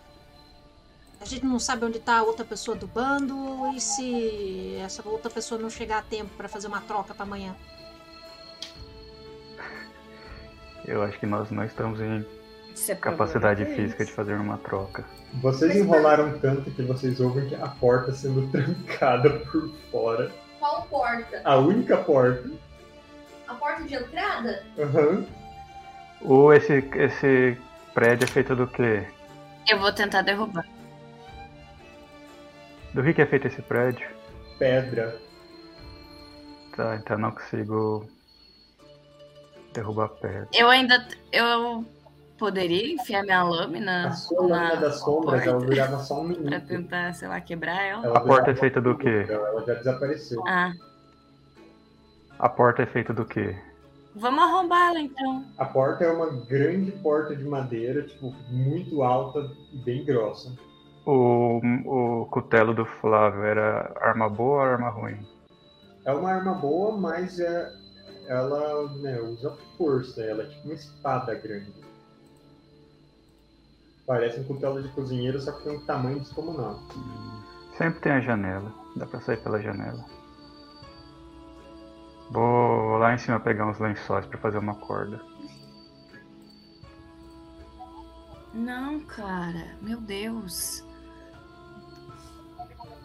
A 1.20 1.24
gente 1.24 1.44
não 1.44 1.58
sabe 1.58 1.84
onde 1.84 1.98
tá 1.98 2.18
a 2.18 2.22
outra 2.22 2.44
pessoa 2.44 2.76
do 2.76 2.86
bando 2.86 3.34
e 3.74 3.80
se 3.80 4.76
essa 4.76 5.06
outra 5.08 5.30
pessoa 5.30 5.58
não 5.60 5.70
chegar 5.70 5.98
a 5.98 6.02
tempo 6.02 6.30
pra 6.36 6.48
fazer 6.48 6.66
uma 6.66 6.80
troca 6.82 7.14
pra 7.14 7.24
amanhã. 7.24 7.56
Eu 10.86 11.02
acho 11.02 11.18
que 11.18 11.26
nós 11.26 11.50
não 11.50 11.64
estamos 11.64 12.00
em 12.00 12.24
é 12.88 12.94
capacidade 12.94 13.64
física 13.64 14.04
de 14.04 14.12
fazer 14.12 14.34
uma 14.34 14.58
troca. 14.58 15.04
Vocês 15.34 15.74
enrolaram 15.74 16.38
tanto 16.38 16.70
que 16.70 16.82
vocês 16.82 17.18
ouvem 17.18 17.48
que 17.48 17.54
a 17.54 17.68
porta 17.68 18.12
sendo 18.12 18.46
trancada 18.52 19.30
por 19.30 19.70
fora. 19.90 20.30
Qual 20.58 20.82
porta? 20.86 21.40
A 21.44 21.56
única 21.56 21.96
porta. 21.96 22.48
A 23.48 23.54
porta 23.54 23.82
de 23.84 23.94
entrada? 23.94 24.62
Aham. 24.78 25.26
Ou 26.20 26.52
esse, 26.52 26.84
esse 26.94 27.58
prédio 27.94 28.24
é 28.24 28.28
feito 28.28 28.54
do 28.54 28.66
quê? 28.66 29.06
Eu 29.68 29.80
vou 29.80 29.92
tentar 29.92 30.22
derrubar. 30.22 30.66
Do 32.94 33.02
que 33.02 33.14
que 33.14 33.22
é 33.22 33.26
feito 33.26 33.48
esse 33.48 33.62
prédio? 33.62 34.08
Pedra. 34.58 35.20
Tá, 36.76 36.96
então 36.96 37.16
eu 37.16 37.20
não 37.20 37.30
consigo 37.32 38.06
derrubar 39.76 40.08
pedra. 40.08 40.48
Eu 40.54 40.68
ainda. 40.68 41.06
Eu 41.32 41.84
poderia 42.38 42.92
enfiar 42.94 43.22
minha 43.22 43.42
lâmina 43.42 44.08
A 44.08 44.12
sua 44.12 44.42
lâmina 44.42 44.74
na 44.74 44.80
das 44.80 45.00
sombras, 45.00 45.42
ela 45.42 45.52
porta 45.58 45.66
durava 45.66 45.98
só 46.00 46.20
um 46.20 46.32
pra 46.34 46.42
minuto. 46.42 46.66
tentar, 46.66 47.14
sei 47.14 47.28
lá, 47.28 47.40
quebrar 47.40 47.82
ela. 47.82 48.04
Ela 48.04 48.18
A 48.18 48.20
porta 48.20 48.50
é 48.50 48.54
feita 48.56 48.80
do 48.80 48.96
quê? 48.96 49.26
Ela 49.28 49.64
já 49.66 49.74
desapareceu. 49.74 50.42
Ah, 50.46 50.72
A 52.38 52.48
porta 52.48 52.82
é 52.82 52.86
feita 52.86 53.12
do 53.14 53.24
quê? 53.24 53.56
vamos 54.18 54.42
arrombar 54.44 54.88
ela 54.88 55.00
então. 55.00 55.44
A 55.58 55.64
porta 55.66 56.04
é 56.04 56.10
uma 56.10 56.26
grande 56.46 56.90
porta 56.92 57.36
de 57.36 57.44
madeira, 57.44 58.02
tipo, 58.02 58.34
muito 58.48 59.02
alta 59.02 59.40
e 59.72 59.76
bem 59.78 60.04
grossa. 60.06 60.54
O, 61.04 61.60
o 61.84 62.26
cutelo 62.30 62.74
do 62.74 62.84
Flávio 62.86 63.44
era 63.44 63.92
arma 64.00 64.28
boa 64.28 64.56
ou 64.56 64.60
arma 64.70 64.88
ruim? 64.88 65.18
É 66.04 66.12
uma 66.12 66.30
arma 66.32 66.54
boa, 66.54 66.96
mas 66.96 67.38
é, 67.38 67.70
ela 68.26 68.88
né, 68.96 69.20
usa 69.20 69.56
força. 69.76 70.22
Ela 70.22 70.42
é 70.42 70.46
tipo 70.46 70.64
uma 70.64 70.74
espada 70.74 71.34
grande. 71.34 71.72
Parece 74.06 74.40
um 74.40 74.44
cutelo 74.44 74.82
de 74.82 74.88
cozinheiro, 74.90 75.40
só 75.40 75.52
que 75.52 75.64
tem 75.64 75.76
um 75.76 75.84
tamanho 75.84 76.20
descomunal. 76.20 76.80
Sempre 77.76 78.00
tem 78.00 78.12
a 78.12 78.20
janela. 78.20 78.72
Dá 78.94 79.06
pra 79.06 79.20
sair 79.20 79.42
pela 79.42 79.60
janela. 79.60 80.04
Vou 82.30 82.98
lá 82.98 83.14
em 83.14 83.18
cima 83.18 83.38
pegar 83.40 83.66
uns 83.66 83.78
lençóis 83.78 84.26
pra 84.26 84.38
fazer 84.38 84.58
uma 84.58 84.74
corda. 84.74 85.20
Não, 88.54 89.00
cara. 89.00 89.76
Meu 89.82 90.00
Deus. 90.00 90.84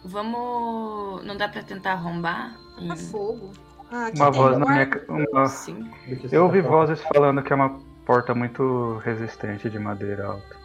Vamos. 0.04 1.24
Não 1.24 1.36
dá 1.36 1.48
pra 1.48 1.62
tentar 1.62 1.92
arrombar? 1.92 2.56
Tá 2.88 2.96
fogo. 2.96 3.52
Ah, 3.92 4.10
Uma 4.16 4.30
voz 4.30 4.56
na 4.56 4.66
minha. 4.66 4.88
Uma... 5.06 5.44
Eu 6.32 6.44
ouvi 6.44 6.62
vozes 6.62 7.02
falando 7.02 7.42
que 7.42 7.52
é 7.52 7.56
uma 7.56 7.78
porta 8.06 8.34
muito 8.34 8.96
resistente 9.04 9.68
de 9.68 9.78
madeira 9.78 10.28
alta. 10.28 10.56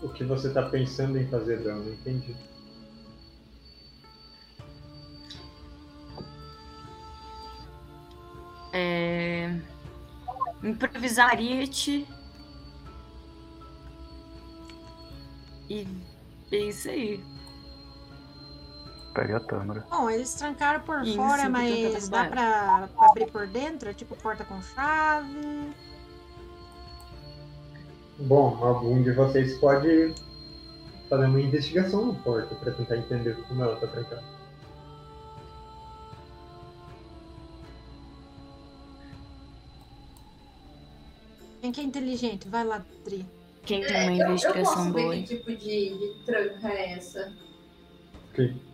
O 0.00 0.08
que 0.10 0.22
você 0.22 0.52
tá 0.52 0.62
pensando 0.62 1.18
em 1.18 1.26
fazer, 1.26 1.58
Dan? 1.58 1.74
Não 1.74 1.92
entendi. 1.92 2.36
É... 8.72 9.52
Improvisar 10.62 11.30
ariete. 11.30 12.06
E 15.68 15.86
é 16.52 16.56
isso 16.56 16.88
aí. 16.88 17.20
Pega 19.14 19.38
a 19.38 19.40
tâmara. 19.40 19.84
Bom, 19.90 20.08
eles 20.08 20.32
trancaram 20.34 20.80
por 20.80 21.02
Isso, 21.04 21.16
fora, 21.16 21.48
mas 21.48 22.08
dá 22.08 22.26
pra, 22.26 22.88
pra 22.88 23.06
abrir 23.08 23.30
por 23.30 23.46
dentro? 23.46 23.88
É 23.90 23.92
tipo 23.94 24.14
porta 24.16 24.44
com 24.44 24.60
chave. 24.62 25.72
Bom, 28.18 28.56
algum 28.62 29.02
de 29.02 29.12
vocês 29.12 29.58
pode 29.58 30.14
fazer 31.08 31.24
uma 31.26 31.40
investigação 31.40 32.12
na 32.12 32.14
porta 32.20 32.54
pra 32.54 32.72
tentar 32.72 32.96
entender 32.98 33.34
como 33.48 33.64
ela 33.64 33.76
tá 33.76 33.86
trancada. 33.88 34.22
Quem 41.60 41.72
que 41.72 41.80
é 41.80 41.84
inteligente? 41.84 42.48
Vai 42.48 42.64
lá, 42.64 42.84
Dri. 43.04 43.26
Quem 43.64 43.82
tem 43.82 43.90
uma 44.08 44.12
Eu, 44.16 44.20
eu 44.20 44.28
investigação 44.30 44.74
posso 44.74 44.92
ver 44.92 45.02
boa? 45.02 45.14
que 45.16 45.22
tipo 45.24 45.50
de, 45.50 45.98
de 45.98 46.24
tranca 46.24 46.68
é 46.68 46.92
essa. 46.92 47.32
Ok. 48.30 48.69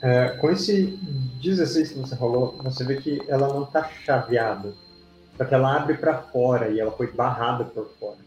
É, 0.00 0.28
com 0.36 0.50
esse 0.50 0.98
16 1.42 1.92
que 1.92 1.98
você 1.98 2.14
rolou, 2.14 2.56
você 2.62 2.84
vê 2.84 2.96
que 2.96 3.20
ela 3.28 3.48
não 3.48 3.64
tá 3.66 3.84
chaveada. 4.04 4.72
Só 5.36 5.44
que 5.44 5.54
ela 5.54 5.76
abre 5.76 5.96
pra 5.96 6.22
fora 6.22 6.68
e 6.68 6.80
ela 6.80 6.92
foi 6.92 7.10
barrada 7.12 7.64
por 7.64 7.88
fora. 7.98 8.18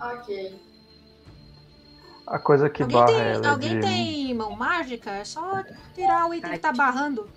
Ok. 0.00 0.60
A 2.26 2.38
coisa 2.38 2.70
que 2.70 2.82
alguém 2.82 2.96
barra 2.96 3.06
tem, 3.08 3.20
ela 3.20 3.46
é 3.46 3.48
alguém 3.48 3.80
de... 3.80 3.80
tem 3.80 4.34
mão 4.34 4.56
mágica? 4.56 5.10
É 5.10 5.24
só 5.24 5.64
tirar 5.94 6.28
o 6.28 6.34
item 6.34 6.52
que 6.52 6.58
tá 6.58 6.72
barrando. 6.72 7.28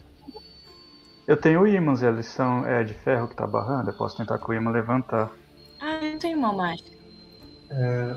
Eu 1.25 1.37
tenho 1.37 1.65
ímãs, 1.65 2.03
eles 2.03 2.27
são. 2.27 2.65
É 2.65 2.83
de 2.83 2.93
ferro 2.93 3.27
que 3.27 3.35
tá 3.35 3.47
barrando, 3.47 3.89
eu 3.89 3.97
posso 3.97 4.17
tentar 4.17 4.37
com 4.37 4.51
o 4.51 4.55
imã 4.55 4.71
levantar. 4.71 5.31
Ah, 5.79 5.95
eu 5.95 6.11
não 6.13 6.19
tenho 6.19 6.39
mão 6.39 6.55
mágica. 6.55 6.91
É, 7.71 8.15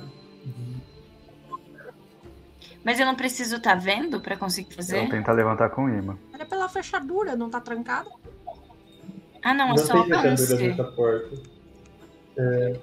Mas 2.87 3.01
eu 3.01 3.05
não 3.05 3.17
preciso 3.17 3.57
estar 3.57 3.75
vendo 3.75 4.21
pra 4.21 4.37
conseguir 4.37 4.71
Eu 4.71 4.77
fazer? 4.77 5.01
vou 5.01 5.11
tentar 5.11 5.33
levantar 5.33 5.71
com 5.71 5.87
o 5.87 5.89
imã. 5.89 6.17
Olha 6.33 6.47
pela 6.47 6.69
fechadura, 6.69 7.35
não 7.35 7.51
tá 7.51 7.61
trancado? 7.61 8.09
Ah, 9.43 9.53
não, 9.53 9.67
é 9.67 9.69
não 9.71 9.77
só 9.77 9.93
tem 9.95 10.05
fechaduras 10.05 10.53
alcance. 10.79 10.97
porta. 10.97 11.43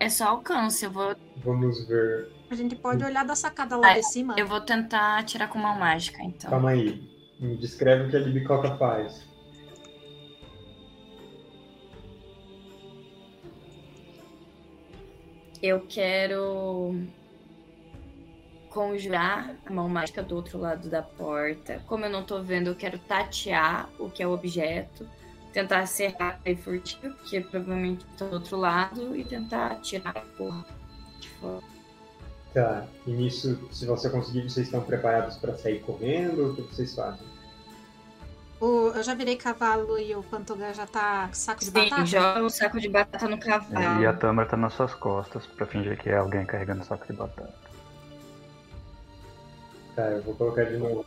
É 0.01 0.09
só 0.09 0.25
alcance. 0.25 0.83
Eu 0.83 0.91
vou, 0.91 1.15
Vamos 1.37 1.87
ver. 1.87 2.27
A 2.51 2.55
gente 2.55 2.75
pode 2.75 3.01
olhar 3.05 3.23
da 3.23 3.33
sacada 3.33 3.77
lá 3.77 3.91
Ah, 3.91 3.93
de 3.93 4.03
cima. 4.03 4.35
eu 4.37 4.45
vou 4.45 4.59
tentar 4.59 5.19
atirar 5.19 5.47
com 5.47 5.57
mão 5.57 5.79
mágica, 5.79 6.21
então. 6.21 6.49
Calma 6.49 6.71
aí. 6.71 7.01
Me 7.39 7.55
descreve 7.55 8.03
o 8.07 8.09
que 8.09 8.17
a 8.17 8.19
Libicoca 8.19 8.75
faz. 8.75 9.25
Eu 15.61 15.81
quero 15.87 16.95
conjurar 18.73 19.55
a 19.65 19.71
mão 19.71 19.87
mágica 19.87 20.23
do 20.23 20.35
outro 20.35 20.57
lado 20.57 20.89
da 20.89 21.03
porta. 21.03 21.79
Como 21.85 22.05
eu 22.05 22.09
não 22.09 22.23
tô 22.23 22.41
vendo, 22.41 22.67
eu 22.67 22.75
quero 22.75 22.97
tatear 22.97 23.87
o 23.99 24.09
que 24.09 24.23
é 24.23 24.27
o 24.27 24.31
objeto. 24.33 25.07
Tentar 25.53 25.85
ser 25.85 26.15
rápido 26.19 26.47
e 26.47 26.55
furtivo, 26.55 27.13
que 27.25 27.39
provavelmente 27.39 28.03
tá 28.17 28.25
do 28.25 28.33
outro 28.33 28.57
lado, 28.57 29.15
e 29.15 29.23
tentar 29.23 29.75
tirar 29.81 30.17
a 30.17 30.21
porra 30.35 30.65
de 31.19 31.29
fora. 31.29 31.61
Tá. 32.51 32.85
E 33.05 33.11
nisso, 33.11 33.59
se 33.71 33.85
você 33.85 34.09
conseguir, 34.09 34.41
vocês 34.49 34.65
estão 34.65 34.81
preparados 34.81 35.37
para 35.37 35.55
sair 35.55 35.79
correndo? 35.81 36.51
O 36.51 36.55
que 36.55 36.61
vocês 36.63 36.95
fazem? 36.95 37.27
O- 38.59 38.89
eu 38.95 39.03
já 39.03 39.13
virei 39.13 39.35
cavalo 39.35 39.99
e 39.99 40.15
o 40.15 40.23
Pantogan 40.23 40.73
já 40.73 40.87
tá 40.87 41.27
com 41.27 41.33
saco 41.33 41.59
de 41.59 41.65
Sim, 41.67 41.71
batata? 41.71 42.05
joga 42.05 42.43
o 42.43 42.49
saco 42.49 42.79
de 42.79 42.89
batata 42.89 43.27
no 43.27 43.37
cavalo. 43.39 44.01
E 44.01 44.05
a 44.07 44.13
tâmara 44.13 44.49
tá 44.49 44.57
nas 44.57 44.73
suas 44.73 44.93
costas, 44.95 45.45
pra 45.45 45.65
fingir 45.67 45.97
que 46.01 46.09
é 46.09 46.17
alguém 46.17 46.45
carregando 46.45 46.83
saco 46.83 47.05
de 47.05 47.13
batata. 47.13 47.53
Tá, 49.95 50.03
eu 50.09 50.21
vou 50.23 50.33
colocar 50.35 50.63
de 50.63 50.77
novo. 50.77 51.05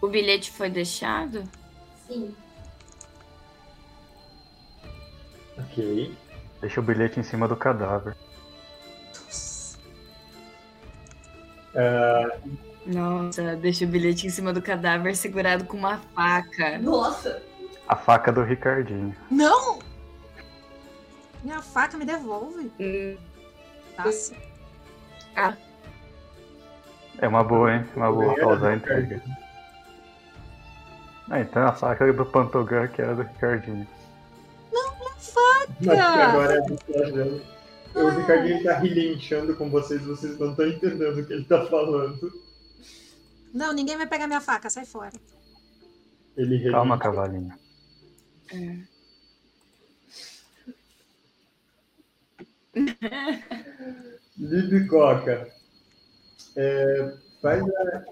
O 0.00 0.08
bilhete 0.08 0.50
foi 0.50 0.70
deixado? 0.70 1.44
Sim. 2.06 2.34
Ok. 5.56 6.16
Deixa 6.60 6.80
o 6.80 6.82
bilhete 6.82 7.20
em 7.20 7.22
cima 7.22 7.46
do 7.46 7.56
cadáver. 7.56 8.16
Uh, 11.74 12.58
Nossa, 12.86 13.54
deixa 13.56 13.84
o 13.84 13.88
bilhete 13.88 14.26
em 14.26 14.30
cima 14.30 14.52
do 14.52 14.60
cadáver 14.62 15.14
segurado 15.14 15.64
com 15.64 15.76
uma 15.76 15.98
faca. 16.14 16.78
Nossa! 16.78 17.42
A 17.86 17.94
faca 17.94 18.32
do 18.32 18.42
Ricardinho. 18.42 19.14
Não! 19.30 19.78
Minha 21.44 21.62
faca 21.62 21.96
me 21.96 22.04
devolve. 22.04 22.72
Hum. 22.80 23.16
Nossa. 23.96 24.34
Ah. 25.36 25.54
É 27.18 27.28
uma 27.28 27.42
boa, 27.42 27.74
hein? 27.74 27.84
Uma 27.96 28.12
boa 28.12 28.34
pra 28.34 28.54
usar 28.54 28.70
a 28.70 28.76
entrega. 28.76 29.22
Ah, 31.30 31.40
então 31.40 31.66
a 31.66 31.72
faca 31.72 32.10
do 32.12 32.24
Pantogan 32.24 32.88
que 32.88 33.02
era 33.02 33.14
do 33.14 33.22
Ricardinho. 33.22 33.86
Acho 35.80 35.82
que 35.82 35.90
agora 35.90 36.54
é 36.54 36.60
do 36.62 36.78
Flagelo. 36.78 37.42
O 37.94 38.08
Ricardinho 38.08 38.62
tá 38.62 38.78
relinchando 38.78 39.56
com 39.56 39.68
vocês, 39.68 40.02
vocês 40.04 40.38
não 40.38 40.50
estão 40.50 40.66
entendendo 40.66 41.18
o 41.18 41.26
que 41.26 41.32
ele 41.32 41.44
tá 41.44 41.66
falando. 41.66 42.32
Não, 43.52 43.72
ninguém 43.72 43.96
vai 43.96 44.06
pegar 44.06 44.26
minha 44.26 44.40
faca, 44.40 44.70
sai 44.70 44.84
fora. 44.84 45.12
Ele 46.36 46.56
relincha. 46.56 46.72
Calma, 46.72 46.98
cavalinho. 46.98 47.52
é. 48.52 48.78
Libicoca. 54.38 55.57
É, 56.56 57.14
faz, 57.40 57.62
a, 57.62 58.04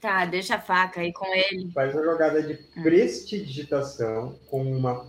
Tá, 0.00 0.24
deixa 0.26 0.54
a 0.54 0.60
faca 0.60 1.00
aí 1.00 1.12
com 1.12 1.26
ele. 1.34 1.72
faz 1.72 1.96
a 1.96 2.02
jogada 2.02 2.42
de 2.42 2.54
prestidigitação 2.82 4.38
com 4.48 4.62
uma 4.62 5.06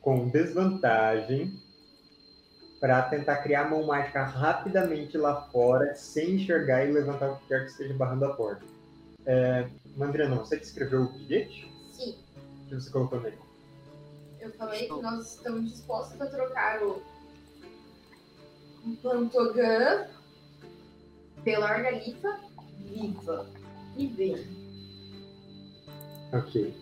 com 0.00 0.28
desvantagem 0.28 1.52
para 2.80 3.00
tentar 3.02 3.36
criar 3.44 3.70
mão 3.70 3.86
mágica 3.86 4.24
rapidamente 4.24 5.16
lá 5.16 5.42
fora, 5.52 5.94
sem 5.94 6.32
enxergar 6.34 6.84
e 6.84 6.90
levantar 6.90 7.30
o 7.30 7.36
que 7.38 7.46
quer 7.46 7.60
que 7.66 7.70
esteja 7.70 7.94
barrando 7.94 8.24
a 8.24 8.34
porta. 8.34 8.64
É, 9.24 9.68
Mandriana, 9.96 10.34
você 10.34 10.58
que 10.58 10.64
escreveu 10.64 11.02
o 11.02 11.12
bilhete? 11.12 11.72
Sim, 11.92 12.18
O 12.64 12.68
que 12.68 12.74
você 12.74 12.90
colocou 12.90 13.20
nele? 13.20 13.38
eu 14.40 14.50
falei 14.54 14.88
que 14.88 15.00
nós 15.00 15.36
estamos 15.36 15.70
dispostos 15.70 16.20
a 16.20 16.26
trocar 16.26 16.82
o 16.82 17.00
o 18.84 18.96
Pantogan 18.96 20.08
pela 21.44 21.68
Argalifa 21.68 22.40
viva. 22.78 23.48
E 23.96 24.06
vem. 24.06 24.36
Ok. 26.32 26.74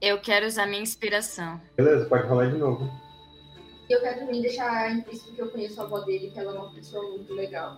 Eu 0.00 0.20
quero 0.20 0.46
usar 0.46 0.66
minha 0.66 0.82
inspiração. 0.82 1.60
Beleza, 1.76 2.06
pode 2.06 2.28
rolar 2.28 2.50
de 2.50 2.58
novo. 2.58 2.88
E 3.88 3.92
eu 3.92 4.00
quero 4.00 4.20
também 4.20 4.40
deixar 4.40 4.92
implícito 4.92 5.34
que 5.34 5.42
eu 5.42 5.50
conheço 5.50 5.80
a 5.80 5.84
avó 5.84 6.00
dele, 6.00 6.30
que 6.30 6.38
ela 6.38 6.54
é 6.54 6.58
uma 6.58 6.72
pessoa 6.72 7.10
muito 7.10 7.32
legal. 7.34 7.76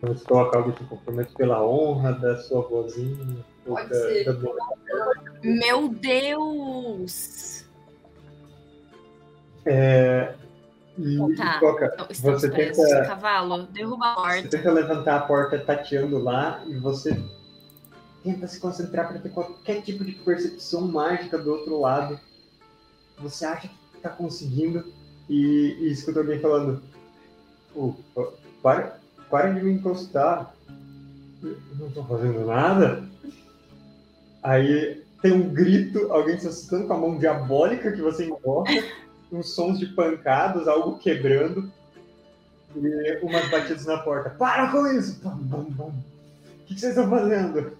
Você 0.00 0.24
coloca 0.24 0.58
algo 0.58 0.72
tipo, 0.72 0.88
comprometo 0.88 1.34
pela 1.34 1.66
honra 1.66 2.12
da 2.12 2.36
sua 2.36 2.62
vozinha. 2.62 3.44
Pode 3.68 3.88
da- 3.88 3.94
ser. 3.94 4.24
da. 4.24 4.48
Meu 5.42 5.88
Deus! 5.88 7.64
É, 9.66 10.34
e 10.98 11.18
Tá. 11.36 11.60
coloca, 11.60 11.90
Então, 11.94 12.06
Estamos 12.10 12.40
Você 12.40 12.50
presos. 12.50 12.84
tenta- 12.88 13.04
Cavalo, 13.06 13.66
derruba 13.66 14.06
a 14.06 14.14
Você 14.14 14.20
porta. 14.42 14.48
tenta 14.48 14.72
levantar 14.72 15.16
a 15.16 15.20
porta 15.20 15.58
tateando 15.58 16.18
lá 16.18 16.62
e 16.66 16.74
você 16.78 17.16
tenta 18.24 18.46
se 18.46 18.58
concentrar 18.58 19.08
para 19.08 19.18
ter 19.18 19.28
qualquer 19.28 19.82
tipo 19.82 20.04
de 20.04 20.12
percepção 20.12 20.82
mágica 20.82 21.38
do 21.38 21.50
outro 21.50 21.78
lado. 21.80 22.18
Você 23.18 23.44
acha 23.44 23.68
que 23.68 24.00
tá 24.00 24.08
conseguindo 24.08 24.84
e, 25.28 25.76
e 25.80 25.90
escuta 25.92 26.20
alguém 26.20 26.40
falando: 26.40 26.82
"Ô, 27.74 27.92
pa- 28.14 28.32
para, 28.62 28.98
para 29.30 29.52
de 29.52 29.62
me 29.62 29.72
encostar. 29.72 30.54
Eu 31.42 31.56
não 31.78 31.90
tô 31.90 32.02
fazendo 32.04 32.44
nada. 32.46 33.04
Aí 34.42 35.02
tem 35.20 35.32
um 35.32 35.52
grito, 35.52 36.12
alguém 36.12 36.38
se 36.38 36.46
assustando 36.46 36.86
com 36.86 36.92
a 36.92 36.98
mão 36.98 37.18
diabólica 37.18 37.92
que 37.92 38.00
você 38.00 38.26
encosta, 38.26 38.84
uns 39.32 39.54
sons 39.54 39.78
de 39.78 39.86
pancadas, 39.86 40.68
algo 40.68 40.98
quebrando. 40.98 41.70
E 42.76 43.18
umas 43.22 43.50
batidas 43.50 43.86
na 43.86 43.98
porta. 43.98 44.30
Para 44.30 44.70
com 44.70 44.86
isso! 44.86 45.20
Pam, 45.20 45.38
pam, 45.48 45.64
pam. 45.72 45.86
O 45.86 45.92
que 46.66 46.74
que 46.74 46.80
vocês 46.80 46.96
estão 46.96 47.08
fazendo? 47.08 47.76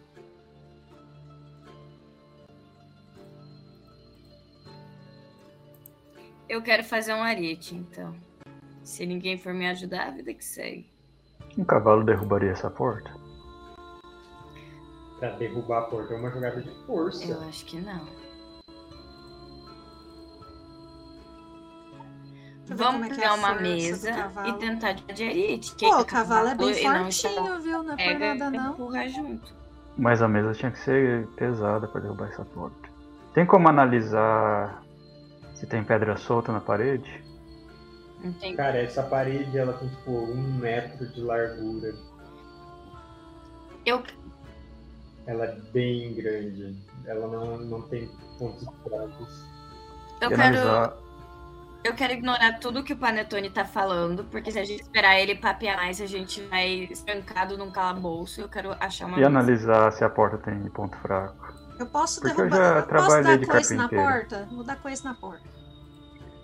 Eu 6.49 6.63
quero 6.63 6.83
fazer 6.83 7.13
um 7.13 7.23
arete, 7.23 7.75
então. 7.75 8.17
Se 8.83 9.05
ninguém 9.05 9.37
for 9.37 9.53
me 9.53 9.69
ajudar, 9.69 10.09
a 10.09 10.11
vida 10.11 10.33
que 10.33 10.45
segue. 10.45 10.91
Um 11.59 11.65
cavalo 11.65 12.03
derrubaria 12.03 12.51
essa 12.51 12.71
porta? 12.71 13.28
Pra 15.19 15.31
derrubar 15.31 15.79
a 15.79 15.83
porta 15.83 16.15
é 16.15 16.17
uma 16.17 16.31
jogada 16.31 16.61
de 16.61 16.71
força. 16.87 17.25
Eu 17.25 17.41
acho 17.43 17.65
que 17.65 17.81
não. 17.81 18.07
Vamos 22.71 23.03
é 23.03 23.07
é 23.07 23.15
pegar 23.15 23.31
a 23.31 23.35
uma 23.35 23.55
mesa 23.55 24.11
e 24.47 24.53
tentar. 24.55 24.95
Que 24.95 25.75
Pô, 25.81 25.95
aí 25.95 26.03
o 26.03 26.05
cavalo 26.05 26.49
é 26.49 26.55
bem 26.55 26.85
não 26.85 27.11
fortinho, 27.11 27.61
viu? 27.63 27.83
Não 27.83 27.95
é 27.95 28.13
por 28.13 28.21
nada, 28.21 28.51
não. 28.51 28.73
empurra 28.73 29.09
junto. 29.09 29.55
Mas 29.97 30.23
a 30.23 30.29
mesa 30.29 30.53
tinha 30.53 30.71
que 30.71 30.79
ser 30.79 31.27
pesada 31.29 31.89
para 31.89 32.03
derrubar 32.03 32.29
essa 32.29 32.45
porta. 32.45 32.89
Tem 33.35 33.47
como 33.47 33.69
analisar 33.69 34.83
se 35.55 35.67
tem 35.67 35.83
pedra 35.83 36.17
solta 36.17 36.53
na 36.53 36.61
parede? 36.61 37.25
Não 38.23 38.33
tem 38.35 38.55
Cara, 38.55 38.79
essa 38.79 39.03
parede 39.03 39.57
ela 39.57 39.73
tem 39.73 39.89
tipo 39.89 40.11
um 40.11 40.59
metro 40.59 41.07
de 41.13 41.21
largura. 41.21 41.95
Eu, 43.85 44.03
Ela 45.29 45.45
é 45.45 45.55
bem 45.73 46.15
grande. 46.15 46.75
Ela 47.07 47.29
não, 47.29 47.59
não 47.59 47.83
tem 47.83 48.09
pontos 48.39 48.67
fracos. 48.83 49.45
eu 50.21 50.31
quero. 50.31 51.09
Eu 51.85 51.95
quero 51.95 52.13
ignorar 52.15 52.59
tudo 52.59 52.83
que 52.83 52.93
o 52.93 52.97
Panetone 52.97 53.51
tá 53.51 53.65
falando, 53.65 54.25
porque 54.25 54.51
se 54.51 54.59
a 54.59 54.65
gente 54.65 54.83
esperar 54.83 55.21
ele 55.21 55.37
papear 55.37 55.77
mais, 55.77 56.01
a 56.01 56.07
gente 56.07 56.43
vai 56.43 56.89
trancado 57.07 57.57
num 57.57 57.71
calabouço. 57.71 58.41
Eu 58.41 58.49
quero 58.49 58.75
achar 58.81 59.07
uma. 59.07 59.21
E 59.21 59.25
analisar 59.25 59.93
se 59.93 60.03
a 60.03 60.11
porta 60.11 60.39
tem 60.39 60.59
ponto 60.71 60.97
fraco. 60.97 61.55
Eu 61.79 61.87
posso 61.87 62.21
Porque 62.21 62.41
eu 62.41 62.49
derrubar. 62.49 62.57
já 62.57 62.69
Eu 62.69 62.75
posso 62.75 62.89
trabalhei 62.89 63.23
dar 63.23 63.39
de 63.39 63.47
coice 63.47 63.75
na 63.75 63.89
carpinteiro. 63.89 64.29
porta? 64.29 64.49
Vou 64.53 64.65
dar 64.65 64.77
coice 64.83 65.05
na 65.05 65.15
porta. 65.15 65.45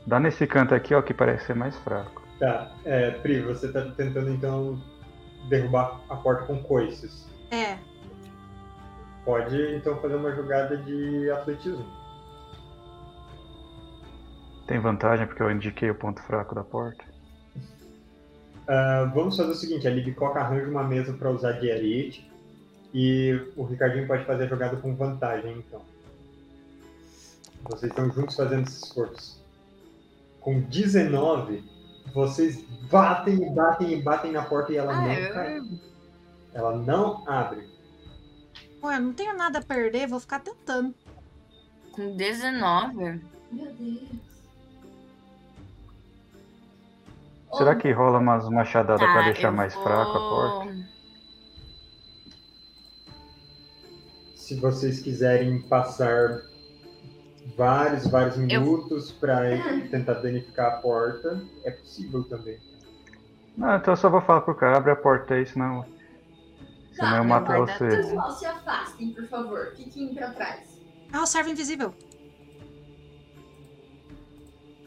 Dá 0.07 0.21
nesse 0.21 0.47
canto 0.47 0.75
aqui, 0.75 0.95
ó, 0.95 1.03
que 1.03 1.13
parece 1.13 1.47
ser 1.47 1.57
mais 1.57 1.77
fraco. 1.79 2.23
Tá, 2.39 2.71
é, 2.85 3.11
Pri, 3.11 3.41
você 3.41 3.73
tá 3.73 3.81
tentando 3.97 4.31
então 4.31 4.81
derrubar 5.49 6.01
a 6.09 6.17
porta 6.17 6.45
com 6.45 6.63
coices. 6.63 7.27
É. 7.51 7.77
Pode 9.25 9.57
então 9.77 9.97
fazer 10.01 10.17
uma 10.17 10.35
jogada 10.35 10.77
de 10.77 11.31
atletismo. 11.31 11.87
Tem 14.67 14.79
vantagem 14.79 15.27
porque 15.27 15.43
eu 15.43 15.51
indiquei 15.51 15.91
o 15.91 15.95
ponto 15.95 16.23
fraco 16.23 16.55
da 16.55 16.63
porta. 16.65 17.05
Ah, 18.69 19.11
vamos 19.15 19.37
fazer 19.37 19.51
o 19.51 19.55
seguinte: 19.55 19.87
a 19.87 19.91
Libicoca 19.91 20.41
arranja 20.41 20.69
uma 20.71 20.85
mesa 20.85 21.13
para 21.15 21.31
usar 21.31 21.53
de 21.53 21.71
arete 21.71 22.31
e 22.93 23.41
o 23.57 23.65
Ricardinho 23.65 24.07
pode 24.07 24.25
fazer 24.25 24.45
a 24.45 24.47
jogada 24.47 24.77
com 24.77 24.95
vantagem, 24.95 25.59
então. 25.59 25.81
Vocês 27.65 27.91
estão 27.91 28.11
juntos 28.13 28.37
fazendo 28.37 28.67
esse 28.67 28.85
esforço. 28.85 29.43
Com 30.41 30.61
19, 30.61 31.65
vocês 32.15 32.63
batem 32.91 33.37
e 33.37 33.51
batem 33.55 33.93
e 33.99 34.03
batem 34.03 34.33
na 34.33 34.43
porta 34.43 34.73
e 34.73 34.77
ela 34.77 34.93
Ah, 34.93 35.01
não 35.01 35.13
eu- 35.13 35.33
cai. 35.33 35.61
Ela 36.53 36.77
não 36.77 37.29
abre. 37.29 37.67
Pô, 38.85 38.93
eu 38.93 39.01
não 39.01 39.15
tenho 39.15 39.35
nada 39.35 39.61
a 39.61 39.63
perder, 39.63 40.07
vou 40.07 40.21
ficar 40.21 40.41
tentando. 40.41 40.95
Com 41.93 42.15
19. 42.19 43.19
Meu 43.51 43.73
Deus. 43.73 44.11
Será 47.57 47.73
Oh, 47.73 47.77
que 47.79 47.91
rola 47.93 48.19
umas 48.19 48.47
machadadas 48.51 49.01
Tá, 49.01 49.11
pra 49.11 49.23
deixar 49.23 49.49
eu 49.49 49.53
mais 49.53 49.73
vou- 49.73 49.85
fraco 49.85 50.11
a 50.11 50.19
porta? 50.21 50.77
Se 54.37 54.55
vocês 54.57 55.01
quiserem 55.01 55.63
passar 55.63 56.43
vários, 57.57 58.07
vários 58.07 58.37
Eu- 58.37 58.61
minutos 58.61 59.11
para 59.13 59.45
tentar 59.91 60.13
danificar 60.21 60.75
a 60.75 60.77
porta, 60.77 61.43
é 61.65 61.71
possível 61.71 62.23
também. 62.25 62.59
Não, 63.57 63.77
então 63.77 63.95
eu 63.95 63.97
só 63.97 64.11
vou 64.11 64.21
falar 64.21 64.43
pro 64.43 64.55
cara, 64.55 64.77
abre 64.77 64.91
a 64.91 64.97
porta 64.97 65.33
aí, 65.33 65.47
senão. 65.47 65.94
Senão 66.95 67.11
Tá, 67.11 67.17
eu 67.19 67.25
mato 67.25 67.53
você. 67.53 67.89
Pessoal, 67.89 68.31
se 68.31 68.47
afastem, 68.47 69.13
por 69.13 69.27
favor. 69.27 69.73
Fiquem 69.77 70.15
pra 70.15 70.31
trás. 70.31 70.81
Ah, 71.13 71.23
o 71.23 71.27
servo 71.27 71.51
invisível. 71.51 71.95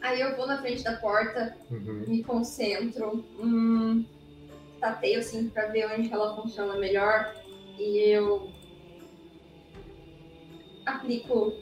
Aí 0.00 0.20
eu 0.20 0.36
vou 0.36 0.46
na 0.46 0.58
frente 0.60 0.82
da 0.84 0.96
porta, 0.96 1.56
Uhum. 1.70 2.04
me 2.06 2.22
concentro, 2.22 3.24
hum, 3.38 4.04
tateio 4.80 5.18
assim 5.18 5.48
pra 5.50 5.66
ver 5.66 5.86
onde 5.92 6.10
ela 6.12 6.36
funciona 6.36 6.76
melhor 6.76 7.34
e 7.78 7.98
eu 8.10 8.48
aplico 10.86 11.52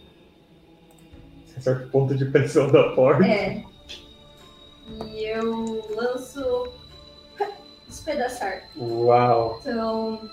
certo 1.59 1.91
ponto 1.91 2.15
de 2.15 2.27
pressão 2.27 2.71
da 2.71 2.91
porta. 2.95 3.25
É. 3.27 3.65
E 5.07 5.25
eu 5.25 5.83
lanço 5.97 6.73
despedaçar. 7.89 8.69
Uau! 8.77 9.59
Então, 9.61 10.31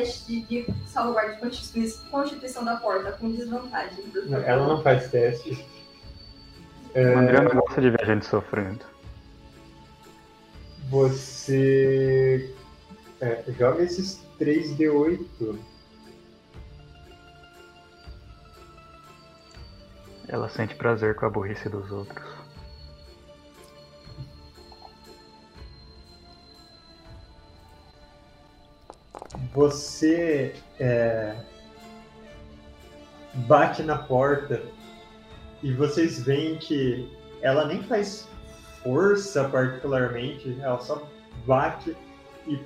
teste 0.00 0.40
de 0.42 0.66
salvaguarda 0.86 1.34
de 1.34 1.40
constitu- 1.40 2.08
constituição 2.10 2.64
da 2.64 2.76
porta 2.76 3.12
com 3.12 3.30
desvantagem. 3.30 4.04
Ela 4.46 4.66
não 4.68 4.82
faz 4.82 5.10
teste. 5.10 5.66
É, 6.94 7.14
O 7.14 7.18
André 7.18 7.40
não 7.42 7.60
gosta 7.60 7.80
de 7.80 7.90
ver 7.90 8.02
a 8.02 8.04
gente 8.06 8.24
sofrendo. 8.24 8.84
Você 10.88 12.54
é, 13.20 13.44
joga 13.58 13.82
esses 13.82 14.20
3D8. 14.40 15.58
Ela 20.28 20.48
sente 20.48 20.74
prazer 20.76 21.14
com 21.16 21.26
a 21.26 21.30
burrice 21.30 21.68
dos 21.68 21.90
outros. 21.90 22.39
Você 29.52 30.54
é, 30.78 31.36
bate 33.46 33.82
na 33.82 33.96
porta 33.96 34.60
e 35.62 35.72
vocês 35.72 36.20
veem 36.20 36.58
que 36.58 37.08
ela 37.42 37.66
nem 37.66 37.82
faz 37.82 38.28
força 38.82 39.48
particularmente, 39.48 40.58
ela 40.60 40.80
só 40.80 41.06
bate 41.46 41.96
e 42.46 42.58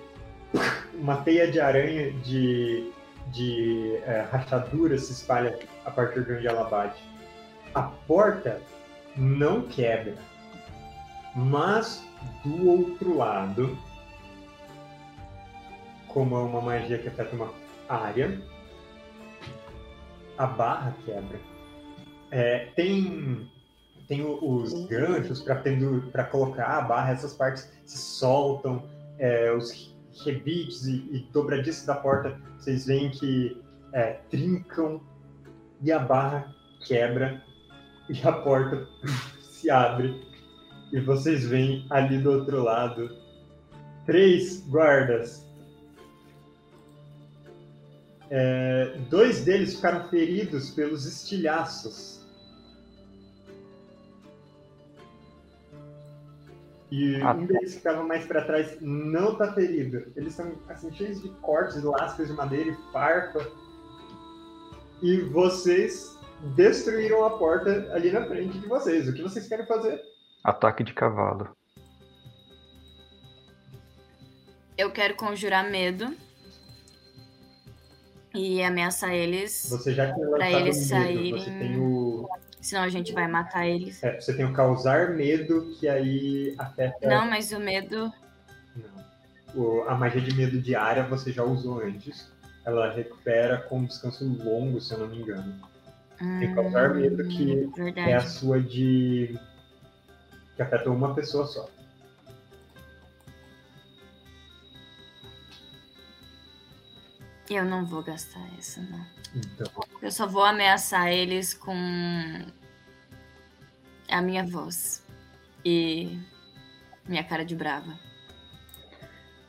uma 0.95 1.17
teia 1.19 1.51
de 1.51 1.61
aranha 1.61 2.13
de, 2.13 2.91
de 3.29 3.97
é, 4.05 4.23
rachadura 4.31 4.97
se 4.97 5.13
espalha 5.13 5.59
a 5.85 5.91
partir 5.91 6.25
de 6.25 6.33
onde 6.33 6.47
ela 6.47 6.65
bate. 6.65 7.03
A 7.75 7.83
porta 7.83 8.61
não 9.17 9.63
quebra, 9.63 10.15
mas 11.35 12.05
do 12.45 12.69
outro 12.69 13.17
lado 13.17 13.77
como 16.15 16.37
é 16.37 16.39
uma 16.39 16.61
magia 16.61 16.97
que 16.97 17.09
afeta 17.09 17.35
uma 17.35 17.53
área, 17.89 18.41
a 20.39 20.47
barra 20.47 20.95
quebra. 21.05 21.41
É, 22.31 22.69
tem 22.77 23.51
tem 24.07 24.23
os 24.23 24.87
ganchos 24.87 25.43
para 26.13 26.25
colocar 26.25 26.67
a 26.67 26.83
barra, 26.83 27.13
essas 27.13 27.33
partes 27.35 27.73
se 27.87 27.97
soltam, 27.97 28.85
é, 29.19 29.51
os 29.51 29.95
rebites 30.25 30.87
e, 30.87 31.09
e 31.11 31.87
da 31.87 31.95
porta, 31.95 32.39
vocês 32.59 32.87
veem 32.87 33.11
que 33.11 33.61
é, 33.95 34.19
trincam 34.31 35.01
e 35.83 35.91
a 35.91 35.99
barra 35.99 36.55
quebra 36.87 37.43
e 38.09 38.21
a 38.27 38.33
porta 38.33 38.87
se 39.41 39.71
abre 39.71 40.23
e 40.93 41.01
vocês 41.01 41.47
veem 41.47 41.87
ali 41.89 42.19
do 42.19 42.31
outro 42.31 42.63
lado 42.63 43.11
três 44.05 44.61
guardas 44.69 45.45
é, 48.31 48.97
dois 49.11 49.45
deles 49.45 49.77
ficaram 49.77 50.09
feridos 50.09 50.71
pelos 50.71 51.07
estilhaços. 51.07 52.23
E 56.91 57.21
Ah. 57.23 57.33
um 57.35 57.47
deles 57.47 57.73
que 57.73 57.79
estava 57.79 58.05
mais 58.05 58.25
para 58.27 58.45
trás 58.45 58.77
não 58.81 59.33
está 59.33 59.53
ferido. 59.53 60.13
Eles 60.15 60.35
são 60.35 60.53
assim, 60.69 60.93
cheios 60.95 61.21
de 61.21 61.29
cortes, 61.41 61.83
lascas 61.83 62.29
de 62.29 62.35
madeira 62.35 62.71
e 62.71 62.93
farpa. 62.93 63.45
E 65.03 65.21
vocês 65.23 66.17
destruíram 66.55 67.25
a 67.25 67.37
porta 67.39 67.93
ali 67.93 68.13
na 68.13 68.25
frente 68.27 68.59
de 68.59 68.67
vocês. 68.69 69.09
O 69.09 69.13
que 69.13 69.23
vocês 69.23 69.49
querem 69.49 69.67
fazer? 69.67 70.01
Ataque 70.45 70.85
de 70.85 70.93
cavalo. 70.95 71.49
Eu 74.77 74.91
quero 74.93 75.15
conjurar 75.17 75.69
medo. 75.71 76.15
E 78.35 78.63
ameaçar 78.63 79.13
eles. 79.13 79.69
Você 79.71 79.95
já 79.95 80.13
tem 80.13 80.29
Pra 80.31 80.51
eles 80.51 80.77
medo. 80.77 80.89
saírem- 80.89 81.39
Você 81.39 81.51
tem 81.51 81.79
o 81.79 82.29
Senão 82.61 82.83
a 82.83 82.89
gente 82.89 83.13
vai 83.13 83.29
matar 83.29 83.67
eles. 83.67 84.03
é, 84.03 84.19
você 84.21 84.35
tem 84.35 84.45
o 84.45 84.53
causar 84.53 85.11
medo 85.11 85.71
que 85.79 85.87
aí 85.87 86.55
afeta 86.59 87.07
Não, 87.07 87.29
mas 87.29 87.53
o 87.53 87.61
medo. 87.61 88.11
Não. 88.75 89.63
O- 89.63 89.85
a 89.89 89.95
magia 89.95 90.21
de 90.21 90.35
medo 90.35 90.59
diária 90.61 91.05
você 91.05 91.31
já 91.31 91.45
usou 91.45 91.81
antes. 91.81 92.29
Ela 92.65 92.91
recupera 92.93 93.59
com 93.59 93.81
um 93.81 93.85
descanso 93.85 94.25
longo, 94.43 94.81
se 94.81 94.95
eu 94.95 94.99
não 95.01 95.09
me 95.09 95.19
engano. 95.19 95.55
Tem 96.19 96.55
causar 96.55 96.95
medo 96.95 97.27
que 97.29 97.53
Hum, 97.67 97.73
Verdade. 97.77 98.11
É 98.11 98.15
a 98.15 98.21
sua 98.21 98.61
de. 98.61 99.39
que 100.57 100.63
afeta 100.63 100.89
uma 100.89 101.15
pessoa 101.15 101.45
só. 101.47 101.69
Eu 107.49 107.65
não 107.65 107.85
vou 107.85 108.03
gastar 108.03 108.41
essa, 108.59 108.81
não. 108.81 109.05
Então, 109.35 109.67
Eu 110.01 110.11
só 110.11 110.27
vou 110.27 110.45
ameaçar 110.45 111.09
eles 111.09 111.53
com 111.53 111.75
a 114.09 114.23
minha 114.23 114.45
voz 114.45 115.05
e 115.65 116.19
minha 117.07 117.25
cara 117.25 117.45
de 117.45 117.55
brava. 117.55 117.99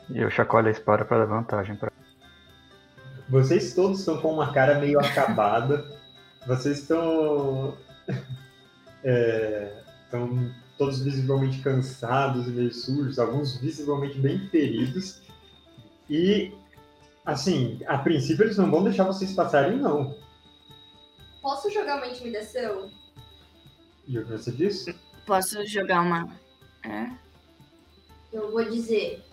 E 0.09 0.19
eu 0.19 0.29
chacoalho 0.29 0.67
a 0.67 0.71
espada 0.71 1.05
pra 1.05 1.19
dar 1.19 1.25
vantagem 1.25 1.75
pra. 1.75 1.91
vocês 3.29 3.73
todos 3.73 3.99
estão 3.99 4.19
com 4.21 4.33
uma 4.33 4.53
cara 4.53 4.79
meio 4.79 4.99
acabada. 4.99 5.85
Vocês 6.45 6.79
estão. 6.79 7.77
é, 9.03 9.83
estão 10.03 10.51
todos 10.77 11.01
visivelmente 11.01 11.59
cansados 11.61 12.47
e 12.47 12.51
meio 12.51 12.73
sujos, 12.73 13.17
alguns 13.17 13.57
visivelmente 13.57 14.19
bem 14.19 14.47
feridos. 14.49 15.21
E, 16.09 16.53
assim, 17.25 17.79
a 17.87 17.97
princípio 17.97 18.45
eles 18.45 18.57
não 18.57 18.69
vão 18.69 18.83
deixar 18.83 19.03
vocês 19.05 19.33
passarem, 19.33 19.77
não. 19.77 20.15
Posso 21.41 21.69
jogar 21.71 21.97
uma 21.97 22.07
intimidação? 22.07 22.89
E 24.07 24.19
o 24.19 24.25
que 24.25 24.31
você 24.31 24.51
disse? 24.51 24.95
Posso 25.25 25.65
jogar 25.65 26.01
uma. 26.01 26.29
É? 26.83 27.09
Eu 28.31 28.51
vou 28.51 28.63
dizer 28.69 29.23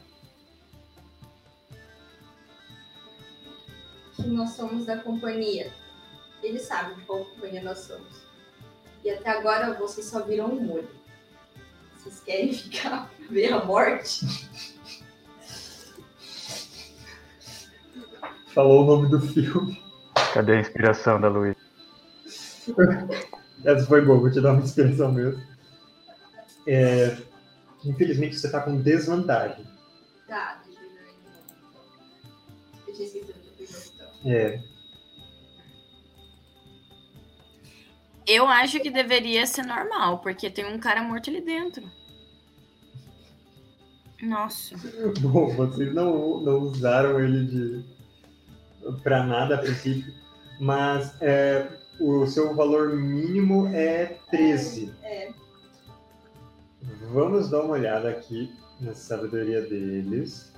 que 4.14 4.26
nós 4.28 4.50
somos 4.50 4.86
da 4.86 4.98
companhia. 4.98 5.72
Eles 6.42 6.62
sabem 6.62 6.96
de 6.96 7.02
qual 7.02 7.24
companhia 7.24 7.62
nós 7.62 7.78
somos. 7.78 8.22
E 9.04 9.10
até 9.10 9.30
agora 9.30 9.74
vocês 9.74 10.06
só 10.06 10.22
viram 10.22 10.48
um 10.48 10.72
olho. 10.72 10.88
Vocês 11.96 12.20
querem 12.20 12.52
ficar 12.54 13.08
pra 13.08 13.26
ver 13.28 13.52
a 13.52 13.64
morte? 13.64 14.24
Falou 18.54 18.82
o 18.82 18.86
nome 18.86 19.08
do 19.08 19.20
filme. 19.20 19.82
Cadê 20.34 20.52
a 20.52 20.60
inspiração 20.60 21.20
da 21.20 21.28
Luiz? 21.28 21.56
Essa 23.64 23.86
foi 23.86 24.04
boa, 24.04 24.18
vou 24.18 24.30
te 24.30 24.40
dar 24.40 24.52
uma 24.52 24.62
inspiração 24.62 25.12
mesmo. 25.12 25.42
É, 26.66 27.16
infelizmente 27.84 28.38
você 28.38 28.50
tá 28.50 28.60
com 28.60 28.80
desvantagem. 28.80 29.64
Tá, 30.26 30.62
eu 32.86 32.94
tinha 32.94 33.08
esquecido 33.08 33.32
de 33.32 33.64
então. 33.64 34.30
É, 34.30 34.60
Eu 38.26 38.46
acho 38.46 38.78
que 38.80 38.90
deveria 38.90 39.46
ser 39.46 39.64
normal, 39.64 40.18
porque 40.20 40.48
tem 40.48 40.64
um 40.64 40.78
cara 40.78 41.02
morto 41.02 41.28
ali 41.28 41.40
dentro. 41.40 41.90
Nossa. 44.22 44.76
Bom, 45.20 45.48
vocês 45.56 45.92
não, 45.92 46.40
não 46.40 46.58
usaram 46.60 47.18
ele 47.18 47.44
de 47.44 47.84
para 49.02 49.24
nada 49.24 49.56
a 49.56 49.58
princípio, 49.58 50.12
mas 50.60 51.20
é, 51.20 51.66
o 52.00 52.26
seu 52.26 52.54
valor 52.54 52.96
mínimo 52.96 53.68
é 53.68 54.18
13. 54.30 54.92
É. 55.02 55.32
Vamos 57.12 57.50
dar 57.50 57.62
uma 57.62 57.74
olhada 57.74 58.08
aqui 58.10 58.52
na 58.80 58.94
sabedoria 58.94 59.62
deles. 59.62 60.52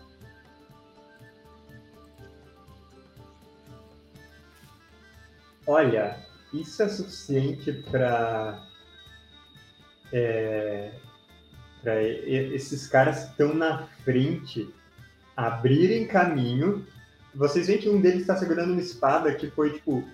Olha, 5.66 6.18
isso 6.52 6.82
é 6.82 6.88
suficiente 6.88 7.72
para 7.90 8.62
para 11.82 12.02
esses 12.02 12.86
caras 12.86 13.24
que 13.24 13.30
estão 13.32 13.55
na 13.55 13.86
frente 14.05 14.72
abrirem 15.36 16.06
caminho. 16.06 16.86
Vocês 17.35 17.66
veem 17.66 17.78
que 17.78 17.89
um 17.89 18.01
deles 18.01 18.20
está 18.20 18.36
segurando 18.36 18.73
uma 18.73 18.81
espada 18.81 19.35
que 19.35 19.51
foi 19.51 19.73
tipo 19.73 20.05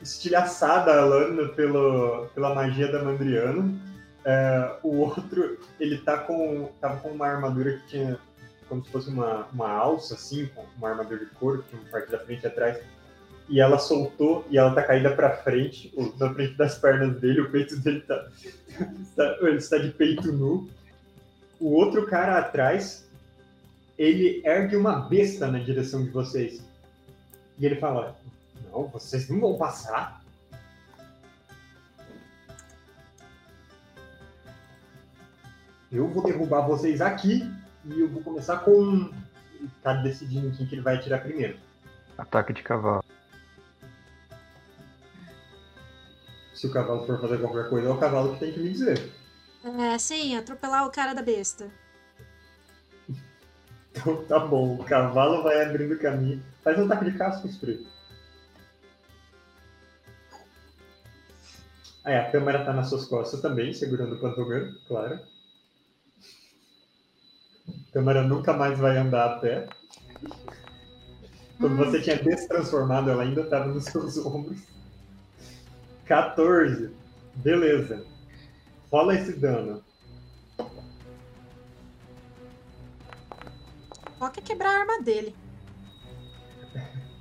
estilhaçada 0.00 0.92
a 0.92 1.04
lâmina 1.04 1.48
pelo, 1.48 2.26
pela 2.34 2.54
magia 2.54 2.90
da 2.90 3.02
Mandriana. 3.02 3.74
É, 4.24 4.76
o 4.82 4.96
outro, 4.96 5.58
ele 5.78 5.98
tá 5.98 6.18
com, 6.18 6.70
tava 6.80 6.98
com 7.00 7.08
uma 7.10 7.26
armadura 7.26 7.72
que 7.72 7.86
tinha 7.88 8.18
como 8.68 8.84
se 8.84 8.90
fosse 8.90 9.08
uma, 9.08 9.46
uma 9.52 9.70
alça, 9.70 10.14
assim, 10.14 10.48
uma 10.76 10.90
armadura 10.90 11.24
de 11.24 11.30
couro, 11.32 11.62
que 11.62 11.70
tinha 11.70 11.80
uma 11.80 11.90
parte 11.90 12.10
da 12.10 12.18
frente 12.18 12.42
e 12.42 12.46
atrás. 12.46 12.80
e 13.48 13.60
ela 13.60 13.78
soltou 13.78 14.44
e 14.50 14.58
ela 14.58 14.74
tá 14.74 14.82
caída 14.82 15.10
para 15.14 15.36
frente, 15.36 15.94
na 16.18 16.32
frente 16.34 16.54
das 16.54 16.76
pernas 16.78 17.20
dele, 17.20 17.42
o 17.42 17.50
peito 17.50 17.76
dele 17.78 18.00
tá, 18.00 18.28
tá, 19.14 19.38
ele 19.42 19.56
está 19.56 19.78
de 19.78 19.90
peito 19.90 20.32
nu. 20.32 20.68
O 21.60 21.72
outro 21.72 22.06
cara 22.06 22.38
atrás, 22.38 23.05
ele 23.98 24.42
ergue 24.44 24.76
uma 24.76 25.00
besta 25.00 25.46
na 25.46 25.58
direção 25.58 26.04
de 26.04 26.10
vocês. 26.10 26.62
E 27.58 27.64
ele 27.64 27.76
fala: 27.76 28.16
Não, 28.70 28.86
vocês 28.88 29.28
não 29.28 29.40
vão 29.40 29.56
passar. 29.56 30.22
Eu 35.90 36.08
vou 36.08 36.24
derrubar 36.24 36.66
vocês 36.66 37.00
aqui 37.00 37.50
e 37.84 38.00
eu 38.00 38.08
vou 38.08 38.22
começar 38.22 38.58
com. 38.58 39.10
Tá 39.82 39.94
decidindo 39.94 40.54
quem 40.54 40.66
que 40.66 40.74
ele 40.74 40.82
vai 40.82 40.96
atirar 40.96 41.22
primeiro. 41.22 41.58
Ataque 42.18 42.52
de 42.52 42.62
cavalo. 42.62 43.04
Se 46.52 46.66
o 46.66 46.72
cavalo 46.72 47.06
for 47.06 47.20
fazer 47.20 47.38
qualquer 47.38 47.68
coisa, 47.68 47.88
é 47.88 47.90
o 47.90 47.98
cavalo 47.98 48.34
que 48.34 48.40
tem 48.40 48.52
que 48.52 48.60
me 48.60 48.70
dizer. 48.70 49.12
É, 49.64 49.98
sim, 49.98 50.36
atropelar 50.36 50.86
o 50.86 50.90
cara 50.90 51.14
da 51.14 51.22
besta. 51.22 51.70
Então 53.96 54.24
tá 54.24 54.38
bom, 54.38 54.74
o 54.74 54.84
cavalo 54.84 55.42
vai 55.42 55.62
abrindo 55.64 55.94
o 55.94 55.98
caminho. 55.98 56.42
Faz 56.62 56.78
um 56.78 56.84
ataque 56.84 57.10
de 57.10 57.18
casco, 57.18 57.46
Espírito. 57.46 57.88
Aí 62.04 62.14
a 62.16 62.30
câmera 62.30 62.64
tá 62.64 62.72
nas 62.72 62.88
suas 62.88 63.06
costas 63.06 63.40
também, 63.40 63.72
segurando 63.72 64.14
o 64.14 64.20
Pantogan, 64.20 64.72
claro. 64.86 65.18
A 67.68 67.92
câmera 67.92 68.22
nunca 68.22 68.52
mais 68.52 68.78
vai 68.78 68.96
andar 68.96 69.24
a 69.24 69.38
pé. 69.40 69.66
Quando 71.58 71.76
você 71.76 72.00
tinha 72.00 72.16
destransformado, 72.16 73.10
ela 73.10 73.22
ainda 73.22 73.40
estava 73.40 73.66
nos 73.66 73.84
seus 73.84 74.18
ombros. 74.24 74.60
14. 76.04 76.94
Beleza. 77.36 78.04
Rola 78.92 79.14
esse 79.14 79.32
dano. 79.32 79.82
Foca 84.26 84.40
é 84.40 84.42
quebrar 84.42 84.70
a 84.70 84.80
arma 84.80 85.02
dele. 85.02 85.36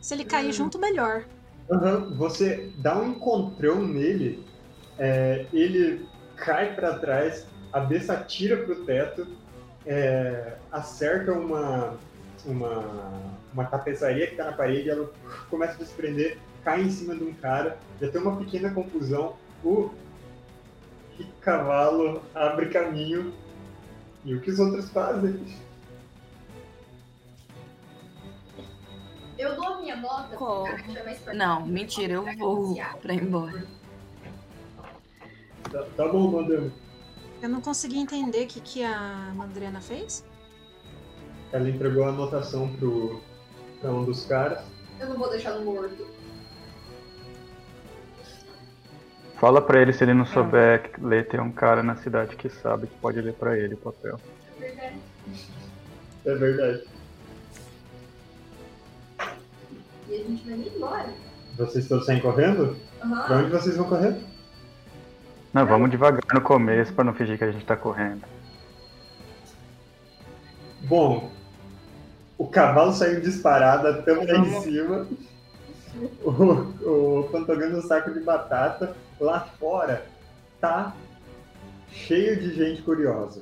Se 0.02 0.16
ele 0.16 0.26
cair 0.26 0.52
junto, 0.52 0.80
melhor. 0.80 1.24
Uhum. 1.70 2.18
Você 2.18 2.72
dá 2.78 2.98
um 2.98 3.12
encontrão 3.12 3.80
nele, 3.88 4.44
é, 4.98 5.46
ele 5.54 6.08
cai 6.36 6.76
para 6.76 6.98
trás, 6.98 7.46
a 7.72 7.80
besta 7.80 8.14
atira 8.14 8.58
pro 8.58 8.84
teto, 8.86 9.28
é, 9.86 10.58
acerta 10.72 11.32
uma, 11.34 11.96
uma, 12.44 13.22
uma 13.54 13.66
tapeçaria 13.66 14.26
que 14.26 14.36
tá 14.36 14.46
na 14.46 14.54
parede, 14.54 14.90
ela 14.90 15.12
começa 15.50 15.74
a 15.74 15.78
desprender, 15.78 16.40
cai 16.64 16.82
em 16.82 16.90
cima 16.90 17.16
de 17.16 17.24
um 17.24 17.34
cara, 17.36 17.78
já 18.02 18.10
tem 18.10 18.20
uma 18.20 18.36
pequena 18.36 18.72
confusão. 18.72 19.36
O 19.64 19.92
cavalo 21.42 22.24
abre 22.34 22.70
caminho. 22.70 23.32
E 24.24 24.34
o 24.34 24.42
que 24.42 24.50
os 24.50 24.60
outros 24.60 24.90
fazem? 24.90 25.40
Eu 29.38 29.56
dou 29.56 29.66
a 29.66 29.82
minha 29.82 29.96
nota. 29.98 30.38
Personagem. 30.38 31.36
Não, 31.36 31.66
mentira, 31.66 32.14
eu 32.14 32.38
vou 32.38 32.76
pra 33.02 33.14
ir 33.14 33.24
embora. 33.24 33.66
Tá, 35.72 35.84
tá 35.98 36.08
bom, 36.08 36.32
mandando. 36.32 36.72
Eu 37.42 37.50
não 37.50 37.62
consegui 37.62 38.00
entender 38.00 38.46
o 38.46 38.48
que, 38.48 38.62
que 38.62 38.84
a 38.84 39.34
Mandriana 39.36 39.82
fez. 39.82 40.26
Ela 41.52 41.70
entregou 41.70 42.06
a 42.06 42.10
anotação 42.10 42.74
pro, 42.76 43.22
pra 43.82 43.92
um 43.92 44.06
dos 44.06 44.26
caras. 44.26 44.64
Eu 45.00 45.10
não 45.10 45.18
vou 45.18 45.30
deixar 45.30 45.54
no 45.54 45.66
morto. 45.66 46.08
Fala 49.36 49.62
pra 49.62 49.82
ele 49.82 49.92
se 49.92 50.04
ele 50.04 50.14
não 50.14 50.26
souber 50.26 50.92
ler, 50.98 51.28
tem 51.28 51.40
um 51.42 51.52
cara 51.52 51.84
na 51.84 51.98
cidade 51.98 52.38
que 52.38 52.50
sabe 52.50 52.88
que 52.88 52.96
pode 52.96 53.20
ler 53.20 53.34
pra 53.34 53.58
ele 53.58 53.74
o 53.74 53.78
papel. 53.78 54.18
Verdade. 54.58 54.96
É 56.26 56.36
verdade. 56.36 56.95
E 60.08 60.14
a 60.14 60.24
gente 60.24 60.44
vai 60.46 60.58
ir 60.58 60.72
embora. 60.76 61.10
Vocês 61.58 61.88
todos 61.88 62.06
saem 62.06 62.22
correndo? 62.22 62.76
Aham. 63.04 63.24
Pra 63.24 63.38
onde 63.38 63.50
vocês 63.50 63.78
vão 63.78 63.88
correr? 63.88 64.16
Não, 65.54 65.66
vamos 65.66 65.90
devagar 65.90 66.22
no 66.34 66.42
começo 66.42 66.94
pra 66.94 67.04
não 67.04 67.14
fingir 67.14 67.38
que 67.38 67.44
a 67.44 67.52
gente 67.52 67.66
tá 67.66 67.78
correndo. 67.78 68.24
Bom, 70.82 71.32
o 72.38 72.48
cavalo 72.48 72.92
saiu 72.94 73.22
disparado 73.22 73.88
até 73.88 74.14
lá 74.14 74.24
em 74.24 74.62
cima. 74.62 75.08
O, 76.24 77.22
o 77.22 77.30
Pantogan 77.32 77.70
no 77.70 77.82
saco 77.82 78.12
de 78.12 78.20
batata. 78.20 78.96
Lá 79.20 79.40
fora 79.58 80.06
tá 80.60 80.94
cheio 81.90 82.38
de 82.38 82.54
gente 82.54 82.82
curiosa. 82.82 83.42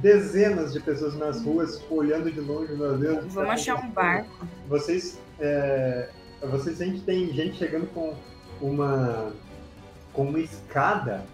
Dezenas 0.00 0.72
de 0.72 0.80
pessoas 0.80 1.14
nas 1.16 1.42
ruas 1.42 1.82
olhando 1.90 2.30
de 2.30 2.40
longe, 2.40 2.72
meu 2.74 2.96
Deus. 2.98 3.32
Vamos 3.32 3.50
achar 3.50 3.76
um 3.76 3.90
barco. 3.90 4.46
Vocês, 4.68 5.18
é, 5.40 6.10
vocês 6.42 6.76
sentem 6.78 6.98
que 6.98 7.04
tem 7.06 7.32
gente 7.32 7.56
chegando 7.56 7.86
com 7.92 8.14
uma 8.60 9.32
com 10.12 10.28
uma 10.28 10.38
escada 10.40 11.24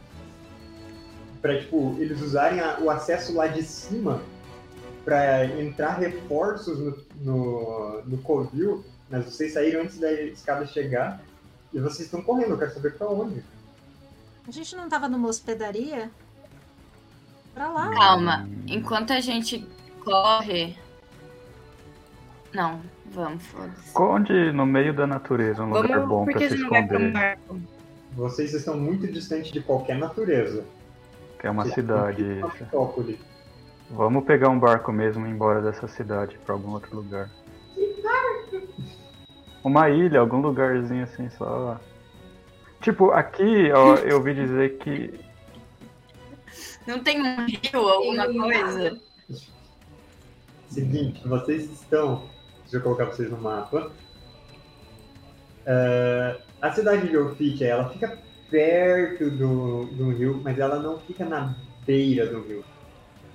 para 1.40 1.58
tipo 1.60 1.96
eles 1.98 2.20
usarem 2.20 2.60
a- 2.60 2.78
o 2.80 2.90
acesso 2.90 3.32
lá 3.34 3.46
de 3.46 3.62
cima 3.62 4.20
para 5.04 5.44
entrar 5.60 5.98
reforços 5.98 6.78
no, 6.78 6.96
no, 7.20 8.02
no 8.04 8.18
covil, 8.18 8.84
mas 9.10 9.24
vocês 9.24 9.52
saíram 9.52 9.82
antes 9.82 9.98
da 9.98 10.10
escada 10.12 10.64
chegar 10.66 11.20
e 11.72 11.78
vocês 11.80 12.00
estão 12.06 12.22
correndo. 12.22 12.50
Eu 12.50 12.58
quero 12.58 12.72
saber 12.74 12.94
para 12.94 13.08
onde. 13.08 13.42
A 14.46 14.50
gente 14.50 14.74
não 14.76 14.88
tava 14.88 15.08
numa 15.08 15.28
hospedaria? 15.28 16.10
Pra 17.54 17.68
lá. 17.68 17.90
Calma, 17.90 18.48
enquanto 18.66 19.12
a 19.12 19.20
gente 19.20 19.66
corre. 20.04 20.76
Não, 22.54 22.80
vamos, 23.12 23.44
foda-se. 23.46 23.86
Esconde 23.86 24.52
no 24.52 24.66
meio 24.66 24.92
da 24.94 25.06
natureza, 25.06 25.62
um 25.62 25.68
lugar 25.72 26.00
Vamos, 26.00 26.08
bom 26.08 26.24
por 26.24 26.32
pra 26.32 26.40
que 26.40 26.48
se 26.48 26.54
um 26.54 26.62
esconder. 26.62 27.12
barco? 27.12 27.60
Vocês 28.12 28.52
estão 28.52 28.76
muito 28.78 29.06
distantes 29.06 29.50
de 29.50 29.60
qualquer 29.62 29.96
natureza. 29.96 30.64
Que 31.38 31.46
é 31.46 31.50
uma 31.50 31.62
Vocês 31.64 31.74
cidade. 31.74 32.40
Vamos 33.90 34.24
pegar 34.24 34.48
um 34.48 34.58
barco 34.58 34.92
mesmo 34.92 35.26
e 35.26 35.30
ir 35.30 35.32
embora 35.32 35.60
dessa 35.60 35.88
cidade 35.88 36.38
pra 36.44 36.54
algum 36.54 36.72
outro 36.72 36.94
lugar. 36.94 37.30
Uma 39.64 39.88
ilha, 39.88 40.20
algum 40.20 40.40
lugarzinho 40.40 41.04
assim 41.04 41.28
só. 41.30 41.78
Tipo, 42.80 43.10
aqui, 43.12 43.70
ó, 43.72 43.96
eu 43.96 44.16
ouvi 44.16 44.34
dizer 44.34 44.78
que. 44.78 45.20
Não 46.86 46.98
tem 47.02 47.20
um 47.20 47.46
rio, 47.46 47.88
alguma 47.88 48.26
Tem 48.26 48.38
coisa? 48.38 49.00
Seguinte, 50.68 51.26
vocês 51.26 51.70
estão. 51.70 52.28
Deixa 52.62 52.76
eu 52.78 52.82
colocar 52.82 53.06
vocês 53.06 53.30
no 53.30 53.36
mapa. 53.38 53.92
É, 55.66 56.40
a 56.60 56.72
cidade 56.72 57.08
de 57.08 57.16
Orfitia, 57.16 57.68
ela 57.68 57.88
fica 57.90 58.18
perto 58.50 59.30
do, 59.30 59.86
do 59.86 60.10
rio, 60.10 60.40
mas 60.42 60.58
ela 60.58 60.78
não 60.78 60.98
fica 61.00 61.24
na 61.24 61.54
beira 61.86 62.26
do 62.26 62.42
rio. 62.42 62.64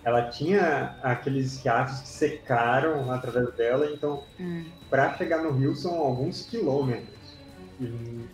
Ela 0.03 0.29
tinha 0.29 0.95
aqueles 1.03 1.61
riachos 1.61 2.01
que 2.01 2.07
secaram 2.07 3.11
através 3.11 3.53
dela, 3.55 3.89
então 3.91 4.23
Hum. 4.39 4.65
para 4.89 5.13
chegar 5.17 5.43
no 5.43 5.51
rio 5.51 5.75
são 5.75 5.95
alguns 5.99 6.45
quilômetros. 6.45 7.37
E 7.79 8.25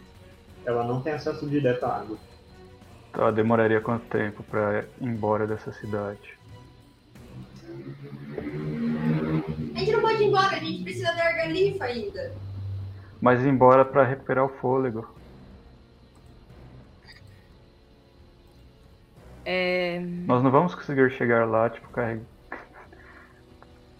ela 0.65 0.84
não 0.85 1.02
tem 1.02 1.14
acesso 1.14 1.48
direto 1.48 1.84
à 1.85 1.98
água. 1.98 2.18
Tá, 3.14 3.30
demoraria 3.30 3.80
quanto 3.80 4.06
tempo 4.07 4.41
pra 4.44 4.80
ir 4.80 4.88
embora 4.99 5.45
dessa 5.45 5.72
cidade? 5.72 6.38
A 9.76 9.80
gente 9.80 9.91
não 9.91 10.02
pode 10.02 10.23
ir 10.23 10.27
embora, 10.27 10.56
a 10.56 10.60
gente 10.60 10.84
precisa 10.84 11.14
da 11.14 11.23
Argalifa 11.23 11.85
ainda. 11.85 12.34
Mas 13.22 13.41
ir 13.41 13.49
embora 13.49 13.85
pra 13.85 14.03
recuperar 14.03 14.44
o 14.45 14.49
fôlego. 14.49 15.07
É, 19.45 19.99
Nós 20.26 20.41
não 20.41 20.49
vamos 20.49 20.73
conseguir 20.73 21.11
chegar 21.11 21.45
lá, 21.45 21.69
tipo, 21.69 21.88
carregar. 21.90 22.23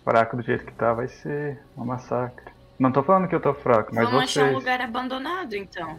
Fraco 0.04 0.36
do 0.38 0.44
jeito 0.44 0.66
que 0.66 0.74
tá, 0.74 0.94
vai 0.94 1.08
ser 1.08 1.62
um 1.78 1.86
massacre. 1.86 2.52
Não 2.80 2.92
tô 2.92 3.04
falando 3.04 3.28
que 3.28 3.36
eu 3.36 3.40
tô 3.40 3.54
fraco, 3.54 3.94
mas 3.94 4.06
vamos 4.06 4.24
achar 4.24 4.42
um 4.42 4.44
vocês. 4.46 4.58
lugar 4.58 4.82
abandonado, 4.82 5.54
então. 5.54 5.98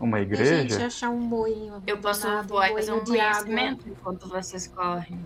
Uma 0.00 0.20
E 0.20 0.22
a 0.22 0.24
gente 0.26 0.72
igreja? 0.72 0.86
achar 0.86 1.10
um 1.10 1.20
moinho. 1.20 1.82
Eu 1.86 1.98
posso 2.00 2.26
voar 2.44 2.70
e 2.70 2.74
fazer 2.74 2.92
um 2.92 3.04
conhecimento 3.04 3.88
enquanto 3.88 4.28
vocês 4.28 4.66
correm. 4.66 5.24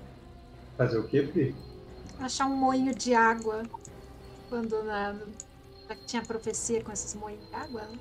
Fazer 0.77 0.99
o 0.99 1.09
quê, 1.09 1.23
Pri? 1.23 1.57
Achar 2.21 2.47
um 2.47 2.57
moinho 2.57 2.95
de 2.95 3.15
água 3.15 3.63
abandonado. 4.47 5.27
Já 5.89 5.95
que 5.95 6.07
tinha 6.07 6.23
profecia 6.23 6.83
com 6.83 6.93
esses 6.93 7.15
moinhos 7.15 7.47
de 7.49 7.55
água, 7.55 7.83
né? 7.83 7.99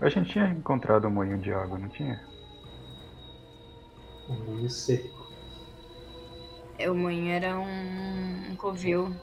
A 0.00 0.08
gente 0.08 0.30
tinha 0.32 0.48
encontrado 0.48 1.06
um 1.06 1.10
moinho 1.10 1.38
de 1.38 1.52
água, 1.52 1.78
não 1.78 1.88
tinha? 1.88 2.20
Um 4.28 4.44
moinho 4.44 4.70
seco. 4.70 5.24
É, 6.78 6.90
O 6.90 6.94
moinho 6.94 7.30
era 7.30 7.58
um, 7.58 8.52
um 8.52 8.56
covil. 8.56 9.14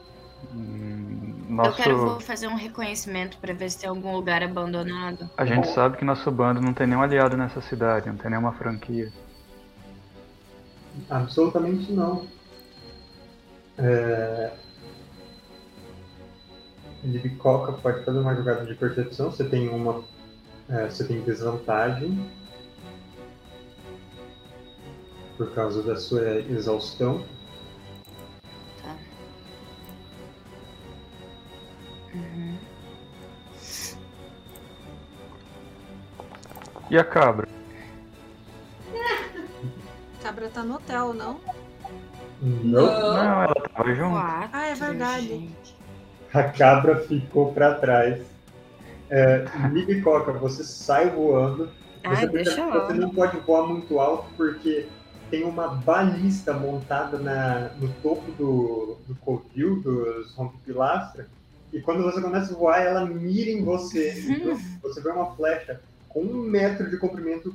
Hum, 0.54 1.44
Nosso... 1.48 1.70
Eu 1.70 1.74
quero 1.74 1.98
vou 1.98 2.20
fazer 2.20 2.48
um 2.48 2.56
reconhecimento 2.56 3.36
para 3.38 3.52
ver 3.52 3.70
se 3.70 3.78
tem 3.80 3.88
algum 3.88 4.12
lugar 4.14 4.42
abandonado. 4.42 5.28
A 5.36 5.44
gente 5.44 5.68
sabe 5.68 5.96
que 5.98 6.04
nosso 6.04 6.30
bando 6.30 6.60
não 6.60 6.72
tem 6.72 6.86
nenhum 6.86 7.02
aliado 7.02 7.36
nessa 7.36 7.60
cidade, 7.60 8.08
não 8.08 8.16
tem 8.16 8.30
nenhuma 8.30 8.52
franquia. 8.52 9.12
Absolutamente 11.08 11.92
não. 11.92 12.26
É... 13.78 14.52
Libicoca 17.04 17.72
pode 17.72 18.04
fazer 18.04 18.18
uma 18.18 18.34
jogada 18.34 18.64
de 18.64 18.74
percepção. 18.74 19.30
Você 19.30 19.44
tem 19.44 19.68
uma. 19.68 20.04
É, 20.68 20.88
você 20.88 21.04
tem 21.04 21.20
desvantagem. 21.22 22.30
Por 25.36 25.52
causa 25.52 25.82
da 25.82 25.96
sua 25.96 26.40
exaustão. 26.40 27.24
Uhum. 32.14 32.58
E 36.90 36.98
a 36.98 37.04
cabra? 37.04 37.48
A 38.92 40.22
cabra 40.22 40.48
tá 40.48 40.62
no 40.62 40.74
hotel, 40.76 41.14
não? 41.14 41.40
Não. 42.40 42.82
Não, 42.86 43.42
ela 43.44 43.54
tava 43.54 43.94
junto. 43.94 44.10
Quatro, 44.10 44.50
Ah, 44.52 44.66
é 44.66 44.74
verdade. 44.74 45.28
gente. 45.28 45.76
A 46.34 46.42
cabra 46.44 46.96
ficou 47.06 47.52
para 47.52 47.74
trás. 47.74 48.20
É, 49.10 49.44
Libicoca, 49.70 50.32
você 50.32 50.64
sai 50.64 51.10
voando. 51.10 51.70
Ai, 52.04 52.16
Você, 52.26 52.28
deixa 52.28 52.66
você 52.66 52.94
não 52.94 53.10
pode 53.10 53.36
voar 53.40 53.66
muito 53.68 54.00
alto 54.00 54.26
porque 54.36 54.88
tem 55.30 55.44
uma 55.44 55.68
balista 55.68 56.52
montada 56.52 57.18
na, 57.18 57.70
no 57.78 57.88
topo 58.02 58.32
do, 58.32 58.96
do 59.06 59.14
covil, 59.16 59.80
dos 59.80 60.34
rompe-pilastra. 60.34 61.28
E 61.72 61.80
quando 61.80 62.02
você 62.02 62.20
começa 62.20 62.52
a 62.52 62.56
voar, 62.56 62.82
ela 62.82 63.06
mira 63.06 63.50
em 63.50 63.64
você. 63.64 64.12
Então, 64.28 64.58
você 64.82 65.00
vê 65.00 65.10
uma 65.10 65.34
flecha 65.34 65.80
com 66.08 66.20
um 66.22 66.42
metro 66.42 66.90
de 66.90 66.98
comprimento 66.98 67.54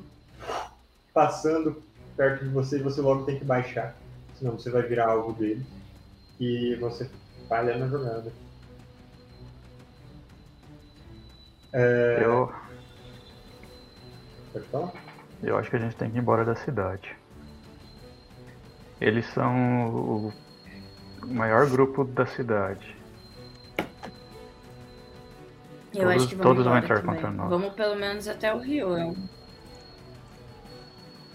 passando 1.14 1.81
perto 2.15 2.44
de 2.44 2.49
você 2.49 2.77
e 2.77 2.81
você 2.84 2.99
logo 2.99 3.26
tem 3.26 3.38
que 3.38 3.45
baixar. 3.45 3.95
Senão 4.38 4.53
você 4.53 4.69
vai 4.72 4.81
virar 4.81 5.10
alvo 5.10 5.34
dele. 5.34 5.64
E 6.39 6.76
você 6.76 7.10
falha 7.48 7.77
na 7.77 7.88
jogada. 7.88 8.31
É, 11.73 12.22
Eu, 12.23 12.52
Pode 14.53 14.65
falar? 14.68 14.94
eu 15.44 15.57
acho 15.57 15.69
que 15.69 15.76
a 15.76 15.80
gente 15.80 15.95
tem 15.95 16.10
que 16.10 16.18
ir 16.18 16.22
embora 16.22 16.44
da 16.44 16.56
cidade. 16.56 17.15
Eles 18.99 19.26
são 19.27 19.85
o 19.89 20.34
o 21.27 21.34
maior 21.34 21.69
grupo 21.69 22.03
da 22.06 22.26
cidade. 22.26 22.97
Eu 25.93 26.01
Todos- 26.01 26.15
acho 26.15 26.27
que 26.27 26.35
vamos 26.35 26.51
todos 26.51 26.65
vão 26.65 26.77
entrar 26.77 26.99
também. 27.01 27.15
contra 27.15 27.31
nós. 27.31 27.49
Vamos 27.49 27.73
pelo 27.73 27.95
menos 27.95 28.27
até 28.27 28.53
o 28.53 28.59
rio. 28.59 28.97
Eu... 28.97 29.15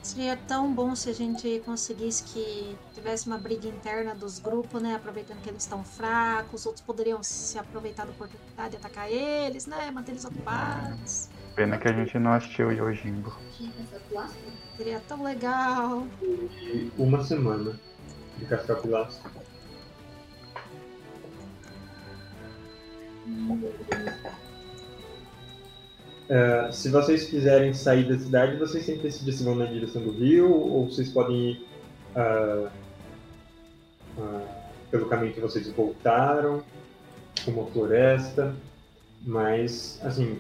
Seria 0.03 0.37
tão 0.37 0.73
bom 0.75 0.97
se 0.97 1.09
a 1.09 1.13
gente 1.15 1.63
conseguisse 1.65 2.25
que 2.25 2.77
tivesse 2.93 3.29
uma 3.29 3.39
briga 3.39 3.69
interna 3.69 4.15
dos 4.15 4.41
grupos, 4.41 4.83
né? 4.83 4.97
Aproveitando 4.97 5.41
que 5.43 5.49
eles 5.49 5.63
estão 5.63 5.85
fracos, 5.85 6.61
os 6.61 6.67
outros 6.67 6.85
poderiam 6.85 7.23
se 7.23 7.57
aproveitar 7.57 8.05
da 8.05 8.11
oportunidade 8.11 8.75
e 8.75 8.77
atacar 8.79 9.11
eles, 9.11 9.67
né? 9.67 9.91
Manter 9.93 10.11
eles 10.13 10.25
ocupados. 10.25 11.29
Pena 11.55 11.79
que 11.79 11.87
a 11.87 11.93
gente 11.93 12.19
não 12.19 12.33
assistiu 12.33 12.69
o 12.69 12.73
Yojimbo. 12.73 13.33
Seria 14.77 15.01
tão 15.07 15.23
legal. 15.23 16.05
E 16.21 16.91
uma 16.99 17.23
semana 17.23 17.79
de 18.39 18.45
cascar 18.47 18.79
pilastra. 18.81 19.31
É, 26.29 26.73
se 26.73 26.89
vocês 26.89 27.25
quiserem 27.25 27.75
sair 27.75 28.09
da 28.09 28.19
cidade, 28.19 28.57
vocês 28.57 28.87
têm 28.87 28.97
que 28.97 29.03
decidir 29.03 29.33
se 29.33 29.45
vão 29.45 29.55
na 29.55 29.67
direção 29.67 30.03
do 30.03 30.13
rio 30.13 30.51
ou 30.51 30.87
vocês 30.87 31.11
podem 31.11 31.51
ir 31.51 31.67
ah, 32.17 32.71
ah, 34.19 34.63
pelo 34.91 35.07
caminho 35.07 35.33
que 35.33 35.41
vocês 35.41 35.71
voltaram, 35.73 36.63
como 37.45 37.63
a 37.63 37.67
floresta. 37.67 38.55
Mas, 39.25 40.01
assim, 40.03 40.39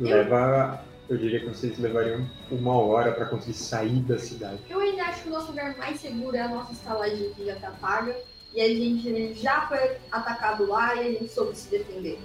leva. 0.00 0.82
Eu 1.06 1.18
diria 1.18 1.40
que 1.40 1.46
vocês 1.46 1.78
levariam 1.78 2.26
uma 2.50 2.72
hora 2.78 3.12
para 3.12 3.26
conseguir 3.26 3.52
sair 3.52 4.00
da 4.00 4.18
cidade. 4.18 4.58
Eu 4.70 4.80
ainda 4.80 5.02
acho 5.02 5.22
que 5.22 5.28
o 5.28 5.32
nosso 5.32 5.48
lugar 5.48 5.76
mais 5.76 6.00
seguro 6.00 6.34
é 6.34 6.40
a 6.40 6.48
nossa 6.48 6.72
estalagem 6.72 7.30
que 7.34 7.44
já 7.44 7.56
tá 7.56 7.72
paga. 7.72 8.16
E 8.54 8.60
a 8.60 8.68
gente 8.68 9.34
já 9.34 9.66
foi 9.66 9.96
atacado 10.12 10.66
lá 10.66 10.94
e 10.94 11.00
a 11.00 11.10
gente 11.18 11.28
soube 11.28 11.56
se 11.56 11.68
defender. 11.68 12.20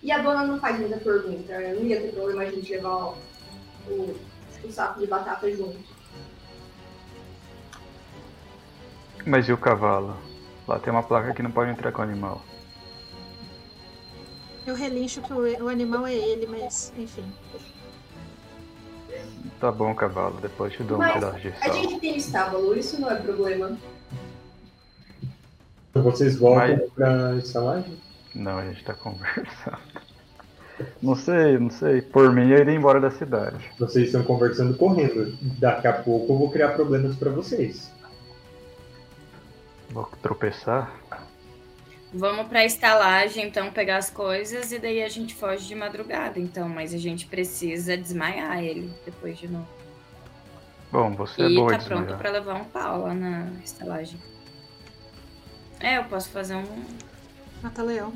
E 0.00 0.12
a 0.12 0.18
dona 0.18 0.44
não 0.44 0.60
faz 0.60 0.78
muita 0.78 0.96
pergunta. 0.98 1.52
Eu 1.52 1.80
não 1.80 1.86
ia 1.86 2.00
ter 2.00 2.12
problema 2.12 2.42
a 2.42 2.50
gente 2.50 2.70
levar 2.70 3.14
o, 3.88 4.16
o, 4.62 4.72
saco 4.72 5.00
de 5.00 5.08
batata 5.08 5.50
junto. 5.50 5.76
Mas 9.26 9.48
e 9.48 9.52
o 9.52 9.58
cavalo? 9.58 10.16
Lá 10.68 10.78
tem 10.78 10.92
uma 10.92 11.02
placa 11.02 11.34
que 11.34 11.42
não 11.42 11.50
pode 11.50 11.72
entrar 11.72 11.90
com 11.90 12.00
o 12.00 12.04
animal. 12.04 12.40
Eu 14.66 14.76
relincho 14.76 15.20
que 15.20 15.32
o, 15.32 15.64
o 15.64 15.68
animal 15.68 16.06
é 16.06 16.14
ele, 16.14 16.46
mas 16.46 16.92
enfim. 16.96 17.24
Tá 19.58 19.72
bom, 19.72 19.94
cavalo, 19.94 20.38
depois 20.40 20.72
te 20.72 20.82
dou 20.82 21.00
um 21.00 21.12
pedaço 21.12 21.40
de 21.40 21.48
A 21.48 21.54
sal. 21.56 21.74
gente 21.74 21.98
tem 21.98 22.16
estábulo, 22.16 22.76
isso 22.76 23.00
não 23.00 23.10
é 23.10 23.16
problema. 23.16 23.76
Então 25.94 26.02
vocês 26.02 26.36
voltam 26.36 26.76
Mas- 26.76 26.90
pra 26.90 27.36
estalagem? 27.36 27.96
Não, 28.34 28.58
a 28.58 28.64
gente 28.64 28.82
tá 28.82 28.94
conversando. 28.98 29.78
Não 31.00 31.14
sei, 31.14 31.56
não 31.56 31.70
sei. 31.70 32.02
Por 32.02 32.32
mim, 32.32 32.50
eu 32.50 32.58
iria 32.58 32.74
embora 32.74 33.00
da 33.00 33.12
cidade. 33.12 33.70
Vocês 33.78 34.06
estão 34.06 34.24
conversando 34.24 34.76
correndo. 34.76 35.38
Daqui 35.60 35.86
a 35.86 35.92
pouco 35.92 36.32
eu 36.32 36.38
vou 36.38 36.50
criar 36.50 36.70
problemas 36.70 37.14
para 37.14 37.30
vocês. 37.30 37.92
Vou 39.90 40.04
tropeçar. 40.20 40.92
Vamos 42.12 42.48
pra 42.48 42.64
estalagem, 42.64 43.46
então, 43.46 43.70
pegar 43.70 43.98
as 43.98 44.10
coisas 44.10 44.72
e 44.72 44.80
daí 44.80 45.00
a 45.02 45.08
gente 45.08 45.32
foge 45.32 45.68
de 45.68 45.76
madrugada, 45.76 46.40
então. 46.40 46.68
Mas 46.68 46.92
a 46.92 46.98
gente 46.98 47.26
precisa 47.26 47.96
desmaiar 47.96 48.58
ele 48.58 48.92
depois 49.06 49.38
de 49.38 49.46
novo. 49.46 49.68
Bom, 50.90 51.12
você 51.12 51.42
é 51.42 51.48
e 51.50 51.54
boa 51.54 51.70
tá 51.70 51.76
de 51.76 51.84
pronto 51.86 52.16
pra 52.16 52.30
levar 52.32 52.54
um 52.54 52.64
pau 52.64 53.02
lá 53.02 53.14
na 53.14 53.48
estalagem. 53.64 54.18
É, 55.84 55.98
eu 55.98 56.04
posso 56.04 56.30
fazer 56.30 56.54
um. 56.56 56.84
Mata 57.62 57.82
leão. 57.82 58.14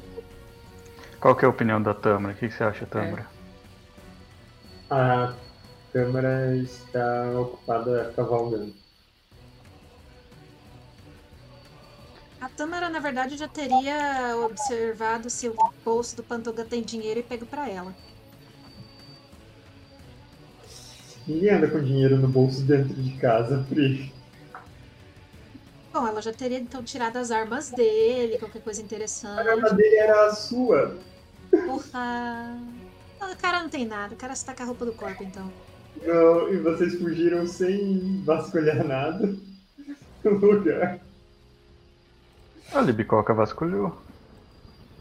Qual 1.21 1.37
que 1.37 1.45
é 1.45 1.47
a 1.47 1.51
opinião 1.51 1.83
da 1.83 1.93
Tâmara? 1.93 2.35
O 2.35 2.37
que 2.39 2.49
que 2.49 2.55
você 2.55 2.65
acha, 2.65 2.87
Tâmara? 2.87 3.27
A 4.89 5.35
câmera 5.93 6.57
está 6.57 7.31
ocupada 7.39 8.11
cavalgando. 8.17 8.75
A 12.41 12.49
Tâmara, 12.49 12.89
na 12.89 13.01
verdade, 13.01 13.37
já 13.37 13.49
teria 13.49 14.35
observado 14.47 15.29
se 15.29 15.47
o 15.51 15.55
bolso 15.85 16.17
do 16.17 16.23
Pantoga 16.23 16.65
tem 16.65 16.83
dinheiro 16.83 17.21
e 17.21 17.23
pego 17.23 17.45
pra 17.45 17.69
ela. 17.69 17.95
Ninguém 21.27 21.51
anda 21.51 21.69
com 21.69 21.85
dinheiro 21.85 22.17
no 22.17 22.29
bolso 22.29 22.63
dentro 22.63 22.95
de 22.95 23.11
casa, 23.19 23.63
Pri. 23.69 24.18
Bom, 25.99 26.07
ela 26.07 26.23
já 26.23 26.33
teria 26.33 26.61
então 26.61 26.81
tirado 26.85 27.17
as 27.17 27.33
armas 27.33 27.71
dele, 27.73 28.39
qualquer 28.39 28.63
coisa 28.63 28.81
A 28.81 28.85
arma 28.85 28.87
interessante. 28.87 29.75
dele 29.75 29.97
era 29.97 30.27
a 30.27 30.33
sua. 30.33 30.97
Porra. 31.51 32.57
Não, 33.21 33.33
O 33.33 33.37
cara 33.37 33.63
não 33.63 33.69
tem 33.69 33.85
nada, 33.85 34.15
o 34.15 34.17
cara 34.17 34.37
se 34.37 34.45
tá 34.45 34.55
com 34.55 34.63
a 34.63 34.67
roupa 34.67 34.85
do 34.85 34.93
corpo, 34.93 35.25
então. 35.25 35.51
Não, 36.01 36.55
e 36.55 36.57
vocês 36.59 36.95
fugiram 37.01 37.49
sem 37.49 38.23
vasculhar 38.25 38.87
nada 38.87 39.27
no 40.23 40.31
lugar. 40.37 41.01
A 42.73 42.81
Libicoca 42.81 43.35
vasculhou. 43.35 44.01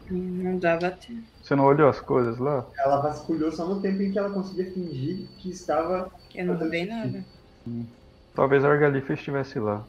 Não 0.09 0.57
dava 0.57 0.89
tempo. 0.89 1.21
Você 1.43 1.55
não 1.55 1.65
olhou 1.65 1.89
as 1.89 1.99
coisas 1.99 2.39
lá? 2.39 2.65
Ela 2.75 3.01
vasculhou 3.01 3.51
só 3.51 3.67
no 3.67 3.81
tempo 3.81 4.01
em 4.01 4.11
que 4.11 4.17
ela 4.17 4.31
conseguia 4.31 4.71
fingir 4.71 5.27
que 5.37 5.51
estava. 5.51 6.09
Eu 6.33 6.47
não 6.47 6.55
roubei 6.55 6.87
nada. 6.87 7.23
Talvez 8.33 8.65
a 8.65 8.69
Argalifa 8.69 9.13
estivesse 9.13 9.59
lá. 9.59 9.85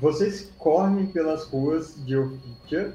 Vocês 0.00 0.50
correm 0.58 1.06
pelas 1.06 1.44
ruas 1.44 1.94
de 2.04 2.16
Ofitia 2.16 2.94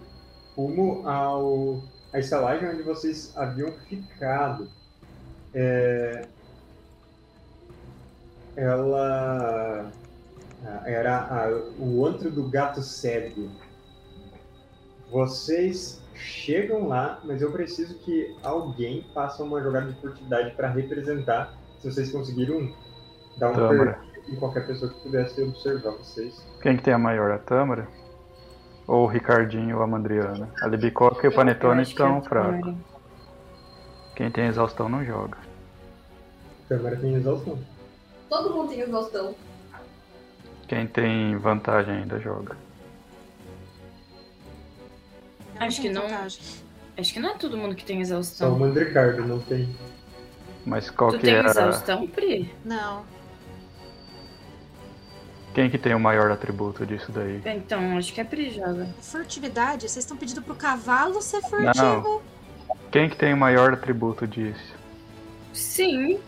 rumo 0.56 1.08
ao 1.08 1.82
à 2.12 2.20
estalagem 2.20 2.70
onde 2.70 2.82
vocês 2.84 3.32
haviam 3.36 3.72
ficado. 3.88 4.68
É, 5.54 6.26
Ela 8.56 9.92
era 10.86 11.20
a- 11.20 11.62
o 11.80 12.04
antro 12.06 12.32
do 12.32 12.50
gato 12.50 12.82
cego. 12.82 13.52
Vocês 15.12 16.02
chegam 16.16 16.88
lá, 16.88 17.22
mas 17.24 17.42
eu 17.44 17.52
preciso 17.52 17.94
que 18.00 18.36
alguém 18.42 19.06
faça 19.14 19.44
uma 19.44 19.62
jogada 19.62 19.92
de 19.92 20.02
furtividade 20.02 20.56
para 20.56 20.70
representar 20.70 21.54
se 21.80 21.92
vocês 21.92 22.12
conseguiram 22.12 22.74
dar 23.38 23.52
um 23.52 23.54
Tâmara. 23.54 24.00
Em 24.30 24.36
qualquer 24.36 24.66
pessoa 24.68 24.92
que 24.92 25.00
pudesse 25.02 25.42
observar 25.42 25.92
vocês. 25.92 26.36
Quem 26.62 26.78
que 26.78 26.84
tem 26.84 26.94
a 26.94 26.98
maior? 26.98 27.32
A 27.32 27.38
Tâmara? 27.38 27.88
Ou 28.88 29.04
o 29.04 29.08
Ricardinho 29.08 29.78
ou 29.78 29.84
a 29.84 29.88
Mandriana. 29.88 30.50
A 30.62 30.68
Libicoca 30.68 31.26
e 31.26 31.30
o 31.30 31.34
Panetone 31.34 31.84
estão 31.84 32.22
fracos. 32.22 32.74
Quem 34.16 34.32
tem 34.32 34.48
exaustão 34.48 34.88
não 34.90 35.04
joga. 35.04 35.38
Câmara 36.70 36.96
tem 36.98 37.14
exaustão. 37.16 37.60
Todo 38.30 38.54
mundo 38.54 38.70
tem 38.70 38.80
exaustão. 38.82 39.36
Quem 40.68 40.88
tem 40.88 41.38
vantagem 41.38 41.96
ainda 41.98 42.20
joga. 42.20 42.56
Acho 45.60 45.82
que 45.82 45.90
não. 45.90 46.04
Acho 46.06 47.14
que 47.14 47.20
não 47.20 47.30
é 47.30 47.34
todo 47.36 47.58
mundo 47.58 47.76
que 47.76 47.86
tem 47.86 47.98
Só 47.98 48.00
o 48.00 48.20
exaustão. 48.20 48.60
Mandricardo 48.60 49.26
não 49.26 49.40
tem. 49.40 49.70
Mas 50.66 50.90
qual 50.90 51.12
Tu 51.12 51.18
que 51.20 51.26
tem 51.26 51.36
é. 51.36 51.40
a- 51.40 51.46
exaustão, 51.46 52.08
Pri? 52.08 52.54
Não. 52.66 53.04
Quem 55.58 55.72
que 55.72 55.78
tem 55.80 55.96
o 55.96 56.00
maior 56.00 56.30
atributo 56.30 56.86
disso 56.86 57.12
daí? 57.12 57.42
Então, 57.44 57.98
acho 57.98 58.14
que 58.14 58.22
a 58.22 58.26
Pri 58.26 58.52
joga. 58.52 58.88
Furtividade? 59.02 59.90
Vocês 59.90 60.06
estão 60.06 60.16
pedindo 60.16 60.40
pro 60.40 60.54
cavalo 60.54 61.20
ser 61.20 61.42
furtivo? 61.42 62.22
Quem 62.92 63.10
que 63.10 63.16
tem 63.16 63.34
o 63.34 63.38
maior 63.38 63.74
atributo 63.74 64.28
disso? 64.28 64.76
Sim. 65.52 66.20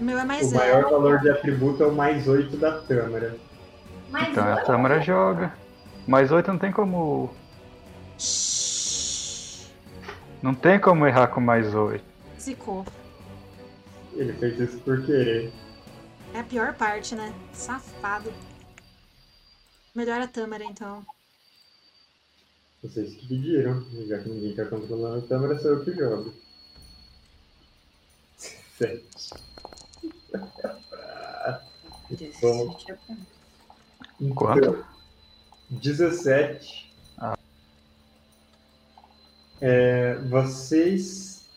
O 0.00 0.04
meu 0.04 0.18
é 0.18 0.22
O 0.22 0.26
mais 0.26 0.50
maior 0.50 0.76
zero. 0.84 0.90
valor 0.90 1.20
de 1.20 1.28
atributo 1.28 1.82
é 1.82 1.86
o 1.88 1.94
mais 1.94 2.26
8 2.26 2.56
da 2.56 2.80
Tâmara. 2.80 3.36
Mas 4.10 4.28
Então 4.30 4.50
a 4.50 4.62
Tâmara 4.62 5.02
joga. 5.02 5.52
Mais 6.08 6.32
oito 6.32 6.50
não 6.50 6.58
tem 6.58 6.72
como. 6.72 7.28
Não 10.40 10.54
tem 10.54 10.78
como 10.78 11.06
errar 11.06 11.26
com 11.26 11.42
mais 11.42 11.74
oito. 11.74 12.04
Zicou. 12.40 12.82
Ele 14.14 14.32
fez 14.32 14.58
isso 14.58 14.78
por 14.78 15.04
querer. 15.04 15.52
É 16.32 16.40
a 16.40 16.44
pior 16.44 16.74
parte, 16.74 17.14
né? 17.14 17.34
Safado. 17.52 18.32
Melhor 19.94 20.20
a 20.20 20.28
Tâmara, 20.28 20.64
então. 20.64 21.04
Vocês 22.82 23.14
que 23.14 23.26
pediram. 23.26 23.84
Já 24.06 24.22
que 24.22 24.28
ninguém 24.28 24.54
tá 24.54 24.64
controlando 24.64 25.24
a 25.24 25.28
Tâmara, 25.28 25.58
sou 25.58 25.72
eu 25.72 25.84
que 25.84 25.92
jogo. 25.92 26.32
Sete. 28.36 29.34
Bom. 32.40 32.78
Quanto? 34.34 34.58
Então, 34.58 34.84
17. 35.70 36.94
Ah. 37.18 37.38
É, 39.60 40.14
vocês 40.16 41.48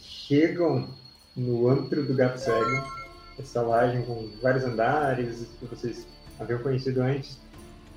chegam 0.00 0.88
no 1.36 1.68
antro 1.68 2.04
do 2.04 2.14
Gato 2.14 2.38
Cego, 2.38 2.97
essa 3.38 3.62
laje 3.62 4.02
com 4.02 4.28
vários 4.42 4.64
andares 4.64 5.46
que 5.58 5.66
vocês 5.66 6.06
haviam 6.38 6.60
conhecido 6.60 7.02
antes, 7.02 7.38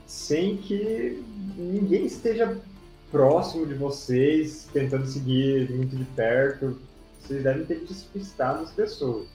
sem 0.06 0.58
que 0.58 1.24
ninguém 1.58 2.06
esteja 2.06 2.58
próximo 3.12 3.66
de 3.66 3.74
vocês, 3.74 4.68
tentando 4.72 5.06
seguir 5.06 5.70
muito 5.70 5.96
de 5.96 6.06
perto. 6.06 6.80
Vocês 7.20 7.44
devem 7.44 7.66
ter 7.66 7.82
despistado 7.86 8.64
as 8.64 8.72
pessoas. 8.72 9.28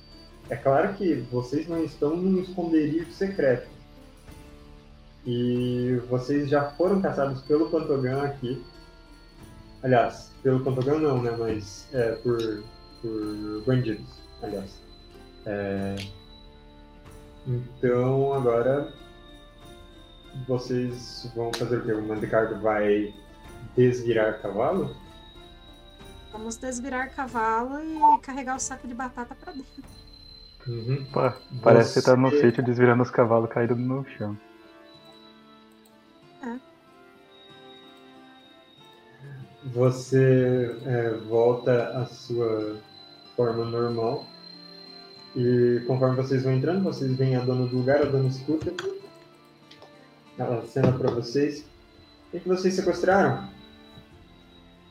É 0.48 0.56
claro 0.56 0.94
que 0.94 1.14
vocês 1.30 1.68
não 1.68 1.84
estão 1.84 2.16
num 2.16 2.40
esconderijo 2.40 3.12
secreto. 3.12 3.68
E 5.26 6.00
vocês 6.08 6.48
já 6.48 6.70
foram 6.70 7.00
caçados 7.00 7.42
pelo 7.42 7.68
Pantogan 7.68 8.22
aqui. 8.22 8.64
Aliás, 9.82 10.30
pelo 10.42 10.60
Pantogan 10.60 10.98
não, 10.98 11.22
né? 11.22 11.34
Mas 11.36 11.86
é, 11.92 12.12
por, 12.12 12.38
por 13.02 13.62
bandidos, 13.66 14.06
aliás. 14.42 14.85
É, 15.46 15.96
então 17.46 18.34
agora 18.34 18.92
vocês 20.46 21.30
vão 21.34 21.52
fazer 21.54 21.78
o 21.78 21.84
quê? 21.84 21.92
O 21.92 22.02
Mandicardo 22.02 22.60
vai 22.60 23.14
desvirar 23.76 24.42
cavalo? 24.42 24.94
Vamos 26.32 26.56
desvirar 26.56 27.14
cavalo 27.14 27.78
e 27.80 28.20
carregar 28.20 28.56
o 28.56 28.60
saco 28.60 28.86
de 28.86 28.94
batata 28.94 29.34
pra 29.34 29.52
dentro. 29.52 29.84
Uhum. 30.66 31.06
Pá, 31.12 31.38
parece 31.62 31.94
que 31.94 32.00
você 32.00 32.10
tá 32.10 32.16
no 32.16 32.30
sítio 32.30 32.62
desvirando 32.62 33.02
os 33.02 33.10
cavalos 33.10 33.48
caídos 33.48 33.78
no 33.78 34.04
chão. 34.04 34.36
Você 39.72 40.78
é, 40.86 41.10
volta 41.28 41.88
à 41.98 42.06
sua 42.06 42.80
forma 43.34 43.64
normal. 43.64 44.24
E 45.36 45.84
conforme 45.86 46.16
vocês 46.16 46.44
vão 46.44 46.54
entrando, 46.54 46.82
vocês 46.82 47.14
veem 47.14 47.36
a 47.36 47.44
dona 47.44 47.66
do 47.66 47.76
lugar, 47.76 48.00
a 48.00 48.06
dona 48.06 48.28
escuta. 48.28 48.72
Ela 50.38 50.60
acena 50.60 50.92
pra 50.92 51.10
vocês. 51.10 51.64
O 52.32 52.40
que, 52.40 52.48
vocês 52.48 52.74
sequestraram? 52.74 53.48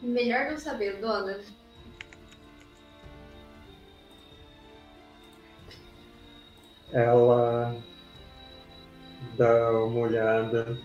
melhor 0.01 0.51
não 0.51 0.57
saber, 0.57 0.99
dona. 1.01 1.39
Ela 6.93 7.75
dá 9.37 9.71
uma 9.83 9.99
olhada, 10.01 10.77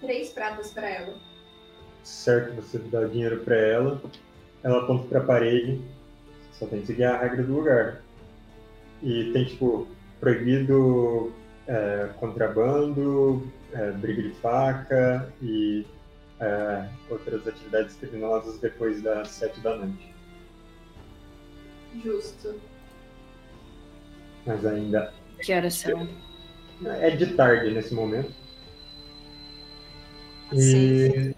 Três 0.00 0.30
pratas 0.30 0.70
pra 0.72 0.88
ela. 0.88 1.14
certo? 2.04 2.54
Você 2.56 2.78
dá 2.78 3.04
dinheiro 3.04 3.40
pra 3.44 3.56
ela. 3.56 4.02
Ela 4.62 4.82
aponta 4.82 5.08
pra 5.08 5.20
parede. 5.20 5.80
Só 6.52 6.66
tem 6.66 6.80
que 6.80 6.88
seguir 6.88 7.04
a 7.04 7.18
regra 7.18 7.42
do 7.42 7.52
lugar. 7.54 8.02
E 9.02 9.32
tem, 9.32 9.44
tipo, 9.44 9.86
proibido 10.20 11.32
é, 11.66 12.10
contrabando, 12.18 13.46
é, 13.72 13.92
briga 13.92 14.22
de 14.22 14.30
faca 14.36 15.32
e 15.40 15.86
é, 16.40 16.88
outras 17.10 17.46
atividades 17.46 17.94
criminosas 17.96 18.58
depois 18.58 19.02
das 19.02 19.28
sete 19.28 19.60
da 19.60 19.76
noite. 19.76 20.14
Justo. 22.02 22.54
Mas 24.46 24.64
ainda 24.64 25.12
Que 25.40 25.52
horas 25.52 25.74
são? 25.74 26.08
é 26.84 27.10
de 27.10 27.34
tarde 27.34 27.72
nesse 27.72 27.92
momento. 27.94 28.32
Safe. 30.50 31.34
E 31.34 31.36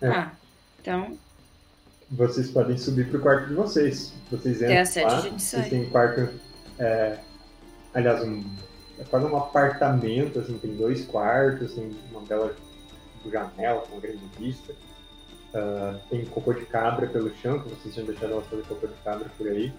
É. 0.00 0.08
Ah, 0.08 0.32
então, 0.80 1.18
vocês 2.10 2.50
podem 2.50 2.76
subir 2.76 3.08
pro 3.08 3.20
quarto 3.20 3.48
de 3.48 3.54
vocês. 3.54 4.14
Vocês 4.30 4.62
Até 4.62 4.66
entram 4.66 4.82
às 4.82 4.88
sete 4.88 5.04
lá, 5.06 5.18
a 5.18 5.20
gente 5.20 5.42
vocês 5.42 5.68
têm 5.68 5.90
quarto, 5.90 6.28
é, 6.80 7.18
aliás, 7.94 8.22
um, 8.24 8.42
é 8.98 9.04
quase 9.04 9.26
um 9.26 9.36
apartamento, 9.36 10.40
assim, 10.40 10.58
tem 10.58 10.74
dois 10.76 11.06
quartos, 11.06 11.74
tem 11.74 11.96
uma 12.10 12.22
bela 12.22 12.54
janela 13.30 13.82
com 13.82 13.92
uma 13.92 14.00
grande 14.00 14.24
vista. 14.38 14.74
Ah, 15.54 15.98
tem 16.08 16.24
cocô 16.26 16.52
de 16.52 16.64
cabra 16.66 17.06
pelo 17.08 17.34
chão, 17.36 17.60
que 17.60 17.68
vocês 17.70 17.94
tinham 17.94 18.06
deixado 18.06 18.32
ela 18.32 18.42
fazer 18.42 18.62
cocô 18.62 18.86
de 18.86 18.94
cabra 19.04 19.28
por 19.36 19.48
aí. 19.48 19.72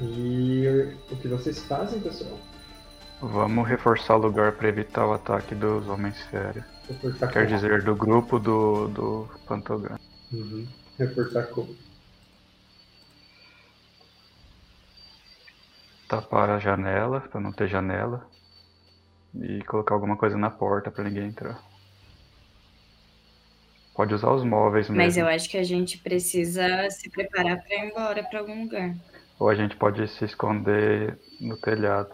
E 0.00 0.94
o 1.10 1.16
que 1.16 1.28
vocês 1.28 1.60
fazem, 1.60 2.00
pessoal? 2.00 2.38
Vamos 3.20 3.66
reforçar 3.66 4.16
o 4.16 4.18
lugar 4.18 4.52
para 4.52 4.68
evitar 4.68 5.06
o 5.06 5.14
ataque 5.14 5.54
dos 5.54 5.88
homens 5.88 6.20
férias. 6.22 6.64
Quer 7.32 7.46
dizer, 7.46 7.82
do 7.82 7.94
grupo 7.94 8.38
do, 8.38 8.88
do 8.88 9.28
Pantogan. 9.46 9.98
Uhum. 10.32 10.66
Reforçar 10.98 11.44
como? 11.44 11.74
Tapar 16.08 16.50
a 16.50 16.58
janela, 16.58 17.20
para 17.20 17.40
não 17.40 17.52
ter 17.52 17.68
janela. 17.68 18.26
E 19.40 19.62
colocar 19.64 19.94
alguma 19.94 20.16
coisa 20.16 20.36
na 20.36 20.50
porta 20.50 20.90
para 20.90 21.04
ninguém 21.04 21.28
entrar. 21.28 21.62
Pode 23.94 24.12
usar 24.14 24.32
os 24.32 24.44
móveis 24.44 24.88
mesmo. 24.88 25.02
mas 25.02 25.16
eu 25.16 25.26
acho 25.26 25.48
que 25.48 25.56
a 25.56 25.62
gente 25.62 25.98
precisa 25.98 26.90
se 26.90 27.08
preparar 27.10 27.62
pra 27.62 27.76
ir 27.76 27.90
embora 27.90 28.24
pra 28.24 28.40
algum 28.40 28.62
lugar. 28.64 28.94
Ou 29.38 29.48
a 29.48 29.54
gente 29.54 29.76
pode 29.76 30.06
se 30.08 30.24
esconder 30.24 31.18
no 31.40 31.56
telhado. 31.56 32.10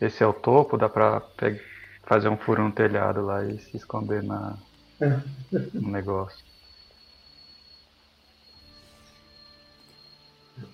Esse 0.00 0.22
é 0.24 0.26
o 0.26 0.32
topo, 0.32 0.76
dá 0.76 0.88
pra 0.88 1.20
pe- 1.20 1.60
fazer 2.04 2.28
um 2.28 2.36
furo 2.36 2.64
no 2.64 2.72
telhado 2.72 3.22
lá 3.22 3.44
e 3.44 3.58
se 3.60 3.76
esconder 3.76 4.22
na, 4.22 4.58
no 5.74 5.88
negócio. 5.90 6.44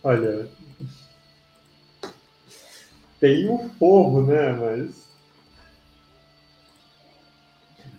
Olha. 0.03 0.49
Tem 3.21 3.49
um 3.49 3.69
forro, 3.71 4.27
né? 4.27 4.53
Mas. 4.53 5.09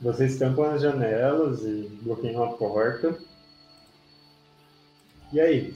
Vocês 0.02 0.38
tampam 0.40 0.72
as 0.72 0.82
janelas 0.82 1.62
e 1.64 1.90
bloqueiam 2.02 2.44
a 2.44 2.54
porta. 2.54 3.18
E 5.34 5.40
aí? 5.40 5.74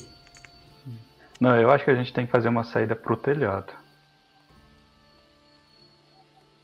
Não, 1.39 1.59
eu 1.59 1.69
acho 1.69 1.83
que 1.83 1.91
a 1.91 1.95
gente 1.95 2.13
tem 2.13 2.25
que 2.25 2.31
fazer 2.31 2.47
uma 2.47 2.63
saída 2.63 2.95
pro 2.95 3.17
telhado. 3.17 3.73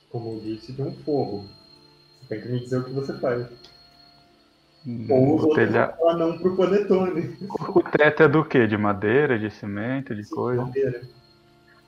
Como 0.10 0.36
eu 0.36 0.40
disse, 0.40 0.74
tem 0.74 0.86
um 0.86 0.96
forro. 1.04 1.46
Você 2.22 2.30
tem 2.30 2.42
que 2.42 2.48
me 2.48 2.60
dizer 2.62 2.78
o 2.78 2.84
que 2.86 2.92
você 2.92 3.14
faz. 3.20 3.46
Ou 5.10 5.36
os 5.36 5.44
O, 5.44 5.54
telha... 5.54 5.94
não 6.18 6.40
pro 6.40 6.56
panetone. 6.56 7.38
o 7.76 7.84
teto 7.84 8.24
é 8.24 8.28
do 8.28 8.46
quê? 8.46 8.66
De 8.66 8.78
madeira, 8.78 9.38
de 9.38 9.52
cimento, 9.52 10.16
de 10.16 10.28
coisa? 10.30 10.62
Madeira. 10.62 11.02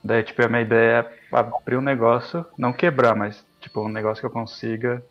Daí, 0.03 0.23
tipo, 0.23 0.43
a 0.43 0.47
minha 0.49 0.61
ideia 0.61 1.07
é 1.31 1.35
abrir 1.35 1.77
um 1.77 1.81
negócio, 1.81 2.45
não 2.57 2.73
quebrar, 2.73 3.15
mas, 3.15 3.45
tipo, 3.59 3.81
um 3.81 3.89
negócio 3.89 4.21
que 4.21 4.25
eu 4.25 4.31
consiga 4.31 5.03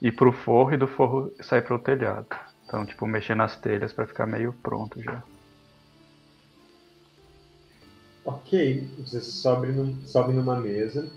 ir 0.00 0.12
pro 0.12 0.32
forro 0.32 0.74
e 0.74 0.76
do 0.76 0.86
forro 0.86 1.32
sair 1.40 1.62
pro 1.62 1.78
telhado. 1.78 2.26
Então, 2.64 2.86
tipo, 2.86 3.06
mexer 3.06 3.34
nas 3.34 3.56
telhas 3.60 3.92
para 3.92 4.06
ficar 4.06 4.26
meio 4.26 4.52
pronto 4.62 5.02
já. 5.02 5.22
Ok, 8.24 8.88
você 8.98 9.20
sobe, 9.20 9.68
num, 9.68 10.00
sobe 10.06 10.32
numa 10.32 10.58
mesa, 10.58 11.10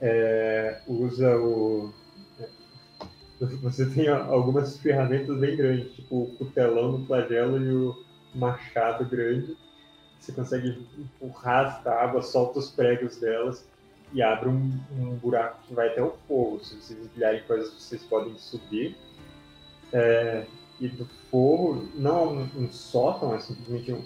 é, 0.00 0.80
usa 0.86 1.38
o. 1.38 1.90
é, 2.38 2.48
Você 3.62 3.88
tem 3.88 4.08
algumas 4.08 4.78
ferramentas 4.78 5.38
bem 5.38 5.56
grandes, 5.56 5.94
tipo 5.94 6.22
o 6.24 6.36
cutelão 6.36 6.92
no 6.92 7.06
flagelo 7.06 7.58
e 7.58 7.72
o 7.72 7.94
machado 8.34 9.04
grande. 9.06 9.56
Você 10.20 10.32
consegue 10.32 10.86
empurrar 10.98 11.66
as 11.66 11.82
tábuas, 11.82 12.26
solta 12.26 12.58
os 12.58 12.70
pregos 12.70 13.16
delas 13.16 13.66
e 14.12 14.22
abre 14.22 14.48
um, 14.50 14.78
um 14.92 15.16
buraco 15.16 15.62
que 15.66 15.74
vai 15.74 15.88
até 15.88 16.02
o 16.02 16.14
forro. 16.28 16.62
Se 16.62 16.76
vocês 16.76 17.04
empilharem 17.04 17.42
coisas, 17.44 17.72
vocês 17.72 18.02
podem 18.04 18.36
subir. 18.36 18.96
É, 19.92 20.44
e 20.78 20.88
do 20.88 21.06
forro, 21.30 21.88
não 21.94 22.34
um, 22.34 22.48
um 22.56 22.72
sótão, 22.72 23.34
é 23.34 23.40
simplesmente 23.40 23.92
um 23.92 24.04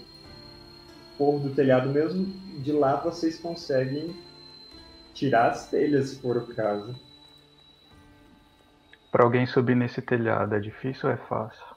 forro 1.17 1.39
do 1.39 1.53
telhado 1.53 1.89
mesmo. 1.89 2.25
De 2.61 2.71
lá 2.71 2.95
vocês 2.95 3.37
conseguem 3.37 4.15
tirar 5.13 5.51
as 5.51 5.69
telhas, 5.69 6.09
se 6.09 6.21
for 6.21 6.37
o 6.37 6.47
caso. 6.47 6.95
Pra 9.11 9.23
alguém 9.23 9.45
subir 9.45 9.75
nesse 9.75 10.01
telhado, 10.01 10.55
é 10.55 10.59
difícil 10.59 11.09
ou 11.09 11.15
é 11.15 11.17
fácil? 11.17 11.74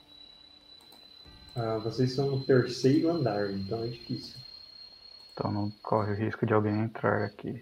Ah, 1.61 1.77
vocês 1.79 2.11
estão 2.11 2.31
no 2.31 2.45
terceiro 2.45 3.11
andar, 3.11 3.51
então 3.51 3.83
é 3.83 3.89
difícil. 3.89 4.39
Então 5.33 5.51
não 5.51 5.73
corre 5.83 6.13
o 6.13 6.15
risco 6.15 6.47
de 6.47 6.55
alguém 6.55 6.79
entrar 6.83 7.25
aqui. 7.25 7.61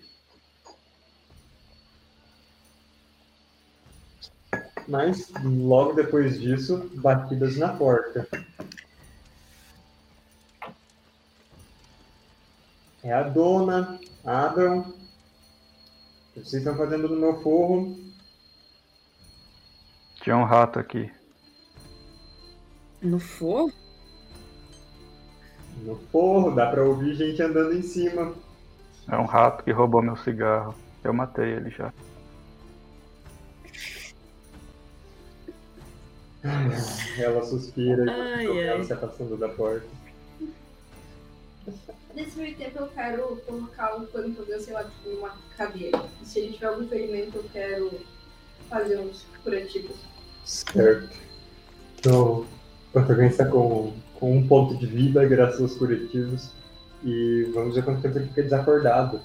Mas 4.87 5.33
logo 5.43 5.95
depois 5.95 6.39
disso, 6.39 6.91
batidas 6.97 7.57
na 7.57 7.73
porta. 7.73 8.29
É 13.03 13.15
a 13.15 13.23
dona, 13.23 13.99
abram. 14.27 14.81
O 14.81 14.93
que 16.35 16.41
vocês 16.41 16.55
estão 16.55 16.77
fazendo 16.77 17.09
no 17.09 17.17
meu 17.17 17.43
forro? 17.43 17.99
Tinha 20.21 20.37
um 20.37 20.45
rato 20.45 20.79
aqui. 20.79 21.11
No 23.01 23.19
forro? 23.19 23.86
No 25.83 25.97
forro, 26.11 26.55
dá 26.55 26.67
pra 26.67 26.83
ouvir 26.83 27.15
gente 27.15 27.43
andando 27.43 27.73
em 27.75 27.83
cima. 27.83 28.33
É 29.09 29.17
um 29.17 29.25
rato 29.25 29.63
que 29.63 29.71
roubou 29.71 30.03
meu 30.03 30.17
cigarro. 30.17 30.75
Eu 31.05 31.13
matei 31.13 31.51
ele 31.53 31.71
já. 31.71 31.93
Ela 37.19 37.45
suspira 37.45 38.05
e 38.05 38.09
Ai, 38.11 38.61
ela 38.61 38.79
ai. 38.79 38.85
se 38.85 38.93
afastando 38.93 39.37
da 39.37 39.49
porta. 39.49 39.87
Nesse 42.15 42.39
meio 42.39 42.57
tempo 42.57 42.79
eu 42.79 42.87
quero 42.89 43.37
colocar 43.47 43.97
o 43.97 44.07
Pantogan, 44.07 44.59
sei 44.61 44.73
lá, 44.73 44.85
tipo, 44.85 45.11
numa 45.11 45.37
cadeira. 45.57 46.05
E 46.23 46.27
se 46.27 46.39
ele 46.39 46.53
tiver 46.53 46.67
algum 46.67 46.87
ferimento, 46.89 47.37
eu 47.37 47.45
quero 47.53 47.91
fazer 48.71 48.99
uns 49.01 49.25
curativos. 49.43 49.97
Certo. 50.45 51.17
Então, 51.99 52.41
o 52.41 52.47
Pantogan 52.93 53.27
está 53.27 53.45
com, 53.47 53.93
com 54.19 54.37
um 54.37 54.47
ponto 54.47 54.77
de 54.77 54.87
vida, 54.87 55.25
graças 55.27 55.61
aos 55.61 55.75
curativos. 55.77 56.51
E 57.05 57.51
vamos 57.55 57.75
ver 57.75 57.85
quanto 57.85 58.03
tempo 58.03 58.19
ele 58.19 58.29
fica 58.29 58.43
desacordado. 58.43 59.21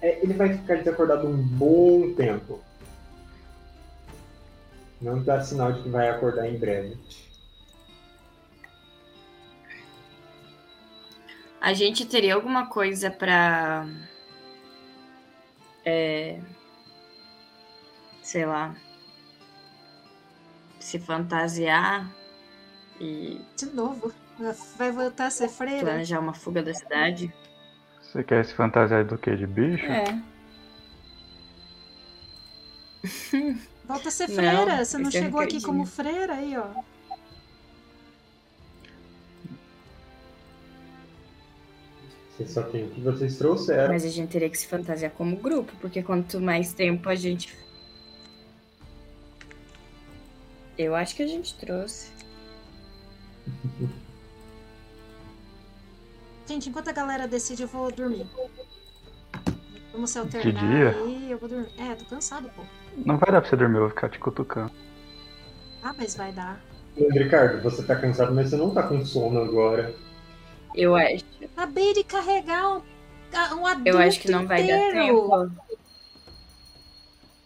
É, 0.00 0.22
ele 0.22 0.34
vai 0.34 0.56
ficar 0.56 0.78
desacordado 0.78 1.26
um 1.26 1.36
bom 1.36 2.12
tempo. 2.14 2.60
Não 5.00 5.22
dá 5.22 5.40
sinal 5.40 5.72
de 5.72 5.82
que 5.82 5.88
vai 5.88 6.08
acordar 6.08 6.48
em 6.48 6.58
breve. 6.58 6.96
A 11.60 11.72
gente 11.74 12.04
teria 12.04 12.34
alguma 12.34 12.66
coisa 12.66 13.10
pra. 13.10 13.86
É. 15.84 16.40
Sei 18.20 18.44
lá. 18.44 18.74
Se 20.80 20.98
fantasiar 20.98 22.10
e 23.00 23.40
De 23.56 23.66
novo. 23.66 24.12
Vai 24.76 24.90
voltar 24.90 25.26
a 25.26 25.30
ser 25.30 25.48
freira? 25.48 25.82
planejar 25.82 26.18
uma 26.18 26.34
fuga 26.34 26.62
da 26.62 26.74
cidade. 26.74 27.32
Você 28.00 28.22
quer 28.24 28.44
se 28.44 28.54
fantasiar 28.54 29.04
do 29.04 29.16
que? 29.16 29.34
De 29.34 29.46
bicho? 29.46 29.86
É. 29.86 30.22
Volta 33.84 34.08
a 34.08 34.12
ser 34.12 34.28
Não, 34.28 34.34
freira. 34.34 34.84
Você 34.84 34.98
não 34.98 35.10
chegou 35.10 35.40
aqui 35.40 35.60
como 35.62 35.84
freira 35.86 36.34
aí, 36.34 36.56
ó. 36.56 36.66
Vocês 42.36 42.50
só 42.50 42.62
tem 42.62 42.86
o 42.86 42.90
que 42.90 43.00
vocês 43.00 43.36
trouxeram. 43.36 43.92
Mas 43.92 44.04
a 44.04 44.08
gente 44.08 44.30
teria 44.30 44.48
que 44.48 44.56
se 44.56 44.66
fantasiar 44.66 45.12
como 45.12 45.36
grupo, 45.36 45.72
porque 45.80 46.02
quanto 46.02 46.40
mais 46.40 46.72
tempo 46.72 47.08
a 47.08 47.14
gente. 47.14 47.56
Eu 50.76 50.94
acho 50.94 51.14
que 51.14 51.22
a 51.22 51.26
gente 51.26 51.54
trouxe. 51.56 52.10
Gente, 56.46 56.68
enquanto 56.68 56.88
a 56.88 56.92
galera 56.92 57.28
decide, 57.28 57.62
eu 57.62 57.68
vou 57.68 57.90
dormir. 57.90 58.26
Vamos 59.92 60.10
se 60.10 60.18
alternar 60.18 60.52
De 60.52 60.58
dia? 60.58 60.90
aí, 60.90 61.30
eu 61.30 61.38
vou 61.38 61.48
dormir. 61.48 61.68
É, 61.78 61.94
tô 61.94 62.04
cansado, 62.06 62.50
pô. 62.56 62.62
Não 62.96 63.16
vai 63.18 63.30
dar 63.30 63.40
pra 63.40 63.48
você 63.50 63.56
dormir, 63.56 63.76
eu 63.76 63.80
vou 63.82 63.90
ficar 63.90 64.08
te 64.08 64.18
cutucando. 64.18 64.72
Ah, 65.82 65.94
mas 65.96 66.14
vai 66.16 66.32
dar. 66.32 66.60
Ricardo, 66.96 67.62
você 67.62 67.82
tá 67.82 67.96
cansado, 67.96 68.34
mas 68.34 68.50
você 68.50 68.56
não 68.56 68.70
tá 68.70 68.82
com 68.82 69.04
sono 69.04 69.40
agora. 69.42 69.94
Eu 70.74 70.94
acho. 70.94 71.24
Acabei 71.56 71.92
de 71.94 72.04
carregar 72.04 72.76
um, 72.76 72.82
um 73.58 73.66
adulto 73.66 73.88
Eu 73.88 73.98
acho 73.98 74.20
que 74.20 74.30
não 74.30 74.46
vai 74.46 74.66
dar 74.66 74.76
inteiro. 74.90 75.28
tempo. 75.28 75.52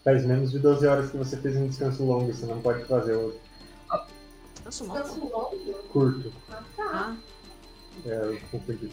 Faz 0.04 0.24
menos 0.24 0.52
de 0.52 0.58
12 0.60 0.86
horas 0.86 1.10
que 1.10 1.16
você 1.16 1.36
fez 1.36 1.56
um 1.56 1.66
descanso 1.66 2.04
longo, 2.04 2.32
você 2.32 2.46
não 2.46 2.60
pode 2.60 2.84
fazer 2.84 3.14
outro. 3.14 3.40
Descanso 4.68 4.84
longo? 5.20 5.56
Curto. 5.92 6.32
Ah, 6.50 6.62
tá. 6.76 7.16
É, 8.04 8.10
eu 8.10 8.40
confundi. 8.50 8.90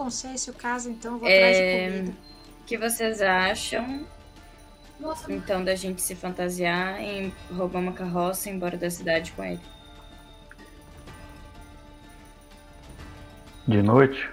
consciência 0.00 0.50
o 0.50 0.56
caso, 0.56 0.88
então 0.88 1.14
eu 1.14 1.18
vou 1.18 1.28
É, 1.28 1.36
atrás 1.36 1.56
de 1.56 1.92
comida. 1.98 2.18
O 2.60 2.64
que 2.64 2.78
vocês 2.78 3.20
acham, 3.20 4.06
Nossa, 4.98 5.30
então, 5.30 5.62
da 5.62 5.74
gente 5.74 6.00
se 6.00 6.14
fantasiar 6.14 7.00
em 7.02 7.30
roubar 7.50 7.80
uma 7.80 7.92
carroça 7.92 8.48
e 8.48 8.52
ir 8.52 8.56
embora 8.56 8.78
da 8.78 8.90
cidade 8.90 9.32
com 9.32 9.44
ele? 9.44 9.60
De 13.68 13.82
noite? 13.82 14.28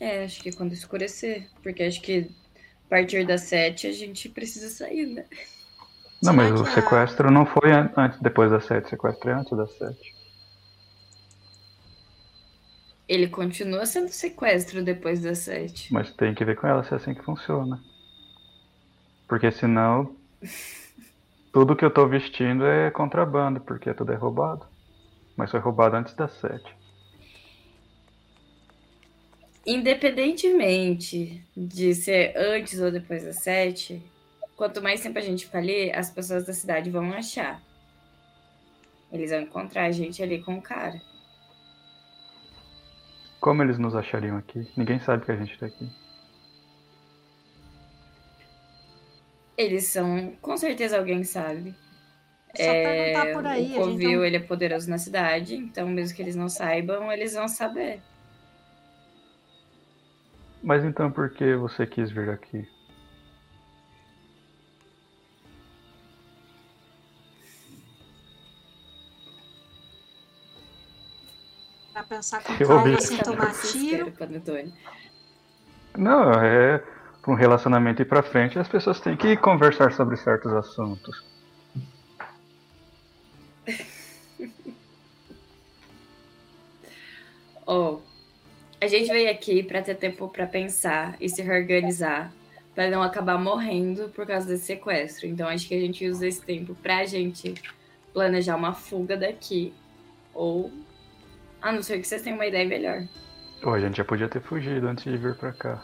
É, 0.00 0.24
acho 0.24 0.40
que 0.40 0.52
quando 0.52 0.72
escurecer. 0.72 1.48
Porque 1.62 1.84
acho 1.84 2.00
que 2.02 2.30
a 2.86 2.88
partir 2.88 3.26
das 3.26 3.42
sete 3.42 3.86
a 3.86 3.92
gente 3.92 4.28
precisa 4.28 4.68
sair, 4.68 5.06
né? 5.06 5.24
Não, 6.22 6.32
mas 6.32 6.60
o 6.60 6.64
sequestro 6.64 7.30
não 7.30 7.44
foi 7.44 7.72
an- 7.72 7.90
antes, 7.96 8.20
depois 8.20 8.50
das 8.50 8.64
sete. 8.64 8.86
O 8.86 8.90
sequestro 8.90 9.30
é 9.30 9.34
antes 9.34 9.56
das 9.56 9.76
sete. 9.76 10.14
Ele 13.08 13.28
continua 13.28 13.86
sendo 13.86 14.08
sequestro 14.08 14.82
depois 14.82 15.20
das 15.22 15.38
sete. 15.38 15.92
Mas 15.92 16.10
tem 16.12 16.34
que 16.34 16.44
ver 16.44 16.56
com 16.56 16.66
ela 16.66 16.82
se 16.82 16.92
é 16.92 16.96
assim 16.96 17.14
que 17.14 17.22
funciona. 17.22 17.80
Porque 19.28 19.50
senão. 19.50 20.16
Tudo 21.52 21.74
que 21.74 21.84
eu 21.84 21.90
tô 21.90 22.06
vestindo 22.06 22.66
é 22.66 22.90
contrabando, 22.90 23.60
porque 23.60 23.94
tudo 23.94 24.12
é 24.12 24.14
roubado. 24.14 24.66
Mas 25.38 25.50
foi 25.50 25.58
roubado 25.58 25.96
antes 25.96 26.14
das 26.14 26.32
sete. 26.32 26.70
Independentemente 29.66 31.44
de 31.56 31.92
ser 31.94 32.32
antes 32.36 32.80
ou 32.80 32.92
depois 32.92 33.24
das 33.24 33.36
sete, 33.36 34.00
quanto 34.54 34.80
mais 34.80 35.00
tempo 35.00 35.18
a 35.18 35.22
gente 35.22 35.46
ficar 35.46 35.58
ali, 35.58 35.90
as 35.92 36.08
pessoas 36.08 36.46
da 36.46 36.52
cidade 36.52 36.88
vão 36.88 37.12
achar. 37.12 37.60
Eles 39.12 39.30
vão 39.30 39.40
encontrar 39.40 39.86
a 39.86 39.90
gente 39.90 40.22
ali 40.22 40.42
com 40.42 40.56
o 40.56 40.62
cara. 40.62 41.00
Como 43.40 43.62
eles 43.62 43.78
nos 43.78 43.94
achariam 43.94 44.36
aqui? 44.36 44.66
Ninguém 44.76 45.00
sabe 45.00 45.24
que 45.24 45.32
a 45.32 45.36
gente 45.36 45.58
tá 45.58 45.66
aqui. 45.66 45.88
Eles 49.56 49.86
são. 49.86 50.36
Com 50.40 50.56
certeza 50.56 50.98
alguém 50.98 51.24
sabe. 51.24 51.74
Só 52.54 52.72
perguntar 52.72 53.32
por 53.32 53.46
aí, 53.46 53.62
o 53.62 53.64
a 53.64 53.68
gente 53.68 53.78
Covil, 53.78 54.18
não... 54.18 54.24
ele 54.24 54.36
é 54.36 54.40
poderoso 54.40 54.88
na 54.88 54.96
cidade, 54.96 55.56
então 55.56 55.88
mesmo 55.88 56.16
que 56.16 56.22
eles 56.22 56.34
não 56.34 56.48
saibam, 56.48 57.12
eles 57.12 57.34
vão 57.34 57.48
saber. 57.48 58.00
Mas 60.66 60.84
então 60.84 61.12
por 61.12 61.30
que 61.30 61.54
você 61.54 61.86
quis 61.86 62.10
vir 62.10 62.28
aqui? 62.28 62.68
Pra 71.92 72.02
pensar 72.02 72.42
com 72.42 72.52
eu 72.54 72.66
calma 72.66 73.00
sem 73.00 73.16
assim, 73.16 73.18
tomar 73.18 73.54
tiro. 73.54 74.12
Não, 75.96 76.32
é 76.32 76.78
para 77.22 77.32
um 77.32 77.36
relacionamento 77.36 78.02
ir 78.02 78.06
para 78.06 78.24
frente, 78.24 78.58
as 78.58 78.66
pessoas 78.66 78.98
têm 78.98 79.16
que 79.16 79.36
conversar 79.36 79.92
sobre 79.92 80.16
certos 80.16 80.52
assuntos. 80.52 81.24
oh, 87.68 88.00
a 88.86 88.88
gente 88.88 89.08
veio 89.08 89.30
aqui 89.30 89.62
pra 89.62 89.82
ter 89.82 89.94
tempo 89.96 90.28
pra 90.28 90.46
pensar 90.46 91.16
e 91.20 91.28
se 91.28 91.42
reorganizar 91.42 92.32
pra 92.74 92.88
não 92.90 93.02
acabar 93.02 93.38
morrendo 93.38 94.08
por 94.10 94.26
causa 94.26 94.46
desse 94.46 94.64
sequestro. 94.66 95.26
Então 95.26 95.48
acho 95.48 95.66
que 95.66 95.74
a 95.74 95.80
gente 95.80 96.06
usa 96.08 96.26
esse 96.26 96.40
tempo 96.42 96.74
pra 96.76 97.04
gente 97.04 97.54
planejar 98.12 98.54
uma 98.56 98.72
fuga 98.72 99.16
daqui. 99.16 99.72
Ou. 100.32 100.70
A 101.60 101.72
não 101.72 101.82
ser 101.82 101.98
que 102.00 102.06
vocês 102.06 102.22
tenham 102.22 102.36
uma 102.38 102.46
ideia 102.46 102.66
melhor. 102.66 103.02
Ou 103.62 103.72
a 103.74 103.80
gente 103.80 103.96
já 103.96 104.04
podia 104.04 104.28
ter 104.28 104.40
fugido 104.40 104.86
antes 104.86 105.04
de 105.04 105.16
vir 105.16 105.34
pra 105.34 105.52
cá. 105.52 105.82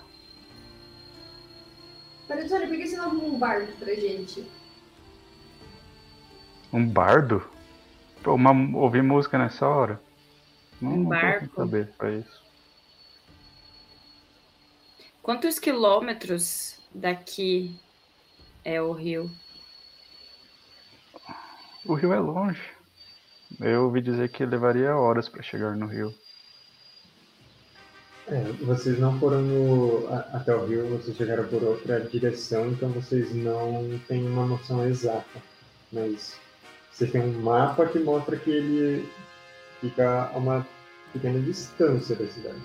Panetone, 2.28 2.66
por 2.66 2.76
que 2.76 2.86
você 2.86 2.96
não 2.96 3.04
arruma 3.06 3.24
um 3.24 3.38
barco 3.38 3.72
pra 3.78 3.94
gente? 3.94 4.46
Um 6.72 6.86
bardo? 6.86 7.42
Pô, 8.22 8.34
uma, 8.34 8.52
ouvir 8.78 9.02
música 9.02 9.36
nessa 9.38 9.66
hora? 9.66 10.00
Não, 10.80 10.92
Um 10.92 10.96
não 10.98 11.08
barco? 11.08 11.54
saber 11.56 11.88
pra 11.98 12.12
isso. 12.12 12.41
Quantos 15.22 15.58
quilômetros 15.58 16.80
daqui 16.92 17.78
é 18.64 18.82
o 18.82 18.92
rio? 18.92 19.30
O 21.84 21.94
rio 21.94 22.12
é 22.12 22.18
longe. 22.18 22.60
Eu 23.60 23.84
ouvi 23.84 24.00
dizer 24.00 24.30
que 24.30 24.44
levaria 24.44 24.96
horas 24.96 25.28
pra 25.28 25.42
chegar 25.42 25.76
no 25.76 25.86
rio. 25.86 26.12
É, 28.26 28.40
vocês 28.64 28.98
não 28.98 29.18
foram 29.18 29.42
no- 29.42 30.08
a- 30.08 30.38
até 30.38 30.54
o 30.54 30.66
rio, 30.66 30.88
vocês 30.88 31.16
chegaram 31.16 31.46
por 31.46 31.62
outra 31.62 32.00
direção, 32.00 32.68
então 32.70 32.88
vocês 32.90 33.34
não 33.34 34.00
têm 34.08 34.26
uma 34.26 34.46
noção 34.46 34.86
exata. 34.86 35.42
Mas 35.92 36.36
você 36.90 37.06
tem 37.06 37.20
um 37.20 37.42
mapa 37.42 37.86
que 37.86 37.98
mostra 37.98 38.36
que 38.36 38.50
ele 38.50 39.08
fica 39.80 40.30
a 40.32 40.38
uma 40.38 40.66
pequena 41.12 41.40
distância 41.40 42.16
da 42.16 42.26
cidade. 42.26 42.62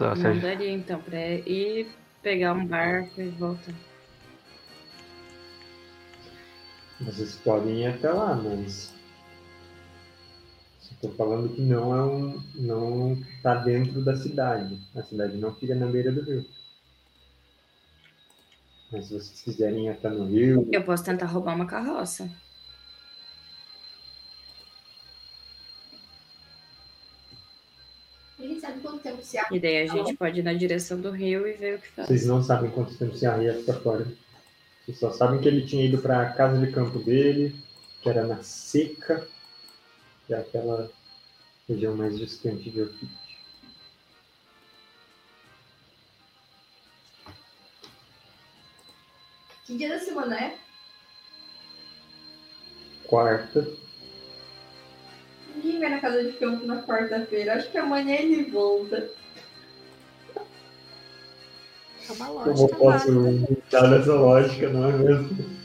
Tá, 0.00 0.16
se 0.16 0.22
a 0.22 0.24
Não 0.28 0.32
gente- 0.32 0.42
daria 0.42 0.70
então 0.72 0.98
pra 1.02 1.18
ir 1.30 1.86
pegar 2.22 2.54
um 2.54 2.66
barco 2.66 3.20
e 3.20 3.28
voltar. 3.28 3.74
Vocês 7.02 7.34
podem 7.44 7.82
ir 7.82 7.86
até 7.88 8.10
lá, 8.10 8.34
mas. 8.34 8.94
Estou 10.90 11.12
falando 11.12 11.50
que 11.54 11.60
não 11.60 11.94
é 11.94 12.02
um. 12.02 12.42
não 12.54 13.12
está 13.36 13.56
dentro 13.56 14.02
da 14.02 14.16
cidade. 14.16 14.80
A 14.96 15.02
cidade 15.02 15.36
não 15.36 15.54
fica 15.54 15.74
na 15.74 15.84
beira 15.86 16.10
do 16.10 16.22
rio. 16.22 16.46
Mas 18.90 19.04
se 19.06 19.12
vocês 19.12 19.42
quiserem 19.42 19.84
ir 19.86 19.90
até 19.90 20.08
no 20.08 20.24
rio, 20.24 20.66
Eu 20.72 20.82
posso 20.82 21.04
tentar 21.04 21.26
roubar 21.26 21.54
uma 21.56 21.66
carroça. 21.66 22.26
E 29.50 29.60
daí 29.60 29.82
a 29.82 29.86
gente 29.86 30.14
pode 30.16 30.40
ir 30.40 30.42
na 30.42 30.52
direção 30.52 31.00
do 31.00 31.10
rio 31.10 31.46
e 31.46 31.52
ver 31.52 31.76
o 31.76 31.80
que 31.80 31.88
faz. 31.88 32.08
vocês 32.08 32.26
não 32.26 32.42
sabem 32.42 32.70
quanto 32.70 32.96
tempo 32.96 33.14
se 33.14 33.26
arria 33.26 33.54
fica 33.54 33.74
fora. 33.74 34.06
Vocês 34.84 34.98
só 34.98 35.12
sabem 35.12 35.40
que 35.40 35.48
ele 35.48 35.66
tinha 35.66 35.84
ido 35.84 35.98
para 35.98 36.22
a 36.22 36.32
casa 36.32 36.64
de 36.64 36.72
campo 36.72 36.98
dele, 36.98 37.54
que 38.02 38.08
era 38.08 38.26
na 38.26 38.42
seca, 38.42 39.26
que 40.26 40.34
é 40.34 40.38
aquela 40.38 40.90
região 41.68 41.94
mais 41.94 42.18
distante 42.18 42.70
de 42.70 42.80
Orquídea. 42.80 43.20
Que 49.66 49.76
dia 49.76 49.88
da 49.88 50.00
semana 50.00 50.36
é? 50.36 50.58
Quarta. 53.06 53.66
Ninguém 55.54 55.80
vai 55.80 55.90
na 55.90 56.00
casa 56.00 56.24
de 56.24 56.32
campo 56.32 56.66
na 56.66 56.82
quarta-feira. 56.82 57.54
Acho 57.54 57.70
que 57.70 57.78
amanhã 57.78 58.16
ele 58.16 58.50
volta. 58.50 59.10
É 62.08 62.12
uma 62.12 62.26
Como 62.26 62.40
eu 62.40 62.54
lógica 62.54 62.76
posso 62.76 63.10
entrar 63.52 63.88
nessa 63.88 64.14
lógica, 64.14 64.68
não 64.68 64.88
é 64.88 64.92
mesmo? 64.92 65.60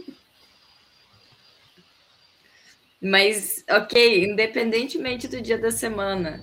Mas, 3.01 3.65
ok, 3.69 4.25
independentemente 4.25 5.29
do 5.29 5.41
dia 5.43 5.59
da 5.59 5.71
semana, 5.71 6.43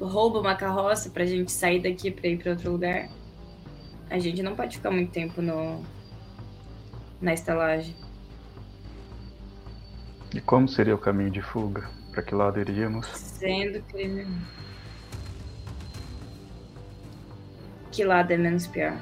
rouba 0.00 0.40
uma 0.40 0.56
carroça 0.56 1.08
pra 1.10 1.24
gente 1.24 1.52
sair 1.52 1.80
daqui 1.80 2.10
pra 2.10 2.28
ir 2.28 2.38
pra 2.38 2.50
outro 2.50 2.72
lugar. 2.72 3.08
A 4.10 4.18
gente 4.18 4.42
não 4.42 4.56
pode 4.56 4.76
ficar 4.76 4.90
muito 4.90 5.12
tempo 5.12 5.40
no 5.40 5.84
na 7.22 7.32
estalagem. 7.32 7.94
E 10.34 10.40
como 10.40 10.68
seria 10.68 10.94
o 10.94 10.98
caminho 10.98 11.30
de 11.30 11.40
fuga? 11.40 11.88
Pra 12.10 12.22
que 12.22 12.34
lado 12.34 12.60
iríamos? 12.60 13.06
Sendo 13.06 13.80
crime. 13.84 14.26
Que 17.92 18.04
lado 18.04 18.32
é 18.32 18.36
menos 18.36 18.66
pior? 18.66 18.96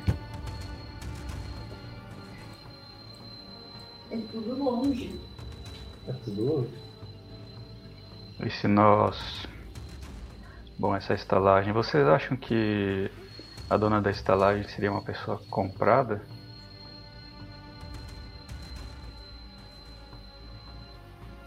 É 4.10 4.16
tudo 4.32 4.62
longe. 4.62 5.20
É 6.06 6.12
tudo 6.12 6.44
longe. 6.44 6.78
E 8.44 8.50
se 8.50 8.66
nós. 8.66 9.46
Bom, 10.78 10.94
essa 10.94 11.14
estalagem. 11.14 11.72
Vocês 11.72 12.06
acham 12.06 12.36
que 12.36 13.10
a 13.68 13.76
dona 13.76 14.00
da 14.02 14.10
estalagem 14.10 14.64
seria 14.68 14.90
uma 14.90 15.02
pessoa 15.02 15.40
comprada? 15.48 16.22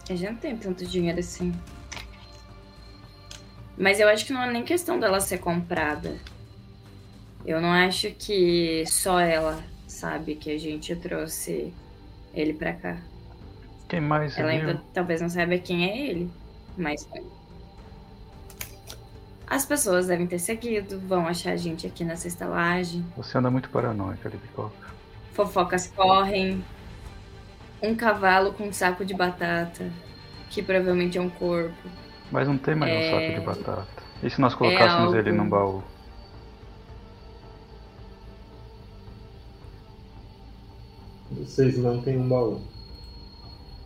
A 0.08 0.14
gente 0.14 0.30
não 0.30 0.36
tem 0.36 0.56
tanto 0.56 0.84
dinheiro 0.86 1.18
assim. 1.18 1.52
Mas 3.76 3.98
eu 3.98 4.08
acho 4.08 4.26
que 4.26 4.32
não 4.32 4.42
é 4.42 4.52
nem 4.52 4.62
questão 4.62 5.00
dela 5.00 5.20
ser 5.20 5.38
comprada. 5.38 6.16
Eu 7.44 7.60
não 7.60 7.70
acho 7.70 8.10
que 8.12 8.84
só 8.86 9.18
ela 9.18 9.62
sabe 9.86 10.34
que 10.34 10.50
a 10.50 10.58
gente 10.58 10.94
trouxe 10.96 11.72
ele 12.32 12.52
pra 12.54 12.72
cá. 12.72 12.98
Quem 13.88 14.00
mais 14.00 14.36
Ela 14.36 14.50
ainda 14.50 14.82
talvez 14.92 15.20
não 15.20 15.28
saiba 15.28 15.58
quem 15.58 15.90
é 15.90 16.08
ele, 16.08 16.30
mas 16.76 17.06
as 19.46 19.66
pessoas 19.66 20.06
devem 20.06 20.26
ter 20.26 20.38
seguido, 20.38 20.98
vão 21.00 21.26
achar 21.26 21.52
a 21.52 21.56
gente 21.56 21.86
aqui 21.86 22.02
nessa 22.02 22.26
estalagem. 22.26 23.04
Você 23.16 23.36
anda 23.36 23.50
muito 23.50 23.68
paranoica, 23.68 24.28
Libicoca. 24.28 24.88
Fofocas 25.32 25.86
correm. 25.88 26.64
Um 27.86 27.94
cavalo 27.94 28.52
com 28.52 28.64
um 28.68 28.72
saco 28.72 29.04
de 29.04 29.14
batata, 29.14 29.90
que 30.50 30.62
provavelmente 30.62 31.18
é 31.18 31.20
um 31.20 31.28
corpo. 31.30 31.88
Mas 32.32 32.48
não 32.48 32.56
tem 32.56 32.74
mais 32.74 32.92
É- 32.92 32.96
um 32.98 33.10
saco 33.20 33.40
de 33.40 33.46
batata. 33.46 34.02
E 34.22 34.30
se 34.30 34.40
nós 34.40 34.54
colocássemos 34.54 35.06
algo- 35.06 35.16
ele 35.16 35.32
num 35.32 35.48
baú? 35.48 35.82
Vocês 41.30 41.76
não 41.78 42.00
têm 42.02 42.18
um 42.18 42.28
baú. 42.28 42.60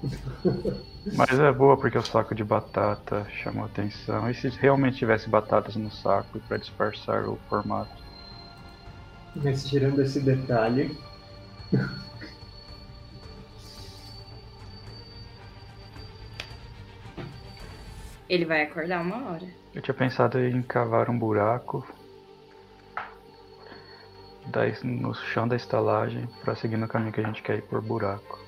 Mas 1.16 1.38
é 1.38 1.50
boa 1.52 1.76
porque 1.76 1.96
o 1.96 2.04
saco 2.04 2.34
de 2.34 2.44
batata 2.44 3.26
chamou 3.42 3.64
atenção. 3.64 4.28
E 4.30 4.34
se 4.34 4.48
realmente 4.48 4.98
tivesse 4.98 5.28
batatas 5.28 5.74
no 5.76 5.90
saco 5.90 6.38
para 6.40 6.58
disfarçar 6.58 7.24
o 7.26 7.36
formato? 7.48 7.90
Mas 9.34 9.64
tirando 9.66 10.02
esse 10.02 10.20
detalhe, 10.20 10.98
Ele 18.28 18.44
vai 18.44 18.62
acordar 18.62 19.00
uma 19.02 19.30
hora. 19.30 19.46
Eu 19.74 19.80
tinha 19.82 19.94
pensado 19.94 20.38
em 20.38 20.62
cavar 20.62 21.08
um 21.08 21.18
buraco 21.18 21.86
da- 24.46 24.66
no 24.84 25.14
chão 25.14 25.46
da 25.48 25.56
estalagem 25.56 26.26
para 26.44 26.54
seguir 26.54 26.76
no 26.76 26.88
caminho 26.88 27.12
que 27.12 27.20
a 27.20 27.26
gente 27.26 27.42
quer 27.42 27.58
ir 27.58 27.62
por 27.62 27.80
buraco. 27.80 28.38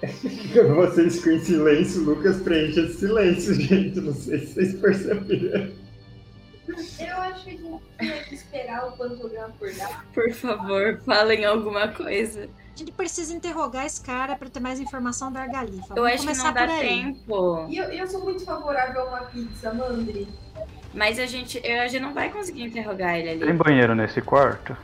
vocês 0.74 1.16
ficam 1.16 1.32
em 1.34 1.40
silêncio, 1.40 2.02
Lucas 2.04 2.40
preenche 2.40 2.80
esse 2.80 3.00
silêncio, 3.00 3.54
gente. 3.54 4.00
Não 4.00 4.14
sei 4.14 4.38
se 4.40 4.54
vocês 4.54 4.74
perceberam. 4.80 5.72
Eu 6.68 7.16
acho 7.16 7.44
que 7.44 7.50
a 7.50 7.52
gente 7.52 7.82
tinha 7.98 8.24
que 8.24 8.34
esperar 8.34 8.88
o 8.88 8.92
Pantograma 8.96 9.48
acordar. 9.48 10.06
Por 10.14 10.32
favor, 10.32 11.00
falem 11.04 11.44
alguma 11.44 11.88
coisa. 11.88 12.48
A 12.74 12.78
gente 12.78 12.92
precisa 12.92 13.34
interrogar 13.34 13.84
esse 13.84 14.00
cara 14.00 14.36
pra 14.36 14.48
ter 14.48 14.60
mais 14.60 14.80
informação 14.80 15.30
da 15.30 15.40
Argalifa. 15.42 15.92
Eu 15.94 16.02
Vamos 16.02 16.08
acho 16.08 16.18
que 16.18 16.22
começar 16.22 16.44
não 16.44 16.54
dá 16.54 16.66
tempo. 16.66 17.66
E 17.68 17.76
eu, 17.76 17.84
eu 17.84 18.06
sou 18.06 18.22
muito 18.22 18.44
favorável 18.44 19.02
a 19.02 19.04
uma 19.04 19.20
pizza, 19.22 19.72
Mandri. 19.74 20.28
Mas 20.94 21.18
a 21.18 21.26
gente, 21.26 21.58
a 21.58 21.86
gente 21.88 22.02
não 22.02 22.14
vai 22.14 22.30
conseguir 22.30 22.62
interrogar 22.64 23.16
ele 23.16 23.30
ali. 23.30 23.40
Tem 23.40 23.54
banheiro 23.54 23.94
nesse 23.94 24.20
quarto? 24.20 24.76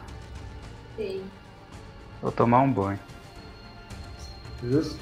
Tem. 0.96 1.22
Vou 2.20 2.30
tomar 2.32 2.60
um 2.60 2.72
banho. 2.72 3.00
Justo? 4.62 4.98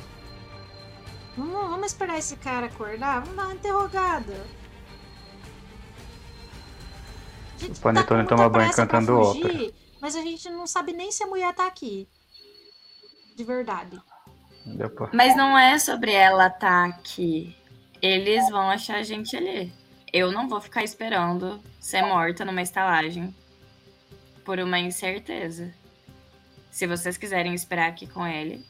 Vamos, 1.36 1.70
vamos 1.70 1.86
esperar 1.86 2.18
esse 2.18 2.36
cara 2.36 2.66
acordar? 2.66 3.20
Vamos 3.20 3.36
dar 3.36 3.44
uma 3.44 3.54
interrogada. 3.54 4.46
O 7.62 7.80
Panetone 7.80 8.22
tá 8.24 8.36
toma 8.36 8.48
banho 8.48 8.72
cantando 8.72 9.18
ópera. 9.18 9.72
Mas 10.00 10.14
a 10.16 10.20
gente 10.20 10.50
não 10.50 10.66
sabe 10.66 10.92
nem 10.92 11.10
se 11.10 11.22
a 11.22 11.26
mulher 11.26 11.54
tá 11.54 11.66
aqui. 11.66 12.08
De 13.34 13.44
verdade. 13.44 14.00
Deu 14.64 14.88
pra- 14.90 15.10
Mas 15.12 15.36
não 15.36 15.58
é 15.58 15.78
sobre 15.78 16.12
ela 16.12 16.46
estar 16.46 16.86
aqui. 16.88 17.56
Eles 18.00 18.48
vão 18.50 18.70
achar 18.70 18.96
a 18.98 19.02
gente 19.02 19.36
ali. 19.36 19.72
Eu 20.12 20.30
não 20.30 20.48
vou 20.48 20.60
ficar 20.60 20.84
esperando 20.84 21.60
ser 21.80 22.02
morta 22.02 22.44
numa 22.44 22.62
estalagem 22.62 23.34
por 24.44 24.58
uma 24.58 24.78
incerteza. 24.78 25.72
Se 26.70 26.86
vocês 26.86 27.16
quiserem 27.16 27.54
esperar 27.54 27.88
aqui 27.88 28.06
com 28.06 28.26
ele, 28.26 28.64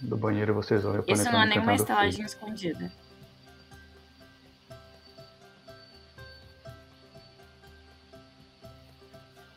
Do 0.00 0.16
banheiro 0.16 0.52
vocês 0.54 0.82
vão 0.82 1.02
isso 1.06 1.24
não 1.30 1.42
é 1.42 1.46
nenhuma 1.46 1.74
estalagem 1.74 2.24
escondida. 2.24 2.92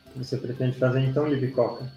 O 0.08 0.12
que 0.20 0.20
você 0.26 0.38
pretende 0.38 0.78
fazer 0.78 1.02
então, 1.02 1.28
Libicoca? 1.28 1.92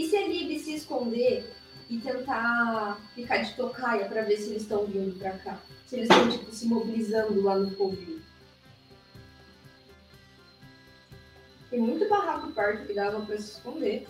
E 0.00 0.08
se 0.08 0.16
a 0.16 0.26
Lib 0.26 0.58
se 0.58 0.76
esconder 0.76 1.52
e 1.90 1.98
tentar 1.98 2.98
ficar 3.14 3.36
de 3.42 3.54
tocaia 3.54 4.08
pra 4.08 4.22
ver 4.22 4.38
se 4.38 4.48
eles 4.48 4.62
estão 4.62 4.86
vindo 4.86 5.18
pra 5.18 5.32
cá? 5.32 5.58
Se 5.84 5.96
eles 5.96 6.08
estão, 6.08 6.30
tipo, 6.30 6.50
se 6.50 6.66
mobilizando 6.66 7.42
lá 7.42 7.56
no 7.56 7.70
covil. 7.72 8.18
Tem 11.68 11.80
muito 11.80 12.08
barraco 12.08 12.50
perto 12.50 12.86
que 12.86 12.94
dava 12.94 13.20
pra 13.26 13.36
se 13.36 13.50
esconder. 13.50 14.08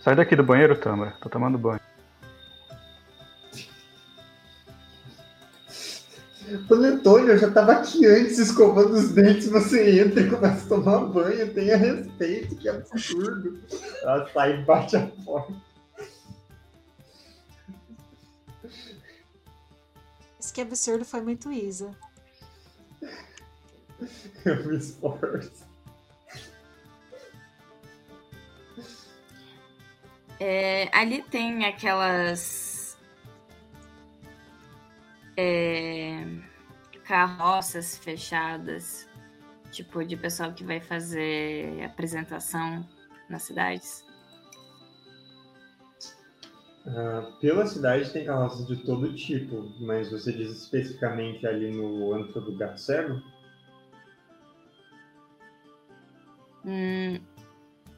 Sai 0.00 0.16
daqui 0.16 0.34
do 0.34 0.42
banheiro, 0.42 0.80
Tâmara. 0.80 1.10
Tô 1.20 1.28
tomando 1.28 1.58
banho. 1.58 1.80
Panetone, 6.68 7.28
eu 7.28 7.38
já 7.38 7.50
tava 7.50 7.72
aqui 7.72 8.06
antes 8.06 8.38
escovando 8.38 8.94
os 8.94 9.10
dentes, 9.10 9.48
você 9.48 10.00
entra 10.00 10.20
e 10.20 10.30
começa 10.30 10.64
a 10.64 10.68
tomar 10.68 11.06
banho, 11.06 11.52
tenha 11.52 11.76
respeito, 11.76 12.54
que 12.56 12.68
absurdo. 12.68 13.58
Ela 14.02 14.28
sai 14.32 14.60
e 14.60 14.64
bate 14.64 14.96
a 14.96 15.06
porta. 15.24 15.54
Isso 20.38 20.54
que 20.54 20.60
absurdo 20.60 21.04
foi 21.04 21.20
muito 21.20 21.50
Isa. 21.50 21.90
Eu 24.44 24.64
me 24.66 24.76
esforço. 24.76 25.66
É, 30.38 30.88
ali 30.92 31.22
tem 31.22 31.64
aquelas 31.64 32.65
é, 35.36 36.24
carroças 37.04 37.98
fechadas, 37.98 39.08
tipo 39.70 40.04
de 40.04 40.16
pessoal 40.16 40.52
que 40.52 40.64
vai 40.64 40.80
fazer 40.80 41.82
apresentação 41.84 42.86
nas 43.28 43.42
cidades. 43.42 44.04
Ah, 46.88 47.32
pela 47.40 47.66
cidade 47.66 48.12
tem 48.12 48.24
carroças 48.24 48.66
de 48.66 48.76
todo 48.84 49.12
tipo, 49.12 49.72
mas 49.80 50.10
você 50.10 50.32
diz 50.32 50.52
especificamente 50.62 51.44
ali 51.46 51.72
no 51.72 52.14
antro 52.14 52.40
do 52.40 52.56
gato 52.56 52.80
cego? 52.80 53.20
Hum, 56.64 57.20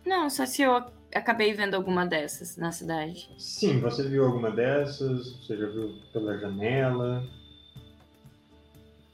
não, 0.07 0.29
só 0.31 0.47
se 0.47 0.63
eu 0.63 0.83
acabei 1.15 1.53
vendo 1.55 1.75
alguma 1.75 2.07
dessas 2.07 2.57
na 2.57 2.71
cidade. 2.73 3.31
Sim, 3.39 3.81
você 3.81 4.03
viu 4.09 4.25
alguma 4.27 4.51
dessas, 4.51 5.37
você 5.37 5.57
já 5.57 5.67
viu 5.67 5.95
pela 6.13 6.39
janela. 6.39 7.25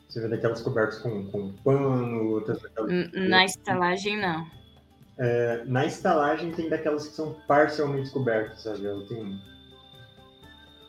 Você 0.08 0.20
vê 0.20 0.28
daquelas 0.28 0.62
cobertas 0.62 0.98
com, 1.00 1.26
com 1.30 1.52
pano, 1.64 2.30
outras 2.30 2.60
daquelas. 2.62 3.10
Na 3.12 3.44
estalagem, 3.44 4.16
não. 4.16 4.46
É, 5.18 5.64
na 5.66 5.86
estalagem 5.86 6.52
tem 6.52 6.68
daquelas 6.68 7.06
que 7.08 7.14
são 7.14 7.34
parcialmente 7.46 8.10
cobertas, 8.10 8.62
sabe? 8.62 8.86
Ela 8.86 9.04
tem 9.06 9.22
um- 9.24 9.40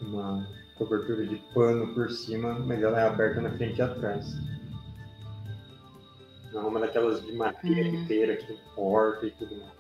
uma 0.02 0.48
cobertura 0.78 1.26
de 1.26 1.38
pano 1.54 1.94
por 1.94 2.10
cima, 2.12 2.54
mas 2.60 2.82
ela 2.82 3.00
é 3.00 3.08
aberta 3.08 3.42
na 3.42 3.52
frente 3.52 3.78
e 3.78 3.82
atrás. 3.82 4.36
Não 6.52 6.62
é 6.62 6.66
uma 6.66 6.80
daquelas 6.80 7.24
de 7.26 7.32
madeira 7.34 7.90
Hum. 7.90 7.96
inteira 8.04 8.36
que 8.38 8.48
tem 8.48 8.58
porta 8.76 9.26
e 9.26 9.32
tudo 9.32 9.56
mais. 9.58 9.75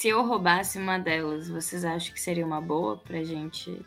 Se 0.00 0.08
eu 0.08 0.24
roubasse 0.24 0.78
uma 0.78 0.98
delas, 0.98 1.50
vocês 1.50 1.84
acham 1.84 2.14
que 2.14 2.20
seria 2.22 2.46
uma 2.46 2.58
boa 2.58 2.96
pra 2.96 3.22
gente 3.22 3.84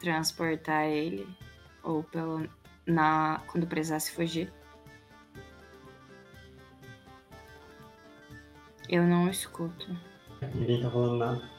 transportar 0.00 0.86
ele? 0.86 1.28
Ou 1.80 2.02
pelo 2.02 2.48
na 2.84 3.40
quando 3.46 3.68
precisasse 3.68 4.10
fugir? 4.10 4.52
Eu 8.88 9.04
não 9.04 9.30
escuto. 9.30 9.96
Ninguém 10.56 10.82
tá 10.82 10.90
falando 10.90 11.18
nada. 11.18 11.50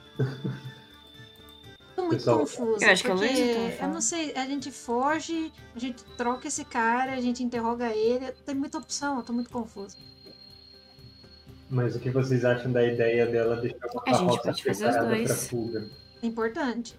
Tô 1.96 2.02
muito 2.02 2.16
Pessoal, 2.16 2.40
confusa. 2.40 2.86
eu 2.86 2.92
acho 2.92 3.02
que 3.02 3.12
eu 3.12 3.18
falando. 3.18 3.94
não 3.94 4.02
sei, 4.02 4.36
a 4.36 4.46
gente 4.46 4.70
foge, 4.74 5.54
a 5.74 5.80
gente 5.80 6.04
troca 6.18 6.50
esse 6.50 6.66
cara, 6.66 7.14
a 7.14 7.22
gente 7.22 7.42
interroga 7.42 7.96
ele. 7.96 8.30
Tem 8.46 8.54
muita 8.54 8.78
opção, 8.78 9.16
eu 9.20 9.24
tô 9.24 9.32
muito 9.32 9.50
confusa. 9.50 9.98
Mas 11.74 11.96
o 11.96 12.00
que 12.00 12.10
vocês 12.12 12.46
acham 12.46 12.72
da 12.72 12.84
ideia 12.84 13.26
dela 13.26 13.56
deixar 13.60 13.88
uma 13.92 14.04
A 14.06 14.12
gente 14.12 14.20
carroça 14.20 14.42
pode 14.44 14.64
fazer 14.64 14.86
os 14.86 14.92
preparada 14.92 15.16
dois. 15.16 15.28
pra 15.28 15.36
fuga? 15.36 15.90
É 16.22 16.28
importante. 16.28 16.96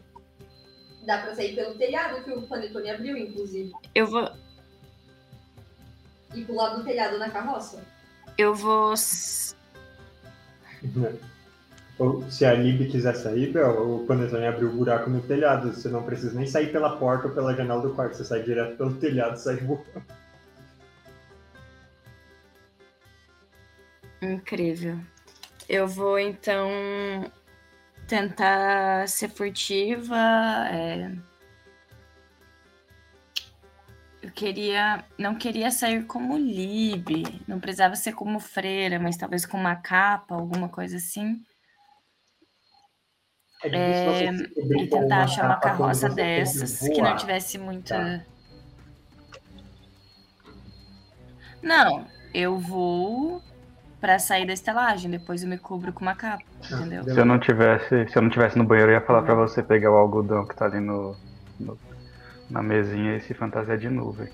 Dá 1.07 1.19
pra 1.19 1.35
sair 1.35 1.55
pelo 1.55 1.75
telhado 1.77 2.25
que 2.25 2.31
o 2.33 2.43
Panetone 2.43 2.91
abriu, 2.91 3.17
inclusive. 3.17 3.73
Eu 3.94 4.07
vou 4.09 4.28
E 6.35 6.43
pular 6.44 6.70
do 6.75 6.83
telhado 6.85 7.19
na 7.19 7.31
carroça. 7.31 7.81
eu 8.36 8.53
vou? 8.53 8.94
Ou 11.97 12.28
se 12.28 12.44
a 12.44 12.53
Lib 12.55 12.91
quiser 12.91 13.15
sair, 13.15 13.53
Bel, 13.53 13.70
o 14.01 14.05
Panetone 14.07 14.47
abriu 14.47 14.69
um 14.69 14.77
buraco 14.77 15.09
no 15.09 15.23
telhado. 15.23 15.73
Você 15.73 15.89
não 15.89 16.03
precisa 16.03 16.35
nem 16.36 16.44
sair 16.49 16.73
pela 16.73 16.97
porta 16.97 17.28
ou 17.28 17.35
pela 17.35 17.55
janela 17.55 17.81
do 17.81 17.94
quarto. 17.94 18.17
Você 18.17 18.25
sai 18.25 18.43
direto 18.43 18.77
pelo 18.77 18.94
telhado 18.94 19.36
e 19.36 19.41
sai 19.41 19.57
voando. 19.59 19.85
Incrível. 24.23 24.99
Eu 25.68 25.86
vou 25.86 26.18
então 26.18 26.68
tentar 28.07 29.09
ser 29.09 29.28
furtiva. 29.28 30.17
é. 30.70 31.34
Eu 34.23 34.31
queria. 34.31 35.05
Não 35.18 35.34
queria 35.34 35.70
sair 35.70 36.05
como 36.07 36.39
Lib. 36.39 37.43
Não 37.47 37.60
precisava 37.60 37.94
ser 37.94 38.15
como 38.15 38.41
freira, 38.41 38.99
mas 38.99 39.18
talvez 39.18 39.44
com 39.44 39.59
uma 39.59 39.76
capa, 39.76 40.34
alguma 40.34 40.68
coisa 40.68 40.97
assim. 40.97 41.43
É 43.62 44.31
cobrir 44.55 44.83
E 44.83 44.89
tentar 44.89 45.25
achar 45.25 45.44
uma 45.44 45.57
carroça 45.57 46.09
dessas 46.09 46.81
que 46.81 47.02
não 47.02 47.17
tivesse 47.17 47.59
muita. 47.59 47.97
Tá. 47.97 48.34
Não, 51.62 52.07
eu 52.33 52.59
vou 52.59 53.43
pra 54.05 54.18
sair 54.18 54.47
da 54.47 54.52
estelagem, 54.52 55.10
depois 55.10 55.42
eu 55.42 55.49
me 55.49 55.57
cubro 55.57 55.91
com 55.91 56.02
uma 56.02 56.15
capa, 56.15 56.44
Ah, 56.70 56.74
entendeu? 56.74 57.05
Se 57.05 57.18
eu 57.18 57.24
não 57.24 57.39
tivesse, 57.39 58.07
se 58.07 58.15
eu 58.18 58.20
não 58.20 58.28
tivesse 58.28 58.58
no 58.58 58.62
banheiro, 58.65 58.91
eu 58.92 58.97
ia 58.97 59.00
falar 59.00 59.23
pra 59.23 59.34
você 59.34 59.62
pegar 59.62 59.91
o 59.91 59.94
algodão 59.97 60.44
que 60.47 60.55
tá 60.55 60.66
ali 60.66 60.78
no, 60.78 61.16
no- 61.58 61.78
na 62.50 62.62
mesinha 62.62 63.16
e 63.16 63.20
se 63.23 63.33
fantasiar 63.33 63.78
de 63.78 63.89
nuvem. 63.89 64.28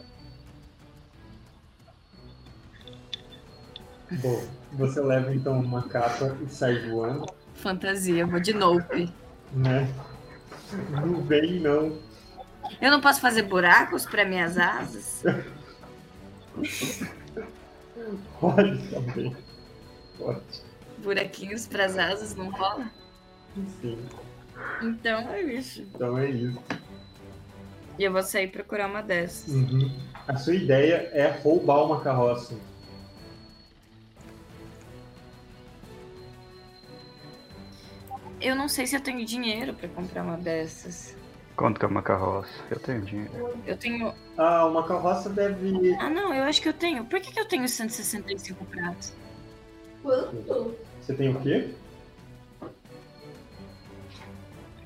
Bom, 4.11 4.43
você 4.73 5.01
leva 5.01 5.33
então 5.33 5.61
uma 5.61 5.83
capa 5.85 6.37
e 6.45 6.49
sai 6.53 6.89
voando, 6.89 7.27
Fantasia, 7.55 8.27
vou 8.27 8.41
de 8.41 8.53
nope. 8.53 9.09
né? 9.53 9.89
Não 11.01 11.23
vem, 11.23 11.61
não. 11.61 11.97
Eu 12.83 12.91
não 12.91 13.01
posso 13.01 13.21
fazer 13.21 13.43
buracos 13.43 14.05
para 14.05 14.25
minhas 14.25 14.59
asas? 14.59 15.23
Pode 18.41 18.79
também. 18.89 19.37
Pode, 20.21 20.41
Buraquinhos 20.99 21.67
para 21.67 21.87
as 21.87 21.97
asas 21.97 22.35
não 22.35 22.51
rola? 22.51 22.91
sim. 23.81 23.99
Então 24.83 25.29
é 25.31 25.41
isso. 25.43 25.83
Então 25.95 26.19
é 26.19 26.29
isso. 26.29 26.63
E 27.99 28.05
eu 28.05 28.13
vou 28.13 28.23
sair 28.23 28.49
procurar 28.49 28.87
uma 28.87 29.03
dessas. 29.03 29.53
Uhum. 29.53 29.91
A 30.29 30.37
sua 30.37 30.55
ideia 30.55 31.11
é 31.13 31.29
roubar 31.43 31.85
uma 31.85 32.01
carroça. 32.01 32.55
Eu 38.41 38.55
não 38.55 38.69
sei 38.69 38.87
se 38.87 38.97
eu 38.97 39.01
tenho 39.01 39.25
dinheiro 39.25 39.75
pra 39.75 39.89
comprar 39.89 40.23
uma 40.23 40.37
dessas. 40.37 41.17
Quanto 41.57 41.79
que 41.79 41.85
é 41.85 41.89
uma 41.89 42.03
carroça? 42.03 42.49
Eu 42.71 42.79
tenho 42.79 43.03
dinheiro. 43.03 43.59
Eu 43.67 43.77
tenho. 43.77 44.15
Ah, 44.39 44.65
uma 44.65 44.87
carroça 44.87 45.29
deve. 45.29 45.95
Ah, 45.97 46.09
não, 46.09 46.33
eu 46.33 46.45
acho 46.45 46.63
que 46.63 46.69
eu 46.69 46.73
tenho. 46.73 47.05
Por 47.05 47.21
que, 47.21 47.33
que 47.33 47.41
eu 47.41 47.47
tenho 47.47 47.69
165 47.69 48.65
pratos? 48.65 49.13
Quanto? 50.03 50.77
Você 51.01 51.15
tem 51.15 51.29
o 51.29 51.41
quê? 51.41 51.75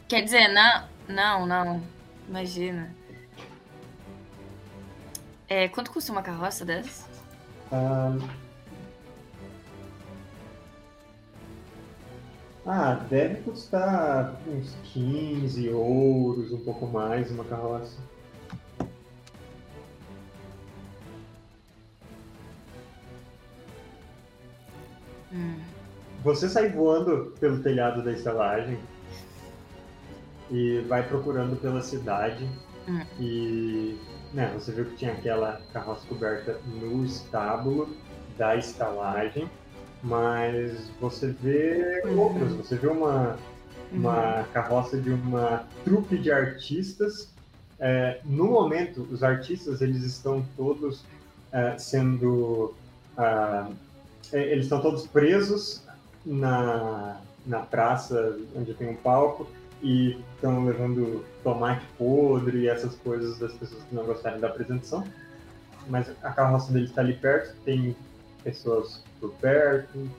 Quer 0.09 0.23
dizer, 0.23 0.49
não. 0.49 0.89
Não, 1.09 1.47
não. 1.47 1.83
Imagina. 2.29 2.95
É, 5.49 5.69
quanto 5.69 5.91
custa 5.91 6.11
uma 6.11 6.23
carroça 6.23 6.65
dessa? 6.65 7.07
Ah, 7.71 8.17
ah, 12.67 12.95
deve 13.11 13.43
custar 13.43 14.41
uns 14.47 14.75
15 14.93 15.69
ouros, 15.71 16.53
um 16.53 16.65
pouco 16.65 16.87
mais, 16.87 17.31
uma 17.31 17.45
carroça. 17.45 17.99
Hum. 25.35 25.57
Você 26.23 26.49
sai 26.49 26.71
voando 26.71 27.35
pelo 27.39 27.63
telhado 27.63 28.03
da 28.03 28.13
estalagem 28.13 28.79
e 30.51 30.81
vai 30.89 31.03
procurando 31.07 31.57
pela 31.57 31.81
cidade. 31.83 32.49
Hum. 32.89 33.01
E 33.19 33.99
né, 34.33 34.51
você 34.55 34.73
viu 34.73 34.85
que 34.87 34.97
tinha 34.97 35.13
aquela 35.13 35.61
carroça 35.73 36.07
coberta 36.07 36.59
no 36.67 37.05
estábulo 37.05 37.89
da 38.37 38.57
estalagem, 38.57 39.49
mas 40.03 40.91
você 41.01 41.29
vê 41.29 42.03
Uhum. 42.05 42.19
outras. 42.21 42.53
Você 42.53 42.77
vê 42.77 42.89
uma, 42.89 43.37
uma 43.93 44.45
carroça 44.53 45.01
de 45.01 45.11
uma 45.11 45.65
trupe 45.85 46.19
de 46.19 46.31
artistas. 46.33 47.33
É, 47.79 48.21
no 48.25 48.45
momento, 48.47 49.07
os 49.11 49.23
artistas 49.23 49.81
eles 49.81 50.03
estão 50.05 50.45
todos 50.57 51.05
é, 51.53 51.79
sendo 51.79 52.75
é, 53.17 53.65
eles 54.39 54.65
estão 54.65 54.81
todos 54.81 55.07
presos 55.07 55.83
na, 56.25 57.21
na 57.47 57.61
praça 57.61 58.39
onde 58.55 58.75
tem 58.75 58.89
um 58.89 58.97
palco 58.97 59.47
e 59.83 60.19
estão 60.35 60.65
levando 60.65 61.25
tomate 61.43 61.85
podre 61.99 62.61
e 62.61 62.69
essas 62.69 62.95
coisas 62.97 63.39
das 63.39 63.53
pessoas 63.53 63.83
que 63.85 63.95
não 63.95 64.05
gostarem 64.05 64.41
da 64.41 64.49
apresentação. 64.49 65.05
Mas 65.87 66.11
a 66.23 66.33
carroça 66.33 66.73
deles 66.73 66.89
está 66.89 67.03
ali 67.03 67.15
perto, 67.15 67.55
tem 67.65 67.95
pessoas 68.43 69.03
por 69.21 69.33
perto, 69.35 70.11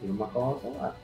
tem 0.00 0.10
uma 0.10 0.28
carroça 0.28 0.68
lá. 0.68 0.96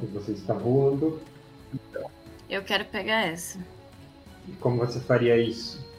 E 0.00 0.06
você 0.06 0.32
está 0.32 0.54
voando. 0.54 1.20
Eu 2.48 2.62
quero 2.62 2.84
pegar 2.86 3.26
essa. 3.26 3.58
Como 4.60 4.78
você 4.78 5.00
faria 5.00 5.36
isso? 5.36 5.89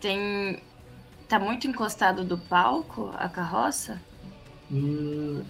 Tem. 0.00 0.62
Tá 1.28 1.38
muito 1.40 1.66
encostado 1.68 2.24
do 2.24 2.38
palco 2.38 3.10
a 3.14 3.28
carroça? 3.28 4.00
Hum, 4.70 5.44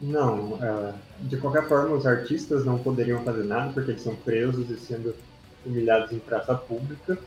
não, 0.00 0.62
é, 0.62 1.02
de 1.18 1.40
qualquer 1.40 1.68
forma, 1.68 1.96
os 1.96 2.06
artistas 2.06 2.64
não 2.66 2.82
poderiam 2.82 3.24
fazer 3.24 3.44
nada 3.44 3.72
porque 3.74 3.92
eles 3.92 4.02
são 4.02 4.16
presos 4.22 4.70
e 4.70 4.78
sendo 4.78 5.16
humilhados 5.64 6.12
em 6.12 6.20
praça 6.20 6.56
pública. 6.56 7.18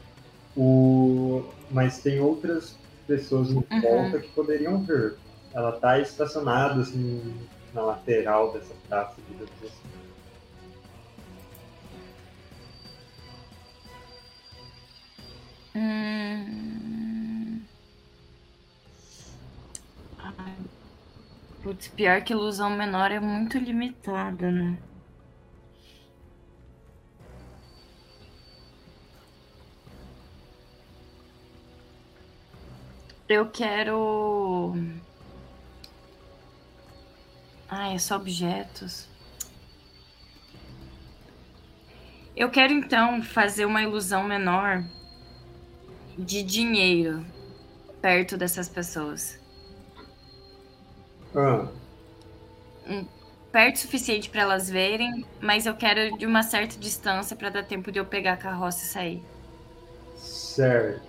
O, 0.56 1.56
mas 1.70 2.02
tem 2.02 2.20
outras 2.22 2.84
pessoas 3.08 3.52
em 3.52 3.64
Uhum. 3.72 3.82
volta 3.82 4.20
que 4.22 4.30
poderiam 4.30 4.86
ver. 4.86 5.20
Ela 5.54 5.76
está 5.76 6.00
estacionada 6.00 6.82
assim, 6.82 7.50
na 7.72 7.84
lateral 7.84 8.54
dessa 8.54 8.76
praça, 8.88 9.22
digamos 9.28 9.64
assim. 9.64 10.05
Hum... 15.76 17.62
Putz, 21.66 21.88
pior 21.88 22.22
que 22.22 22.32
ilusão 22.32 22.70
menor 22.70 23.12
é 23.12 23.20
muito 23.20 23.58
limitada, 23.58 24.52
né? 24.52 24.78
Eu 33.28 33.50
quero. 33.50 34.76
Ai, 37.70 37.96
é 37.96 37.98
só 38.00 38.16
objetos. 38.16 39.08
Eu 42.36 42.52
quero 42.52 42.74
então 42.74 43.22
fazer 43.24 43.66
uma 43.66 43.82
ilusão 43.82 44.24
menor 44.24 44.84
de 46.18 46.44
dinheiro 46.44 47.26
perto 48.02 48.38
dessas 48.38 48.70
pessoas. 48.70 49.40
Ah, 51.36 51.72
Perto 53.52 53.78
o 53.78 53.80
suficiente 53.80 54.30
para 54.30 54.42
elas 54.42 54.70
verem, 54.70 55.26
mas 55.40 55.66
eu 55.66 55.76
quero 55.76 56.16
de 56.18 56.26
uma 56.28 56.44
certa 56.44 56.78
distância 56.78 57.36
para 57.36 57.50
dar 57.50 57.64
tempo 57.66 57.92
de 57.92 57.98
eu 58.00 58.06
pegar 58.06 58.34
a 58.34 58.38
carroça 58.38 58.84
e 58.84 58.88
sair. 58.88 59.28
certo. 60.16 61.02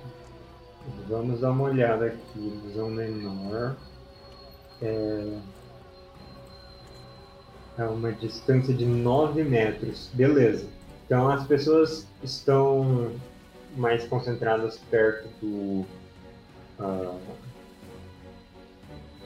Vamos 1.09 1.41
dar 1.41 1.51
uma 1.52 1.65
olhada 1.65 2.07
aqui. 2.07 2.60
Visão 2.65 2.91
menor. 2.91 3.76
É... 4.81 5.43
é 7.78 7.85
uma 7.85 8.12
distância 8.12 8.75
de 8.75 8.86
9 8.86 9.44
metros. 9.44 10.10
Beleza. 10.12 10.73
Então 11.07 11.28
as 11.28 11.47
pessoas 11.47 12.12
estão 12.23 13.20
mais 13.77 14.07
concentradas 14.09 14.79
perto 14.91 15.29
do. 15.41 15.85
ah, 16.79 17.17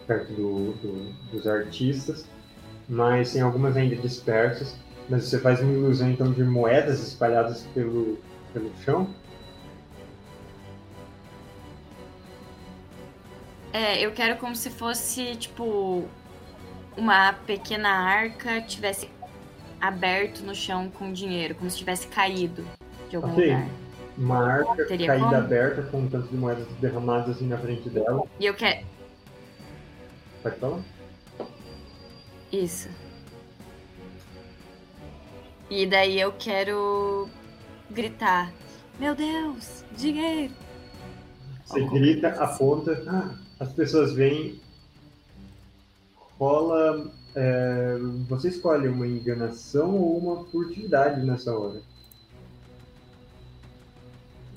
perto 0.07 0.33
do, 0.33 0.73
do- 0.75 1.13
dos 1.33 1.47
artistas, 1.47 2.27
mas 2.89 3.33
tem 3.33 3.43
algumas 3.43 3.77
ainda 3.77 3.97
dispersas. 3.97 4.75
Mas 5.09 5.25
você 5.25 5.39
faz 5.41 5.61
uma 5.61 5.73
ilusão 5.73 6.11
então 6.11 6.33
de 6.33 6.43
moedas 6.45 7.01
espalhadas 7.07 7.63
pelo, 7.75 8.19
pelo 8.53 8.71
chão. 8.85 9.09
É, 13.73 14.05
eu 14.05 14.13
quero 14.13 14.37
como 14.37 14.55
se 14.57 14.71
fosse, 14.71 15.37
tipo, 15.37 16.05
uma 16.97 17.33
pequena 17.33 17.89
arca 17.89 18.61
tivesse 18.61 19.09
aberto 19.81 20.41
no 20.43 20.55
chão 20.55 20.91
com 20.91 21.13
dinheiro, 21.13 21.55
como 21.55 21.71
se 21.71 21.79
tivesse 21.79 22.07
caído 22.09 22.65
de 23.09 23.17
algum 23.17 23.33
Ok. 23.33 23.47
lugar. 23.47 23.69
Uma 24.21 24.39
arca 24.47 24.87
Teria 24.87 25.07
caída 25.07 25.37
como? 25.37 25.37
aberta 25.39 25.83
com 25.85 26.03
um 26.03 26.09
tanto 26.11 26.29
de 26.29 26.37
moedas 26.37 26.69
derramadas 26.79 27.37
assim 27.37 27.49
na 27.49 27.59
frente 27.59 27.91
dela. 27.91 28.23
E 28.39 28.47
eu 28.47 28.55
quero. 28.55 28.87
Pode 30.43 30.57
falar? 30.59 30.85
Isso. 32.53 32.89
E 35.71 35.87
daí 35.87 36.21
eu 36.21 36.33
quero 36.33 37.31
gritar: 37.91 38.55
Meu 38.99 39.15
Deus, 39.15 39.85
dinheiro! 39.93 40.55
Você 41.65 41.85
grita, 41.87 42.31
coisa 42.31 42.45
assim. 42.45 42.55
aponta, 42.55 43.05
ah, 43.09 43.39
as 43.59 43.73
pessoas 43.73 44.13
vêm, 44.13 44.61
rola. 46.39 47.11
é, 47.35 47.99
você 48.29 48.49
escolhe 48.49 48.89
uma 48.89 49.07
enganação 49.07 49.97
ou 49.97 50.19
uma 50.19 50.45
furtividade 50.47 51.25
nessa 51.25 51.57
hora. 51.57 51.83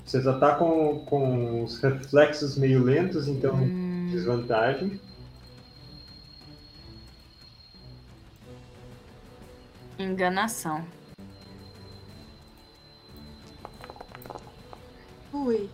Você 0.04 0.20
já 0.20 0.38
tá 0.38 0.54
com, 0.56 1.04
com 1.06 1.64
os 1.64 1.80
reflexos 1.80 2.56
meio 2.56 2.82
lentos, 2.82 3.26
então 3.26 3.54
Hum, 3.54 4.08
desvantagem. 4.10 5.00
enganação. 9.98 10.84
Ui. 15.32 15.68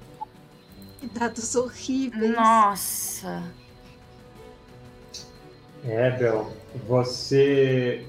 Que 1.00 1.07
dados 1.09 1.55
horríveis. 1.55 2.34
Nossa! 2.34 3.42
É, 5.84 6.10
Bel, 6.10 6.52
você 6.86 8.07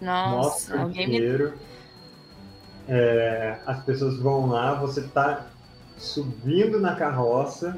Nossa, 0.00 0.80
alguém 0.80 1.08
me. 1.08 1.52
É, 2.88 3.58
as 3.66 3.82
pessoas 3.84 4.18
vão 4.18 4.46
lá, 4.46 4.74
você 4.74 5.02
tá 5.02 5.46
subindo 5.96 6.80
na 6.80 6.94
carroça 6.94 7.76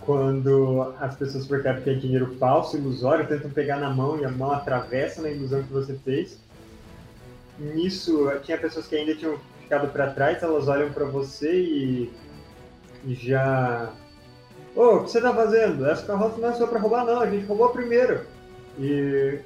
quando 0.00 0.94
as 1.00 1.16
pessoas 1.16 1.46
percebem 1.46 1.82
que 1.82 1.90
é 1.90 1.94
dinheiro 1.94 2.36
falso, 2.38 2.76
ilusório, 2.76 3.26
tentam 3.26 3.50
pegar 3.50 3.78
na 3.78 3.90
mão 3.90 4.18
e 4.18 4.24
a 4.24 4.30
mão 4.30 4.52
atravessa 4.52 5.20
na 5.20 5.28
ilusão 5.28 5.62
que 5.64 5.72
você 5.72 5.94
fez. 5.94 6.38
Nisso, 7.58 8.30
tinha 8.44 8.56
pessoas 8.56 8.86
que 8.86 8.94
ainda 8.94 9.16
tinham 9.16 9.36
ficado 9.60 9.88
para 9.88 10.12
trás, 10.12 10.42
elas 10.42 10.68
olham 10.68 10.92
para 10.92 11.04
você 11.06 11.60
e, 11.60 12.12
e 13.04 13.14
já. 13.14 13.90
Ô, 14.76 14.80
oh, 14.80 14.96
o 14.96 15.04
que 15.04 15.10
você 15.10 15.20
tá 15.20 15.34
fazendo? 15.34 15.84
Essa 15.86 16.06
carroça 16.06 16.38
não 16.38 16.50
é 16.50 16.52
só 16.52 16.66
para 16.66 16.78
roubar, 16.78 17.04
não, 17.04 17.20
a 17.20 17.28
gente 17.28 17.46
roubou 17.46 17.70
primeiro. 17.70 18.20
E 18.78 19.40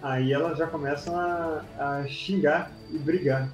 aí 0.00 0.32
elas 0.32 0.56
já 0.56 0.66
começam 0.66 1.14
a, 1.18 1.62
a 1.78 2.06
xingar 2.06 2.70
e 2.90 2.96
brigar. 2.96 3.50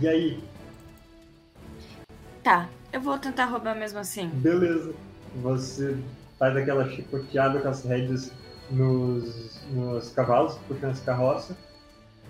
E 0.00 0.06
aí? 0.06 0.44
Tá, 2.42 2.68
eu 2.92 3.00
vou 3.00 3.18
tentar 3.18 3.46
roubar 3.46 3.74
mesmo 3.74 3.98
assim. 3.98 4.28
Beleza. 4.28 4.94
Você 5.36 5.96
faz 6.38 6.56
aquela 6.56 6.88
chicoteada 6.90 7.60
com 7.60 7.68
as 7.68 7.82
rédeas 7.84 8.30
nos, 8.70 9.62
nos 9.70 10.10
cavalos, 10.10 10.58
puxando 10.68 10.90
as 10.90 11.00
carroças. 11.00 11.56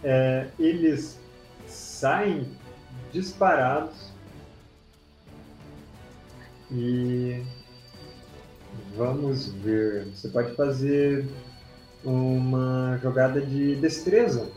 É, 0.04 0.48
eles 0.58 1.18
saem 1.66 2.48
disparados 3.12 4.12
e 6.70 7.42
vamos 8.96 9.48
ver. 9.52 10.06
Você 10.14 10.28
pode 10.28 10.54
fazer 10.54 11.26
uma 12.04 12.98
jogada 13.02 13.40
de 13.40 13.74
destreza. 13.76 14.48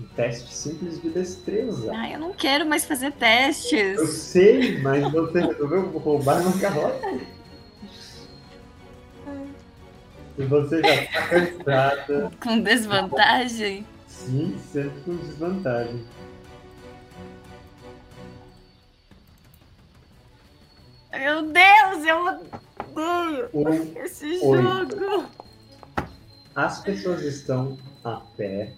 Um 0.00 0.06
teste 0.16 0.52
simples 0.52 1.00
de 1.00 1.10
destreza. 1.10 1.92
Ah, 1.94 2.10
eu 2.10 2.18
não 2.18 2.32
quero 2.32 2.66
mais 2.66 2.84
fazer 2.84 3.12
testes. 3.12 3.96
Eu 3.96 4.06
sei, 4.08 4.80
mas 4.80 5.10
você 5.12 5.40
resolveu 5.40 5.98
roubar 5.98 6.42
uma 6.42 6.58
carroça. 6.58 7.20
E 10.36 10.42
você 10.44 10.80
já 10.80 10.94
está 10.94 11.28
cansada. 11.28 12.30
Com 12.42 12.60
desvantagem? 12.60 13.86
Sim, 14.08 14.58
sempre 14.72 15.00
com 15.02 15.16
desvantagem. 15.16 16.04
Meu 21.12 21.42
Deus, 21.42 22.04
eu 22.04 22.40
odeio 22.96 23.98
esse 24.04 24.40
jogo. 24.40 25.28
As 26.56 26.80
pessoas 26.82 27.22
estão 27.22 27.78
a 28.02 28.16
pé 28.36 28.74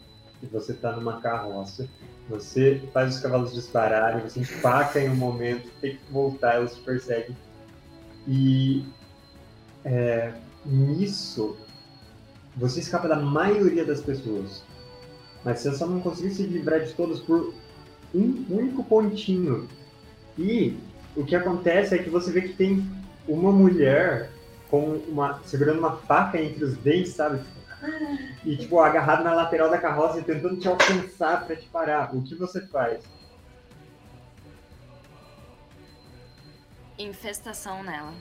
e 0.46 0.52
você 0.52 0.72
está 0.72 0.92
numa 0.92 1.20
carroça. 1.20 1.88
Você 2.28 2.82
faz 2.92 3.16
os 3.16 3.20
cavalos 3.20 3.52
dispararem, 3.52 4.22
você 4.22 4.40
empaca 4.40 5.00
em 5.00 5.08
um 5.08 5.14
momento, 5.14 5.70
tem 5.80 5.96
que 5.96 6.12
voltar, 6.12 6.56
elas 6.56 6.74
te 6.74 6.80
perseguem. 6.80 7.36
E 8.26 8.84
é, 9.84 10.32
nisso, 10.64 11.56
você 12.56 12.80
escapa 12.80 13.06
da 13.06 13.16
maioria 13.16 13.84
das 13.84 14.00
pessoas. 14.00 14.64
Mas 15.44 15.60
você 15.60 15.74
só 15.74 15.86
não 15.86 16.00
conseguiu 16.00 16.32
se 16.32 16.42
livrar 16.42 16.80
de 16.80 16.92
todas 16.94 17.20
por 17.20 17.54
um 18.12 18.44
único 18.50 18.82
pontinho. 18.82 19.68
E 20.36 20.76
o 21.14 21.24
que 21.24 21.36
acontece 21.36 21.94
é 21.94 21.98
que 21.98 22.10
você 22.10 22.32
vê 22.32 22.42
que 22.42 22.54
tem 22.54 22.84
uma 23.28 23.52
mulher 23.52 24.30
com 24.68 25.00
uma 25.08 25.40
segurando 25.44 25.78
uma 25.78 25.96
faca 25.96 26.40
entre 26.40 26.64
os 26.64 26.76
dentes, 26.78 27.12
sabe? 27.12 27.40
E 28.44 28.56
tipo 28.56 28.80
agarrado 28.80 29.22
na 29.24 29.34
lateral 29.34 29.70
da 29.70 29.78
carroça 29.78 30.18
e 30.18 30.22
tentando 30.22 30.56
te 30.56 30.68
alcançar 30.68 31.46
para 31.46 31.56
te 31.56 31.68
parar. 31.68 32.14
O 32.14 32.22
que 32.22 32.34
você 32.34 32.66
faz? 32.66 33.04
Infestação 36.98 37.82
nela. 37.82 38.14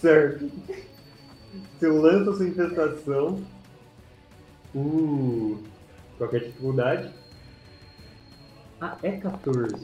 Certo. 0.00 0.50
Você 1.78 1.88
lança 1.88 2.32
sua 2.32 2.48
infestação. 2.48 3.44
Uh, 4.74 5.62
qualquer 6.18 6.40
dificuldade. 6.40 7.12
Ah, 8.80 8.96
é 9.02 9.12
14. 9.12 9.74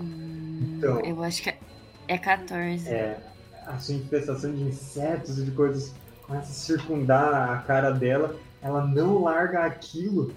Hum, 0.00 0.76
então, 0.76 1.00
eu 1.00 1.22
acho 1.22 1.42
que 1.42 1.54
é 2.08 2.18
14. 2.18 2.88
É. 2.88 3.20
A 3.68 3.78
sua 3.78 3.94
infestação 3.94 4.54
de 4.54 4.62
insetos 4.62 5.38
e 5.38 5.44
de 5.44 5.50
coisas 5.50 5.94
começa 6.22 6.50
a 6.50 6.54
circundar 6.54 7.50
a 7.50 7.58
cara 7.62 7.90
dela. 7.90 8.34
Ela 8.62 8.86
não 8.86 9.22
larga 9.22 9.64
aquilo. 9.64 10.34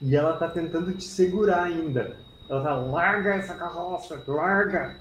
E 0.00 0.16
ela 0.16 0.36
tá 0.36 0.48
tentando 0.48 0.92
te 0.94 1.04
segurar 1.04 1.64
ainda. 1.64 2.16
Ela 2.48 2.62
tá, 2.62 2.74
larga 2.74 3.34
essa 3.34 3.54
carroça, 3.54 4.22
larga! 4.26 4.96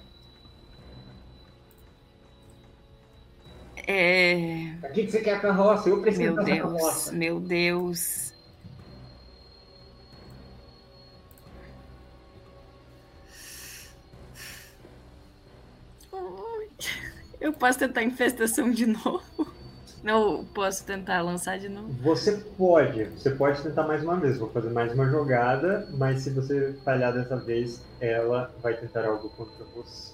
É... 3.85 4.75
Pra 4.79 4.89
que, 4.91 5.05
que 5.05 5.11
você 5.11 5.21
quer 5.21 5.35
a 5.35 5.39
carroça? 5.39 5.89
Eu 5.89 6.01
preciso 6.01 6.35
meu 6.35 6.43
Deus, 6.43 6.59
carroça. 6.59 7.11
Meu 7.11 7.39
Deus. 7.39 8.22
Eu 17.43 17.51
posso 17.51 17.77
tentar 17.77 18.03
infestação 18.03 18.71
de 18.71 18.85
novo? 18.85 19.21
Não, 20.01 20.43
posso 20.45 20.85
tentar 20.85 21.21
lançar 21.21 21.57
de 21.59 21.69
novo? 21.69 21.89
Você 22.01 22.33
pode. 22.57 23.03
Você 23.05 23.31
pode 23.31 23.61
tentar 23.61 23.83
mais 23.83 24.03
uma 24.03 24.17
vez. 24.17 24.37
Vou 24.37 24.49
fazer 24.49 24.69
mais 24.69 24.93
uma 24.93 25.09
jogada, 25.09 25.87
mas 25.97 26.21
se 26.21 26.29
você 26.29 26.73
falhar 26.83 27.13
dessa 27.13 27.37
vez, 27.37 27.81
ela 28.01 28.53
vai 28.61 28.75
tentar 28.75 29.05
algo 29.05 29.29
contra 29.29 29.63
você. 29.75 30.13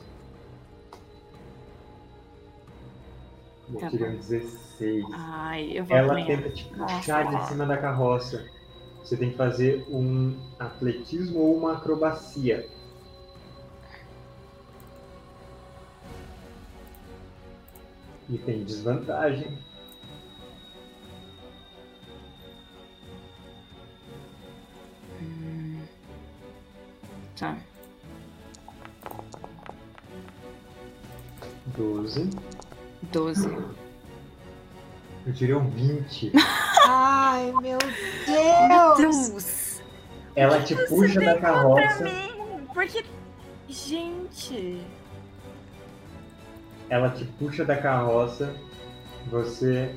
Eu 3.73 3.79
Tá 3.79 3.89
tirei 3.89 4.07
bom. 4.09 4.13
um 4.13 4.17
16. 4.17 5.05
Ai, 5.13 5.71
eu 5.73 5.85
vou 5.85 5.97
Ela 5.97 6.13
apanhar. 6.13 6.27
tenta 6.41 6.49
te 6.49 6.65
puxar 6.65 7.25
Nossa. 7.25 7.37
de 7.37 7.47
cima 7.49 7.65
da 7.65 7.77
carroça. 7.77 8.45
Você 9.03 9.17
tem 9.17 9.31
que 9.31 9.37
fazer 9.37 9.85
um 9.89 10.35
atletismo 10.59 11.39
ou 11.39 11.57
uma 11.57 11.73
acrobacia. 11.77 12.67
E 18.29 18.37
tem 18.37 18.63
desvantagem. 18.63 19.57
Hum. 25.21 25.81
Tá. 27.37 27.57
12. 31.77 32.29
12. 33.11 33.47
Eu 35.25 35.33
tirei 35.33 35.55
um 35.55 35.69
20. 35.69 36.31
Ai, 36.87 37.51
meu 37.61 37.77
Meu 38.27 38.95
Deus! 38.97 39.29
Deus! 39.29 39.81
Ela 40.35 40.61
te 40.63 40.75
puxa 40.87 41.19
da 41.19 41.33
Pra 41.35 41.41
carroça. 41.41 42.03
mim! 42.03 42.67
Porque. 42.73 43.03
Gente! 43.67 44.81
Ela 46.89 47.09
te 47.09 47.25
puxa 47.25 47.63
da 47.63 47.77
carroça. 47.77 48.53
Você 49.27 49.95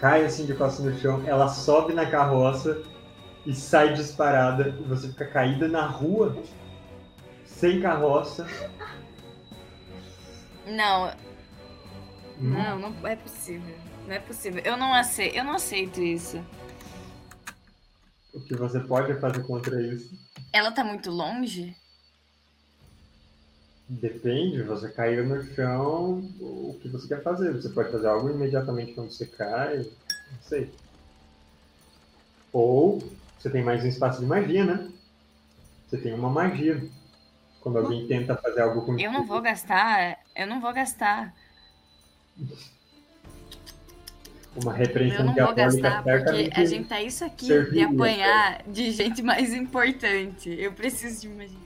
cai 0.00 0.24
assim 0.24 0.46
de 0.46 0.54
costas 0.54 0.84
no 0.84 0.98
chão. 0.98 1.22
Ela 1.26 1.48
sobe 1.48 1.92
na 1.94 2.06
carroça 2.06 2.82
e 3.46 3.54
sai 3.54 3.92
disparada. 3.94 4.68
E 4.68 4.82
você 4.82 5.08
fica 5.08 5.26
caída 5.26 5.68
na 5.68 5.86
rua. 5.86 6.36
Sem 7.44 7.80
carroça. 7.80 8.46
Não, 10.66 11.12
Hum, 12.40 12.50
não, 12.50 12.78
não 12.90 13.06
é 13.08 13.16
possível. 13.16 13.74
Não 14.06 14.12
é 14.12 14.18
possível. 14.18 14.62
Eu 14.64 14.76
não 14.76 14.92
aceito, 14.92 15.36
eu 15.36 15.44
não 15.44 15.52
aceito 15.54 16.02
isso. 16.02 16.44
O 18.32 18.40
que 18.40 18.56
você 18.56 18.80
pode 18.80 19.14
fazer 19.20 19.44
contra 19.46 19.80
isso? 19.80 20.10
Ela 20.52 20.72
tá 20.72 20.82
muito 20.82 21.10
longe? 21.10 21.76
Depende, 23.86 24.62
você 24.62 24.88
caiu 24.88 25.26
no 25.26 25.42
chão, 25.54 26.30
o 26.40 26.78
que 26.80 26.88
você 26.88 27.06
quer 27.06 27.22
fazer? 27.22 27.52
Você 27.52 27.68
pode 27.68 27.92
fazer 27.92 28.06
algo 28.06 28.30
imediatamente 28.30 28.94
quando 28.94 29.10
você 29.10 29.26
cai, 29.26 29.78
não 29.78 30.40
sei. 30.40 30.72
Ou 32.50 33.02
você 33.38 33.50
tem 33.50 33.62
mais 33.62 33.84
um 33.84 33.88
espaço 33.88 34.20
de 34.20 34.26
magia, 34.26 34.64
né? 34.64 34.90
Você 35.86 35.98
tem 35.98 36.14
uma 36.14 36.30
magia. 36.30 36.82
Quando 37.60 37.78
alguém 37.78 38.06
tenta 38.06 38.36
fazer 38.36 38.62
algo 38.62 38.86
com 38.86 38.98
Eu 38.98 39.12
não 39.12 39.26
vou 39.26 39.40
gastar. 39.42 40.18
Eu 40.34 40.46
não 40.46 40.60
vou 40.60 40.72
gastar. 40.72 41.34
uma 44.56 44.72
Eu 44.72 44.78
repreensão 44.78 45.26
não 45.26 45.34
vou 45.34 45.54
gastar, 45.54 46.02
porque 46.02 46.50
a 46.54 46.64
gente 46.64 46.88
tá 46.88 47.02
isso 47.02 47.24
aqui 47.24 47.46
de 47.46 47.82
apanhar 47.82 48.62
de 48.66 48.90
gente 48.92 49.22
mais 49.22 49.52
importante. 49.52 50.48
Eu 50.50 50.72
preciso 50.72 51.22
de 51.22 51.28
magia. 51.28 51.63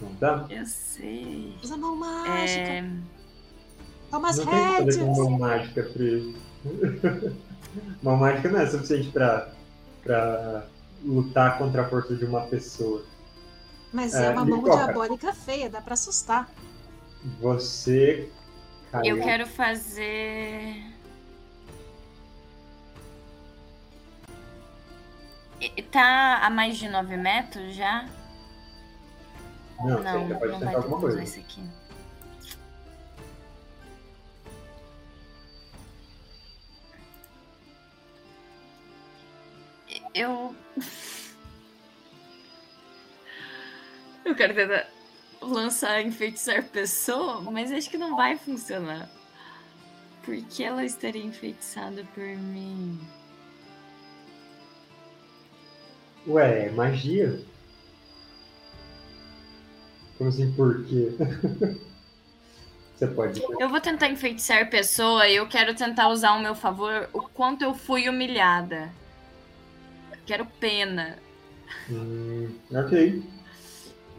Não 0.00 0.14
dá? 0.14 0.46
Eu 0.48 0.64
sei. 0.66 1.54
Usa 1.62 1.76
mão 1.76 1.96
mágica. 1.96 2.60
É... 2.60 2.90
Toma 4.10 4.30
as 4.30 4.38
Não 4.38 4.44
que 4.46 4.50
fazer 4.50 4.76
rédeas. 4.78 4.96
com 4.96 5.14
mão 5.14 5.30
mágica 5.38 5.82
preso. 5.82 6.34
mão 8.02 8.16
mágica 8.16 8.48
não 8.48 8.60
é 8.60 8.66
suficiente 8.66 9.08
pra, 9.10 9.52
pra 10.02 10.66
lutar 11.04 11.58
contra 11.58 11.82
a 11.82 11.88
força 11.88 12.14
de 12.16 12.24
uma 12.24 12.42
pessoa. 12.42 13.04
Mas 13.92 14.14
é, 14.14 14.26
É, 14.26 14.30
uma 14.30 14.44
mão 14.44 14.62
diabólica 14.62 15.32
feia, 15.32 15.68
dá 15.68 15.80
pra 15.80 15.94
assustar. 15.94 16.48
Você 17.40 18.30
caiu. 18.90 19.16
Eu 19.16 19.22
quero 19.22 19.46
fazer. 19.46 20.82
Tá 25.90 26.38
a 26.42 26.48
mais 26.50 26.78
de 26.78 26.88
9 26.88 27.16
metros 27.16 27.74
já? 27.74 28.08
Não, 29.80 30.02
não, 30.02 30.28
você 30.28 30.34
pode 30.34 30.52
não 30.52 30.58
tentar 30.60 30.76
alguma 30.76 31.00
coisa. 31.00 31.22
aqui. 31.22 31.62
Eu. 40.14 40.54
Eu 44.24 44.34
quero 44.36 44.54
tentar 44.54 44.86
lançar 45.40 46.02
enfeitiçar 46.02 46.62
pessoa, 46.64 47.40
mas 47.40 47.72
acho 47.72 47.88
que 47.90 47.98
não 47.98 48.16
vai 48.16 48.36
funcionar. 48.36 49.08
Por 50.22 50.36
que 50.44 50.62
ela 50.62 50.84
estaria 50.84 51.24
enfeitiçada 51.24 52.04
por 52.14 52.24
mim? 52.24 53.00
Ué, 56.26 56.66
é 56.66 56.70
magia? 56.70 57.40
Como 60.20 60.28
assim, 60.28 60.52
por 60.52 60.84
quê? 60.84 61.14
Você 62.94 63.06
pode. 63.06 63.42
Eu 63.58 63.70
vou 63.70 63.80
tentar 63.80 64.10
enfeitiçar 64.10 64.68
pessoa 64.68 65.26
e 65.26 65.36
eu 65.36 65.48
quero 65.48 65.74
tentar 65.74 66.10
usar 66.10 66.32
ao 66.32 66.40
meu 66.40 66.54
favor 66.54 67.08
o 67.14 67.22
quanto 67.22 67.62
eu 67.62 67.74
fui 67.74 68.06
humilhada. 68.06 68.92
Quero 70.26 70.44
pena. 70.44 71.16
Hum, 71.88 72.54
ok. 72.70 73.22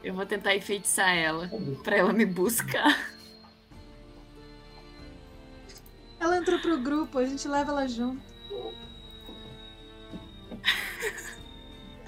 Eu 0.04 0.16
vou 0.16 0.26
tentar 0.26 0.56
enfeitiçar 0.56 1.16
ela 1.16 1.48
pra 1.84 1.98
ela 1.98 2.12
me 2.12 2.26
buscar. 2.26 3.00
Ela 6.20 6.38
entrou 6.38 6.58
pro 6.58 6.82
grupo, 6.82 7.20
a 7.20 7.26
gente 7.26 7.48
leva 7.48 7.74
ela 7.74 7.88
junto. 7.88 8.24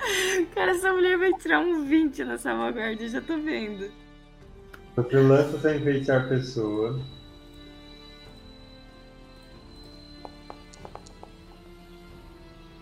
Cara, 0.54 0.72
essa 0.72 0.92
mulher 0.92 1.18
vai 1.18 1.34
tirar 1.34 1.60
um 1.60 1.86
20 1.86 2.24
na 2.24 2.38
salvaguarda, 2.38 3.08
já 3.08 3.22
tô 3.22 3.38
vendo. 3.38 3.92
Você 4.96 5.18
lança 5.18 5.60
sem 5.60 5.78
enfeitiçar 5.78 6.26
a 6.26 6.30
pessoa. 6.30 7.00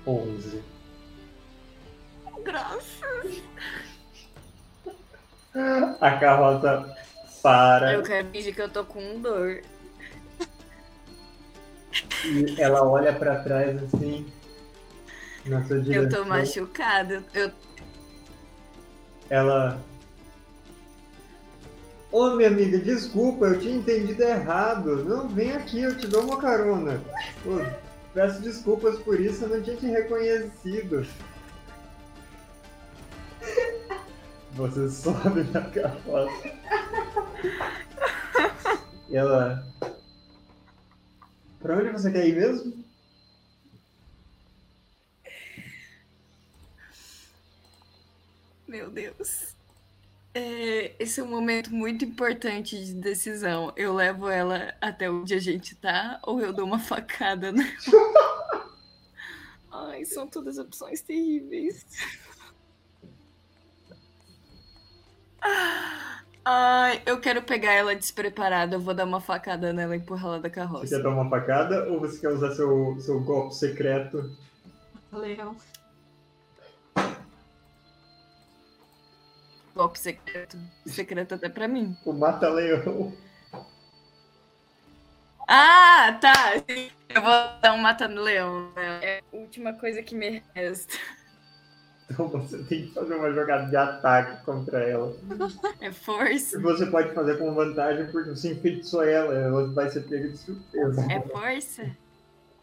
Onze. 0.06 0.62
Graças. 2.44 3.44
A 6.00 6.18
carroça 6.18 6.96
para 7.44 7.94
Eu 7.94 8.04
quero 8.04 8.28
fingir 8.30 8.56
que 8.56 8.62
eu 8.62 8.70
tô 8.70 8.84
com 8.84 9.22
dor. 9.22 9.62
e 12.26 12.62
ela 12.62 12.84
olha 12.84 13.14
pra 13.14 13.44
trás 13.44 13.82
assim. 13.84 14.26
Na 15.46 15.66
sua 15.66 15.80
direção. 15.80 16.04
Eu 16.04 16.10
tô 16.10 16.26
machucada. 16.26 17.24
Eu... 17.34 17.52
Ela. 19.30 19.82
Ô 22.12 22.32
minha 22.32 22.50
amiga, 22.50 22.78
desculpa, 22.78 23.46
eu 23.46 23.60
tinha 23.60 23.78
entendido 23.78 24.22
errado. 24.22 25.06
Não, 25.06 25.30
vem 25.30 25.54
aqui, 25.54 25.82
eu 25.82 25.98
te 25.98 26.08
dou 26.08 26.24
uma 26.24 26.42
carona. 26.42 27.02
Ô, 27.46 27.60
peço 28.14 28.42
desculpas 28.42 29.00
por 29.00 29.20
isso, 29.20 29.46
eu 29.46 29.50
não 29.50 29.64
tinha 29.64 29.78
te 29.78 29.86
reconhecido. 29.86 31.08
Você 34.54 34.90
sobe 34.90 35.44
na 35.46 35.62
carroça. 35.62 36.52
E 39.10 39.16
ela. 39.16 39.66
Pra 41.62 41.78
onde 41.78 41.90
você 41.92 42.12
quer 42.12 42.28
ir 42.28 42.36
mesmo? 42.36 42.84
Meu 48.72 48.90
Deus. 48.90 49.54
É, 50.34 50.96
esse 50.98 51.20
é 51.20 51.24
um 51.24 51.28
momento 51.28 51.74
muito 51.76 52.06
importante 52.06 52.82
de 52.82 52.94
decisão. 52.94 53.74
Eu 53.76 53.94
levo 53.94 54.30
ela 54.30 54.74
até 54.80 55.12
onde 55.12 55.34
a 55.34 55.40
gente 55.40 55.76
tá 55.76 56.22
ou 56.24 56.40
eu 56.40 56.54
dou 56.54 56.66
uma 56.66 56.80
facada 56.80 57.52
nela? 57.52 57.70
Ai, 59.70 60.06
são 60.06 60.26
todas 60.26 60.58
opções 60.58 61.02
terríveis. 61.02 61.86
Ai, 66.46 67.02
eu 67.06 67.20
quero 67.20 67.44
pegar 67.44 67.74
ela 67.74 67.94
despreparada. 67.94 68.78
Eu 68.78 68.80
vou 68.80 68.94
dar 68.94 69.04
uma 69.04 69.20
facada 69.20 69.74
nela 69.74 69.98
e 69.98 70.00
empurrar 70.00 70.28
ela 70.28 70.40
da 70.40 70.48
Você 70.48 70.56
carroça. 70.56 70.96
quer 70.96 71.04
dar 71.04 71.10
uma 71.10 71.30
facada 71.30 71.90
ou 71.90 72.00
você 72.00 72.22
quer 72.22 72.30
usar 72.30 72.56
seu, 72.56 72.98
seu 73.02 73.20
golpe 73.20 73.54
secreto? 73.54 74.32
Leão. 75.12 75.58
Golpe 79.76 79.98
secreto. 80.00 80.58
Secreto 80.86 81.36
até 81.36 81.48
pra 81.50 81.68
mim. 81.68 81.96
O 82.06 82.12
mata-leão. 82.14 83.14
Ah, 85.48 86.18
tá. 86.22 86.54
Eu 87.10 87.22
vou 87.22 87.32
dar 87.62 87.74
um 87.74 87.78
mata-leão. 87.78 88.72
né? 88.76 89.00
É 89.04 89.20
a 89.20 89.36
última 89.36 89.74
coisa 89.74 90.02
que 90.04 90.16
me 90.16 90.42
resta. 90.54 90.94
Então 92.10 92.28
você 92.28 92.62
tem 92.64 92.88
que 92.88 92.94
fazer 92.94 93.16
uma 93.16 93.32
jogada 93.32 93.70
de 93.70 93.76
ataque 93.78 94.44
contra 94.44 94.80
ela. 94.84 95.16
É 95.80 95.88
E 95.88 95.94
força. 95.94 96.60
você 96.60 96.86
pode 96.88 97.14
fazer 97.14 97.38
com 97.38 97.54
vantagem 97.54 98.12
porque 98.12 98.30
você 98.32 98.52
enfeitiçou 98.52 99.04
ela, 99.04 99.34
ela 99.34 99.68
vai 99.74 99.90
ser 99.90 100.02
pega 100.02 100.28
de 100.28 100.36
surpresa. 100.38 101.08
É 101.10 101.22
força? 101.22 101.90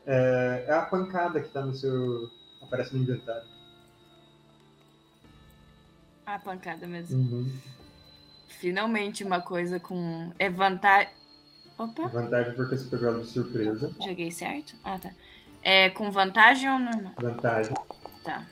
É, 0.06 0.64
é 0.68 0.72
a 0.72 0.82
pancada 0.82 1.40
que 1.40 1.48
tá 1.48 1.62
no 1.62 1.74
seu. 1.74 2.28
aparece 2.62 2.94
no 2.94 3.02
inventário. 3.02 3.48
Ah, 6.30 6.38
pancada 6.38 6.86
mesmo. 6.86 7.18
Uhum. 7.18 7.50
Finalmente 8.48 9.24
uma 9.24 9.40
coisa 9.40 9.80
com. 9.80 10.30
É 10.38 10.50
vantagem. 10.50 11.08
Opa, 11.78 12.06
Vantagem 12.08 12.52
porque 12.54 12.76
você 12.76 12.84
pegou 12.90 13.18
de 13.18 13.26
surpresa. 13.26 13.90
joguei 14.04 14.30
certo? 14.30 14.74
Ah, 14.84 14.98
tá. 14.98 15.10
É 15.62 15.88
com 15.88 16.10
vantagem 16.10 16.68
ou 16.70 16.78
normal? 16.78 17.12
Vantagem. 17.18 17.72
Tá. 18.22 18.46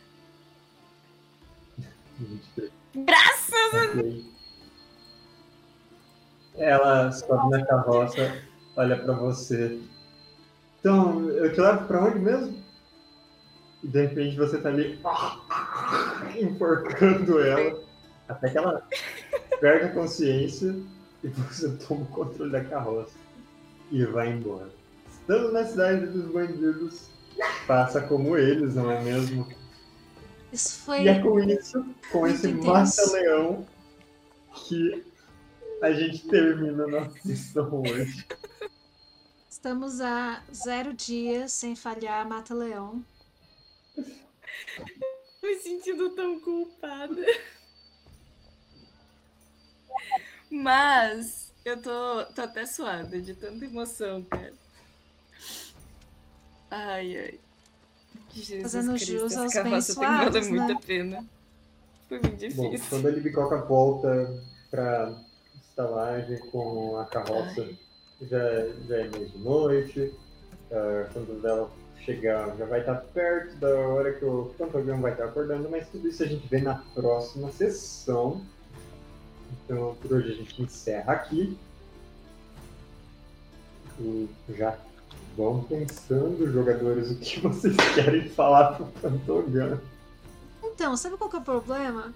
23. 2.19 2.73
Graças! 2.95 3.57
Ok. 3.99 4.25
Ela 6.57 7.13
sobe 7.13 7.51
na 7.51 7.67
carroça, 7.67 8.43
olha 8.75 8.97
pra 8.97 9.13
você. 9.13 9.83
Então, 10.81 11.29
eu 11.29 11.53
te 11.53 11.61
levo 11.61 11.87
pra 11.87 12.05
onde 12.07 12.19
mesmo? 12.21 12.57
E 13.87 13.89
de 13.89 14.03
repente 14.05 14.37
você 14.37 14.59
tá 14.59 14.69
ali 14.69 14.99
enforcando 16.41 17.41
ela, 17.41 17.81
até 18.29 18.51
que 18.51 18.59
ela 18.59 18.85
perde 19.61 19.85
a 19.85 19.93
consciência 19.93 20.75
e 21.23 21.29
você 21.29 21.71
toma 21.87 22.03
o 22.03 22.07
controle 22.07 22.51
da 22.51 22.65
carroça 22.65 23.15
e 23.93 24.05
vai 24.05 24.33
embora. 24.33 24.71
Estando 25.09 25.53
na 25.53 25.65
cidade 25.65 26.07
dos 26.07 26.33
bandidos, 26.33 27.11
passa 27.69 28.01
como 28.01 28.37
eles, 28.37 28.75
não 28.75 28.91
é 28.91 29.01
mesmo? 29.05 29.47
Isso 30.53 30.81
foi. 30.81 31.03
E 31.03 31.09
é 31.09 31.21
com 31.21 31.39
isso, 31.39 31.87
com 32.11 32.27
esse 32.27 32.49
mata-leão, 32.49 33.65
que 34.53 35.05
a 35.81 35.93
gente 35.93 36.27
termina 36.27 36.83
a 36.83 36.89
nossa 36.89 37.21
sessão 37.21 37.83
hoje. 37.83 38.27
Estamos 39.49 40.01
a 40.01 40.43
zero 40.53 40.93
dias 40.93 41.53
sem 41.53 41.77
falhar 41.77 42.29
Mata-Leão. 42.29 43.05
Me 45.43 45.55
sentindo 45.57 46.11
tão 46.15 46.41
culpada. 46.41 47.25
Mas 50.51 51.53
eu 51.65 51.81
tô, 51.81 52.25
tô 52.35 52.43
até 52.43 52.67
suada 52.67 53.21
de 53.21 53.35
tanta 53.35 53.65
emoção, 53.65 54.23
cara. 54.25 54.53
Ai, 56.71 57.17
ai. 57.17 57.41
Jesus 58.33 58.63
Fazendo 58.63 58.93
Cristo, 58.95 59.13
jus 59.13 59.37
aos 59.37 59.53
tem 59.53 59.63
vale 59.63 59.75
abençoados, 59.75 60.49
muita 60.49 60.75
né? 60.75 60.81
pena. 60.87 61.25
Foi 62.09 62.19
muito 62.21 62.55
Bom, 62.55 62.71
difícil. 62.71 62.87
quando 62.89 63.09
a 63.09 63.11
Libicoca 63.11 63.57
volta 63.63 64.43
pra 64.71 65.23
estalagem 65.61 66.39
com 66.51 66.99
a 66.99 67.07
carroça, 67.07 67.69
já, 68.23 68.39
já 68.89 68.97
é 68.99 69.09
meia 69.09 69.27
de 69.27 69.39
noite. 69.39 70.15
ah, 70.71 71.09
quando 71.13 71.47
ela 71.47 71.71
chegar, 72.05 72.57
já 72.57 72.67
vai 72.67 72.81
estar 72.81 72.95
perto 72.95 73.57
da 73.57 73.69
hora 73.69 74.13
que 74.13 74.25
o 74.25 74.55
Pantogão 74.57 75.01
vai 75.01 75.13
estar 75.13 75.25
acordando, 75.25 75.69
mas 75.69 75.89
tudo 75.89 76.09
isso 76.09 76.23
a 76.23 76.27
gente 76.27 76.47
vê 76.49 76.61
na 76.61 76.77
próxima 76.95 77.51
sessão. 77.51 78.43
Então, 79.53 79.97
por 80.01 80.13
hoje 80.13 80.33
a 80.33 80.35
gente 80.35 80.63
encerra 80.63 81.13
aqui. 81.13 81.57
E 83.99 84.29
já 84.51 84.77
vão 85.37 85.63
pensando, 85.65 86.51
jogadores, 86.53 87.11
o 87.11 87.17
que 87.17 87.41
vocês 87.47 87.77
querem 87.95 88.29
falar 88.29 88.75
pro 88.75 88.87
Pantogão. 88.87 89.81
Então, 90.63 90.97
sabe 90.97 91.17
qual 91.17 91.31
que 91.31 91.37
é 91.37 91.39
o 91.39 91.43
problema? 91.43 92.13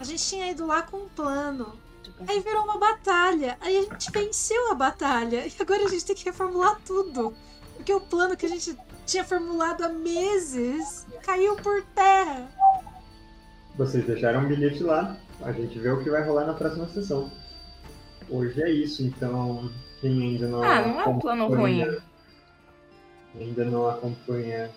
A 0.00 0.04
gente 0.04 0.24
tinha 0.24 0.50
ido 0.50 0.66
lá 0.66 0.82
com 0.82 0.98
um 0.98 1.08
plano. 1.08 1.78
Aí 2.26 2.40
virou 2.40 2.64
uma 2.64 2.78
batalha. 2.78 3.56
Aí 3.60 3.76
a 3.76 3.82
gente 3.82 4.10
venceu 4.10 4.70
a 4.70 4.74
batalha. 4.74 5.46
E 5.46 5.52
agora 5.60 5.84
a 5.84 5.88
gente 5.88 6.04
tem 6.04 6.16
que 6.16 6.24
reformular 6.24 6.80
tudo. 6.84 7.34
Porque 7.76 7.92
o 7.92 8.00
plano 8.00 8.36
que 8.36 8.46
a 8.46 8.48
gente 8.48 8.76
tinha 9.06 9.24
formulado 9.24 9.84
há 9.84 9.88
meses 9.88 11.06
caiu 11.24 11.56
por 11.56 11.82
terra. 11.94 12.48
Vocês 13.76 14.04
deixaram 14.06 14.40
um 14.40 14.48
bilhete 14.48 14.82
lá. 14.82 15.16
A 15.40 15.52
gente 15.52 15.78
vê 15.78 15.90
o 15.90 16.02
que 16.02 16.10
vai 16.10 16.22
rolar 16.24 16.46
na 16.46 16.54
próxima 16.54 16.86
sessão. 16.88 17.30
Hoje 18.28 18.62
é 18.62 18.70
isso, 18.70 19.02
então 19.02 19.70
quem 20.00 20.22
ainda 20.22 20.48
não 20.48 20.62
Ah, 20.62 20.80
não 20.80 21.00
é 21.00 21.08
um 21.08 21.18
plano 21.18 21.48
ruim. 21.48 21.82
Ainda 23.38 23.64
não 23.64 23.88
acompanha, 23.88 24.70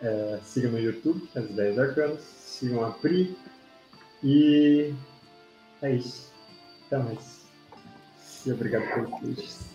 é, 0.00 0.38
siga 0.44 0.68
no 0.68 0.78
YouTube, 0.78 1.28
as 1.34 1.44
10 1.48 1.78
arcanas, 1.78 2.20
sigam 2.22 2.84
a 2.84 2.90
Pri. 2.90 3.36
E 4.22 4.94
é 5.82 5.94
isso. 5.94 6.32
Até 6.86 6.98
mais. 6.98 7.42
E 8.46 8.52
obrigado 8.52 8.82
pelos 8.94 9.20
peixes. 9.20 9.71